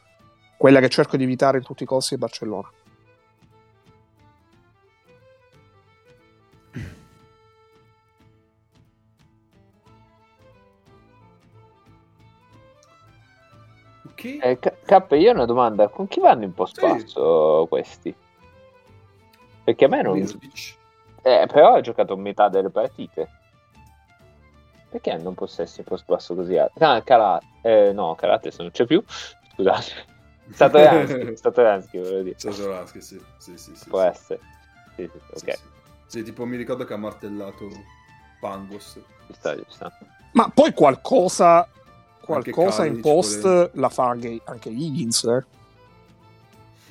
Quella 0.57 0.79
che 0.79 0.89
cerco 0.89 1.17
di 1.17 1.23
evitare 1.23 1.57
in 1.57 1.63
tutti 1.63 1.83
i 1.83 1.87
costi 1.87 2.15
è 2.15 2.17
Barcellona. 2.17 2.69
Ok. 14.21 14.37
Eh, 14.43 14.59
K, 14.59 15.05
io 15.11 15.31
ho 15.31 15.33
una 15.33 15.45
domanda: 15.45 15.87
con 15.87 16.07
chi 16.07 16.19
vanno 16.19 16.43
in 16.43 16.53
post 16.53 16.79
Sì. 16.79 16.85
basso 16.85 17.65
questi? 17.69 18.15
Perché 19.63 19.85
a 19.85 19.87
me 19.87 20.01
non. 20.01 20.17
Eh, 21.23 21.45
però 21.47 21.73
ha 21.75 21.81
giocato 21.81 22.15
metà 22.17 22.49
delle 22.49 22.69
partite. 22.69 23.29
Perché 24.89 25.11
hanno 25.11 25.29
un 25.29 25.35
possesso 25.35 25.79
in 25.79 25.85
post 25.85 26.05
basso 26.05 26.35
così 26.35 26.57
alto? 26.57 26.83
Ah, 26.83 27.01
Karate. 27.01 27.45
Eh, 27.61 27.91
no, 27.93 28.15
Karate 28.15 28.51
se 28.51 28.61
non 28.61 28.71
c'è 28.71 28.85
più. 28.85 29.01
Scusate. 29.53 30.09
Satoransky, 30.51 31.37
Satoransky 31.37 31.97
volevo 31.99 32.21
dire. 32.23 32.35
Satoransky, 32.37 33.01
sì. 33.01 33.21
Sì, 33.37 33.57
sì, 33.57 33.75
sì, 33.75 33.89
Può 33.89 34.01
sì. 34.01 34.07
essere. 34.07 34.39
Sì, 34.95 35.09
sì, 35.11 35.19
Sì, 35.35 35.45
ok. 35.45 35.55
sì. 35.55 35.63
Sì, 36.07 36.23
tipo 36.23 36.43
mi 36.45 36.57
ricordo 36.57 36.83
che 36.83 36.93
ha 36.93 36.97
martellato 36.97 37.69
Pangos. 38.41 38.99
Ci 39.27 39.33
sta, 39.33 39.55
ci 39.55 39.63
sta. 39.69 39.89
Ma 40.33 40.49
poi 40.53 40.73
qualcosa, 40.73 41.65
qualcosa 42.39 42.85
in 42.85 42.99
post 42.99 43.71
la 43.73 43.89
fa 43.89 44.09
anche, 44.09 44.39
anche 44.45 44.69
Higgins. 44.69 45.23
Eh? 45.23 45.43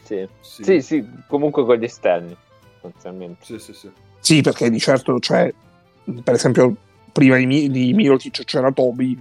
Sì. 0.03 0.29
Sì, 0.41 0.63
sì, 0.65 0.81
sì, 0.81 1.09
comunque 1.27 1.65
con 1.65 1.77
gli 1.77 1.85
esterni. 1.85 2.37
Sostanzialmente. 2.81 3.45
Sì, 3.45 3.59
sì, 3.59 3.73
sì. 3.73 3.91
Sì, 4.19 4.41
perché 4.43 4.69
di 4.71 4.79
certo, 4.79 5.19
cioè, 5.19 5.53
per 6.23 6.35
esempio, 6.35 6.77
prima 7.13 7.37
di, 7.37 7.71
di 7.71 7.93
Mirotic 7.95 8.45
c'era 8.45 8.73
Toby, 8.73 9.19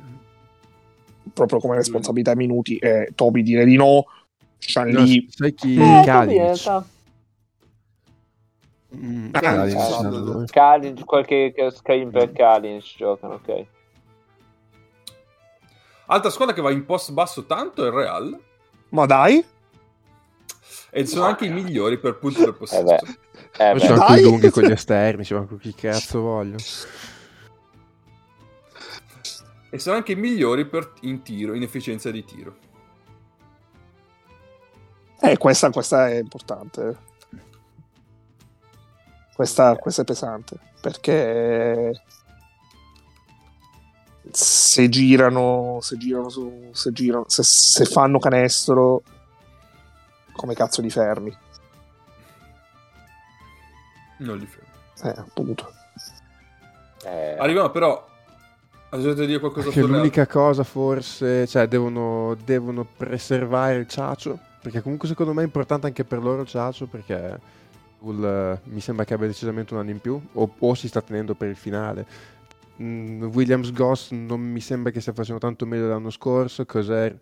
proprio 1.34 1.60
come 1.60 1.76
responsabilità 1.76 2.32
ai 2.32 2.38
minuti, 2.38 2.78
e 2.78 3.12
Toby 3.16 3.42
dire 3.44 3.66
di 3.66 3.76
no, 3.76 4.06
Shan 4.58 4.90
No, 4.90 5.06
sai 5.30 5.54
chi 5.54 5.80
Eh, 5.80 6.02
Kalinic? 6.04 6.64
Kalinic. 6.64 6.88
Mm, 8.96 9.30
Ah, 9.34 11.04
qualche 11.06 11.54
screen 11.72 12.10
per 12.10 12.32
Kalinic 12.32 12.96
giocano, 12.98 13.36
ok. 13.36 13.66
Altra 16.12 16.30
squadra 16.32 16.56
che 16.56 16.62
va 16.62 16.72
in 16.72 16.86
post 16.86 17.12
basso 17.12 17.46
tanto 17.46 17.84
è 17.84 17.88
il 17.88 17.94
Real. 17.94 18.40
Ma 18.90 19.06
dai, 19.06 19.46
E 20.92 21.06
sono 21.06 21.26
anche 21.26 21.46
i 21.46 21.52
migliori 21.52 22.00
per 22.00 22.18
punti 22.18 22.44
per 22.44 22.54
possesso. 22.56 22.84
beh. 22.84 23.00
Eh, 23.58 23.74
beh. 23.74 23.80
sono 23.80 23.98
Dai! 23.98 24.08
anche 24.08 24.20
i 24.22 24.24
lunghi 24.24 24.50
con 24.50 24.64
gli 24.64 24.72
esterni, 24.72 25.24
cioè, 25.24 25.40
ma 25.40 25.46
con 25.46 25.60
chi 25.60 25.74
cazzo 25.76 26.20
voglio. 26.22 26.56
E 29.72 29.78
sono 29.78 29.98
anche 29.98 30.14
i 30.14 30.16
migliori 30.16 30.66
per- 30.66 30.94
in 31.02 31.22
tiro, 31.22 31.54
in 31.54 31.62
efficienza 31.62 32.10
di 32.10 32.24
tiro. 32.26 32.56
eh, 35.22 35.38
questa, 35.38 35.70
questa 35.70 36.08
è 36.10 36.16
importante. 36.18 36.98
Questa, 39.36 39.76
questa 39.76 40.02
è 40.02 40.06
pesante 40.06 40.58
perché 40.82 41.92
se 44.32 44.90
girano, 44.90 45.80
se 45.82 45.98
girano, 45.98 46.30
su, 46.30 46.70
se, 46.72 46.92
girano 46.92 47.26
se, 47.28 47.44
se 47.44 47.86
fanno 47.86 48.20
canestro, 48.20 49.04
come 50.34 50.54
cazzo 50.54 50.82
li 50.82 50.90
fermi? 50.90 51.36
Non 54.20 54.38
li 54.38 54.46
fermo. 54.46 54.68
Eh, 55.04 55.20
appunto. 55.20 55.72
Eh, 57.04 57.38
Arriviamo 57.38 57.70
però... 57.70 58.08
Avete 58.92 59.28
dire 59.28 59.40
qualcosa 59.40 59.70
Che 59.70 59.82
l'unica 59.82 60.26
cosa 60.26 60.64
forse, 60.64 61.46
cioè 61.46 61.68
devono, 61.68 62.36
devono 62.44 62.84
preservare 62.84 63.76
il 63.76 63.88
Ciacio, 63.88 64.40
perché 64.64 64.82
comunque 64.82 65.08
secondo 65.08 65.32
me 65.32 65.42
è 65.44 65.46
importante 65.46 65.86
anche 65.86 66.04
per 66.04 66.24
loro 66.24 66.42
il 66.42 66.48
Ciacio, 66.48 66.88
perché 66.88 67.40
Bull, 68.00 68.24
eh, 68.24 68.60
mi 68.64 68.80
sembra 68.80 69.06
che 69.06 69.14
abbia 69.14 69.28
decisamente 69.28 69.76
un 69.76 69.82
anno 69.82 69.92
in 69.92 70.00
più, 70.00 70.20
o, 70.34 70.54
o 70.58 70.74
si 70.74 70.88
sta 70.88 71.02
tenendo 71.02 71.36
per 71.36 71.50
il 71.50 71.56
finale. 71.56 72.06
Mm, 72.82 73.24
Williams 73.34 73.72
Goss 73.74 74.12
non 74.12 74.40
mi 74.40 74.62
sembra 74.62 74.92
che 74.92 75.02
stia 75.02 75.14
facendo 75.14 75.40
tanto 75.40 75.66
meglio 75.66 75.84
dell'anno 75.84 76.10
scorso, 76.10 76.66
cos'è 76.66 77.14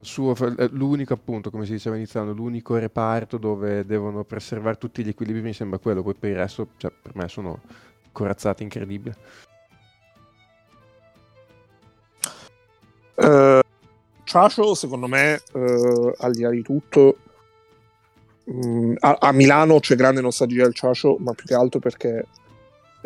suo, 0.00 0.34
eh, 0.56 0.68
l'unico 0.70 1.12
appunto, 1.12 1.50
come 1.50 1.64
si 1.64 1.72
diceva 1.72 1.96
iniziando, 1.96 2.32
l'unico 2.32 2.76
reparto 2.76 3.38
dove 3.38 3.84
devono 3.84 4.24
preservare 4.24 4.76
tutti 4.78 5.04
gli 5.04 5.08
equilibri 5.08 5.42
mi 5.42 5.52
sembra 5.52 5.78
quello, 5.78 6.02
poi 6.02 6.14
per 6.14 6.30
il 6.30 6.36
resto 6.36 6.68
cioè, 6.76 6.92
per 7.02 7.16
me 7.16 7.28
sono 7.28 7.60
corazzate 8.12 8.62
incredibili. 8.62 9.14
Eh, 13.14 13.58
uh, 13.58 13.60
Trashel, 14.24 14.76
secondo 14.76 15.08
me 15.08 15.40
uh, 15.52 16.12
al 16.18 16.32
di 16.32 16.42
là 16.42 16.50
di 16.50 16.62
tutto 16.62 17.16
um, 18.44 18.94
a, 19.00 19.16
a, 19.20 19.32
Milano 19.32 19.80
c'è 19.80 19.96
grande 19.96 20.20
nostalgia 20.20 20.64
del 20.64 20.74
Ciascio 20.74 21.16
ma 21.18 21.32
più 21.32 21.46
che 21.46 21.54
altro 21.54 21.80
perché 21.80 22.26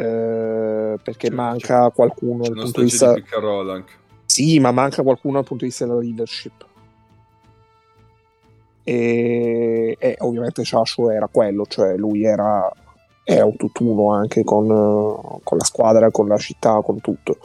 uh, 0.05 0.98
perché 1.02 1.28
c'è, 1.28 1.35
manca 1.35 1.86
c'è, 1.89 1.94
qualcuno 1.94 2.43
dal 2.43 2.55
punto 2.55 2.81
di 2.81 2.86
vista. 2.86 3.12
Di. 3.14 3.24
Sì, 4.24 4.59
ma 4.59 4.70
manca 4.70 5.02
qualcuno 5.02 5.35
dal 5.35 5.44
punto 5.44 5.64
di 5.64 5.70
vista 5.70 5.86
della 5.86 6.01
leadership. 6.01 6.66
E, 8.82 9.97
e 9.98 10.16
ovviamente 10.20 10.64
Ciacio 10.64 11.10
era 11.10 11.28
quello, 11.31 11.64
cioè 11.66 11.97
lui 11.97 12.24
era, 12.24 12.70
un 13.24 13.56
tutt'uno 13.56 14.12
anche 14.12 14.43
con, 14.43 14.66
con 14.66 15.59
la 15.59 15.64
squadra, 15.64 16.10
con 16.10 16.27
la 16.27 16.39
città, 16.39 16.81
con 16.82 17.01
tutto 17.01 17.39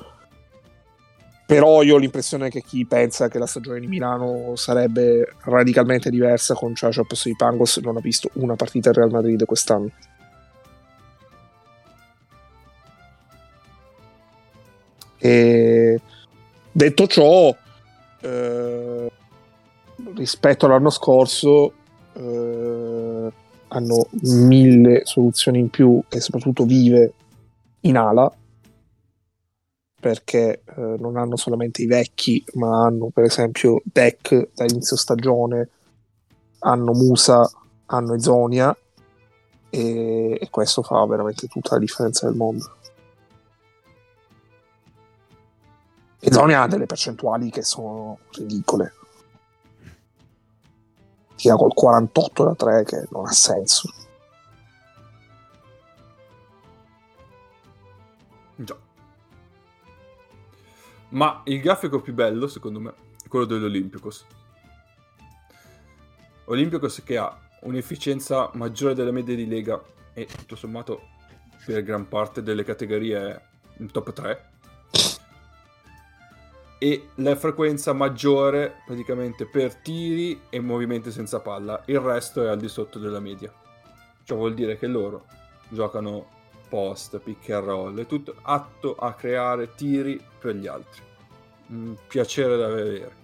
però 1.45 1.84
io 1.84 1.95
ho 1.95 1.98
l'impressione 1.98 2.49
che 2.49 2.64
chi 2.64 2.86
pensa 2.86 3.27
che 3.27 3.38
la 3.38 3.45
stagione 3.45 3.80
di 3.80 3.86
Milano 3.86 4.56
sarebbe 4.56 5.34
radicalmente 5.44 6.10
diversa 6.10 6.56
con 6.56 6.73
Ciacio 6.73 7.02
al 7.02 7.07
posto 7.07 7.30
di 7.30 7.36
Pangos 7.36 7.77
non 7.77 7.98
ha 7.98 7.99
visto 7.99 8.30
una 8.34 8.56
partita 8.56 8.90
del 8.90 9.03
Real 9.03 9.11
Madrid 9.11 9.45
quest'anno. 9.45 9.91
E 15.18 16.00
detto 16.72 17.08
ciò, 17.08 17.56
eh, 18.22 19.12
rispetto 20.16 20.66
all'anno 20.66 20.90
scorso, 20.90 21.74
eh, 22.14 23.32
hanno 23.68 24.08
mille 24.22 25.02
soluzioni 25.06 25.60
in 25.60 25.70
più 25.70 26.02
e 26.10 26.20
soprattutto 26.20 26.66
vive 26.66 27.14
in 27.82 27.98
ala 27.98 28.32
perché 30.06 30.62
eh, 30.64 30.96
non 31.00 31.18
hanno 31.18 31.36
solamente 31.36 31.82
i 31.82 31.88
vecchi, 31.88 32.44
ma 32.54 32.86
hanno 32.86 33.10
per 33.12 33.24
esempio 33.24 33.82
Deck 33.84 34.50
da 34.54 34.64
inizio 34.64 34.96
stagione, 34.96 35.70
hanno 36.60 36.94
Musa, 36.94 37.50
hanno 37.88 38.14
Ezonia 38.14 38.76
e, 39.72 40.38
e 40.40 40.50
questo 40.52 40.84
fa 40.84 41.04
veramente 41.08 41.48
tutta 41.48 41.74
la 41.74 41.80
differenza 41.80 42.28
del 42.28 42.36
mondo. 42.36 42.76
Ezonia 46.28 46.64
ha 46.64 46.68
delle 46.68 46.88
percentuali 46.88 47.52
che 47.52 47.62
sono 47.62 48.18
ridicole. 48.32 48.94
Tira 51.36 51.56
col 51.56 51.72
48 51.72 52.44
da 52.44 52.56
3 52.56 52.84
che 52.84 53.06
non 53.12 53.28
ha 53.28 53.32
senso. 53.32 53.94
Già. 58.56 58.76
Ma 61.10 61.42
il 61.46 61.62
grafico 61.62 62.02
più 62.02 62.16
bello, 62.16 62.48
secondo 62.48 62.80
me, 62.80 62.94
è 63.24 63.28
quello 63.28 63.46
dell'Olympicos. 63.46 64.26
Olympicos 66.46 67.04
che 67.04 67.18
ha 67.18 67.40
un'efficienza 67.62 68.50
maggiore 68.54 68.96
della 68.96 69.12
media 69.12 69.36
di 69.36 69.48
Lega 69.48 69.80
e 70.14 70.26
tutto 70.26 70.56
sommato 70.56 71.02
per 71.64 71.84
gran 71.84 72.08
parte 72.08 72.42
delle 72.42 72.64
categorie 72.64 73.18
è 73.18 73.42
in 73.78 73.92
top 73.92 74.12
3 74.12 74.54
e 76.78 77.10
la 77.16 77.36
frequenza 77.36 77.94
maggiore 77.94 78.82
praticamente 78.86 79.46
per 79.46 79.76
tiri 79.76 80.42
e 80.50 80.60
movimenti 80.60 81.12
senza 81.12 81.40
palla 81.40 81.82
il 81.86 82.00
resto 82.00 82.44
è 82.44 82.48
al 82.48 82.60
di 82.60 82.68
sotto 82.68 83.00
della 83.00 83.20
media 83.20 83.52
ciò 84.26 84.36
vuol 84.36 84.54
dire 84.54 84.78
che 84.78 84.88
loro 84.88 85.26
giocano 85.70 86.34
post, 86.68 87.20
pick 87.20 87.50
and 87.52 87.66
roll, 87.66 88.00
è 88.00 88.06
tutto 88.06 88.36
atto 88.42 88.96
a 88.96 89.14
creare 89.14 89.76
tiri 89.76 90.20
per 90.40 90.56
gli 90.56 90.68
altri. 90.68 91.02
Un 91.68 91.96
piacere 92.08 92.58
da 92.58 92.68
vedere. 92.68 93.24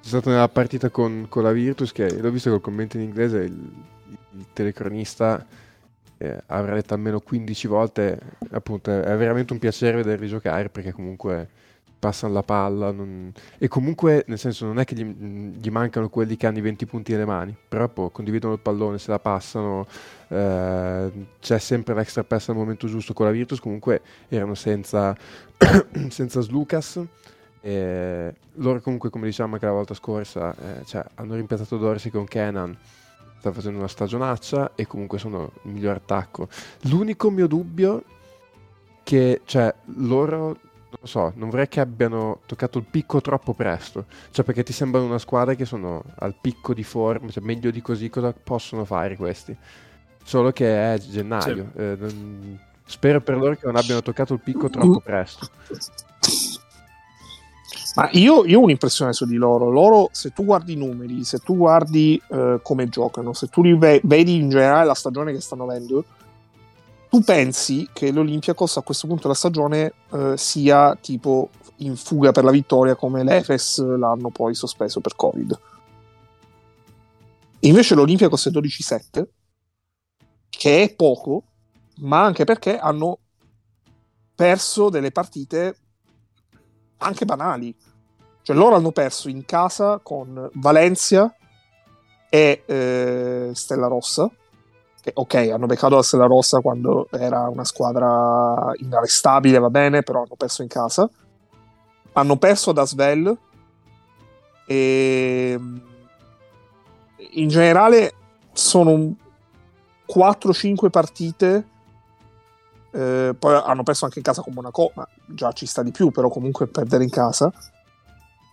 C'è 0.00 0.08
stato 0.08 0.30
nella 0.30 0.48
partita 0.48 0.88
con, 0.88 1.26
con 1.28 1.42
la 1.42 1.52
Virtus 1.52 1.92
che 1.92 2.10
l'ho 2.18 2.30
visto 2.30 2.50
col 2.50 2.60
commento 2.60 2.96
in 2.96 3.02
inglese, 3.02 3.38
il, 3.38 3.72
il 4.32 4.46
telecronista 4.52 5.44
eh, 6.16 6.42
avrà 6.46 6.74
letto 6.74 6.94
almeno 6.94 7.20
15 7.20 7.66
volte, 7.66 8.18
appunto 8.50 8.90
è 8.90 9.16
veramente 9.16 9.52
un 9.52 9.58
piacere 9.58 9.96
vederli 9.96 10.28
giocare 10.28 10.68
perché 10.68 10.92
comunque 10.92 11.48
passano 11.98 12.32
la 12.32 12.42
palla 12.42 12.90
non... 12.90 13.32
e 13.58 13.68
comunque 13.68 14.24
nel 14.28 14.38
senso 14.38 14.66
non 14.66 14.78
è 14.78 14.84
che 14.84 14.94
gli, 14.94 15.04
gli, 15.04 15.68
mancano 15.70 16.08
quelli 16.08 16.36
che 16.36 16.46
hanno 16.46 16.58
i 16.58 16.60
20 16.60 16.86
punti 16.86 17.12
nelle 17.12 17.24
mani 17.24 17.56
però 17.68 17.88
poi 17.88 18.10
condividono 18.12 18.54
il 18.54 18.60
pallone 18.60 18.98
se 18.98 19.10
la 19.10 19.18
passano 19.18 19.86
eh, 20.28 21.10
c'è 21.40 21.58
sempre 21.58 21.94
l'extra 21.94 22.24
pass 22.24 22.48
al 22.48 22.56
momento 22.56 22.86
giusto 22.86 23.12
con 23.12 23.26
la 23.26 23.32
Virtus 23.32 23.60
comunque 23.60 24.02
erano 24.28 24.54
senza 24.54 25.16
senza 26.08 26.40
Slucas 26.40 27.02
e 27.60 28.34
loro 28.54 28.80
comunque 28.80 29.10
come 29.10 29.26
diciamo 29.26 29.54
anche 29.54 29.66
la 29.66 29.72
volta 29.72 29.94
scorsa 29.94 30.54
eh, 30.54 30.84
cioè, 30.84 31.04
hanno 31.14 31.34
rimpiazzato 31.34 31.78
Dorsey 31.78 32.10
con 32.10 32.26
Kenan 32.26 32.76
sta 33.46 33.52
facendo 33.52 33.78
una 33.78 33.88
stagionaccia 33.88 34.72
e 34.74 34.86
comunque 34.86 35.18
sono 35.18 35.52
il 35.62 35.70
miglior 35.70 35.96
attacco. 35.96 36.48
L'unico 36.82 37.30
mio 37.30 37.46
dubbio 37.46 38.02
che 39.02 39.42
cioè 39.44 39.72
loro 39.96 40.58
non 41.06 41.08
so, 41.08 41.32
non 41.36 41.48
vorrei 41.48 41.68
che 41.68 41.80
abbiano 41.80 42.40
toccato 42.46 42.78
il 42.78 42.84
picco 42.90 43.20
troppo 43.20 43.54
presto. 43.54 44.06
Cioè, 44.30 44.44
perché 44.44 44.64
ti 44.64 44.72
sembrano 44.72 45.06
una 45.06 45.18
squadra 45.18 45.54
che 45.54 45.64
sono 45.64 46.02
al 46.16 46.34
picco 46.38 46.74
di 46.74 46.82
forma, 46.82 47.30
cioè 47.30 47.42
meglio 47.44 47.70
di 47.70 47.80
così, 47.80 48.10
cosa 48.10 48.32
possono 48.32 48.84
fare 48.84 49.16
questi? 49.16 49.56
Solo 50.24 50.50
che 50.50 50.94
è 50.94 50.98
gennaio. 50.98 51.70
Sì. 51.72 51.80
Eh, 51.80 51.96
non... 51.98 52.58
Spero 52.88 53.20
per 53.20 53.36
loro 53.36 53.54
che 53.54 53.66
non 53.66 53.76
abbiano 53.76 54.02
toccato 54.02 54.34
il 54.34 54.40
picco 54.40 54.68
troppo 54.68 55.00
presto. 55.00 55.48
Ma 57.96 58.08
io, 58.12 58.44
io, 58.44 58.60
ho 58.60 58.62
un'impressione 58.62 59.12
su 59.12 59.24
di 59.24 59.36
loro. 59.36 59.70
Loro, 59.70 60.08
se 60.12 60.30
tu 60.30 60.44
guardi 60.44 60.74
i 60.74 60.76
numeri, 60.76 61.24
se 61.24 61.38
tu 61.38 61.56
guardi 61.56 62.20
uh, 62.28 62.60
come 62.62 62.88
giocano, 62.88 63.32
se 63.32 63.48
tu 63.48 63.62
ve- 63.78 64.00
vedi 64.04 64.36
in 64.36 64.50
generale 64.50 64.84
la 64.84 64.94
stagione 64.94 65.32
che 65.32 65.40
stanno 65.40 65.64
avendo, 65.64 66.04
tu 67.08 67.22
pensi 67.22 67.88
che 67.92 68.10
l'Olympiacos 68.10 68.76
a 68.76 68.82
questo 68.82 69.06
punto 69.06 69.22
della 69.22 69.34
stagione 69.34 69.92
uh, 70.10 70.36
sia 70.36 70.96
tipo 71.00 71.50
in 71.78 71.96
fuga 71.96 72.32
per 72.32 72.44
la 72.44 72.50
vittoria 72.50 72.94
come 72.94 73.22
l'Efes 73.22 73.78
l'hanno 73.78 74.30
poi 74.30 74.54
sospeso 74.54 75.00
per 75.00 75.14
Covid. 75.14 75.60
Invece 77.60 77.94
l'Olympiacos 77.94 78.46
è 78.46 78.50
12-7, 78.50 79.26
che 80.48 80.82
è 80.82 80.94
poco, 80.94 81.42
ma 81.98 82.22
anche 82.22 82.44
perché 82.44 82.78
hanno 82.78 83.18
perso 84.34 84.88
delle 84.88 85.10
partite 85.10 85.76
anche 86.98 87.24
banali. 87.24 87.74
Cioè 88.42 88.54
loro 88.54 88.76
hanno 88.76 88.92
perso 88.92 89.28
in 89.28 89.44
casa 89.44 89.98
con 89.98 90.48
Valencia 90.54 91.34
e 92.28 92.62
eh, 92.64 93.50
Stella 93.52 93.88
Rossa. 93.88 94.30
Che, 95.06 95.12
ok, 95.14 95.34
hanno 95.52 95.66
beccato 95.66 95.94
la 95.94 96.02
Stella 96.02 96.26
Rossa 96.26 96.58
quando 96.58 97.06
era 97.12 97.48
una 97.48 97.62
squadra 97.62 98.72
inarrestabile, 98.74 99.60
va 99.60 99.70
bene, 99.70 100.02
però 100.02 100.22
hanno 100.22 100.34
perso 100.36 100.62
in 100.62 100.68
casa. 100.68 101.08
Hanno 102.14 102.36
perso 102.38 102.72
da 102.72 102.84
Svel 102.84 103.38
e 104.66 105.60
in 107.18 107.48
generale 107.48 108.14
sono 108.52 109.14
4-5 110.12 110.90
partite 110.90 111.66
eh, 112.90 113.36
poi 113.38 113.54
hanno 113.62 113.84
perso 113.84 114.06
anche 114.06 114.18
in 114.18 114.24
casa 114.24 114.42
con 114.42 114.54
Monaco, 114.54 114.90
ma 114.94 115.06
già 115.26 115.52
ci 115.52 115.66
sta 115.66 115.84
di 115.84 115.92
più, 115.92 116.10
però 116.10 116.28
comunque 116.28 116.66
perdere 116.66 117.04
in 117.04 117.10
casa. 117.10 117.52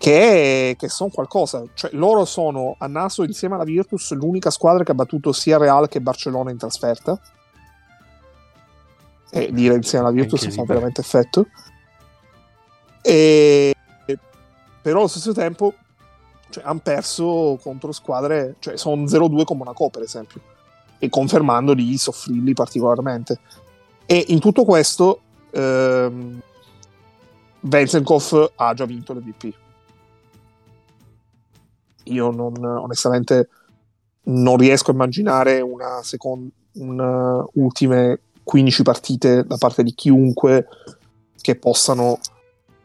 Che, 0.04 0.76
che 0.78 0.90
sono 0.90 1.10
qualcosa, 1.12 1.64
cioè 1.76 1.92
loro 1.94 2.26
sono 2.26 2.76
a 2.78 2.88
naso 2.88 3.24
insieme 3.24 3.56
alla 3.56 3.64
Virtus 3.64 4.12
l'unica 4.12 4.50
squadra 4.50 4.84
che 4.84 4.92
ha 4.92 4.96
battuto 4.96 5.32
sia 5.32 5.58
Real 5.58 5.88
che 5.88 6.02
Barcellona 6.02 6.52
in 6.52 6.58
trasferta. 6.58 7.18
E 9.32 9.50
dire 9.54 9.76
insieme 9.76 10.04
alla 10.04 10.14
Virtus 10.14 10.54
fa 10.54 10.64
veramente 10.66 11.00
effetto. 11.00 11.48
E, 13.02 13.74
però 14.82 15.00
allo 15.00 15.08
stesso 15.08 15.32
tempo 15.32 15.74
cioè, 16.50 16.66
hanno 16.66 16.82
perso 16.84 17.58
contro 17.64 17.94
squadre, 17.94 18.58
cioè 18.60 18.76
sono 18.76 19.04
0-2 19.04 19.46
con 19.46 19.56
Monaco 19.56 19.90
per 19.90 20.02
esempio, 20.02 20.42
e 21.00 21.08
confermando 21.08 21.74
di 21.74 21.98
soffrirli 21.98 22.52
particolarmente. 22.52 23.40
E 24.06 24.26
in 24.28 24.42
tutto 24.42 24.66
questo 24.66 25.22
ehm, 25.52 26.42
Venzenkov 27.62 28.52
ha 28.58 28.74
già 28.74 28.84
vinto 28.84 29.14
l'MVP. 29.14 29.62
Io 32.06 32.32
non, 32.32 32.54
onestamente 32.64 33.50
non 34.24 34.58
riesco 34.58 34.92
a 34.92 34.94
immaginare 34.94 35.62
una 35.62 36.02
seconda, 36.04 36.50
un, 36.74 37.46
ultime 37.54 38.20
15 38.44 38.84
partite 38.84 39.44
da 39.44 39.58
parte 39.58 39.84
di 39.84 39.94
chiunque 39.94 40.68
che 41.42 41.56
possano 41.56 42.20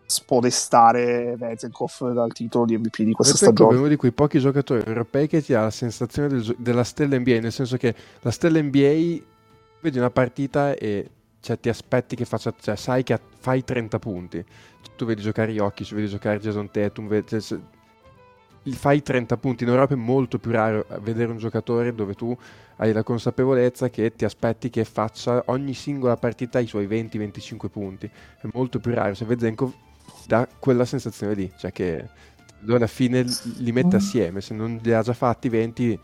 spodestare 0.07 1.37
Vezenkov 1.37 2.13
dal 2.13 2.33
titolo 2.33 2.65
di 2.65 2.79
MVP 2.79 3.03
di 3.03 3.13
questa 3.13 3.35
Vezenkov 3.35 3.57
stagione. 3.57 3.77
è 3.77 3.79
uno 3.79 3.89
di 3.89 3.97
quei 3.97 4.13
pochi 4.13 4.39
giocatori 4.39 4.83
europei 4.85 5.29
che 5.29 5.43
ti 5.43 5.53
ha 5.53 5.63
la 5.63 5.71
sensazione 5.71 6.29
del, 6.29 6.57
della 6.59 6.85
stella 6.85 7.19
NBA, 7.19 7.41
nel 7.41 7.53
senso 7.53 7.77
che 7.77 7.95
la 8.21 8.31
stella 8.31 8.61
NBA 8.61 9.23
vedi 9.81 9.99
una 9.99 10.11
partita 10.11 10.75
e 10.75 11.11
cioè, 11.41 11.61
ti 11.61 11.69
aspetti 11.69 12.17
che 12.17 12.25
faccia, 12.25 12.53
cioè, 12.59 12.77
sai 12.77 13.03
che 13.03 13.19
fai 13.39 13.65
30 13.65 13.99
punti. 13.99 14.45
Cioè, 14.83 14.95
tu 14.97 15.05
vedi 15.05 15.23
giocare 15.23 15.53
Jokic, 15.53 15.95
vedi 15.95 16.09
giocare 16.09 16.41
Jason 16.41 16.71
Tatum, 16.71 17.07
vedi, 17.07 17.41
cioè, 17.41 17.59
fai 18.75 19.03
30 19.03 19.37
punti. 19.37 19.65
In 19.65 19.71
Europa 19.71 19.95
è 19.95 19.97
molto 19.97 20.39
più 20.39 20.51
raro 20.51 20.87
vedere 21.01 21.31
un 21.31 21.39
giocatore 21.39 21.95
dove 21.95 22.15
tu 22.15 22.37
hai 22.77 22.93
la 22.93 23.03
consapevolezza 23.03 23.91
che 23.91 24.15
ti 24.15 24.25
aspetti 24.25 24.71
che 24.71 24.85
faccia 24.85 25.43
ogni 25.47 25.75
singola 25.75 26.17
partita 26.17 26.59
i 26.59 26.67
suoi 26.67 26.87
20-25 26.87 27.69
punti. 27.69 28.07
È 28.07 28.49
molto 28.53 28.79
più 28.79 28.95
raro. 28.95 29.15
Se 29.15 29.25
Vezenkov 29.25 29.73
dà 30.27 30.49
quella 30.59 30.85
sensazione 30.85 31.35
lì, 31.35 31.53
cioè 31.59 31.73
che 31.73 32.09
lui 32.61 32.77
alla 32.77 32.87
fine 32.87 33.25
li 33.59 33.73
mette 33.73 33.97
mm. 33.97 33.99
assieme, 33.99 34.41
se 34.41 34.55
non 34.55 34.79
li 34.83 34.93
ha 34.93 35.03
già 35.03 35.13
fatti 35.13 35.49
20 35.49 36.01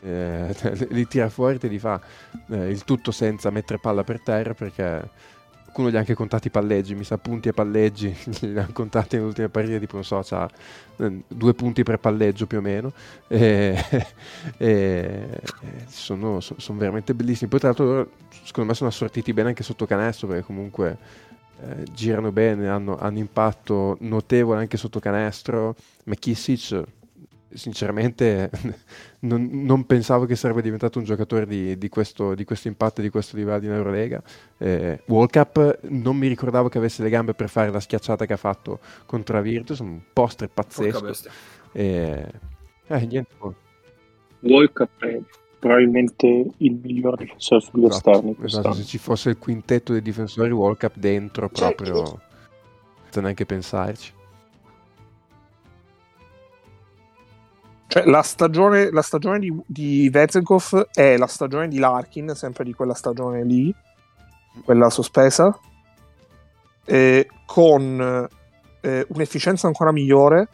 eh, 0.00 0.54
li 0.90 1.06
tira 1.06 1.28
fuori 1.28 1.56
e 1.56 1.58
te 1.58 1.68
li 1.68 1.78
fa 1.78 2.00
eh, 2.50 2.68
il 2.68 2.84
tutto 2.84 3.10
senza 3.10 3.50
mettere 3.50 3.78
palla 3.78 4.04
per 4.04 4.20
terra 4.20 4.54
perché 4.54 5.08
qualcuno 5.76 5.90
gli 5.90 5.96
ha 5.96 5.98
anche 5.98 6.14
contati 6.14 6.46
i 6.46 6.50
palleggi, 6.50 6.94
mi 6.94 7.04
sa 7.04 7.18
punti 7.18 7.48
e 7.48 7.52
palleggi, 7.52 8.14
li 8.40 8.58
ha 8.58 8.66
contati 8.72 9.16
nell'ultima 9.16 9.48
partita, 9.48 9.78
tipo 9.78 9.94
non 9.96 10.04
so, 10.04 10.18
ha 10.18 10.50
eh, 10.96 11.22
due 11.28 11.52
punti 11.54 11.82
per 11.82 11.98
palleggio 11.98 12.46
più 12.46 12.58
o 12.58 12.60
meno, 12.62 12.92
e, 13.28 13.76
e 14.56 15.28
sono, 15.86 16.40
sono, 16.40 16.78
veramente 16.78 17.12
bellissimi. 17.14 17.50
Poi 17.50 17.58
tra 17.58 17.68
l'altro 17.68 17.84
loro, 17.84 18.10
secondo 18.42 18.70
me 18.70 18.74
sono 18.74 18.88
assortiti 18.88 19.34
bene 19.34 19.48
anche 19.48 19.62
sotto 19.62 19.84
canestro, 19.84 20.28
perché 20.28 20.44
comunque 20.44 20.96
eh, 21.60 21.84
girano 21.92 22.32
bene, 22.32 22.68
hanno, 22.68 22.96
hanno 22.96 23.18
impatto 23.18 23.98
notevole 24.00 24.60
anche 24.60 24.78
sotto 24.78 24.98
canestro. 24.98 25.74
McKissick 26.04 26.84
sinceramente 27.52 28.50
non, 29.20 29.48
non, 29.52 29.84
pensavo 29.86 30.24
che 30.26 30.36
sarebbe 30.36 30.62
diventato 30.62 30.98
un 30.98 31.04
giocatore 31.04 31.46
di, 31.46 31.78
di, 31.78 31.88
questo, 31.88 32.34
di 32.34 32.44
questo, 32.44 32.68
impatto 32.68 33.00
e 33.00 33.04
di 33.04 33.10
questo 33.10 33.36
livello 33.36 33.64
in 33.64 33.72
Eurolega. 33.72 34.22
Eh, 34.58 35.02
World 35.06 35.30
Cup 35.30 35.78
non 35.82 36.16
mi 36.16 36.28
ricordavo 36.28 36.68
che 36.68 36.78
avesse 36.78 37.02
le 37.02 37.10
gambe 37.10 37.34
per 37.34 37.48
fare 37.48 37.70
la 37.70 37.80
schiacciata 37.80 38.26
che 38.26 38.32
ha 38.32 38.38
fatto 38.38 38.80
contro 39.06 39.36
la 39.36 39.42
Virtus, 39.42 39.78
un 39.78 40.00
poster 40.12 40.48
pazzesco. 40.48 41.12
Eh, 41.72 42.26
eh, 42.86 43.06
niente. 43.06 43.34
World 44.40 44.72
Cup 44.72 45.04
è 45.04 45.20
probabilmente 45.58 46.26
il 46.58 46.78
miglior 46.82 47.16
difensore 47.16 47.60
sugli 47.60 47.84
esatto, 47.86 48.10
esterni. 48.10 48.36
Esatto, 48.42 48.72
se 48.72 48.84
ci 48.84 48.98
fosse 48.98 49.30
il 49.30 49.38
quintetto 49.38 49.92
dei 49.92 50.02
difensori 50.02 50.50
World 50.50 50.78
Cup 50.78 50.96
dentro 50.96 51.50
cioè, 51.52 51.74
proprio, 51.74 52.20
senza 53.04 53.20
neanche 53.20 53.46
pensarci. 53.46 54.14
Cioè, 57.88 58.04
la 58.04 58.22
stagione, 58.22 58.90
la 58.90 59.02
stagione 59.02 59.38
di, 59.38 59.54
di 59.64 60.08
Vezenkov 60.10 60.88
è 60.92 61.16
la 61.16 61.28
stagione 61.28 61.68
di 61.68 61.78
Larkin, 61.78 62.34
sempre 62.34 62.64
di 62.64 62.74
quella 62.74 62.94
stagione 62.94 63.44
lì, 63.44 63.72
quella 64.64 64.90
sospesa, 64.90 65.56
eh, 66.84 67.28
con 67.46 68.28
eh, 68.80 69.06
un'efficienza 69.08 69.68
ancora 69.68 69.92
migliore, 69.92 70.48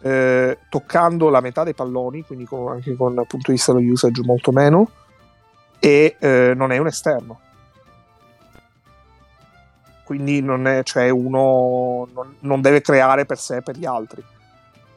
eh, 0.00 0.58
toccando 0.70 1.28
la 1.28 1.40
metà 1.40 1.62
dei 1.62 1.74
palloni, 1.74 2.22
quindi 2.22 2.46
con, 2.46 2.72
anche 2.72 2.96
con 2.96 3.14
dal 3.14 3.26
punto 3.26 3.50
di 3.50 3.56
vista 3.56 3.74
dello 3.74 3.92
usage 3.92 4.22
molto 4.24 4.50
meno, 4.50 4.90
e 5.78 6.16
eh, 6.18 6.54
non 6.56 6.72
è 6.72 6.78
un 6.78 6.86
esterno. 6.86 7.40
Quindi 10.04 10.40
non 10.40 10.66
è, 10.66 10.82
cioè 10.84 11.10
uno 11.10 12.08
non, 12.14 12.36
non 12.40 12.62
deve 12.62 12.80
creare 12.80 13.26
per 13.26 13.38
sé 13.38 13.56
e 13.56 13.62
per 13.62 13.76
gli 13.76 13.84
altri 13.84 14.24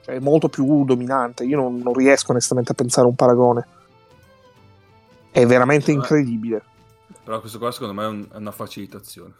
è 0.05 0.19
molto 0.19 0.49
più 0.49 0.83
dominante. 0.83 1.43
Io 1.43 1.57
non, 1.57 1.77
non, 1.77 1.93
riesco 1.93 2.31
onestamente 2.31 2.71
a 2.71 2.75
pensare 2.75 3.05
a 3.05 3.09
un 3.09 3.15
paragone. 3.15 3.67
È 5.31 5.45
veramente 5.45 5.91
incredibile. 5.91 6.63
Però 7.23 7.39
questo 7.39 7.59
qua 7.59 7.71
secondo 7.71 7.93
me 7.93 8.03
è, 8.03 8.07
un, 8.07 8.27
è 8.31 8.37
una 8.37 8.51
facilitazione. 8.51 9.33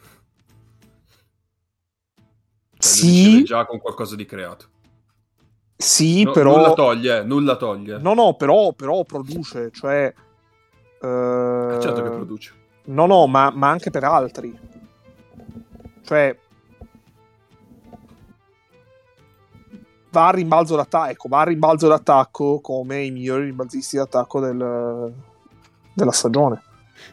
Cioè, 2.78 2.92
sì. 2.92 3.44
già 3.44 3.66
con 3.66 3.80
qualcosa 3.80 4.16
di 4.16 4.26
creato. 4.26 4.66
Sì, 5.76 6.24
no, 6.24 6.32
però... 6.32 6.56
Nulla 6.56 6.74
toglie, 6.74 7.24
nulla 7.24 7.56
toglie. 7.56 7.98
No, 7.98 8.14
no, 8.14 8.36
però, 8.36 8.74
però 8.74 9.04
produce, 9.04 9.72
cioè... 9.72 10.14
Uh... 11.02 11.80
Certo 11.80 12.04
che 12.04 12.10
produce. 12.10 12.54
No, 12.86 13.06
no, 13.08 13.26
ma, 13.28 13.52
ma 13.52 13.70
anche 13.70 13.90
per 13.90 14.04
altri. 14.04 14.58
Cioè, 16.04 16.38
va 20.12 20.28
a 20.28 20.32
rimbalzo 20.32 20.76
d'attacco, 20.76 21.10
ecco, 21.10 21.28
va 21.30 21.42
a 21.42 21.46
rimbalzo 21.46 21.88
d'attacco 21.88 22.60
come 22.60 23.04
i 23.04 23.12
migliori 23.12 23.46
rimbalzisti 23.46 23.98
d'attacco 23.98 24.40
del, 24.40 25.14
della 25.94 26.12
stagione. 26.12 26.62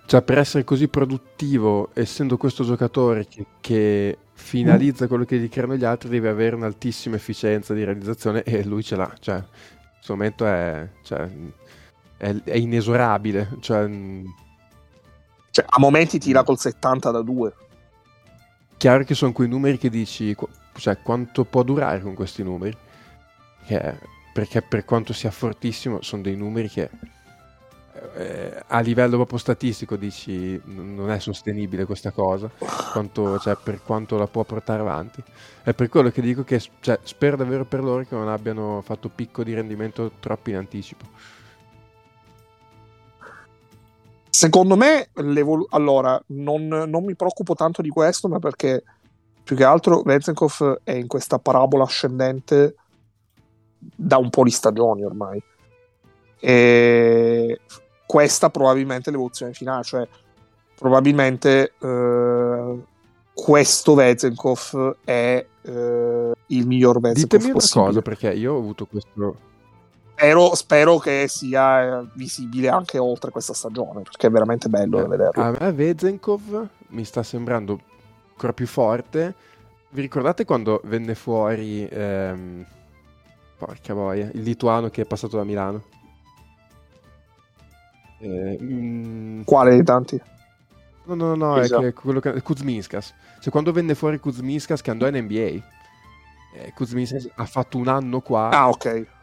Cioè, 0.07 0.23
per 0.23 0.39
essere 0.39 0.65
così 0.65 0.89
produttivo, 0.89 1.91
essendo 1.95 2.37
questo 2.37 2.65
giocatore 2.65 3.27
che, 3.27 3.47
che 3.61 4.19
finalizza 4.33 5.07
quello 5.07 5.25
che 5.25 5.39
gli 5.39 5.49
creano 5.49 5.77
gli 5.77 5.85
altri, 5.85 6.09
deve 6.09 6.29
avere 6.29 6.57
un'altissima 6.57 7.16
efficienza 7.16 7.73
di 7.73 7.85
realizzazione 7.85 8.43
e 8.43 8.65
lui 8.65 8.83
ce 8.83 8.97
l'ha. 8.97 9.12
Cioè, 9.19 9.37
in 9.37 9.45
questo 9.95 10.12
momento 10.12 10.47
è, 10.47 10.89
cioè, 11.03 11.29
è, 12.16 12.35
è 12.45 12.57
inesorabile. 12.57 13.57
Cioè, 13.61 13.89
cioè, 15.51 15.65
a 15.69 15.79
momenti 15.79 16.19
tira 16.19 16.43
col 16.43 16.59
70 16.59 17.11
da 17.11 17.23
2. 17.23 17.55
Chiaro 18.77 19.05
che 19.05 19.15
sono 19.15 19.33
quei 19.33 19.49
numeri 19.49 19.79
che 19.79 19.91
dici, 19.91 20.37
cioè, 20.75 20.99
quanto 21.03 21.45
può 21.45 21.62
durare 21.62 22.01
con 22.01 22.15
questi 22.15 22.43
numeri? 22.43 22.77
Che, 23.69 23.99
perché 24.32 24.62
per 24.62 24.86
quanto 24.86 25.12
sia 25.12 25.31
fortissimo 25.31 26.01
sono 26.01 26.23
dei 26.23 26.35
numeri 26.35 26.70
che 26.70 26.89
eh, 28.15 28.62
a 28.66 28.81
livello 28.81 29.16
proprio 29.16 29.39
statistico 29.39 29.97
dici 29.97 30.61
non 30.65 31.11
è 31.11 31.19
sostenibile 31.19 31.85
questa 31.85 32.11
cosa 32.11 32.51
quanto, 32.93 33.39
cioè, 33.39 33.57
per 33.62 33.82
quanto 33.82 34.16
la 34.16 34.27
può 34.27 34.45
portare 34.45 34.81
avanti. 34.81 35.23
È 35.62 35.74
per 35.74 35.89
quello 35.89 36.11
che 36.11 36.23
dico 36.23 36.45
che 36.45 36.62
cioè, 36.81 36.99
spero 37.03 37.36
davvero 37.36 37.65
per 37.65 37.82
loro 37.82 38.05
che 38.05 38.15
non 38.15 38.28
abbiano 38.28 38.81
fatto 38.82 39.09
picco 39.09 39.43
di 39.43 39.55
rendimento 39.55 40.12
troppo 40.19 40.51
in 40.51 40.57
anticipo. 40.57 41.05
Secondo 44.31 44.77
me 44.77 45.11
allora 45.70 46.20
non, 46.28 46.66
non, 46.69 47.05
mi 47.05 47.16
preoccupo 47.16 47.55
tanto 47.55 47.82
di 47.82 47.89
questo 47.89 48.28
ma 48.28 48.39
perché 48.39 48.85
più 49.43 49.57
che 49.57 49.65
altro 49.65 50.03
Vezenkov 50.03 50.81
è 50.85 50.93
in 50.93 51.09
questa 51.09 51.39
parabola 51.39 51.82
ascendente 51.82 52.77
da 53.79 54.17
un 54.19 54.31
po' 54.31 54.45
di 54.45 54.51
stagioni 54.51 55.05
ormai. 55.05 55.43
E 56.41 57.61
questa 58.07 58.51
probabilmente 58.51 59.11
è 59.11 59.13
l'evoluzione 59.13 59.53
finale, 59.53 59.83
cioè 59.83 60.09
probabilmente 60.75 61.75
eh, 61.79 62.79
questo 63.35 63.95
Vezenkov 63.95 64.97
è 65.05 65.45
eh, 65.63 66.33
il 66.47 66.67
miglior 66.67 67.01
Vezenkov 67.01 67.39
Ditemi 67.41 67.53
possibile. 67.53 67.81
una 67.81 67.87
cosa, 67.89 68.03
perché 68.03 68.33
io 68.33 68.55
ho 68.55 68.59
avuto 68.59 68.87
questo... 68.87 69.47
Spero, 70.19 70.55
spero 70.57 70.99
che 70.99 71.27
sia 71.29 72.05
visibile 72.15 72.69
anche 72.69 72.99
oltre 72.99 73.31
questa 73.31 73.55
stagione, 73.55 74.03
perché 74.03 74.27
è 74.27 74.31
veramente 74.31 74.69
bello 74.69 74.99
eh, 74.99 75.03
da 75.03 75.09
vederlo. 75.09 75.43
A 75.43 75.55
me 75.59 75.73
Vezenkov 75.73 76.69
mi 76.89 77.05
sta 77.05 77.23
sembrando 77.23 77.79
ancora 78.31 78.53
più 78.53 78.67
forte. 78.67 79.35
Vi 79.91 80.01
ricordate 80.01 80.45
quando 80.45 80.81
venne 80.85 81.15
fuori... 81.15 81.87
Ehm 81.89 82.67
Porca 83.59 83.93
boia, 83.93 84.30
il 84.32 84.43
lituano 84.43 84.89
che 84.89 85.02
è 85.02 85.05
passato 85.05 85.36
da 85.36 85.44
Milano. 85.44 85.82
Eh, 88.20 88.59
mm... 88.60 89.43
Quale 89.43 89.70
dei 89.70 89.85
tanti? 89.85 90.20
No, 91.05 91.14
no, 91.14 91.35
no, 91.35 91.56
è 91.56 91.68
che 91.68 91.93
quello 91.93 92.20
che... 92.20 92.40
Kuzminskas. 92.40 93.14
Cioè, 93.40 93.51
quando 93.51 93.72
venne 93.72 93.94
fuori 93.94 94.18
Kuzminskas 94.20 94.80
che 94.80 94.90
andò 94.90 95.06
in 95.09 95.16
NBA, 95.16 95.35
eh, 96.55 96.72
Kuzminskas 96.74 97.28
ha 97.35 97.47
fatto 97.47 97.78
un 97.78 97.89
anno 97.89 98.20
qua. 98.20 98.51
Ah, 98.51 98.68
ok 98.68 99.16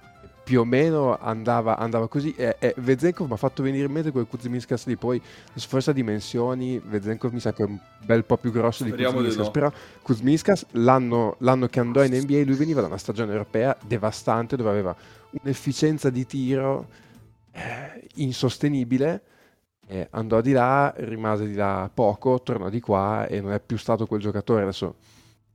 più 0.45 0.59
o 0.59 0.63
meno 0.63 1.17
andava, 1.17 1.77
andava 1.77 2.07
così. 2.07 2.34
E, 2.35 2.55
e 2.59 2.76
Vezenkov 2.77 3.27
mi 3.27 3.34
ha 3.34 3.38
fatto 3.38 3.63
venire 3.63 3.88
in 3.88 3.91
mente 3.91 4.11
quel 4.11 4.27
Kuzminskas 4.27 4.85
lì. 4.85 4.95
Poi, 4.95 5.19
forse 5.55 5.89
a 5.89 5.93
dimensioni, 5.93 6.80
Vezenkov 6.80 7.34
mi 7.34 7.39
sa 7.39 7.51
che 7.51 7.63
è 7.63 7.65
un 7.65 7.77
bel 8.05 8.23
po' 8.23 8.38
più 8.38 8.51
grosso 8.51 8.85
Speriamo 8.85 9.22
di 9.22 9.27
Kuzminskas. 9.27 9.45
No. 9.45 9.51
Però 9.51 9.72
Kuzminskas, 10.03 10.65
l'anno, 10.72 11.35
l'anno 11.39 11.67
che 11.67 11.80
andò 11.80 12.03
in 12.03 12.13
NBA, 12.13 12.43
lui 12.45 12.55
veniva 12.55 12.80
da 12.80 12.88
una 12.88 12.99
stagione 12.99 13.31
europea 13.31 13.76
devastante 13.85 14.55
dove 14.55 14.69
aveva 14.69 14.95
un'efficienza 15.31 16.11
di 16.11 16.26
tiro 16.27 16.88
eh, 17.51 18.07
insostenibile. 18.15 19.23
Eh, 19.88 20.07
andò 20.11 20.41
di 20.41 20.51
là, 20.51 20.93
rimase 20.97 21.47
di 21.47 21.55
là 21.55 21.89
poco, 21.91 22.39
tornò 22.41 22.69
di 22.69 22.80
qua 22.80 23.26
e 23.26 23.41
non 23.41 23.51
è 23.51 23.59
più 23.59 23.77
stato 23.77 24.05
quel 24.05 24.22
giocatore. 24.22 24.61
Adesso 24.61 24.95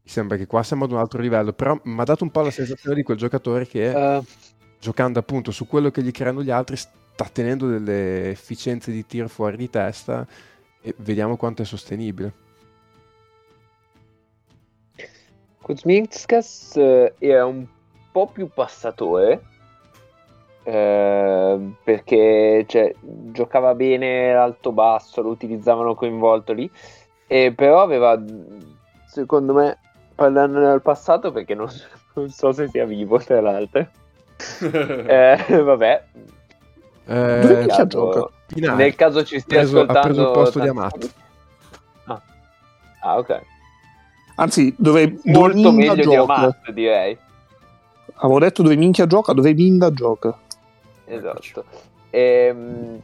mi 0.03 0.11
sembra 0.11 0.37
che 0.37 0.47
qua 0.47 0.65
siamo 0.65 0.85
ad 0.85 0.91
un 0.91 0.99
altro 0.99 1.21
livello, 1.23 1.53
però 1.53 1.79
mi 1.85 2.01
ha 2.01 2.05
dato 2.05 2.25
un 2.25 2.31
po' 2.31 2.41
la 2.41 2.51
sensazione 2.51 2.97
di 2.97 3.05
quel 3.05 3.17
giocatore 3.17 3.69
che 3.69 3.89
uh, 3.89 4.25
giocando 4.81 5.19
appunto 5.19 5.51
su 5.51 5.67
quello 5.67 5.91
che 5.91 6.03
gli 6.03 6.11
creano 6.11 6.43
gli 6.43 6.51
altri, 6.51 6.77
sta 6.77 7.29
tenendo 7.31 7.69
delle 7.69 8.31
efficienze 8.31 8.91
di 8.91 9.07
tiro 9.07 9.29
fuori 9.29 9.57
di 9.57 9.69
testa 9.69 10.27
e 10.81 10.95
vediamo 10.99 11.37
quanto 11.37 11.63
è 11.63 11.65
sostenibile. 11.65 12.33
Kuzminskas 15.61 16.77
eh, 16.77 17.15
era 17.19 17.45
un 17.45 17.67
po' 18.11 18.27
più 18.27 18.49
passatore, 18.53 19.43
eh, 20.63 20.71
eh, 20.73 21.59
perché 21.85 22.65
cioè, 22.67 22.95
giocava 23.01 23.75
bene 23.75 24.33
alto-basso, 24.33 25.23
lo 25.23 25.31
utilizzavano 25.31 25.95
coinvolto 25.95 26.53
lì, 26.53 26.71
e 27.27 27.53
però 27.53 27.83
aveva, 27.83 28.21
secondo 29.07 29.53
me, 29.53 29.79
parlando 30.15 30.61
del 30.61 30.83
passato, 30.83 31.31
perché 31.33 31.55
non, 31.55 31.69
non 32.15 32.29
so 32.31 32.53
se 32.53 32.69
sia 32.69 32.85
vivo 32.85 33.19
tra 33.19 33.41
l'altro, 33.41 33.89
eh, 34.61 35.45
vabbè. 35.63 36.03
Eh, 37.07 37.41
Dove 37.41 37.67
caso- 37.67 37.87
gioca? 37.87 38.31
Nel 38.75 38.95
caso 38.95 39.25
ci 39.25 39.39
stia 39.41 39.59
Preso- 39.59 39.79
ha 39.79 39.83
ascoltando... 39.83 40.09
preso 40.09 40.23
il 40.27 40.33
posto 40.33 40.59
di 40.61 40.67
tanti- 40.67 40.79
Amato. 40.79 41.09
Ah. 42.05 42.23
Ah, 43.03 43.19
ok. 43.19 43.41
Anzi, 44.37 44.75
dove, 44.77 45.19
Molto 45.25 45.71
meglio 45.73 45.95
di 45.95 46.03
gioca. 46.03 46.35
Amato, 46.35 46.73
direi. 46.73 47.17
Avevo 48.23 48.39
detto 48.39 48.63
dove 48.63 48.77
minchia 48.77 49.07
gioca, 49.07 49.33
dove 49.33 49.53
Minda 49.55 49.93
gioca. 49.93 50.37
Esatto. 51.07 51.65
Ehm, 52.11 53.01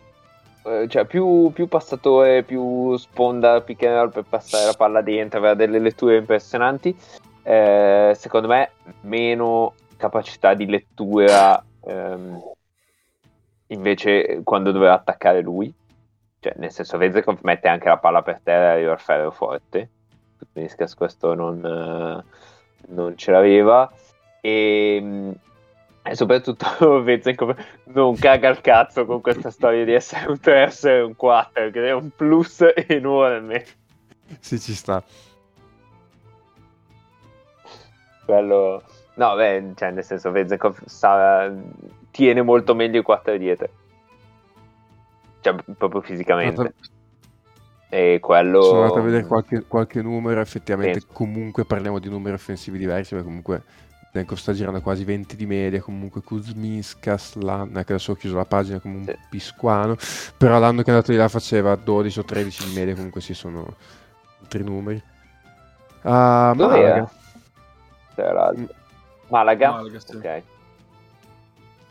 eh, 0.65 0.87
cioè, 0.89 1.05
più, 1.05 1.51
più 1.53 1.69
passatore, 1.69 2.43
più 2.43 2.97
sponda 2.97 3.61
pick 3.61 3.83
and 3.85 3.95
roll 3.97 4.11
per 4.11 4.25
passare 4.29 4.67
la 4.67 4.75
palla 4.75 5.01
dentro, 5.01 5.39
aveva 5.39 5.55
delle 5.55 5.79
letture 5.79 6.17
impressionanti. 6.17 6.95
Eh, 7.43 8.13
secondo 8.19 8.49
me, 8.49 8.71
meno 9.03 9.75
capacità 9.97 10.55
di 10.55 10.67
lettura 10.67 11.63
ehm, 11.85 12.43
invece 13.69 14.41
quando 14.45 14.73
doveva 14.73 14.95
attaccare 14.95 15.41
lui. 15.41 15.73
Cioè, 16.39 16.55
nel 16.57 16.71
senso, 16.71 16.99
Vezekov 16.99 17.39
mette 17.43 17.69
anche 17.69 17.89
la 17.89 17.99
palla 17.99 18.23
per 18.23 18.41
terra 18.43 18.67
e 18.67 18.73
arriva 18.75 18.93
il 18.93 18.99
ferro 18.99 19.31
forte. 19.31 19.91
Tuniskas 20.53 20.95
questo 20.95 21.35
non, 21.35 21.65
eh, 21.65 22.25
non 22.89 23.17
ce 23.17 23.31
l'aveva. 23.31 23.91
E, 24.41 25.33
e 26.03 26.15
soprattutto 26.15 27.03
Vezekov 27.03 27.57
non 27.85 28.15
caga 28.17 28.49
il 28.49 28.61
cazzo 28.61 29.07
con 29.07 29.21
questa 29.21 29.51
storia 29.51 29.85
di 29.85 29.93
essere 29.93 30.31
un 30.31 30.39
3 30.39 30.63
essere 30.63 31.01
un 31.01 31.17
4, 31.17 31.71
che 31.71 31.89
è 31.89 31.93
un 31.93 32.11
plus 32.15 32.65
enorme. 32.87 33.65
Sì, 34.41 34.61
ci 34.61 34.75
sta. 34.75 35.03
Quello... 38.25 38.83
No, 39.17 39.35
beh, 39.35 39.73
cioè, 39.75 39.91
nel 39.93 40.05
senso, 40.05 40.31
Vezekov 40.31 40.79
sa- 40.85 41.51
tiene 42.11 42.43
molto 42.43 42.75
meglio 42.75 43.01
i 43.01 43.03
4 43.03 43.37
dietro. 43.39 43.69
Cioè, 45.41 45.55
proprio 45.77 46.01
fisicamente. 46.03 46.75
E 47.89 48.19
quello... 48.21 48.63
Sono 48.63 48.81
andato 48.83 48.99
a 48.99 49.03
vedere 49.03 49.25
qualche, 49.27 49.65
qualche 49.67 50.03
numero, 50.03 50.41
effettivamente 50.41 51.01
Sì. 51.01 51.07
comunque 51.13 51.65
parliamo 51.65 51.99
di 51.99 52.11
numeri 52.11 52.35
offensivi 52.35 52.77
diversi, 52.79 53.11
perché 53.11 53.27
comunque 53.27 53.63
Denko 54.13 54.35
sta 54.37 54.53
girando 54.53 54.81
quasi 54.83 55.05
20 55.05 55.35
di 55.37 55.47
media, 55.47 55.81
comunque 55.81 56.21
Kuzminskas, 56.21 57.37
l'anno, 57.37 57.73
che 57.73 57.93
adesso 57.93 58.13
ho 58.13 58.17
chiuso 58.17 58.37
la 58.37 58.45
pagina 58.45 58.81
come 58.81 58.97
un 58.97 59.05
Sì. 59.05 59.17
pisquano, 59.31 59.97
però 60.37 60.59
l'anno 60.59 60.83
che 60.83 60.91
è 60.91 60.95
andato 60.95 61.13
di 61.13 61.17
là 61.17 61.29
faceva 61.29 61.75
12 61.75 62.19
o 62.19 62.25
13 62.25 62.69
di 62.69 62.75
media, 62.75 62.95
comunque 62.95 63.21
sì, 63.23 63.33
sono 63.33 63.77
altri 64.43 64.63
numeri. 64.63 65.03
Ah, 66.03 66.53
Dov'era? 66.55 66.89
Malaga. 66.89 67.11
C'era 68.15 68.33
l'altro. 68.33 68.75
Malaga? 69.29 69.71
Malaga, 69.71 70.01
sì. 70.01 70.17
Ok. 70.17 70.45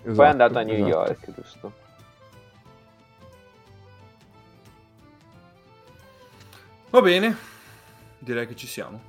Esatto, 0.03 0.13
Poi 0.15 0.25
è 0.25 0.29
andato 0.29 0.57
a 0.59 0.61
New 0.63 0.75
esatto. 0.75 0.87
York, 0.87 1.31
giusto? 1.33 1.73
Va 6.89 7.01
bene, 7.01 7.35
direi 8.19 8.47
che 8.47 8.55
ci 8.55 8.67
siamo. 8.67 9.01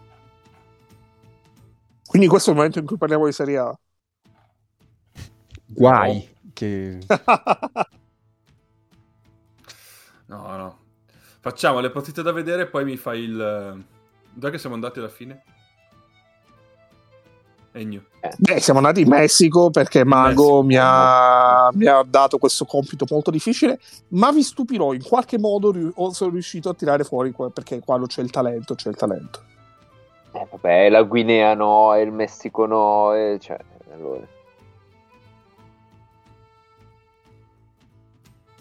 Quindi 2.07 2.27
questo 2.29 2.49
è 2.49 2.53
il 2.53 2.59
momento 2.59 2.79
in 2.79 2.87
cui 2.87 2.97
parliamo 2.97 3.27
di 3.27 3.33
Serie 3.33 3.59
A. 3.59 3.79
Guai. 5.67 6.29
Che... 6.53 6.99
No, 10.27 10.57
no. 10.57 10.79
Facciamo 11.41 11.81
le 11.81 11.91
partite 11.91 12.23
da 12.23 12.33
vedere 12.33 12.63
e 12.63 12.67
poi 12.67 12.85
mi 12.85 12.97
fai 12.97 13.21
il... 13.23 13.85
Dove 14.33 14.51
che 14.53 14.59
siamo 14.59 14.75
andati 14.75 14.99
alla 14.99 15.09
fine? 15.09 15.43
Beh, 18.39 18.61
siamo 18.61 18.79
andati 18.79 19.03
in 19.03 19.09
Messico 19.09 19.71
perché 19.71 20.05
Mago 20.05 20.63
Messico. 20.63 20.63
mi 20.63 20.77
ha, 20.81 21.71
mi 21.75 21.87
ha 21.87 22.03
dato 22.03 22.39
questo 22.39 22.65
compito 22.65 23.05
molto 23.11 23.31
difficile, 23.31 23.79
ma 24.09 24.33
vi 24.33 24.43
stupirò, 24.43 24.93
in 24.93 25.03
qualche 25.03 25.39
modo 25.39 25.73
sono 26.13 26.31
riuscito 26.31 26.69
a 26.69 26.75
tirare 26.75 27.05
fuori 27.05 27.33
qua- 27.33 27.51
perché 27.51 27.81
quando 27.81 28.07
c'è 28.07 28.23
il 28.23 28.31
talento, 28.31 28.75
c'è 28.75 28.89
il 28.89 28.97
talento. 28.97 29.43
Eh, 30.33 30.47
vabbè, 30.51 30.89
la 30.89 31.03
Guinea 31.03 31.55
no, 31.55 31.95
e 31.95 32.03
il 32.03 32.13
Messico 32.13 32.67
no, 32.67 33.15
e 33.15 33.39
cioè, 33.41 33.59
allora. 33.93 34.27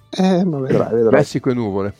Eh, 0.10 0.44
ma 0.46 0.60
vedrai, 0.60 0.94
vedrai. 0.94 1.14
Messico 1.14 1.50
e 1.50 1.54
nuvole. 1.54 1.96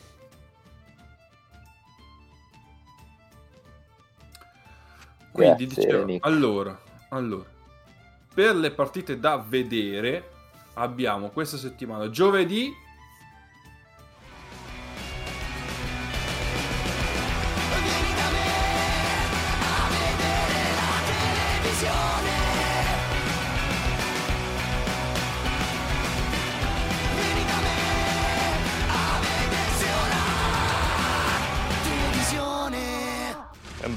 Quindi 5.32 5.66
Grazie, 5.66 5.84
dicevo, 5.84 6.16
allora, 6.20 6.80
allora, 7.10 7.48
per 8.34 8.56
le 8.56 8.70
partite 8.70 9.18
da 9.18 9.36
vedere 9.36 10.32
abbiamo 10.74 11.30
questa 11.30 11.56
settimana 11.56 12.10
giovedì 12.10 12.72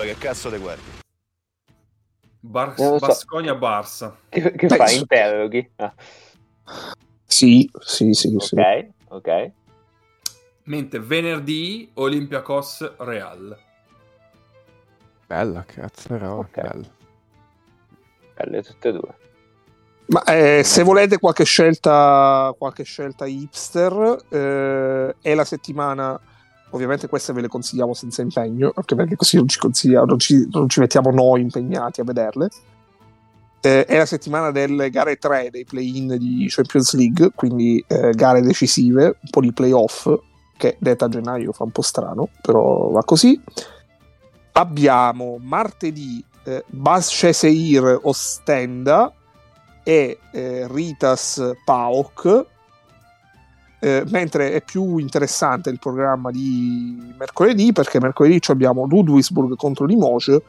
che 0.10 0.18
cazzo 0.18 0.50
te 0.50 0.58
guardi. 0.58 0.99
Bar- 2.50 2.76
so. 2.76 2.98
Basconia 2.98 3.54
Barsa. 3.54 4.16
Che, 4.28 4.52
che 4.54 4.68
Beh, 4.68 4.76
fai? 4.76 4.88
so- 4.96 5.00
Interroghi? 5.02 5.72
Ah, 5.76 5.94
Sì, 7.26 7.70
sì, 7.80 8.14
sì, 8.14 8.36
sì. 8.40 8.56
ok, 8.56 8.88
ok. 9.10 9.52
Mentre 10.64 11.00
venerdì 11.00 11.90
Olympiacos 11.96 12.96
Real. 12.98 13.56
Bella, 15.28 15.64
cazzo, 15.64 16.08
però, 16.10 16.38
Ok. 16.40 16.60
bella. 16.62 16.88
Belle 18.36 18.64
tutte 18.64 18.90
e 18.90 18.92
due. 18.94 19.16
Ma 20.08 20.24
eh, 20.24 20.64
se 20.64 20.82
volete 20.82 21.20
qualche 21.20 21.44
scelta, 21.44 22.52
qualche 22.58 22.84
scelta 22.84 23.28
hipster, 23.28 24.26
eh, 24.30 25.16
è 25.22 25.36
la 25.36 25.46
settimana. 25.46 26.20
Ovviamente 26.72 27.08
queste 27.08 27.34
ve 27.34 27.42
le 27.42 27.48
consigliamo 27.48 27.94
senza 27.94 28.22
impegno, 28.22 28.72
anche 28.76 28.96
perché 28.96 29.16
così 29.16 29.38
non 29.38 29.48
ci, 29.48 29.60
non 29.90 30.20
ci, 30.20 30.48
non 30.52 30.70
ci 30.70 30.80
mettiamo 30.80 31.12
noi 31.12 31.42
impegnati 31.42 32.02
a 32.02 32.04
vederle. 32.04 32.50
Eh, 33.62 33.86
è 33.86 33.98
la 33.98 34.06
settimana 34.06 34.52
delle 34.52 34.90
gare 34.90 35.18
3 35.18 35.50
dei 35.52 35.66
play-in 35.66 36.16
di 36.18 36.46
Champions 36.48 36.94
League, 36.96 37.32
quindi 37.36 37.84
eh, 37.88 38.12
gare 38.12 38.42
decisive, 38.42 39.06
un 39.06 39.30
po' 39.30 39.42
di 39.42 39.52
playoff, 39.52 40.08
che 40.56 40.78
detta 40.80 41.06
a 41.06 41.10
gennaio 41.10 41.52
fa 41.52 41.64
un 41.64 41.72
po' 41.72 41.82
strano, 41.82 42.30
però 42.42 42.90
va 42.90 43.04
così. 43.04 43.42
Abbiamo 44.54 45.38
martedì 45.40 46.24
eh, 46.44 46.64
Basceseir 46.68 48.00
Ostenda 48.04 49.14
e 49.84 50.20
eh, 50.32 50.68
Ritas 50.70 51.54
PAOK, 51.66 52.46
eh, 53.80 54.04
mentre 54.08 54.52
è 54.52 54.62
più 54.62 54.98
interessante 54.98 55.70
il 55.70 55.80
programma 55.80 56.32
di 56.32 57.14
mercoledì 57.18 57.72
perché 57.72 58.00
mercoledì 58.00 58.42
ci 58.42 58.52
abbiamo 58.52 58.86
Ludwigsburg 58.86 59.56
contro 59.56 59.86
Limoges 59.86 60.42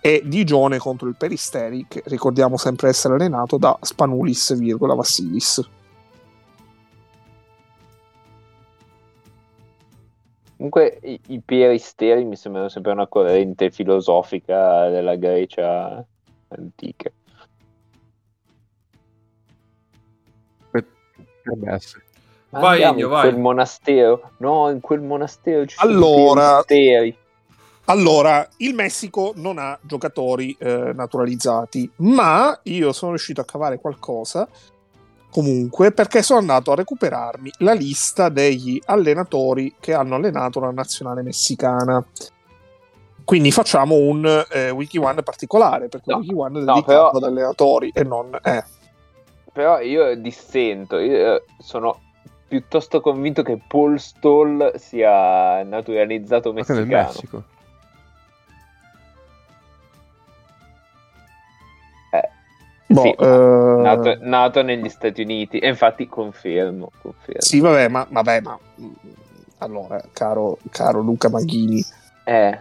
e 0.00 0.22
Digione 0.24 0.78
contro 0.78 1.08
il 1.08 1.16
Peristeri 1.16 1.84
che 1.88 2.02
ricordiamo 2.06 2.56
sempre 2.56 2.88
essere 2.88 3.14
allenato 3.14 3.58
da 3.58 3.76
Spanulis, 3.80 4.56
virgola, 4.56 4.94
Vassilis. 4.94 5.68
Comunque 10.56 10.98
i, 11.02 11.18
i 11.28 11.40
peristeri 11.40 12.24
mi 12.24 12.36
sembrano 12.36 12.68
sempre 12.68 12.92
una 12.92 13.06
corrente 13.06 13.70
filosofica 13.70 14.90
della 14.90 15.16
Grecia 15.16 16.04
antica. 16.48 17.10
Potrebbe 20.70 21.72
essere. 21.72 22.09
Vai, 22.50 22.82
andiamo 22.82 22.92
Ennio, 22.92 23.06
in 23.06 23.12
vai. 23.12 23.28
quel 23.28 23.38
monastero. 23.40 24.30
No, 24.38 24.70
in 24.70 24.80
quel 24.80 25.00
monastero 25.00 25.64
ci 25.66 25.76
sono 25.76 25.90
Allora- 25.92 26.58
i 26.60 26.64
peristeri. 26.66 27.16
Allora, 27.86 28.48
il 28.58 28.74
Messico 28.74 29.32
non 29.36 29.58
ha 29.58 29.76
giocatori 29.82 30.56
eh, 30.60 30.92
naturalizzati, 30.94 31.90
ma 31.96 32.56
io 32.64 32.92
sono 32.92 33.10
riuscito 33.12 33.40
a 33.40 33.44
cavare 33.44 33.80
qualcosa 33.80 34.46
comunque 35.32 35.92
perché 35.92 36.22
sono 36.22 36.40
andato 36.40 36.72
a 36.72 36.74
recuperarmi 36.76 37.50
la 37.58 37.72
lista 37.72 38.28
degli 38.28 38.80
allenatori 38.84 39.74
che 39.80 39.92
hanno 39.94 40.14
allenato 40.16 40.60
la 40.60 40.70
nazionale 40.70 41.22
messicana. 41.22 42.04
Quindi 43.24 43.50
facciamo 43.52 43.94
un 43.96 44.44
eh, 44.50 44.70
Wiki 44.70 44.98
One 44.98 45.22
particolare 45.22 45.88
perché 45.88 46.10
No, 46.12 46.18
Wiki 46.18 46.34
One 46.34 46.60
è 46.60 46.62
no, 46.62 46.72
dedicato 46.74 46.84
però- 46.84 47.08
ad 47.10 47.22
allenatori 47.24 47.90
e 47.94 48.02
non... 48.04 48.36
Eh. 48.42 48.64
però 49.52 49.80
io 49.80 50.14
dissento, 50.16 50.98
io 50.98 51.44
sono 51.58 52.00
piuttosto 52.50 53.00
convinto 53.00 53.42
che 53.44 53.60
Paul 53.64 54.00
Stoll 54.00 54.74
sia 54.74 55.62
naturalizzato 55.62 56.48
Anche 56.50 56.72
nel 56.72 56.86
messicano. 56.86 57.06
Messico. 57.06 57.44
Boh, 62.86 63.02
Sì, 63.02 63.08
eh, 63.10 63.76
Nato, 63.82 64.16
nato 64.22 64.62
negli 64.62 64.88
Stati 64.88 65.22
Uniti, 65.22 65.58
e 65.60 65.68
infatti 65.68 66.08
confermo, 66.08 66.90
confermo. 67.00 67.40
Sì, 67.40 67.60
vabbè, 67.60 67.86
ma, 67.86 68.04
vabbè, 68.10 68.40
ma 68.40 68.58
mm, 68.80 68.90
allora, 69.58 70.02
caro, 70.12 70.58
caro 70.70 71.00
Luca 71.00 71.28
Maghini, 71.28 71.84
Eh, 72.24 72.58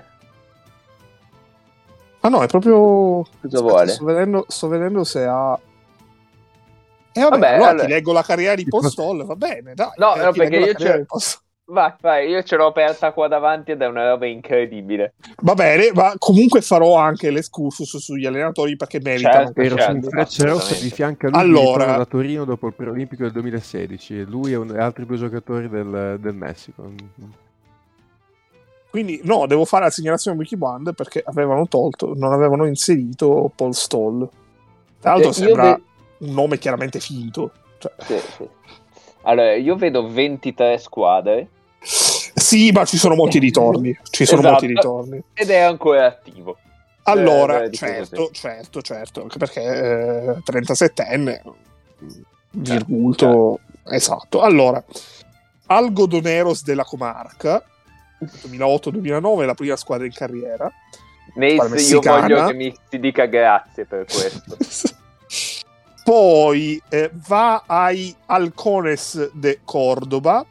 ah 2.20 2.30
no, 2.30 2.44
è 2.44 2.48
proprio. 2.48 3.24
cosa 3.24 3.28
Aspetta, 3.42 3.60
vuole? 3.62 3.88
Sto 3.88 4.06
vedendo, 4.06 4.46
sto 4.48 4.68
vedendo 4.68 5.04
se 5.04 5.26
ha. 5.26 5.60
E 7.20 7.30
vabbè, 7.30 7.38
Vabbè, 7.40 7.54
allora, 7.54 7.70
allora- 7.70 7.86
ti 7.86 7.92
leggo 7.92 8.12
la 8.14 8.24
carriera 8.24 8.56
di 8.56 8.66
Postol, 8.70 9.26
va 9.26 9.36
bene, 9.36 9.74
dai. 9.74 9.90
No, 9.98 10.16
eh, 10.16 10.24
no, 10.24 10.32
perché 10.32 10.56
io 10.58 10.74
c'ero-. 10.74 11.06
Vai, 11.72 11.94
vai, 12.02 12.28
io 12.30 12.42
ce 12.42 12.56
l'ho 12.56 12.66
aperta 12.66 13.12
qua 13.12 13.28
davanti 13.28 13.70
ed 13.70 13.82
è 13.84 13.86
una 13.86 14.10
roba 14.10 14.26
incredibile. 14.26 15.14
Va 15.44 15.54
bene, 15.54 15.92
ma 15.94 16.14
comunque 16.18 16.62
farò 16.62 16.96
anche 16.96 17.30
l'escursus 17.30 17.96
sugli 17.98 18.26
allenatori 18.26 18.76
perché 18.76 19.00
meritano. 19.00 19.52
Certo, 19.54 19.76
certo, 19.78 19.92
un 19.92 20.02
freccia 20.02 20.46
rossa 20.46 20.74
di 20.82 20.90
fianco 20.90 21.28
a 21.28 21.30
lui 21.30 21.40
Allora- 21.40 21.96
da 21.98 22.06
Torino 22.06 22.44
dopo 22.44 22.66
il 22.66 22.74
preolimpico 22.74 23.22
del 23.22 23.34
2016 23.34 24.20
e 24.20 24.24
lui 24.24 24.52
e 24.54 24.56
un- 24.56 24.76
e 24.76 24.80
altri 24.80 25.06
due 25.06 25.18
giocatori 25.18 25.70
del, 25.70 26.18
del 26.20 26.34
Messico. 26.34 26.90
Quindi, 28.90 29.22
no, 29.24 29.46
devo 29.46 29.66
fare 29.66 29.84
la 29.84 29.90
segnalazione 29.92 30.36
a 30.38 30.40
Wikiband 30.40 30.96
perché 30.96 31.22
avevano 31.24 31.68
tolto, 31.68 32.14
non 32.16 32.34
avevano 32.34 32.66
inserito 32.66 33.52
Paul 33.56 33.76
Stoll. 33.76 34.28
Tra 35.00 35.12
l'altro, 35.12 35.30
Eh, 35.30 35.34
sembra 35.34 35.64
ve- 35.76 35.82
un 36.20 36.34
nome 36.34 36.58
chiaramente 36.58 37.00
finto. 37.00 37.52
Cioè, 37.78 37.92
Sì, 38.00 38.18
sì. 38.38 38.48
Allora, 39.24 39.56
io 39.56 39.76
vedo 39.76 40.10
23 40.10 40.78
squadre 40.78 41.50
sì, 41.82 42.72
ma 42.72 42.86
ci 42.86 42.98
sono 42.98 43.16
molti 43.16 43.40
ritorni. 43.40 43.98
Ci 44.10 44.26
sono 44.26 44.40
Esatto. 44.42 44.54
molti 44.54 44.68
ritorni. 44.68 45.24
ed 45.34 45.50
è 45.50 45.60
ancora 45.60 46.06
attivo. 46.08 46.58
Allora, 47.04 47.64
Eh, 47.64 47.72
certo, 47.72 48.30
certo, 48.32 48.82
certo, 48.82 49.22
anche 49.22 49.38
perché 49.38 49.62
eh, 49.62 50.38
37enne, 50.44 51.42
Certo, 51.42 51.56
virgulto, 52.52 53.60
esatto. 53.86 54.42
Allora, 54.42 54.84
Algodoneros 55.68 56.64
della 56.64 56.84
Comarca, 56.84 57.64
2008-2009, 58.20 59.46
la 59.46 59.54
prima 59.54 59.76
squadra 59.76 60.06
in 60.06 60.14
carriera. 60.14 60.72
Nace, 61.36 61.92
io 61.92 62.02
voglio 62.02 62.46
che 62.48 62.54
mi 62.54 62.76
si 62.90 63.00
dica 63.00 63.26
grazie 63.26 63.86
per 63.86 64.06
questo. 64.06 64.98
Poi 66.10 66.82
eh, 66.90 67.12
va 67.28 67.66
ai 67.68 68.12
Halcones 68.26 69.30
de 69.32 69.60
Cordoba, 69.64 70.44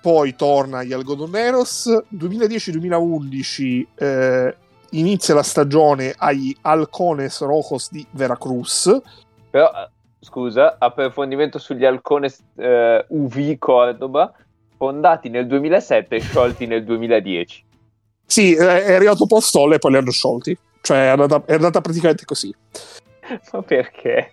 poi 0.00 0.34
torna 0.36 0.78
agli 0.78 0.94
Algodoneros. 0.94 2.04
2010-2011 2.16 3.86
eh, 3.94 4.56
inizia 4.92 5.34
la 5.34 5.42
stagione 5.42 6.14
agli 6.16 6.56
Halcones 6.62 7.42
Rojos 7.42 7.90
di 7.90 8.06
Veracruz. 8.12 9.02
Però, 9.50 9.66
eh, 9.66 9.90
scusa, 10.18 10.76
approfondimento 10.78 11.58
sugli 11.58 11.84
Halcones 11.84 12.42
eh, 12.56 13.04
UV 13.06 13.58
Cordoba, 13.58 14.32
fondati 14.78 15.28
nel 15.28 15.46
2007 15.46 16.16
e 16.16 16.20
sciolti 16.20 16.64
nel 16.64 16.84
2010. 16.84 17.64
Sì, 18.24 18.54
eh, 18.54 18.84
è 18.84 18.94
arrivato 18.94 19.26
Postol 19.26 19.74
e 19.74 19.78
poi 19.78 19.90
li 19.90 19.98
hanno 19.98 20.10
sciolti. 20.10 20.56
Cioè, 20.80 21.04
è 21.04 21.08
andata, 21.08 21.42
è 21.44 21.52
andata 21.52 21.82
praticamente 21.82 22.24
così. 22.24 22.50
Ma 23.52 23.60
perché? 23.60 24.32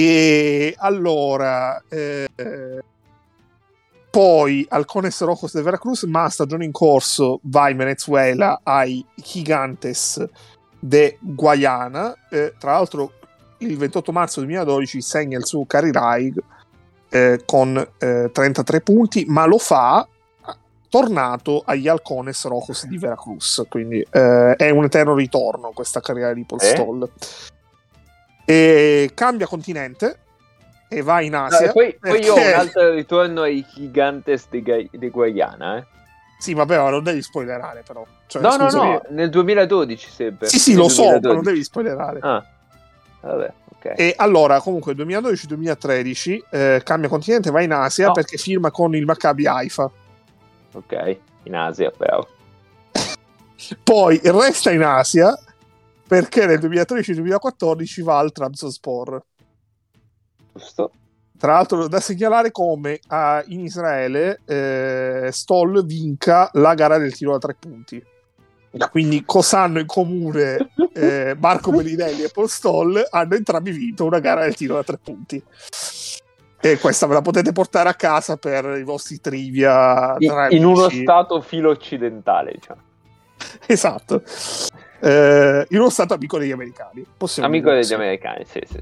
E 0.00 0.76
allora, 0.78 1.82
eh, 1.88 2.28
poi 4.08 4.64
Halcones 4.68 5.20
Rojos 5.22 5.52
de 5.52 5.60
Veracruz, 5.60 6.04
ma 6.04 6.22
a 6.22 6.28
stagione 6.28 6.64
in 6.64 6.70
corso 6.70 7.40
va 7.42 7.68
in 7.68 7.78
Venezuela 7.78 8.60
ai 8.62 9.04
Gigantes 9.16 10.24
de 10.78 11.18
Guayana. 11.18 12.14
Eh, 12.30 12.54
tra 12.60 12.74
l'altro, 12.74 13.14
il 13.58 13.76
28 13.76 14.12
marzo 14.12 14.38
2012 14.38 15.00
segna 15.00 15.36
il 15.36 15.44
suo 15.44 15.66
Cari 15.66 15.90
Raig 15.90 16.40
eh, 17.08 17.42
con 17.44 17.76
eh, 17.98 18.30
33 18.32 18.80
punti, 18.82 19.24
ma 19.26 19.46
lo 19.46 19.58
fa 19.58 20.06
tornato 20.88 21.64
agli 21.66 21.88
Halcones 21.88 22.44
Rojos 22.44 22.86
di 22.86 22.98
Veracruz. 22.98 23.64
Quindi 23.68 24.06
eh, 24.12 24.54
è 24.54 24.70
un 24.70 24.84
eterno 24.84 25.14
ritorno 25.16 25.72
questa 25.74 25.98
carriera 25.98 26.32
di 26.32 26.44
Paul 26.44 26.60
Eh? 26.62 26.66
Stoll. 26.66 27.10
E 28.50 29.10
cambia 29.12 29.46
continente 29.46 30.20
e 30.88 31.02
va 31.02 31.20
in 31.20 31.32
No, 31.32 31.44
Asia. 31.44 31.68
e 31.68 31.72
poi, 31.72 31.94
poi 32.00 32.22
io 32.24 32.32
ho 32.32 32.34
perché- 32.34 32.52
un 32.54 32.58
altro 32.60 32.94
ritorno 32.94 33.42
ai 33.42 33.62
Gigantes 33.74 34.46
di, 34.48 34.62
Gai- 34.62 34.88
di 34.90 35.10
Guayana. 35.10 35.76
Eh. 35.76 35.84
Sì, 36.38 36.54
vabbè, 36.54 36.78
ma 36.78 36.88
non 36.88 37.02
devi 37.02 37.20
spoilerare, 37.20 37.82
però. 37.86 38.06
Cioè, 38.26 38.40
No, 38.40 38.56
no, 38.56 38.70
no, 38.70 39.02
nel 39.10 39.28
2012 39.28 40.08
sempre. 40.08 40.48
Sì, 40.48 40.58
sì, 40.58 40.70
Nel 40.70 40.78
lo 40.80 40.88
so, 40.88 41.02
ma 41.02 41.18
2012. 41.18 41.34
non 41.34 41.44
devi 41.52 41.64
spoilerare. 41.64 42.18
Ah, 42.22 42.44
vabbè, 43.20 43.52
ok. 43.76 43.92
E 43.96 44.14
allora, 44.16 44.60
comunque, 44.60 44.94
2012-2013 44.94 46.38
eh, 46.50 46.80
cambia 46.84 47.08
continente, 47.10 47.50
va 47.50 47.60
in 47.60 47.72
Asia 47.72 48.06
No. 48.06 48.12
perché 48.12 48.38
firma 48.38 48.70
con 48.70 48.94
il 48.94 49.04
Maccabi 49.04 49.46
Haifa. 49.46 49.90
Ok, 50.72 51.16
in 51.42 51.54
Asia 51.54 51.90
però. 51.90 52.26
Poi 53.82 54.20
resta 54.24 54.70
in 54.70 54.82
Asia 54.84 55.36
perché 56.08 56.46
nel 56.46 56.58
2013-2014 56.58 58.02
va 58.02 58.18
al 58.18 58.32
Trabzonspor. 58.32 59.22
Giusto? 60.54 60.90
Tra 61.38 61.52
l'altro, 61.52 61.86
da 61.86 62.00
segnalare 62.00 62.50
come 62.50 62.98
ah, 63.08 63.44
in 63.46 63.60
Israele 63.60 64.40
eh, 64.44 65.28
Stoll 65.30 65.84
vinca 65.84 66.50
la 66.54 66.74
gara 66.74 66.98
del 66.98 67.14
tiro 67.14 67.32
da 67.32 67.38
tre 67.38 67.54
punti. 67.56 68.02
Quindi, 68.90 69.22
cosa 69.24 69.60
hanno 69.60 69.78
in 69.78 69.86
comune 69.86 70.70
eh, 70.94 71.36
Marco 71.38 71.70
Bellinelli 71.70 72.22
e 72.22 72.30
Paul 72.32 72.48
Stoll? 72.48 73.06
Hanno 73.08 73.34
entrambi 73.34 73.70
vinto 73.70 74.04
una 74.04 74.18
gara 74.18 74.42
del 74.42 74.56
tiro 74.56 74.74
da 74.74 74.82
tre 74.82 74.98
punti. 75.00 75.42
E 76.60 76.78
questa 76.78 77.06
ve 77.06 77.14
la 77.14 77.22
potete 77.22 77.52
portare 77.52 77.88
a 77.88 77.94
casa 77.94 78.36
per 78.36 78.76
i 78.76 78.82
vostri 78.82 79.20
trivia 79.20 80.16
In, 80.18 80.46
in 80.50 80.64
uno 80.64 80.88
stato 80.88 81.40
filo 81.40 81.70
occidentale, 81.70 82.52
diciamo. 82.52 82.80
Esatto. 83.66 84.22
Eh, 85.00 85.66
in 85.70 85.78
uno 85.78 85.90
stato 85.90 86.14
amico 86.14 86.38
degli 86.38 86.50
americani. 86.52 87.04
Possiamo 87.16 87.48
Amico 87.48 87.70
degli 87.70 87.92
americani, 87.92 88.44
sì, 88.44 88.60
sì, 88.66 88.78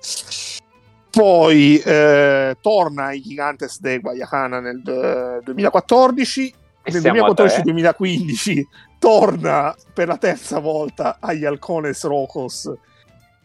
sì. 0.00 0.60
Poi 1.10 1.78
eh, 1.78 2.56
torna 2.60 3.04
ai 3.06 3.22
Gigantes 3.22 3.80
de 3.80 3.98
Guayana 4.00 4.60
nel 4.60 4.82
eh, 4.86 5.40
2014. 5.44 6.54
E 6.82 6.92
Nel 6.92 7.00
siamo 7.00 7.24
a 7.24 7.34
tre. 7.34 7.46
2014-2015 7.46 8.62
torna 8.98 9.74
per 9.92 10.08
la 10.08 10.18
terza 10.18 10.58
volta 10.58 11.16
agli 11.20 11.44
Halcones 11.44 12.04
Rojos 12.04 12.70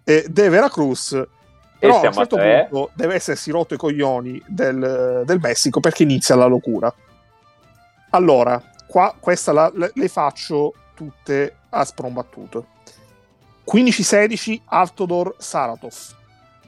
eh, 0.03 0.25
de 0.27 0.49
Veracruz. 0.49 1.11
Però 1.79 1.95
a 1.95 1.99
un 2.01 2.05
a 2.07 2.11
certo 2.11 2.35
tre. 2.35 2.67
punto 2.69 2.91
deve 2.93 3.15
essersi 3.15 3.49
rotto 3.51 3.73
i 3.73 3.77
coglioni 3.77 4.41
del, 4.45 5.23
del 5.25 5.39
Messico 5.39 5.79
perché 5.79 6.03
inizia 6.03 6.35
la 6.35 6.45
locura. 6.45 6.93
Allora, 8.11 8.61
qua 8.85 9.15
questa 9.19 9.51
la- 9.53 9.71
le, 9.73 9.91
le 9.95 10.07
faccio 10.09 10.73
tutte 10.93 11.57
a 11.69 11.83
sprombattuto. 11.83 12.67
15-16 13.71 14.61
Avtodor 14.65 15.35
Saratov. 15.37 15.93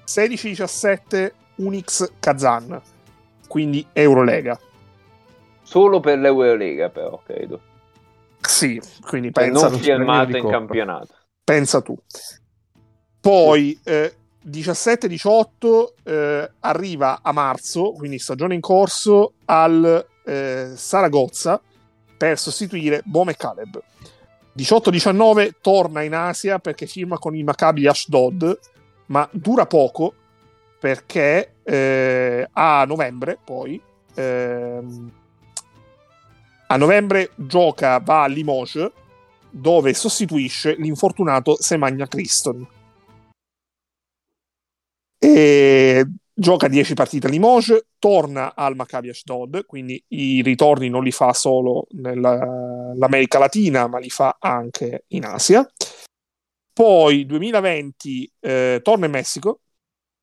16-17 0.06 1.32
Unix 1.56 2.12
Kazan. 2.20 2.82
Quindi 3.48 3.86
Eurolega. 3.94 4.60
Solo 5.62 6.00
per 6.00 6.20
l'Eurolega, 6.20 6.90
però, 6.90 7.22
credo. 7.26 7.60
Sì, 8.40 8.80
quindi 9.02 9.32
Cioè, 9.34 9.46
pensa, 9.46 9.70
non 9.70 9.80
di 9.80 10.38
in 10.38 10.48
campionato. 10.50 11.14
pensa 11.44 11.82
tu. 11.82 11.98
Poi 13.20 13.80
eh, 13.84 14.14
17-18 14.46 15.94
eh, 16.04 16.52
arriva 16.60 17.20
a 17.22 17.32
marzo, 17.32 17.94
quindi 17.94 18.20
stagione 18.20 18.54
in 18.54 18.60
corso, 18.60 19.34
al 19.46 20.06
eh, 20.26 20.72
Saragozza 20.76 21.62
per 22.18 22.38
sostituire 22.38 23.02
Bome 23.06 23.36
Caleb. 23.36 23.82
18-19 24.58 25.54
torna 25.62 26.04
in 26.04 26.14
Asia 26.14 26.60
perché 26.60 26.86
firma 26.86 27.18
con 27.18 27.36
il 27.36 27.44
Maccabi 27.44 27.88
Ashdod, 27.88 28.60
ma 29.08 29.28
dura 29.32 29.66
poco 29.66 30.14
perché 30.80 31.56
eh, 31.64 32.48
a 32.52 32.84
novembre 32.86 33.38
poi 33.44 33.82
ehm, 34.16 35.12
a 36.68 36.78
novembre 36.78 37.32
gioca, 37.36 38.00
va 38.00 38.24
a 38.24 38.28
Limoges 38.28 38.92
dove 39.50 39.94
sostituisce 39.94 40.74
l'infortunato 40.76 41.56
Semagna 41.60 42.08
Criston. 42.08 42.68
E 45.20 46.08
gioca 46.34 46.68
10 46.68 46.94
partite 46.94 47.28
a 47.28 47.30
Limoges, 47.30 47.86
torna 48.00 48.56
al 48.56 48.76
Maccabi 48.76 49.10
Ashdod, 49.10 49.66
quindi 49.66 50.04
i 50.10 50.42
ritorni 50.42 50.90
non 50.90 51.04
li 51.04 51.12
fa 51.12 51.34
solo 51.34 51.88
nell'America 51.92 53.40
Latina, 53.40 53.88
ma 53.88 54.00
li 54.00 54.10
fa 54.10 54.38
anche 54.40 55.06
in 55.10 55.26
Asia. 55.26 55.66
Poi 56.74 57.26
2020 57.26 58.34
eh, 58.40 58.80
torna 58.84 59.06
in 59.06 59.12
Messico, 59.12 59.62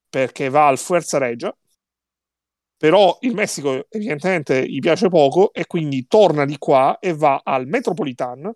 perché 0.08 0.48
va 0.48 0.66
al 0.66 0.78
Fuerza 0.78 1.18
Regia, 1.18 1.56
però 2.76 3.18
il 3.20 3.34
Messico 3.34 3.86
evidentemente 3.90 4.66
gli 4.66 4.78
piace 4.80 5.08
poco 5.08 5.52
e 5.52 5.66
quindi 5.66 6.06
torna 6.06 6.46
di 6.46 6.56
qua 6.56 6.98
e 6.98 7.12
va 7.12 7.42
al 7.44 7.66
Metropolitan 7.66 8.50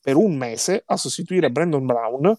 per 0.00 0.16
un 0.16 0.34
mese 0.34 0.82
a 0.86 0.96
sostituire 0.96 1.50
Brandon 1.50 1.84
Brown. 1.84 2.34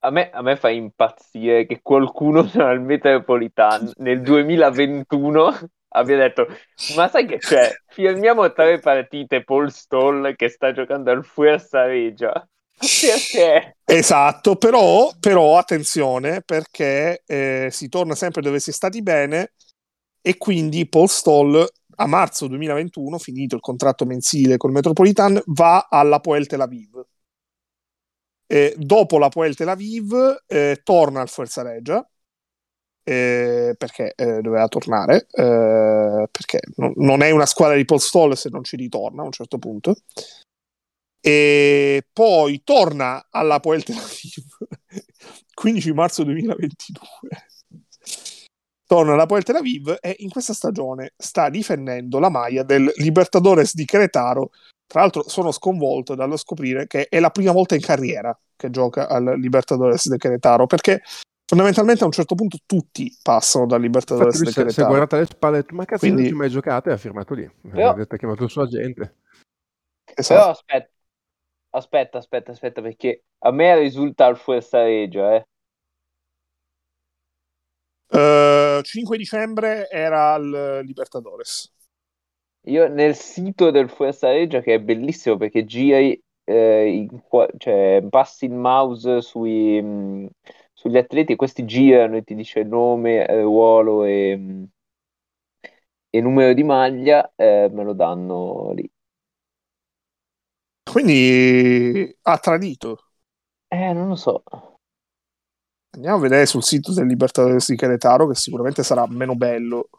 A 0.00 0.10
me, 0.10 0.30
a 0.30 0.42
me 0.42 0.56
fa 0.56 0.68
impazzire 0.68 1.66
che 1.66 1.80
qualcuno 1.82 2.48
al 2.58 2.80
Metropolitan 2.80 3.90
nel 3.96 4.22
2021 4.22 5.58
abbia 5.90 6.16
detto 6.16 6.46
ma 6.94 7.08
sai 7.08 7.26
che 7.26 7.38
c'è? 7.38 7.70
Firmiamo 7.88 8.52
tre 8.52 8.78
partite 8.78 9.42
Paul 9.42 9.72
Stoll 9.72 10.36
che 10.36 10.48
sta 10.48 10.72
giocando 10.72 11.10
al 11.10 11.24
Fuerza 11.24 11.84
Regia 11.86 12.32
perché? 12.78 13.76
Esatto, 13.84 14.56
però, 14.56 15.10
però 15.18 15.58
attenzione 15.58 16.42
perché 16.42 17.22
eh, 17.26 17.68
si 17.70 17.88
torna 17.88 18.14
sempre 18.14 18.40
dove 18.42 18.60
si 18.60 18.70
è 18.70 18.72
stati 18.72 19.02
bene 19.02 19.52
e 20.20 20.36
quindi 20.36 20.88
Paul 20.88 21.08
Stoll 21.08 21.66
a 22.00 22.06
marzo 22.06 22.46
2021, 22.46 23.18
finito 23.18 23.56
il 23.56 23.60
contratto 23.60 24.04
mensile 24.04 24.56
col 24.56 24.70
Metropolitan, 24.70 25.40
va 25.46 25.88
alla 25.90 26.20
Poel 26.20 26.46
Tel 26.46 26.60
Aviv. 26.60 27.04
Eh, 28.50 28.74
dopo 28.78 29.18
la 29.18 29.28
Poel 29.28 29.54
Tel 29.54 29.68
Aviv 29.68 30.44
eh, 30.46 30.80
torna 30.82 31.20
al 31.20 31.28
Forza 31.28 31.60
Regia 31.60 32.08
eh, 33.04 33.74
perché 33.76 34.14
eh, 34.16 34.40
doveva 34.40 34.66
tornare 34.68 35.26
eh, 35.30 36.28
perché 36.30 36.60
non, 36.76 36.92
non 36.96 37.22
è 37.22 37.30
una 37.30 37.44
squadra 37.44 37.76
di 37.76 37.84
Paul 37.84 38.00
Stoll 38.00 38.32
se 38.32 38.48
non 38.48 38.64
ci 38.64 38.76
ritorna 38.76 39.22
a 39.22 39.26
un 39.26 39.32
certo 39.32 39.58
punto. 39.58 39.96
E 41.20 42.06
poi 42.12 42.62
torna 42.64 43.26
alla 43.30 43.60
Poel 43.60 43.82
Tel 43.82 43.96
Aviv 43.96 44.44
15 45.52 45.92
marzo 45.92 46.22
2022 46.24 47.08
torna 48.88 49.12
alla 49.12 49.26
Poel 49.26 49.42
Tel 49.42 49.56
Aviv 49.56 49.98
e 50.00 50.16
in 50.20 50.30
questa 50.30 50.54
stagione 50.54 51.12
sta 51.16 51.50
difendendo 51.50 52.18
la 52.18 52.30
maglia 52.30 52.62
del 52.62 52.90
Libertadores 52.96 53.74
di 53.74 53.84
Cretaro 53.84 54.50
tra 54.88 55.00
l'altro 55.02 55.28
sono 55.28 55.52
sconvolto 55.52 56.14
dallo 56.16 56.36
scoprire 56.36 56.86
che 56.86 57.06
è 57.08 57.20
la 57.20 57.30
prima 57.30 57.52
volta 57.52 57.74
in 57.74 57.82
carriera 57.82 58.36
che 58.56 58.70
gioca 58.70 59.06
al 59.06 59.34
Libertadores 59.38 60.08
di 60.08 60.16
Cretaro 60.16 60.66
perché 60.66 61.02
fondamentalmente 61.44 62.02
a 62.02 62.06
un 62.06 62.12
certo 62.12 62.34
punto 62.34 62.56
tutti 62.66 63.14
passano 63.22 63.66
dal 63.66 63.80
Libertadores 63.80 64.38
Infatti 64.38 64.54
lui 64.56 64.64
del 64.64 64.72
si, 64.72 64.80
è 64.80 64.84
guardato 64.86 65.16
alle 65.16 65.26
spalle 65.26 65.64
ma 65.70 65.84
cazzo 65.84 66.00
Quindi- 66.00 66.16
non 66.22 66.26
ci 66.26 66.32
hai 66.32 66.38
mai 66.40 66.50
giocato 66.50 66.88
e 66.88 66.92
ha 66.92 66.96
firmato 66.96 67.34
lì. 67.34 67.50
Però- 67.70 67.90
Ha 67.90 67.94
detto, 67.94 68.14
ha 68.14 68.18
chiamato 68.18 68.44
il 68.44 68.50
suo 68.50 68.62
agente. 68.62 69.16
Esatto. 70.14 70.40
Però 70.40 70.50
aspetta, 70.50 70.90
aspetta, 71.70 72.18
aspetta, 72.18 72.50
aspetta, 72.52 72.80
perché 72.82 73.24
a 73.38 73.50
me 73.52 73.78
risulta 73.78 74.24
al 74.26 74.36
Fuerza 74.38 74.82
Regia, 74.82 75.36
eh. 75.36 75.46
Eh, 78.10 78.80
5 78.82 79.16
dicembre 79.16 79.88
era 79.90 80.32
al 80.32 80.80
Libertadores. 80.84 81.72
Io 82.66 82.88
nel 82.88 83.14
sito 83.14 83.70
del 83.70 83.88
Fuerza 83.88 84.28
Regia, 84.30 84.60
che 84.60 84.74
è 84.74 84.80
bellissimo 84.80 85.36
perché 85.36 85.64
giri, 85.64 86.20
eh, 86.44 86.88
in 86.88 87.08
cioè 87.56 88.04
passi 88.08 88.44
il 88.46 88.52
mouse 88.52 89.20
sui, 89.22 89.80
mh, 89.80 90.28
sugli 90.72 90.96
atleti 90.98 91.32
e 91.32 91.36
questi 91.36 91.64
girano 91.64 92.16
e 92.16 92.22
ti 92.22 92.34
dice 92.34 92.62
nome, 92.64 93.26
eh, 93.26 93.40
ruolo 93.42 94.04
e, 94.04 94.36
mh, 94.36 94.64
e 96.10 96.20
numero 96.20 96.52
di 96.52 96.64
maglia, 96.64 97.32
eh, 97.34 97.68
me 97.72 97.82
lo 97.84 97.94
danno 97.94 98.72
lì. 98.74 98.86
Quindi 100.82 102.16
ha 102.22 102.38
tradito. 102.38 103.04
Eh, 103.70 103.92
non 103.94 104.08
lo 104.08 104.16
so. 104.16 104.42
Andiamo 105.90 106.16
a 106.16 106.20
vedere 106.20 106.46
sul 106.46 106.62
sito 106.64 106.94
del 106.94 107.06
Libertadores 107.06 107.68
di 107.70 107.76
Querétaro, 107.76 108.26
che 108.26 108.34
sicuramente 108.34 108.82
sarà 108.82 109.06
meno 109.06 109.34
bello. 109.34 109.90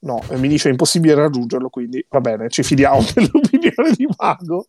No, 0.00 0.22
mi 0.30 0.46
dice 0.48 0.68
impossibile 0.68 1.14
raggiungerlo, 1.14 1.68
quindi 1.68 2.04
va 2.08 2.20
bene, 2.20 2.48
ci 2.48 2.62
fidiamo 2.62 3.00
dell'opinione 3.14 3.90
di 3.96 4.08
Mago. 4.16 4.66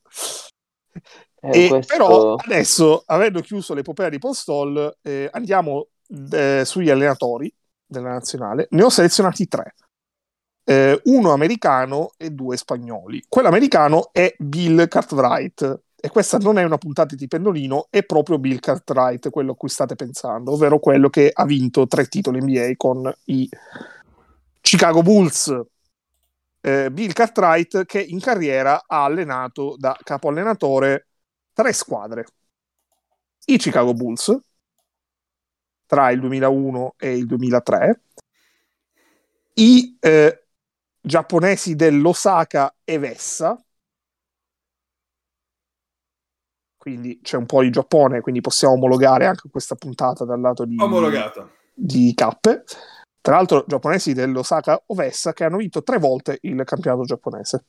Eh, 1.41 1.65
E 1.65 1.68
questo- 1.69 1.95
Però 1.95 2.35
adesso, 2.35 3.03
avendo 3.06 3.39
chiuso 3.41 3.73
l'epopea 3.73 4.10
di 4.10 4.18
Postol, 4.19 4.97
eh, 5.01 5.30
andiamo 5.31 5.88
eh, 6.31 6.64
sugli 6.65 6.89
allenatori 6.89 7.53
della 7.85 8.10
nazionale. 8.10 8.68
Ne 8.72 8.84
ho 8.84 8.89
selezionati 8.89 9.47
tre. 9.47 9.76
Eh, 10.64 10.99
uno 11.06 11.31
americano 11.31 12.11
e 12.18 12.31
due 12.31 12.57
spagnoli. 12.57 13.23
Quello 13.27 13.47
americano 13.47 14.10
è 14.11 14.34
Bill 14.38 14.88
Cartwright. 14.88 15.81
E 16.01 16.10
questa 16.10 16.38
non 16.38 16.57
è 16.57 16.64
una 16.64 16.77
puntata 16.77 17.14
di 17.14 17.27
pendolino, 17.27 17.88
è 17.89 18.03
proprio 18.03 18.39
Bill 18.39 18.60
Cartwright, 18.60 19.30
quello 19.31 19.51
a 19.51 19.56
cui 19.56 19.68
state 19.68 19.95
pensando, 19.95 20.53
ovvero 20.53 20.80
quello 20.80 21.10
che 21.10 21.30
ha 21.34 21.43
vinto 21.45 21.88
tre 21.88 22.06
titoli 22.07 22.39
NBA 22.41 22.72
con 22.77 23.11
i 23.26 23.49
Chicago 24.69 25.01
Bulls. 25.01 25.59
Eh, 26.61 26.91
Bill 26.91 27.11
Cartwright 27.11 27.85
che 27.85 27.99
in 27.99 28.19
carriera 28.19 28.83
ha 28.85 29.03
allenato 29.03 29.75
da 29.79 29.97
capo 30.03 30.29
allenatore 30.29 31.07
tre 31.53 31.73
squadre. 31.73 32.27
I 33.45 33.57
Chicago 33.57 33.95
Bulls 33.95 34.39
tra 35.87 36.11
il 36.11 36.19
2001 36.19 36.93
e 36.99 37.17
il 37.17 37.25
2003, 37.25 38.01
i 39.55 39.97
eh, 39.99 40.45
giapponesi 41.01 41.75
dell'Osaka 41.75 42.75
Evessa, 42.83 43.59
quindi 46.77 47.19
c'è 47.23 47.37
un 47.37 47.47
po' 47.47 47.63
di 47.63 47.71
Giappone, 47.71 48.21
quindi 48.21 48.39
possiamo 48.39 48.75
omologare 48.75 49.25
anche 49.25 49.49
questa 49.49 49.73
puntata 49.73 50.25
dal 50.25 50.39
lato 50.39 50.63
di, 50.65 50.75
Omologata. 50.79 51.49
di 51.73 52.13
cappe. 52.13 52.65
Tra 53.21 53.35
l'altro, 53.35 53.65
giapponesi 53.67 54.13
dell'Osaka 54.13 54.81
Ovessa 54.87 55.33
che 55.33 55.43
hanno 55.43 55.57
vinto 55.57 55.83
tre 55.83 55.97
volte 55.97 56.37
il 56.41 56.61
campionato 56.63 57.03
giapponese. 57.03 57.65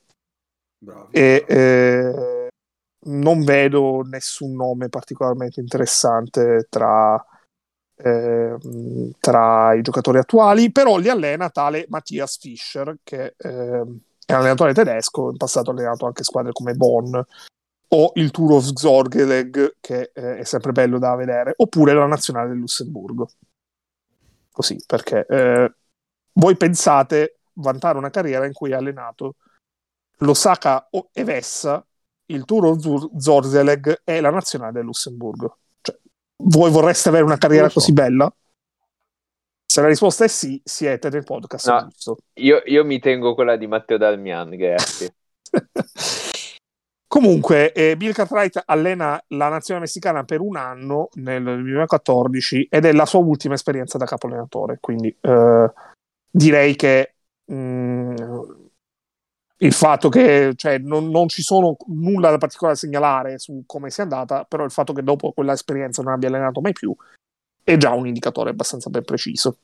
Bravo. 0.77 1.09
E 1.11 1.45
eh, 1.47 2.47
non 3.03 3.43
vedo 3.43 4.01
nessun 4.01 4.53
nome 4.55 4.89
particolarmente 4.89 5.59
interessante 5.59 6.67
tra, 6.69 7.23
ehm, 7.97 9.11
tra 9.19 9.73
i 9.73 9.81
giocatori 9.81 10.19
attuali, 10.19 10.71
però 10.71 10.97
li 10.97 11.09
allena 11.09 11.49
tale 11.49 11.85
Mattias 11.89 12.37
Fischer, 12.37 12.97
che 13.03 13.35
ehm, 13.37 13.99
è 14.25 14.33
un 14.33 14.39
allenatore 14.39 14.73
tedesco, 14.73 15.29
in 15.31 15.37
passato 15.37 15.71
ha 15.71 15.73
allenato 15.73 16.05
anche 16.05 16.23
squadre 16.23 16.51
come 16.51 16.73
Bonn 16.73 17.15
o 17.93 18.11
il 18.15 18.31
Tour 18.31 18.53
of 18.53 18.71
Zorgeleg, 18.73 19.75
che 19.81 20.11
eh, 20.13 20.37
è 20.37 20.43
sempre 20.45 20.71
bello 20.71 20.97
da 20.97 21.13
vedere, 21.15 21.53
oppure 21.57 21.93
la 21.93 22.05
nazionale 22.05 22.47
del 22.49 22.59
Lussemburgo. 22.59 23.29
Così, 24.51 24.83
perché 24.85 25.25
eh, 25.27 25.73
voi 26.33 26.55
pensate 26.57 27.39
vantare 27.53 27.97
una 27.97 28.09
carriera 28.09 28.45
in 28.45 28.53
cui 28.53 28.73
ha 28.73 28.77
allenato 28.77 29.35
l'Osaka 30.17 30.87
o- 30.91 31.09
Evessa, 31.13 31.85
il 32.27 32.43
Zur- 32.45 33.09
Zorzeleg 33.17 34.01
e 34.03 34.21
la 34.21 34.29
nazionale 34.29 34.73
del 34.73 34.85
Lussemburgo. 34.85 35.57
Cioè, 35.81 35.97
voi 36.43 36.69
vorreste 36.71 37.09
avere 37.09 37.23
una 37.23 37.37
carriera 37.37 37.67
so. 37.67 37.75
così 37.75 37.93
bella? 37.93 38.33
Se 39.65 39.79
la 39.81 39.87
risposta 39.87 40.25
è 40.25 40.27
sì, 40.27 40.61
siete 40.63 41.09
nel 41.09 41.23
podcast 41.23 41.69
No. 41.69 42.17
Io, 42.33 42.61
io 42.65 42.83
mi 42.83 42.99
tengo 42.99 43.33
quella 43.33 43.55
di 43.55 43.67
Matteo 43.67 43.97
Dalmian, 43.97 44.49
grazie. 44.49 45.15
Comunque, 47.11 47.73
eh, 47.73 47.97
Bill 47.97 48.13
Cartwright 48.13 48.63
allena 48.67 49.21
la 49.31 49.49
nazionale 49.49 49.85
messicana 49.85 50.23
per 50.23 50.39
un 50.39 50.55
anno 50.55 51.09
nel 51.15 51.43
2014 51.43 52.67
ed 52.71 52.85
è 52.85 52.93
la 52.93 53.05
sua 53.05 53.19
ultima 53.19 53.53
esperienza 53.53 53.97
da 53.97 54.05
capo 54.05 54.27
allenatore. 54.27 54.77
Quindi 54.79 55.13
eh, 55.19 55.73
direi 56.31 56.73
che 56.77 57.15
mh, 57.43 58.13
il 59.57 59.73
fatto 59.73 60.07
che 60.07 60.53
cioè, 60.55 60.77
non, 60.77 61.09
non 61.09 61.27
ci 61.27 61.41
sono 61.41 61.75
nulla 61.87 62.29
da 62.29 62.37
particolare 62.37 62.75
da 62.75 62.79
segnalare 62.79 63.39
su 63.39 63.63
come 63.65 63.89
sia 63.89 64.03
andata, 64.03 64.45
però 64.45 64.63
il 64.63 64.71
fatto 64.71 64.93
che 64.93 65.03
dopo 65.03 65.33
quella 65.33 65.51
esperienza 65.51 66.01
non 66.01 66.13
abbia 66.13 66.29
allenato 66.29 66.61
mai 66.61 66.71
più 66.71 66.95
è 67.61 67.75
già 67.75 67.91
un 67.91 68.07
indicatore 68.07 68.51
abbastanza 68.51 68.89
ben 68.89 69.03
preciso. 69.03 69.57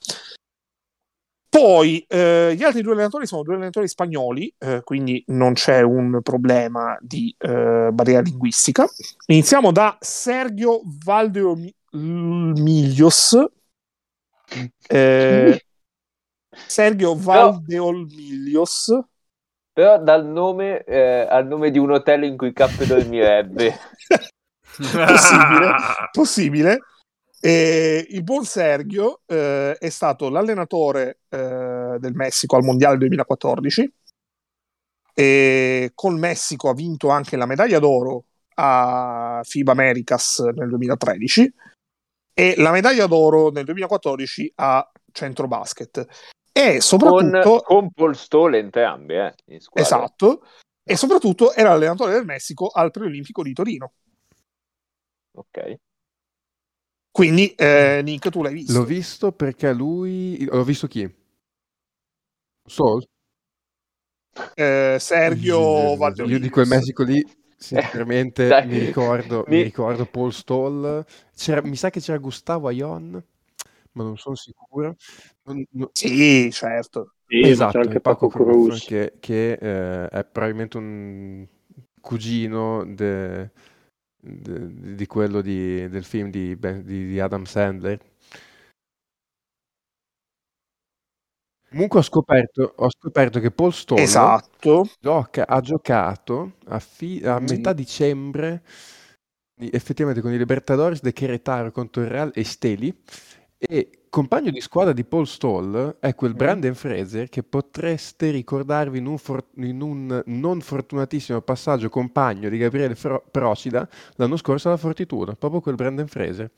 Poi 1.58 2.06
eh, 2.08 2.54
gli 2.56 2.64
altri 2.64 2.84
due 2.84 2.92
allenatori 2.92 3.26
sono 3.26 3.42
due 3.42 3.56
allenatori 3.56 3.88
spagnoli, 3.88 4.54
eh, 4.60 4.82
quindi 4.84 5.24
non 5.30 5.54
c'è 5.54 5.82
un 5.82 6.20
problema 6.22 6.96
di 7.02 7.36
eh, 7.36 7.90
barriera 7.92 8.22
linguistica. 8.22 8.88
Iniziamo 9.26 9.72
da 9.72 9.98
Sergio 10.00 10.82
Valdeolmiglios. 11.04 13.44
Eh, 14.88 15.66
Sergio 16.68 17.16
Valdeolmiglios. 17.16 19.00
Però 19.74 19.98
dal 19.98 20.28
nome 20.28 20.84
eh, 20.84 21.26
al 21.28 21.48
nome 21.48 21.72
di 21.72 21.80
un 21.80 21.90
hotel 21.90 22.26
in 22.26 22.38
cui 22.38 22.54
Cappe 22.54 22.86
dormirebbe. 22.86 23.80
possibile, 24.78 25.74
possibile. 26.12 26.78
E 27.40 28.08
il 28.10 28.24
buon 28.24 28.46
Sergio 28.46 29.22
eh, 29.28 29.78
è 29.78 29.90
stato 29.90 30.30
l'allenatore 30.30 31.20
eh, 31.30 31.98
del 32.00 32.14
Messico 32.14 32.56
al 32.56 32.64
Mondiale 32.64 32.98
2014 32.98 33.94
e 35.14 35.92
col 35.94 36.18
Messico 36.18 36.70
ha 36.70 36.74
vinto 36.74 37.10
anche 37.10 37.38
la 37.38 37.46
medaglia 37.46 37.80
d'oro 37.80 38.26
a 38.56 39.42
FIBA 39.44 39.72
Americas 39.72 40.40
nel 40.40 40.70
2013 40.70 41.54
e 42.34 42.56
la 42.58 42.72
medaglia 42.72 43.08
d'oro 43.08 43.50
nel 43.50 43.66
2014 43.66 44.54
a 44.56 44.92
centro 45.12 45.48
basket. 45.48 46.06
E 46.52 46.82
soprattutto... 46.82 47.62
Con, 47.62 47.62
con 47.64 47.92
Paul 47.92 48.16
Stoll 48.16 48.56
entrambi, 48.56 49.16
eh. 49.16 49.34
Esatto. 49.74 50.44
E 50.84 50.96
soprattutto 50.96 51.54
era 51.54 51.72
allenatore 51.72 52.14
del 52.14 52.26
Messico 52.26 52.68
al 52.68 52.92
preolimpico 52.92 53.44
di 53.44 53.54
Torino. 53.54 53.94
Ok. 55.36 55.78
Quindi, 57.18 57.52
eh, 57.56 58.02
Nick, 58.04 58.30
tu 58.30 58.44
l'hai 58.44 58.54
visto? 58.54 58.74
L'ho 58.74 58.84
visto 58.86 59.32
perché 59.32 59.74
lui... 59.74 60.46
L'ho 60.46 60.64
visto 60.64 60.88
chi? 60.88 61.12
Sol? 62.68 63.02
Eh, 64.56 64.98
Sergio 65.00 65.96
Valdeolini. 65.98 66.36
Io 66.36 66.40
di 66.40 66.50
quel 66.50 66.68
Messico 66.68 67.04
lì, 67.04 67.24
sinceramente, 67.58 68.46
Dai. 68.50 68.68
mi, 68.68 68.78
ricordo, 68.80 69.46
Mi- 69.48 69.58
mi 69.58 69.64
ricordo 69.64 70.06
Paul 70.06 70.34
Stoll. 70.34 71.06
C'era- 71.36 71.62
mi 71.64 71.76
sa 71.76 71.90
che 71.90 72.00
c'era 72.00 72.18
Gustavo 72.18 72.68
Aion, 72.68 73.24
ma 73.94 74.04
non 74.04 74.18
sono 74.18 74.36
sicuro. 74.36 74.96
Non- 75.44 75.66
no- 75.72 75.90
Sì, 75.94 76.52
certo. 76.52 77.14
Sì, 77.30 77.50
esatto, 77.50 77.78
c'è 77.80 77.80
anche 77.80 78.00
Paco 78.02 78.28
Paco 78.28 78.30
Cruz, 78.30 78.82
Cruz. 78.82 78.84
che, 78.84 79.14
che, 79.20 79.54
eh, 79.54 80.08
è 80.08 80.24
probabilmente 80.26 80.78
un 80.78 81.46
cugino 82.02 82.84
de- 82.86 83.52
de- 84.20 84.96
di 84.96 85.06
quello 85.06 85.42
di- 85.42 85.88
del 85.90 86.04
film 86.04 86.30
di, 86.30 86.56
Ben- 86.56 86.84
di- 86.84 87.08
di 87.08 87.20
Adam 87.20 87.46
Sandler. 87.46 88.00
Comunque 91.70 92.00
ho 92.00 92.02
scoperto, 92.02 92.74
ho 92.78 92.90
scoperto 92.90 93.40
che 93.42 93.52
Paul 93.52 93.74
Stoll 93.74 94.00
Esatto. 94.00 94.90
gioca- 95.02 95.46
ha 95.48 95.60
giocato 95.60 96.54
a, 96.68 96.80
fi- 96.80 97.22
a 97.26 97.40
metà 97.40 97.74
dicembre 97.74 98.64
di- 99.54 99.70
effettivamente 99.74 100.22
con 100.22 100.32
i 100.32 100.38
Libertadores 100.38 101.02
de 101.02 101.12
Querétaro 101.12 101.72
contro 101.72 102.02
il 102.04 102.08
Real 102.08 102.32
Esteli 102.34 102.98
e 103.58 104.07
compagno 104.18 104.50
di 104.50 104.62
squadra 104.62 104.94
di 104.94 105.04
Paul 105.04 105.28
Stoll 105.28 105.98
è 106.00 106.16
quel 106.16 106.32
Mm. 106.32 106.38
Brandon 106.38 106.74
Fraser 106.74 107.30
che 107.30 107.44
potreste 107.44 108.32
ricordarvi 108.32 108.98
in 108.98 109.06
un, 109.06 109.20
for- 109.20 109.46
in 109.58 109.80
un 109.82 110.24
non 110.26 110.60
fortunatissimo 110.60 111.40
passaggio 111.42 111.90
compagno 111.90 112.50
di 112.50 112.58
Gabriele 112.58 112.96
Fro- 112.96 113.24
Procida 113.30 113.88
l'anno 114.16 114.36
scorso 114.38 114.70
alla 114.70 114.78
Fortitudo, 114.78 115.36
proprio 115.36 115.62
quel 115.62 115.76
Brandon 115.76 116.08
Fraser. 116.08 116.50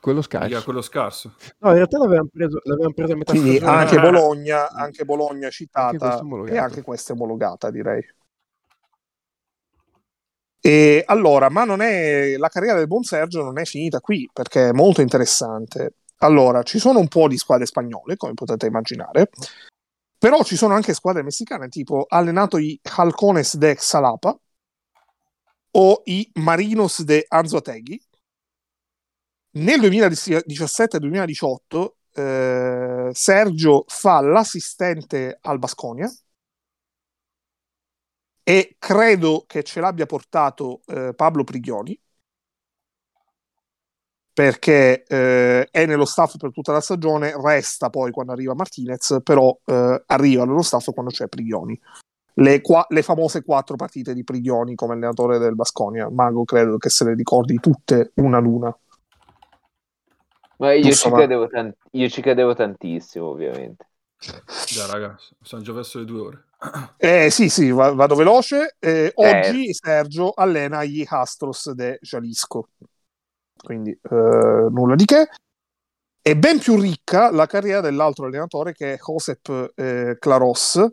Quello 0.00 0.22
scarso. 0.22 0.62
quello 0.64 0.82
scarso. 0.82 1.34
No, 1.58 1.70
in 1.70 1.74
realtà 1.76 1.98
l'avevamo 1.98 2.28
preso, 2.30 2.60
l'avevamo 2.62 2.92
preso 2.94 3.12
a 3.12 3.16
metà 3.16 3.32
Quindi 3.32 3.56
stagione. 3.56 3.76
anche 3.78 3.96
Ah. 3.96 4.00
Bologna, 4.02 4.70
anche 4.70 5.04
Bologna 5.04 5.44
Anche 5.46 5.50
citata 5.50 5.96
questo 6.20 6.46
e 6.46 6.58
anche 6.58 6.82
questa 6.82 7.12
è 7.12 7.16
omologata, 7.16 7.70
direi. 7.70 8.04
E 10.66 11.02
allora, 11.04 11.50
ma 11.50 11.64
non 11.64 11.82
è 11.82 12.38
la 12.38 12.48
carriera 12.48 12.78
del 12.78 12.86
buon 12.86 13.02
Sergio 13.02 13.42
non 13.42 13.58
è 13.58 13.66
finita 13.66 14.00
qui 14.00 14.26
perché 14.32 14.70
è 14.70 14.72
molto 14.72 15.02
interessante. 15.02 15.96
Allora, 16.20 16.62
ci 16.62 16.78
sono 16.78 17.00
un 17.00 17.08
po' 17.08 17.28
di 17.28 17.36
squadre 17.36 17.66
spagnole, 17.66 18.16
come 18.16 18.32
potete 18.32 18.64
immaginare, 18.64 19.28
però 20.16 20.42
ci 20.42 20.56
sono 20.56 20.72
anche 20.72 20.94
squadre 20.94 21.22
messicane, 21.22 21.68
tipo 21.68 22.06
allenato 22.08 22.56
i 22.56 22.80
Halcones 22.82 23.58
de 23.58 23.74
Xalapa 23.74 24.38
o 25.72 26.00
i 26.06 26.30
Marinos 26.36 27.02
de 27.02 27.26
Anzoátegui. 27.28 28.02
Nel 29.56 29.80
2017 29.80 30.96
e 30.96 31.00
2018 31.00 31.96
eh, 32.14 33.10
Sergio 33.12 33.84
fa 33.86 34.22
l'assistente 34.22 35.36
al 35.42 35.58
Basconia 35.58 36.10
e 38.44 38.76
credo 38.78 39.44
che 39.46 39.62
ce 39.62 39.80
l'abbia 39.80 40.06
portato 40.06 40.82
eh, 40.86 41.14
Pablo 41.14 41.44
Prigioni 41.44 41.98
perché 44.34 45.04
eh, 45.04 45.68
è 45.70 45.86
nello 45.86 46.04
staff 46.04 46.36
per 46.36 46.50
tutta 46.50 46.72
la 46.72 46.80
stagione, 46.80 47.32
resta 47.40 47.88
poi 47.88 48.10
quando 48.10 48.32
arriva 48.32 48.52
Martinez, 48.54 49.20
però 49.22 49.56
eh, 49.64 50.02
arriva 50.06 50.44
nello 50.44 50.62
staff 50.62 50.92
quando 50.92 51.12
c'è 51.12 51.28
Prigioni. 51.28 51.80
Le, 52.34 52.60
qua- 52.60 52.84
le 52.88 53.02
famose 53.02 53.44
quattro 53.44 53.76
partite 53.76 54.12
di 54.12 54.24
Prigioni 54.24 54.74
come 54.74 54.94
allenatore 54.94 55.38
del 55.38 55.54
Basconia, 55.54 56.10
Mago 56.10 56.44
credo 56.44 56.78
che 56.78 56.90
se 56.90 57.04
le 57.04 57.14
ricordi 57.14 57.60
tutte 57.60 58.10
una 58.16 58.38
ad 58.38 58.46
una. 58.46 58.76
Ma 60.58 60.72
io 60.72 60.82
Giusto, 60.82 61.06
ci, 61.06 61.10
ma- 61.10 61.16
credevo 61.16 61.46
tan- 61.46 61.74
io 61.92 62.08
ci 62.08 62.20
credevo 62.20 62.54
tantissimo, 62.54 63.26
ovviamente. 63.26 63.86
Dai, 64.18 64.90
ragazzi, 64.90 65.36
sono 65.42 65.62
già 65.62 65.72
verso 65.72 66.00
le 66.00 66.04
due 66.04 66.20
ore. 66.20 66.44
Eh, 66.96 67.30
sì, 67.30 67.48
sì, 67.48 67.70
va- 67.70 67.92
vado 67.92 68.14
veloce. 68.14 68.76
Eh, 68.78 69.12
oggi 69.14 69.72
Sergio 69.74 70.32
allena 70.32 70.84
gli 70.84 71.04
Astros 71.06 71.70
de 71.72 71.98
Jalisco, 72.00 72.68
quindi 73.56 73.90
eh, 73.90 74.68
nulla 74.70 74.94
di 74.94 75.04
che. 75.04 75.28
È 76.20 76.34
ben 76.34 76.58
più 76.58 76.80
ricca 76.80 77.30
la 77.30 77.46
carriera 77.46 77.82
dell'altro 77.82 78.24
allenatore 78.24 78.72
che 78.72 78.94
è 78.94 78.98
Josep 78.98 79.72
eh, 79.74 80.16
Claros. 80.18 80.86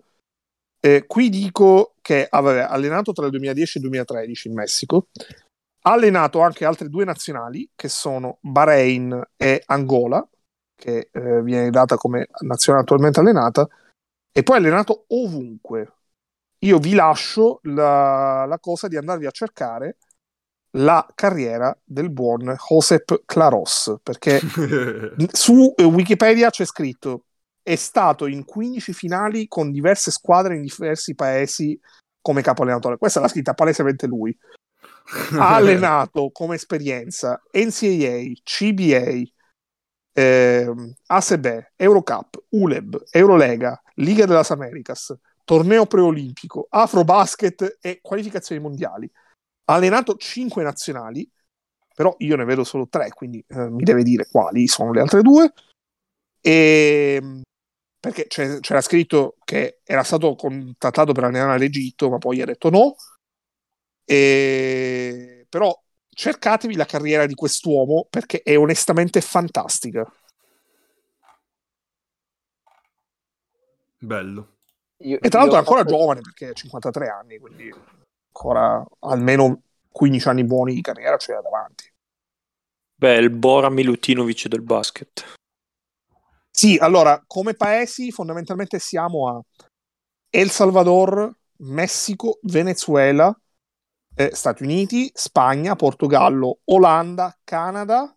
Qui 1.07 1.29
dico 1.29 1.93
che 2.01 2.25
aveva 2.27 2.67
allenato 2.67 3.13
tra 3.13 3.25
il 3.25 3.31
2010 3.31 3.77
e 3.77 3.81
il 3.81 3.87
2013 3.87 4.47
in 4.47 4.53
Messico. 4.55 5.07
Ha 5.83 5.91
allenato 5.91 6.41
anche 6.41 6.65
altre 6.65 6.89
due 6.89 7.05
nazionali 7.05 7.69
che 7.75 7.87
sono 7.87 8.39
Bahrain 8.41 9.21
e 9.37 9.63
Angola, 9.67 10.27
che 10.75 11.09
eh, 11.11 11.41
viene 11.43 11.69
data 11.69 11.95
come 11.95 12.27
nazionale 12.41 12.83
attualmente 12.83 13.19
allenata 13.19 13.69
e 14.31 14.43
poi 14.43 14.57
allenato 14.57 15.05
ovunque. 15.09 15.93
Io 16.59 16.77
vi 16.77 16.93
lascio 16.93 17.59
la, 17.63 18.45
la 18.45 18.59
cosa 18.59 18.87
di 18.87 18.95
andarvi 18.95 19.25
a 19.25 19.31
cercare 19.31 19.97
la 20.75 21.05
carriera 21.15 21.75
del 21.83 22.11
buon 22.11 22.55
Josep 22.69 23.23
Claros, 23.25 23.95
perché 24.03 24.39
su 25.31 25.73
Wikipedia 25.77 26.49
c'è 26.49 26.65
scritto 26.65 27.25
è 27.63 27.75
stato 27.75 28.25
in 28.25 28.43
15 28.43 28.93
finali 28.93 29.47
con 29.47 29.71
diverse 29.71 30.11
squadre 30.11 30.55
in 30.55 30.63
diversi 30.63 31.13
paesi 31.13 31.79
come 32.19 32.41
capo 32.41 32.63
allenatore. 32.63 32.97
Questa 32.97 33.19
l'ha 33.19 33.27
scritta 33.27 33.53
palesemente 33.53 34.07
lui. 34.07 34.35
Ha 35.37 35.55
allenato 35.55 36.29
come 36.31 36.55
esperienza 36.55 37.41
NCAA, 37.51 38.31
CBA, 38.43 39.21
ehm, 40.13 40.93
ASB, 41.07 41.71
Eurocup, 41.75 42.43
ULEB, 42.49 43.03
Eurolega, 43.11 43.81
Liga 43.95 44.25
de 44.25 44.33
las 44.33 44.51
Americas, 44.51 45.15
torneo 45.43 45.85
preolimpico, 45.85 46.67
Afrobasket 46.69 47.77
e 47.81 47.99
qualificazioni 48.01 48.61
mondiali. 48.61 49.09
Ha 49.65 49.73
allenato 49.73 50.15
5 50.17 50.63
nazionali, 50.63 51.29
però 51.93 52.15
io 52.19 52.35
ne 52.35 52.45
vedo 52.45 52.63
solo 52.63 52.87
3, 52.89 53.09
quindi 53.09 53.43
eh, 53.47 53.69
mi 53.69 53.83
deve 53.83 54.03
dire 54.03 54.27
quali 54.29 54.67
sono 54.67 54.91
le 54.91 55.01
altre 55.01 55.21
due. 55.21 55.51
E 56.41 57.21
perché 57.99 58.25
c'è- 58.27 58.59
c'era 58.59 58.81
scritto 58.81 59.37
che 59.43 59.81
era 59.83 60.03
stato 60.03 60.33
contattato 60.35 61.13
per 61.13 61.25
allenare 61.25 61.59
l'Egitto, 61.59 62.09
ma 62.09 62.17
poi 62.17 62.41
ha 62.41 62.45
detto 62.45 62.69
no. 62.69 62.95
E... 64.05 65.45
Però 65.49 65.73
cercatevi 66.13 66.75
la 66.75 66.85
carriera 66.85 67.25
di 67.25 67.33
quest'uomo 67.33 68.05
perché 68.09 68.41
è 68.43 68.57
onestamente 68.57 69.21
fantastica. 69.21 70.05
Bello. 73.97 74.57
Io- 74.97 75.19
E 75.21 75.29
tra 75.29 75.39
l'altro 75.39 75.57
è 75.57 75.59
ancora 75.59 75.83
giovane 75.83 76.21
perché 76.21 76.47
ha 76.47 76.53
53 76.53 77.07
anni, 77.07 77.39
quindi 77.39 77.71
ancora 78.27 78.83
almeno 78.99 79.61
15 79.91 80.27
anni 80.29 80.43
buoni 80.43 80.73
di 80.73 80.81
carriera 80.81 81.17
ce 81.17 81.33
l'ha 81.33 81.41
davanti. 81.41 81.91
Beh, 82.95 83.15
il 83.15 83.31
Bora 83.31 83.69
Milutinovic 83.69 84.47
del 84.47 84.61
basket. 84.61 85.33
Sì, 86.51 86.77
allora, 86.79 87.23
come 87.25 87.55
paesi 87.55 88.11
fondamentalmente 88.11 88.77
siamo 88.77 89.29
a 89.29 89.41
El 90.29 90.49
Salvador, 90.51 91.33
Messico, 91.63 92.37
Venezuela, 92.43 93.35
eh, 94.15 94.31
Stati 94.33 94.63
Uniti, 94.63 95.09
Spagna, 95.13 95.75
Portogallo, 95.75 96.59
Olanda, 96.65 97.37
Canada, 97.43 98.15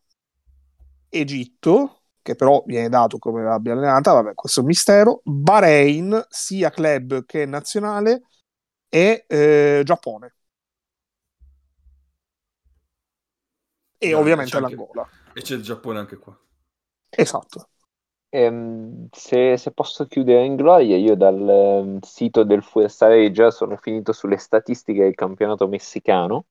Egitto, 1.09 2.03
che 2.23 2.35
però 2.35 2.63
viene 2.67 2.89
dato 2.89 3.19
come 3.19 3.47
abbia 3.47 3.73
allenata, 3.73 4.13
vabbè, 4.13 4.35
questo 4.35 4.61
è 4.61 4.63
un 4.63 4.69
mistero, 4.69 5.21
Bahrain, 5.25 6.25
sia 6.29 6.71
club 6.71 7.25
che 7.25 7.47
nazionale, 7.47 8.23
e 8.89 9.25
eh, 9.29 9.83
Giappone. 9.85 10.35
E 13.99 14.11
Dai, 14.11 14.13
ovviamente 14.13 14.53
c'è 14.53 14.59
anche- 14.59 14.75
l'Angola. 14.77 15.09
E 15.33 15.43
c'è 15.43 15.55
il 15.55 15.63
Giappone 15.63 15.99
anche 15.99 16.17
qua. 16.17 16.39
Esatto. 17.11 17.69
Ehm, 18.35 19.07
se, 19.13 19.57
se 19.57 19.71
posso 19.71 20.07
chiudere 20.07 20.45
in 20.45 20.57
gloria, 20.57 20.97
io 20.97 21.15
dal 21.15 21.49
ehm, 21.49 22.01
sito 22.01 22.43
del 22.43 22.65
Fuerza 22.65 23.09
sono 23.53 23.77
finito 23.77 24.13
sulle 24.13 24.39
statistiche 24.39 25.05
del 25.05 25.15
campionato 25.15 25.69
messicano 25.69 26.47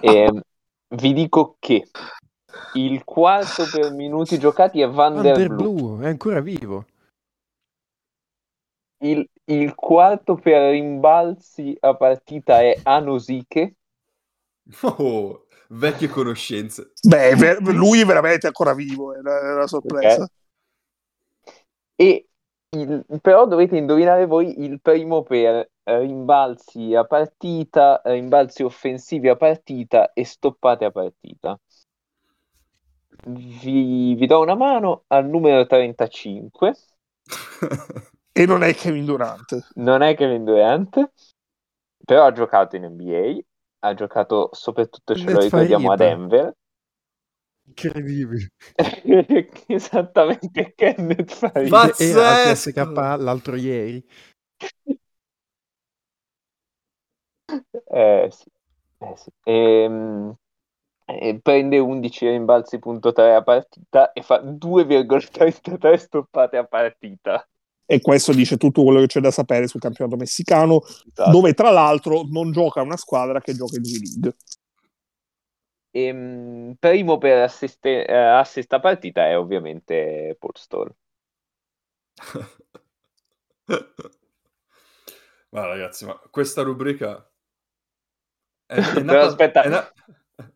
e 0.00 0.08
ehm, 0.24 0.40
vi 0.96 1.12
dico 1.12 1.56
che 1.58 1.86
il 2.76 3.04
quarto 3.04 3.66
per 3.70 3.92
minuti 3.92 4.38
giocati 4.38 4.80
è 4.80 4.88
Van 4.88 5.20
der 5.20 5.36
Under 5.36 5.48
Blue, 5.48 5.72
Blue 5.72 6.04
è 6.06 6.08
ancora 6.08 6.40
vivo. 6.40 6.86
il, 9.00 9.28
il 9.44 9.74
quarto 9.74 10.36
per 10.36 10.70
rimbalzi 10.70 11.76
a 11.80 11.94
partita 11.94 12.62
è 12.62 12.78
Anosike, 12.82 13.74
Oh, 14.80 15.44
Vecchie 15.68 16.08
conoscenze. 16.08 16.92
Beh, 17.02 17.34
ver- 17.34 17.60
lui 17.60 18.00
è 18.00 18.04
veramente 18.06 18.46
ancora 18.46 18.72
vivo, 18.74 19.14
è 19.14 19.18
una, 19.18 19.38
è 19.38 19.52
una 19.52 19.66
sorpresa. 19.66 20.26
E 21.96 22.28
il- 22.70 23.04
però 23.20 23.46
dovete 23.46 23.76
indovinare 23.76 24.26
voi 24.26 24.62
il 24.62 24.80
primo 24.80 25.22
per 25.22 25.70
rimbalzi 25.84 26.94
a 26.94 27.04
partita, 27.04 28.00
rimbalzi 28.04 28.62
offensivi 28.62 29.28
a 29.28 29.36
partita 29.36 30.12
e 30.12 30.24
stoppate 30.24 30.84
a 30.84 30.90
partita. 30.90 31.58
Vi, 33.62 34.14
vi 34.14 34.26
do 34.26 34.40
una 34.40 34.54
mano 34.54 35.04
al 35.08 35.26
numero 35.26 35.66
35, 35.66 36.74
E 38.34 38.46
non 38.46 38.62
è 38.62 38.74
Kevin 38.74 39.04
Durant. 39.04 39.50
non 39.74 40.02
è 40.02 40.14
Kevin 40.14 40.44
Durant, 40.44 41.10
però 42.04 42.26
ha 42.26 42.32
giocato 42.32 42.76
in 42.76 42.84
NBA, 42.84 43.86
ha 43.88 43.94
giocato 43.94 44.50
soprattutto, 44.52 45.14
ce 45.14 45.30
lo 45.30 45.40
ricordiamo, 45.40 45.90
a. 45.90 45.96
Denver. 45.96 46.54
Incredibile. 47.66 48.50
Esattamente, 49.66 50.72
Kenneth 50.74 51.32
Farid. 51.32 51.68
Pazzesco! 51.68 52.20
E 52.20 52.52
CSK 52.52 52.76
l'altro 53.18 53.56
ieri. 53.56 54.04
Eh, 57.86 58.28
sì. 58.30 58.44
Eh, 58.98 59.16
sì. 59.16 59.30
Ehm, 59.44 60.34
e 61.04 61.40
prende 61.42 61.78
11 61.78 62.28
rimbalzi.3 62.28 63.34
a 63.34 63.42
partita 63.42 64.12
e 64.12 64.22
fa 64.22 64.40
2,33 64.40 65.94
stoppate 65.96 66.56
a 66.56 66.64
partita. 66.64 67.46
E 67.84 68.00
questo 68.00 68.32
dice 68.32 68.56
tutto 68.56 68.84
quello 68.84 69.00
che 69.00 69.06
c'è 69.06 69.20
da 69.20 69.30
sapere 69.30 69.66
sul 69.66 69.80
campionato 69.80 70.16
messicano, 70.16 70.82
Esatto. 70.82 71.30
dove 71.30 71.52
tra 71.52 71.70
l'altro 71.70 72.22
non 72.30 72.50
gioca 72.52 72.80
una 72.80 72.96
squadra 72.96 73.40
che 73.40 73.54
gioca 73.54 73.76
in 73.76 73.82
G-League. 73.82 74.34
Ehm, 75.94 76.74
primo 76.78 77.18
per 77.18 77.42
assist, 77.42 77.84
eh, 77.86 78.04
assist 78.14 78.72
a 78.72 78.80
partita 78.80 79.26
è 79.28 79.36
ovviamente 79.38 80.36
Paul 80.38 80.52
Stoll. 80.56 80.94
Ma 85.50 85.66
ragazzi, 85.66 86.04
ma 86.06 86.18
questa 86.30 86.62
rubrica 86.62 87.30
è, 88.66 88.74
è 88.80 88.92
Però 88.92 89.02
nata- 89.02 89.26
aspetta, 89.26 89.62
è 89.62 89.68
na- 89.68 89.92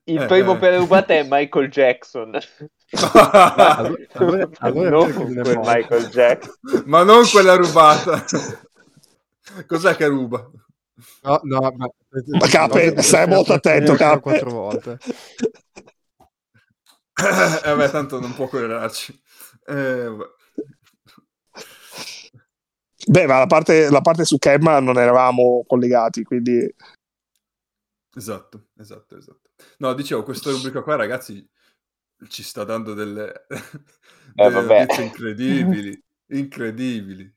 Il 0.05 0.23
eh, 0.23 0.27
primo 0.27 0.53
eh. 0.55 0.59
per 0.59 0.79
rubate 0.79 1.19
è 1.21 1.27
Michael 1.29 1.69
Jackson. 1.71 2.39
allora- 4.13 4.49
allora 4.61 4.91
non? 4.91 5.13
Michael 5.65 6.09
Jackson. 6.09 6.83
ma 6.87 7.03
non 7.03 7.25
quella 7.29 7.55
rubata. 7.57 8.25
Cos'è 9.67 9.95
che 9.97 10.07
ruba? 10.07 10.51
No, 11.23 11.41
no, 11.43 11.61
ma... 11.77 11.89
Ma 12.39 12.47
Cape, 12.49 13.03
stai 13.03 13.27
molto 13.27 13.53
attento, 13.53 13.95
Cape. 13.95 14.21
Quattro 14.21 14.51
volte. 14.51 14.99
Eh, 17.19 17.75
vabbè, 17.75 17.91
tanto 17.91 18.21
non 18.21 18.35
può 18.35 18.47
querellarci. 18.47 19.19
Eh. 19.65 20.17
Beh, 23.07 23.27
ma 23.27 23.39
la 23.39 23.47
parte, 23.47 23.89
la 23.89 24.03
parte 24.03 24.27
su 24.27 24.37
Kemma 24.37 24.81
non 24.81 24.99
eravamo 24.99 25.65
collegati, 25.67 26.25
quindi 26.25 26.71
Esatto, 28.17 28.69
esatto, 28.79 29.19
esatto. 29.19 29.51
No, 29.79 29.93
dicevo, 29.93 30.23
questa 30.23 30.51
rubrica 30.51 30.83
qua, 30.83 30.97
ragazzi, 30.97 31.47
ci 32.29 32.43
sta 32.43 32.65
dando 32.65 32.95
delle, 32.95 33.47
delle 34.33 34.51
vabbè. 34.51 34.81
notizie 34.81 35.05
incredibili, 35.05 36.05
incredibili. 36.29 37.36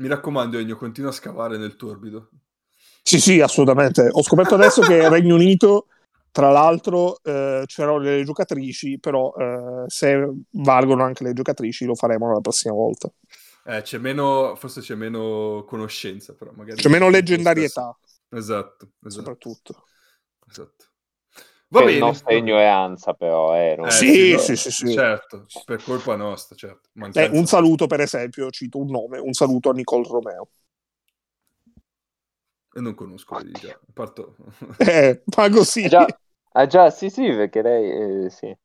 Mi 0.00 0.08
raccomando, 0.08 0.58
Ennio, 0.58 0.76
continua 0.76 1.10
a 1.10 1.12
scavare 1.12 1.58
nel 1.58 1.76
torbido. 1.76 2.30
sì, 3.02 3.20
sì, 3.20 3.40
assolutamente. 3.40 4.08
Ho 4.10 4.22
scoperto 4.22 4.54
adesso 4.54 4.80
che 4.80 4.94
il 4.94 5.08
Regno 5.10 5.34
Unito, 5.34 5.88
tra 6.30 6.50
l'altro, 6.50 7.20
eh, 7.22 7.64
c'erano 7.66 7.98
le 7.98 8.24
giocatrici, 8.24 8.98
però 8.98 9.34
eh, 9.36 9.84
se 9.88 10.26
valgono 10.52 11.02
anche 11.04 11.24
le 11.24 11.34
giocatrici 11.34 11.84
lo 11.84 11.94
faremo 11.94 12.32
la 12.32 12.40
prossima 12.40 12.74
volta. 12.74 13.10
Eh, 13.66 13.82
c'è 13.82 13.98
meno, 13.98 14.54
forse 14.56 14.80
c'è 14.80 14.94
meno 14.94 15.64
conoscenza, 15.66 16.34
però 16.34 16.50
magari... 16.56 16.80
C'è 16.80 16.88
meno 16.88 17.10
leggendarietà, 17.10 17.94
Esatto, 18.30 18.92
esatto, 19.04 19.08
soprattutto. 19.08 19.84
esatto. 20.48 20.89
Va 21.70 21.80
per 21.80 21.86
bene. 21.86 21.98
nostra 21.98 22.34
ignoranza, 22.34 23.14
però. 23.14 23.56
Eh, 23.56 23.76
non- 23.76 23.86
Eh, 23.86 23.90
Sì, 23.90 24.38
sì, 24.38 24.56
sì, 24.56 24.70
sì. 24.70 24.92
Certo, 24.92 25.46
per 25.64 25.82
colpa 25.82 26.16
nostra, 26.16 26.56
certo. 26.56 26.88
Eh, 27.14 27.28
un 27.32 27.46
saluto, 27.46 27.86
per 27.86 28.00
esempio, 28.00 28.50
cito 28.50 28.78
un 28.78 28.90
nome, 28.90 29.18
un 29.18 29.32
saluto 29.32 29.70
a 29.70 29.72
Nicole 29.72 30.06
Romeo. 30.08 30.48
E 32.72 32.80
non 32.80 32.94
conosco, 32.94 33.36
vedi 33.36 33.52
già. 33.52 33.78
Parto... 33.92 34.36
Eh, 34.78 35.22
ma 35.36 35.48
così. 35.50 35.84
Ah, 35.84 35.88
già, 35.88 36.06
ah, 36.52 36.66
già, 36.66 36.90
sì, 36.90 37.10
sì, 37.10 37.26
perché 37.28 37.62
lei, 37.62 38.24
eh, 38.26 38.30
sì. 38.30 38.56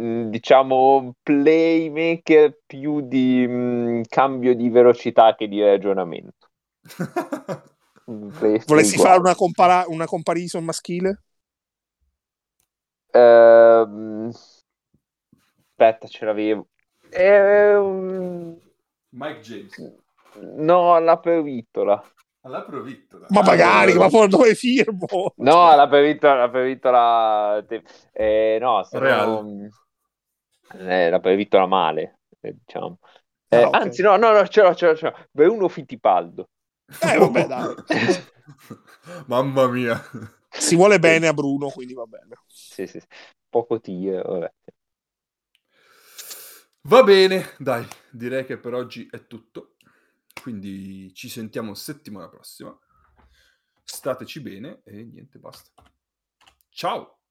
Mm, 0.00 0.30
Diciamo 0.30 1.14
playmaker 1.22 2.58
più 2.66 3.00
di 3.02 3.44
mm, 3.46 4.02
cambio 4.08 4.54
di 4.54 4.68
velocità 4.70 5.34
che 5.34 5.48
di 5.48 5.62
ragionamento. 5.62 6.48
Mm, 8.10 8.30
questo 8.36 8.72
Volessi 8.72 8.98
fare 8.98 9.20
una, 9.20 9.34
compara- 9.36 9.84
una 9.86 10.06
comparison 10.06 10.64
maschile? 10.64 11.22
Ehm, 13.14 14.30
aspetta, 15.58 16.08
ce 16.08 16.24
l'avevo. 16.24 16.68
Ehm, 17.10 18.58
Mike 19.12 19.42
James. 19.42 19.72
no, 20.56 20.94
alla 20.94 21.18
pervitola. 21.18 22.02
Alla 22.42 22.62
provittola. 22.64 23.26
Ma 23.28 23.40
Ah, 23.40 23.42
magari, 23.42 23.94
ma 23.94 24.08
poi 24.08 24.28
dove 24.28 24.54
firmo? 24.54 25.06
No, 25.36 25.68
alla 25.70 25.88
pervitola, 25.88 26.34
la 26.46 26.50
pervitola... 26.50 27.64
te- 27.66 27.82
eh, 28.12 28.58
no, 28.60 28.82
se 28.84 28.98
Real. 28.98 29.28
no... 29.38 29.70
eh, 30.78 31.10
la 31.10 31.20
pervitola 31.20 31.66
male, 31.66 32.20
eh, 32.40 32.56
diciamo. 32.64 32.98
Eh, 33.48 33.62
Ah, 33.62 33.70
ok. 33.70 33.86
Anzi, 33.86 34.02
no, 34.02 34.16
no, 34.16 34.32
no, 34.32 34.46
ce 34.48 34.62
l'ho, 34.62 34.74
ce 34.74 34.86
l'ho, 34.86 34.96
ce 34.96 35.06
l'ho. 35.06 35.16
Bruno 35.30 35.68
Fittipaldo. 35.68 36.48
Eh, 36.98 37.18
vabbè, 37.18 37.46
dai. 37.46 37.70
Mamma 39.28 39.68
mia. 39.68 40.02
Si 40.58 40.76
vuole 40.76 40.98
bene 40.98 41.26
a 41.28 41.32
Bruno, 41.34 41.68
quindi 41.68 41.94
va 41.94 42.04
bene. 42.06 42.36
Sì, 42.46 42.86
sì, 42.86 43.00
sì. 43.00 43.06
Poco 43.48 43.80
tir, 43.80 44.22
vabbè. 44.22 44.52
Va 46.82 47.02
bene, 47.02 47.54
dai, 47.58 47.86
direi 48.10 48.44
che 48.44 48.58
per 48.58 48.74
oggi 48.74 49.08
è 49.10 49.26
tutto. 49.26 49.76
Quindi 50.42 51.12
ci 51.14 51.28
sentiamo 51.28 51.74
settimana 51.74 52.28
prossima. 52.28 52.76
Stateci 53.84 54.40
bene 54.40 54.80
e 54.84 55.04
niente, 55.04 55.38
basta. 55.38 55.70
Ciao! 56.70 57.21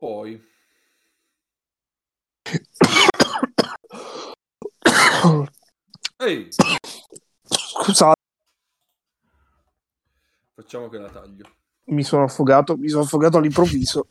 Poi... 0.00 0.42
Ehi, 6.18 6.48
Scusate, 7.44 8.14
facciamo 10.54 10.88
che 10.88 10.98
la 10.98 11.10
taglio. 11.10 11.48
mi 11.86 12.02
sono 12.02 12.24
affogato, 12.24 12.76
mi 12.76 12.88
sono 12.88 13.02
affogato 13.02 13.38
all'improvviso. 13.38 14.08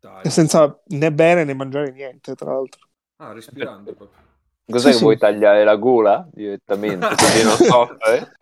Dai. 0.00 0.22
E 0.24 0.30
senza 0.30 0.80
né 0.88 1.12
bere 1.12 1.44
né 1.44 1.54
mangiare 1.54 1.90
niente, 1.92 2.34
tra 2.34 2.52
l'altro. 2.52 2.80
Ah, 3.16 3.32
respirando 3.32 3.94
proprio. 3.94 4.18
Cos'è 4.66 4.86
Sì, 4.86 4.92
che 4.92 4.96
sì. 4.98 5.02
vuoi 5.02 5.18
tagliare 5.18 5.64
la 5.64 5.76
gola 5.76 6.26
direttamente? 6.32 7.06
Così 7.14 7.42
non 7.44 7.56
soffre? 7.56 8.32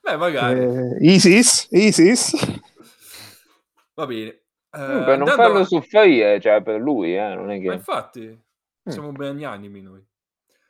Beh, 0.00 0.16
magari. 0.16 0.60
Eh, 0.60 0.96
Isis, 1.00 1.66
Isis. 1.70 2.34
Va 3.94 4.06
bene. 4.06 4.40
Eh, 4.76 4.78
per 4.78 5.18
non 5.18 5.28
andando 5.28 5.30
farlo 5.30 5.58
avanti- 5.60 5.88
cioè 5.88 6.38
cioè 6.40 6.62
per 6.62 6.78
lui, 6.80 7.16
eh, 7.16 7.34
non 7.34 7.50
è 7.50 7.56
Ma 7.56 7.62
che... 7.62 7.72
infatti, 7.74 8.38
siamo 8.84 9.10
magnanimi 9.10 9.80
noi. 9.80 10.04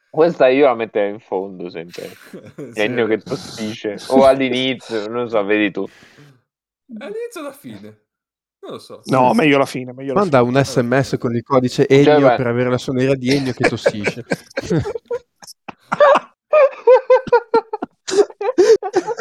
Questa 0.09 0.47
io 0.49 0.67
la 0.67 0.75
metterei 0.75 1.11
in 1.11 1.19
fondo 1.19 1.69
sempre. 1.69 2.09
Sì. 2.73 2.81
Ennio 2.81 3.07
che 3.07 3.19
tossisce. 3.19 3.97
O 4.09 4.25
all'inizio, 4.25 5.09
non 5.09 5.29
so, 5.29 5.45
vedi 5.45 5.71
tu. 5.71 5.85
All'inizio 6.99 7.41
o 7.41 7.45
alla 7.45 7.53
fine? 7.53 8.05
Non 8.61 8.71
lo 8.73 8.79
so. 8.79 9.01
No, 9.07 9.35
meglio 9.35 9.59
la 9.59 9.67
fine, 9.67 9.93
meglio 9.93 10.15
la 10.15 10.21
Manda 10.21 10.43
un 10.43 10.55
sms 10.63 11.17
con 11.19 11.35
il 11.35 11.43
codice 11.43 11.87
Ennio 11.89 12.05
Cioè, 12.05 12.21
beh. 12.31 12.37
per 12.37 12.47
avere 12.47 12.71
la 12.71 12.79
suoneria 12.79 13.15
di 13.15 13.31
Ennio 13.31 13.53
che 13.53 13.69
tossisce. 13.69 14.25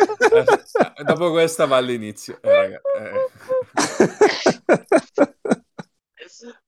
Eh, 0.98 1.04
dopo 1.04 1.32
questa 1.32 1.66
va 1.66 1.78
all'inizio. 1.78 2.38
Eh, 2.42 2.54
raga, 2.54 2.82
eh. 3.00 3.30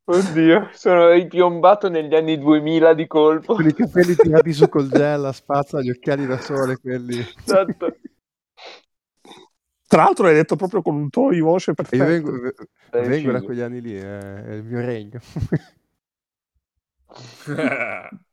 Oddio, 0.05 0.69
sono 0.73 1.09
ripiombato 1.09 1.89
negli 1.89 2.15
anni 2.15 2.37
2000 2.37 2.93
di 2.93 3.07
colpo. 3.07 3.55
con 3.55 3.67
i 3.67 3.73
capelli 3.73 4.15
tirati 4.15 4.53
su 4.53 4.69
col 4.69 4.87
gel, 4.87 5.19
la 5.19 5.33
spazza, 5.33 5.81
gli 5.81 5.89
occhiali 5.89 6.25
da 6.25 6.39
sole, 6.39 6.77
quelli... 6.77 7.19
Esatto. 7.19 7.97
Tra 9.85 10.03
l'altro 10.03 10.25
l'hai 10.25 10.35
detto 10.35 10.55
proprio 10.55 10.81
con 10.81 10.95
un 10.95 11.09
tono 11.09 11.31
di 11.31 11.39
voce 11.39 11.73
perfetto. 11.73 12.03
io 12.03 12.09
vengo, 12.09 12.31
vengo 12.91 13.31
da 13.31 13.41
quegli 13.41 13.61
anni 13.61 13.81
lì, 13.81 13.95
è, 13.95 14.43
è 14.43 14.53
il 14.53 14.63
mio 14.63 14.81
regno. 14.81 15.19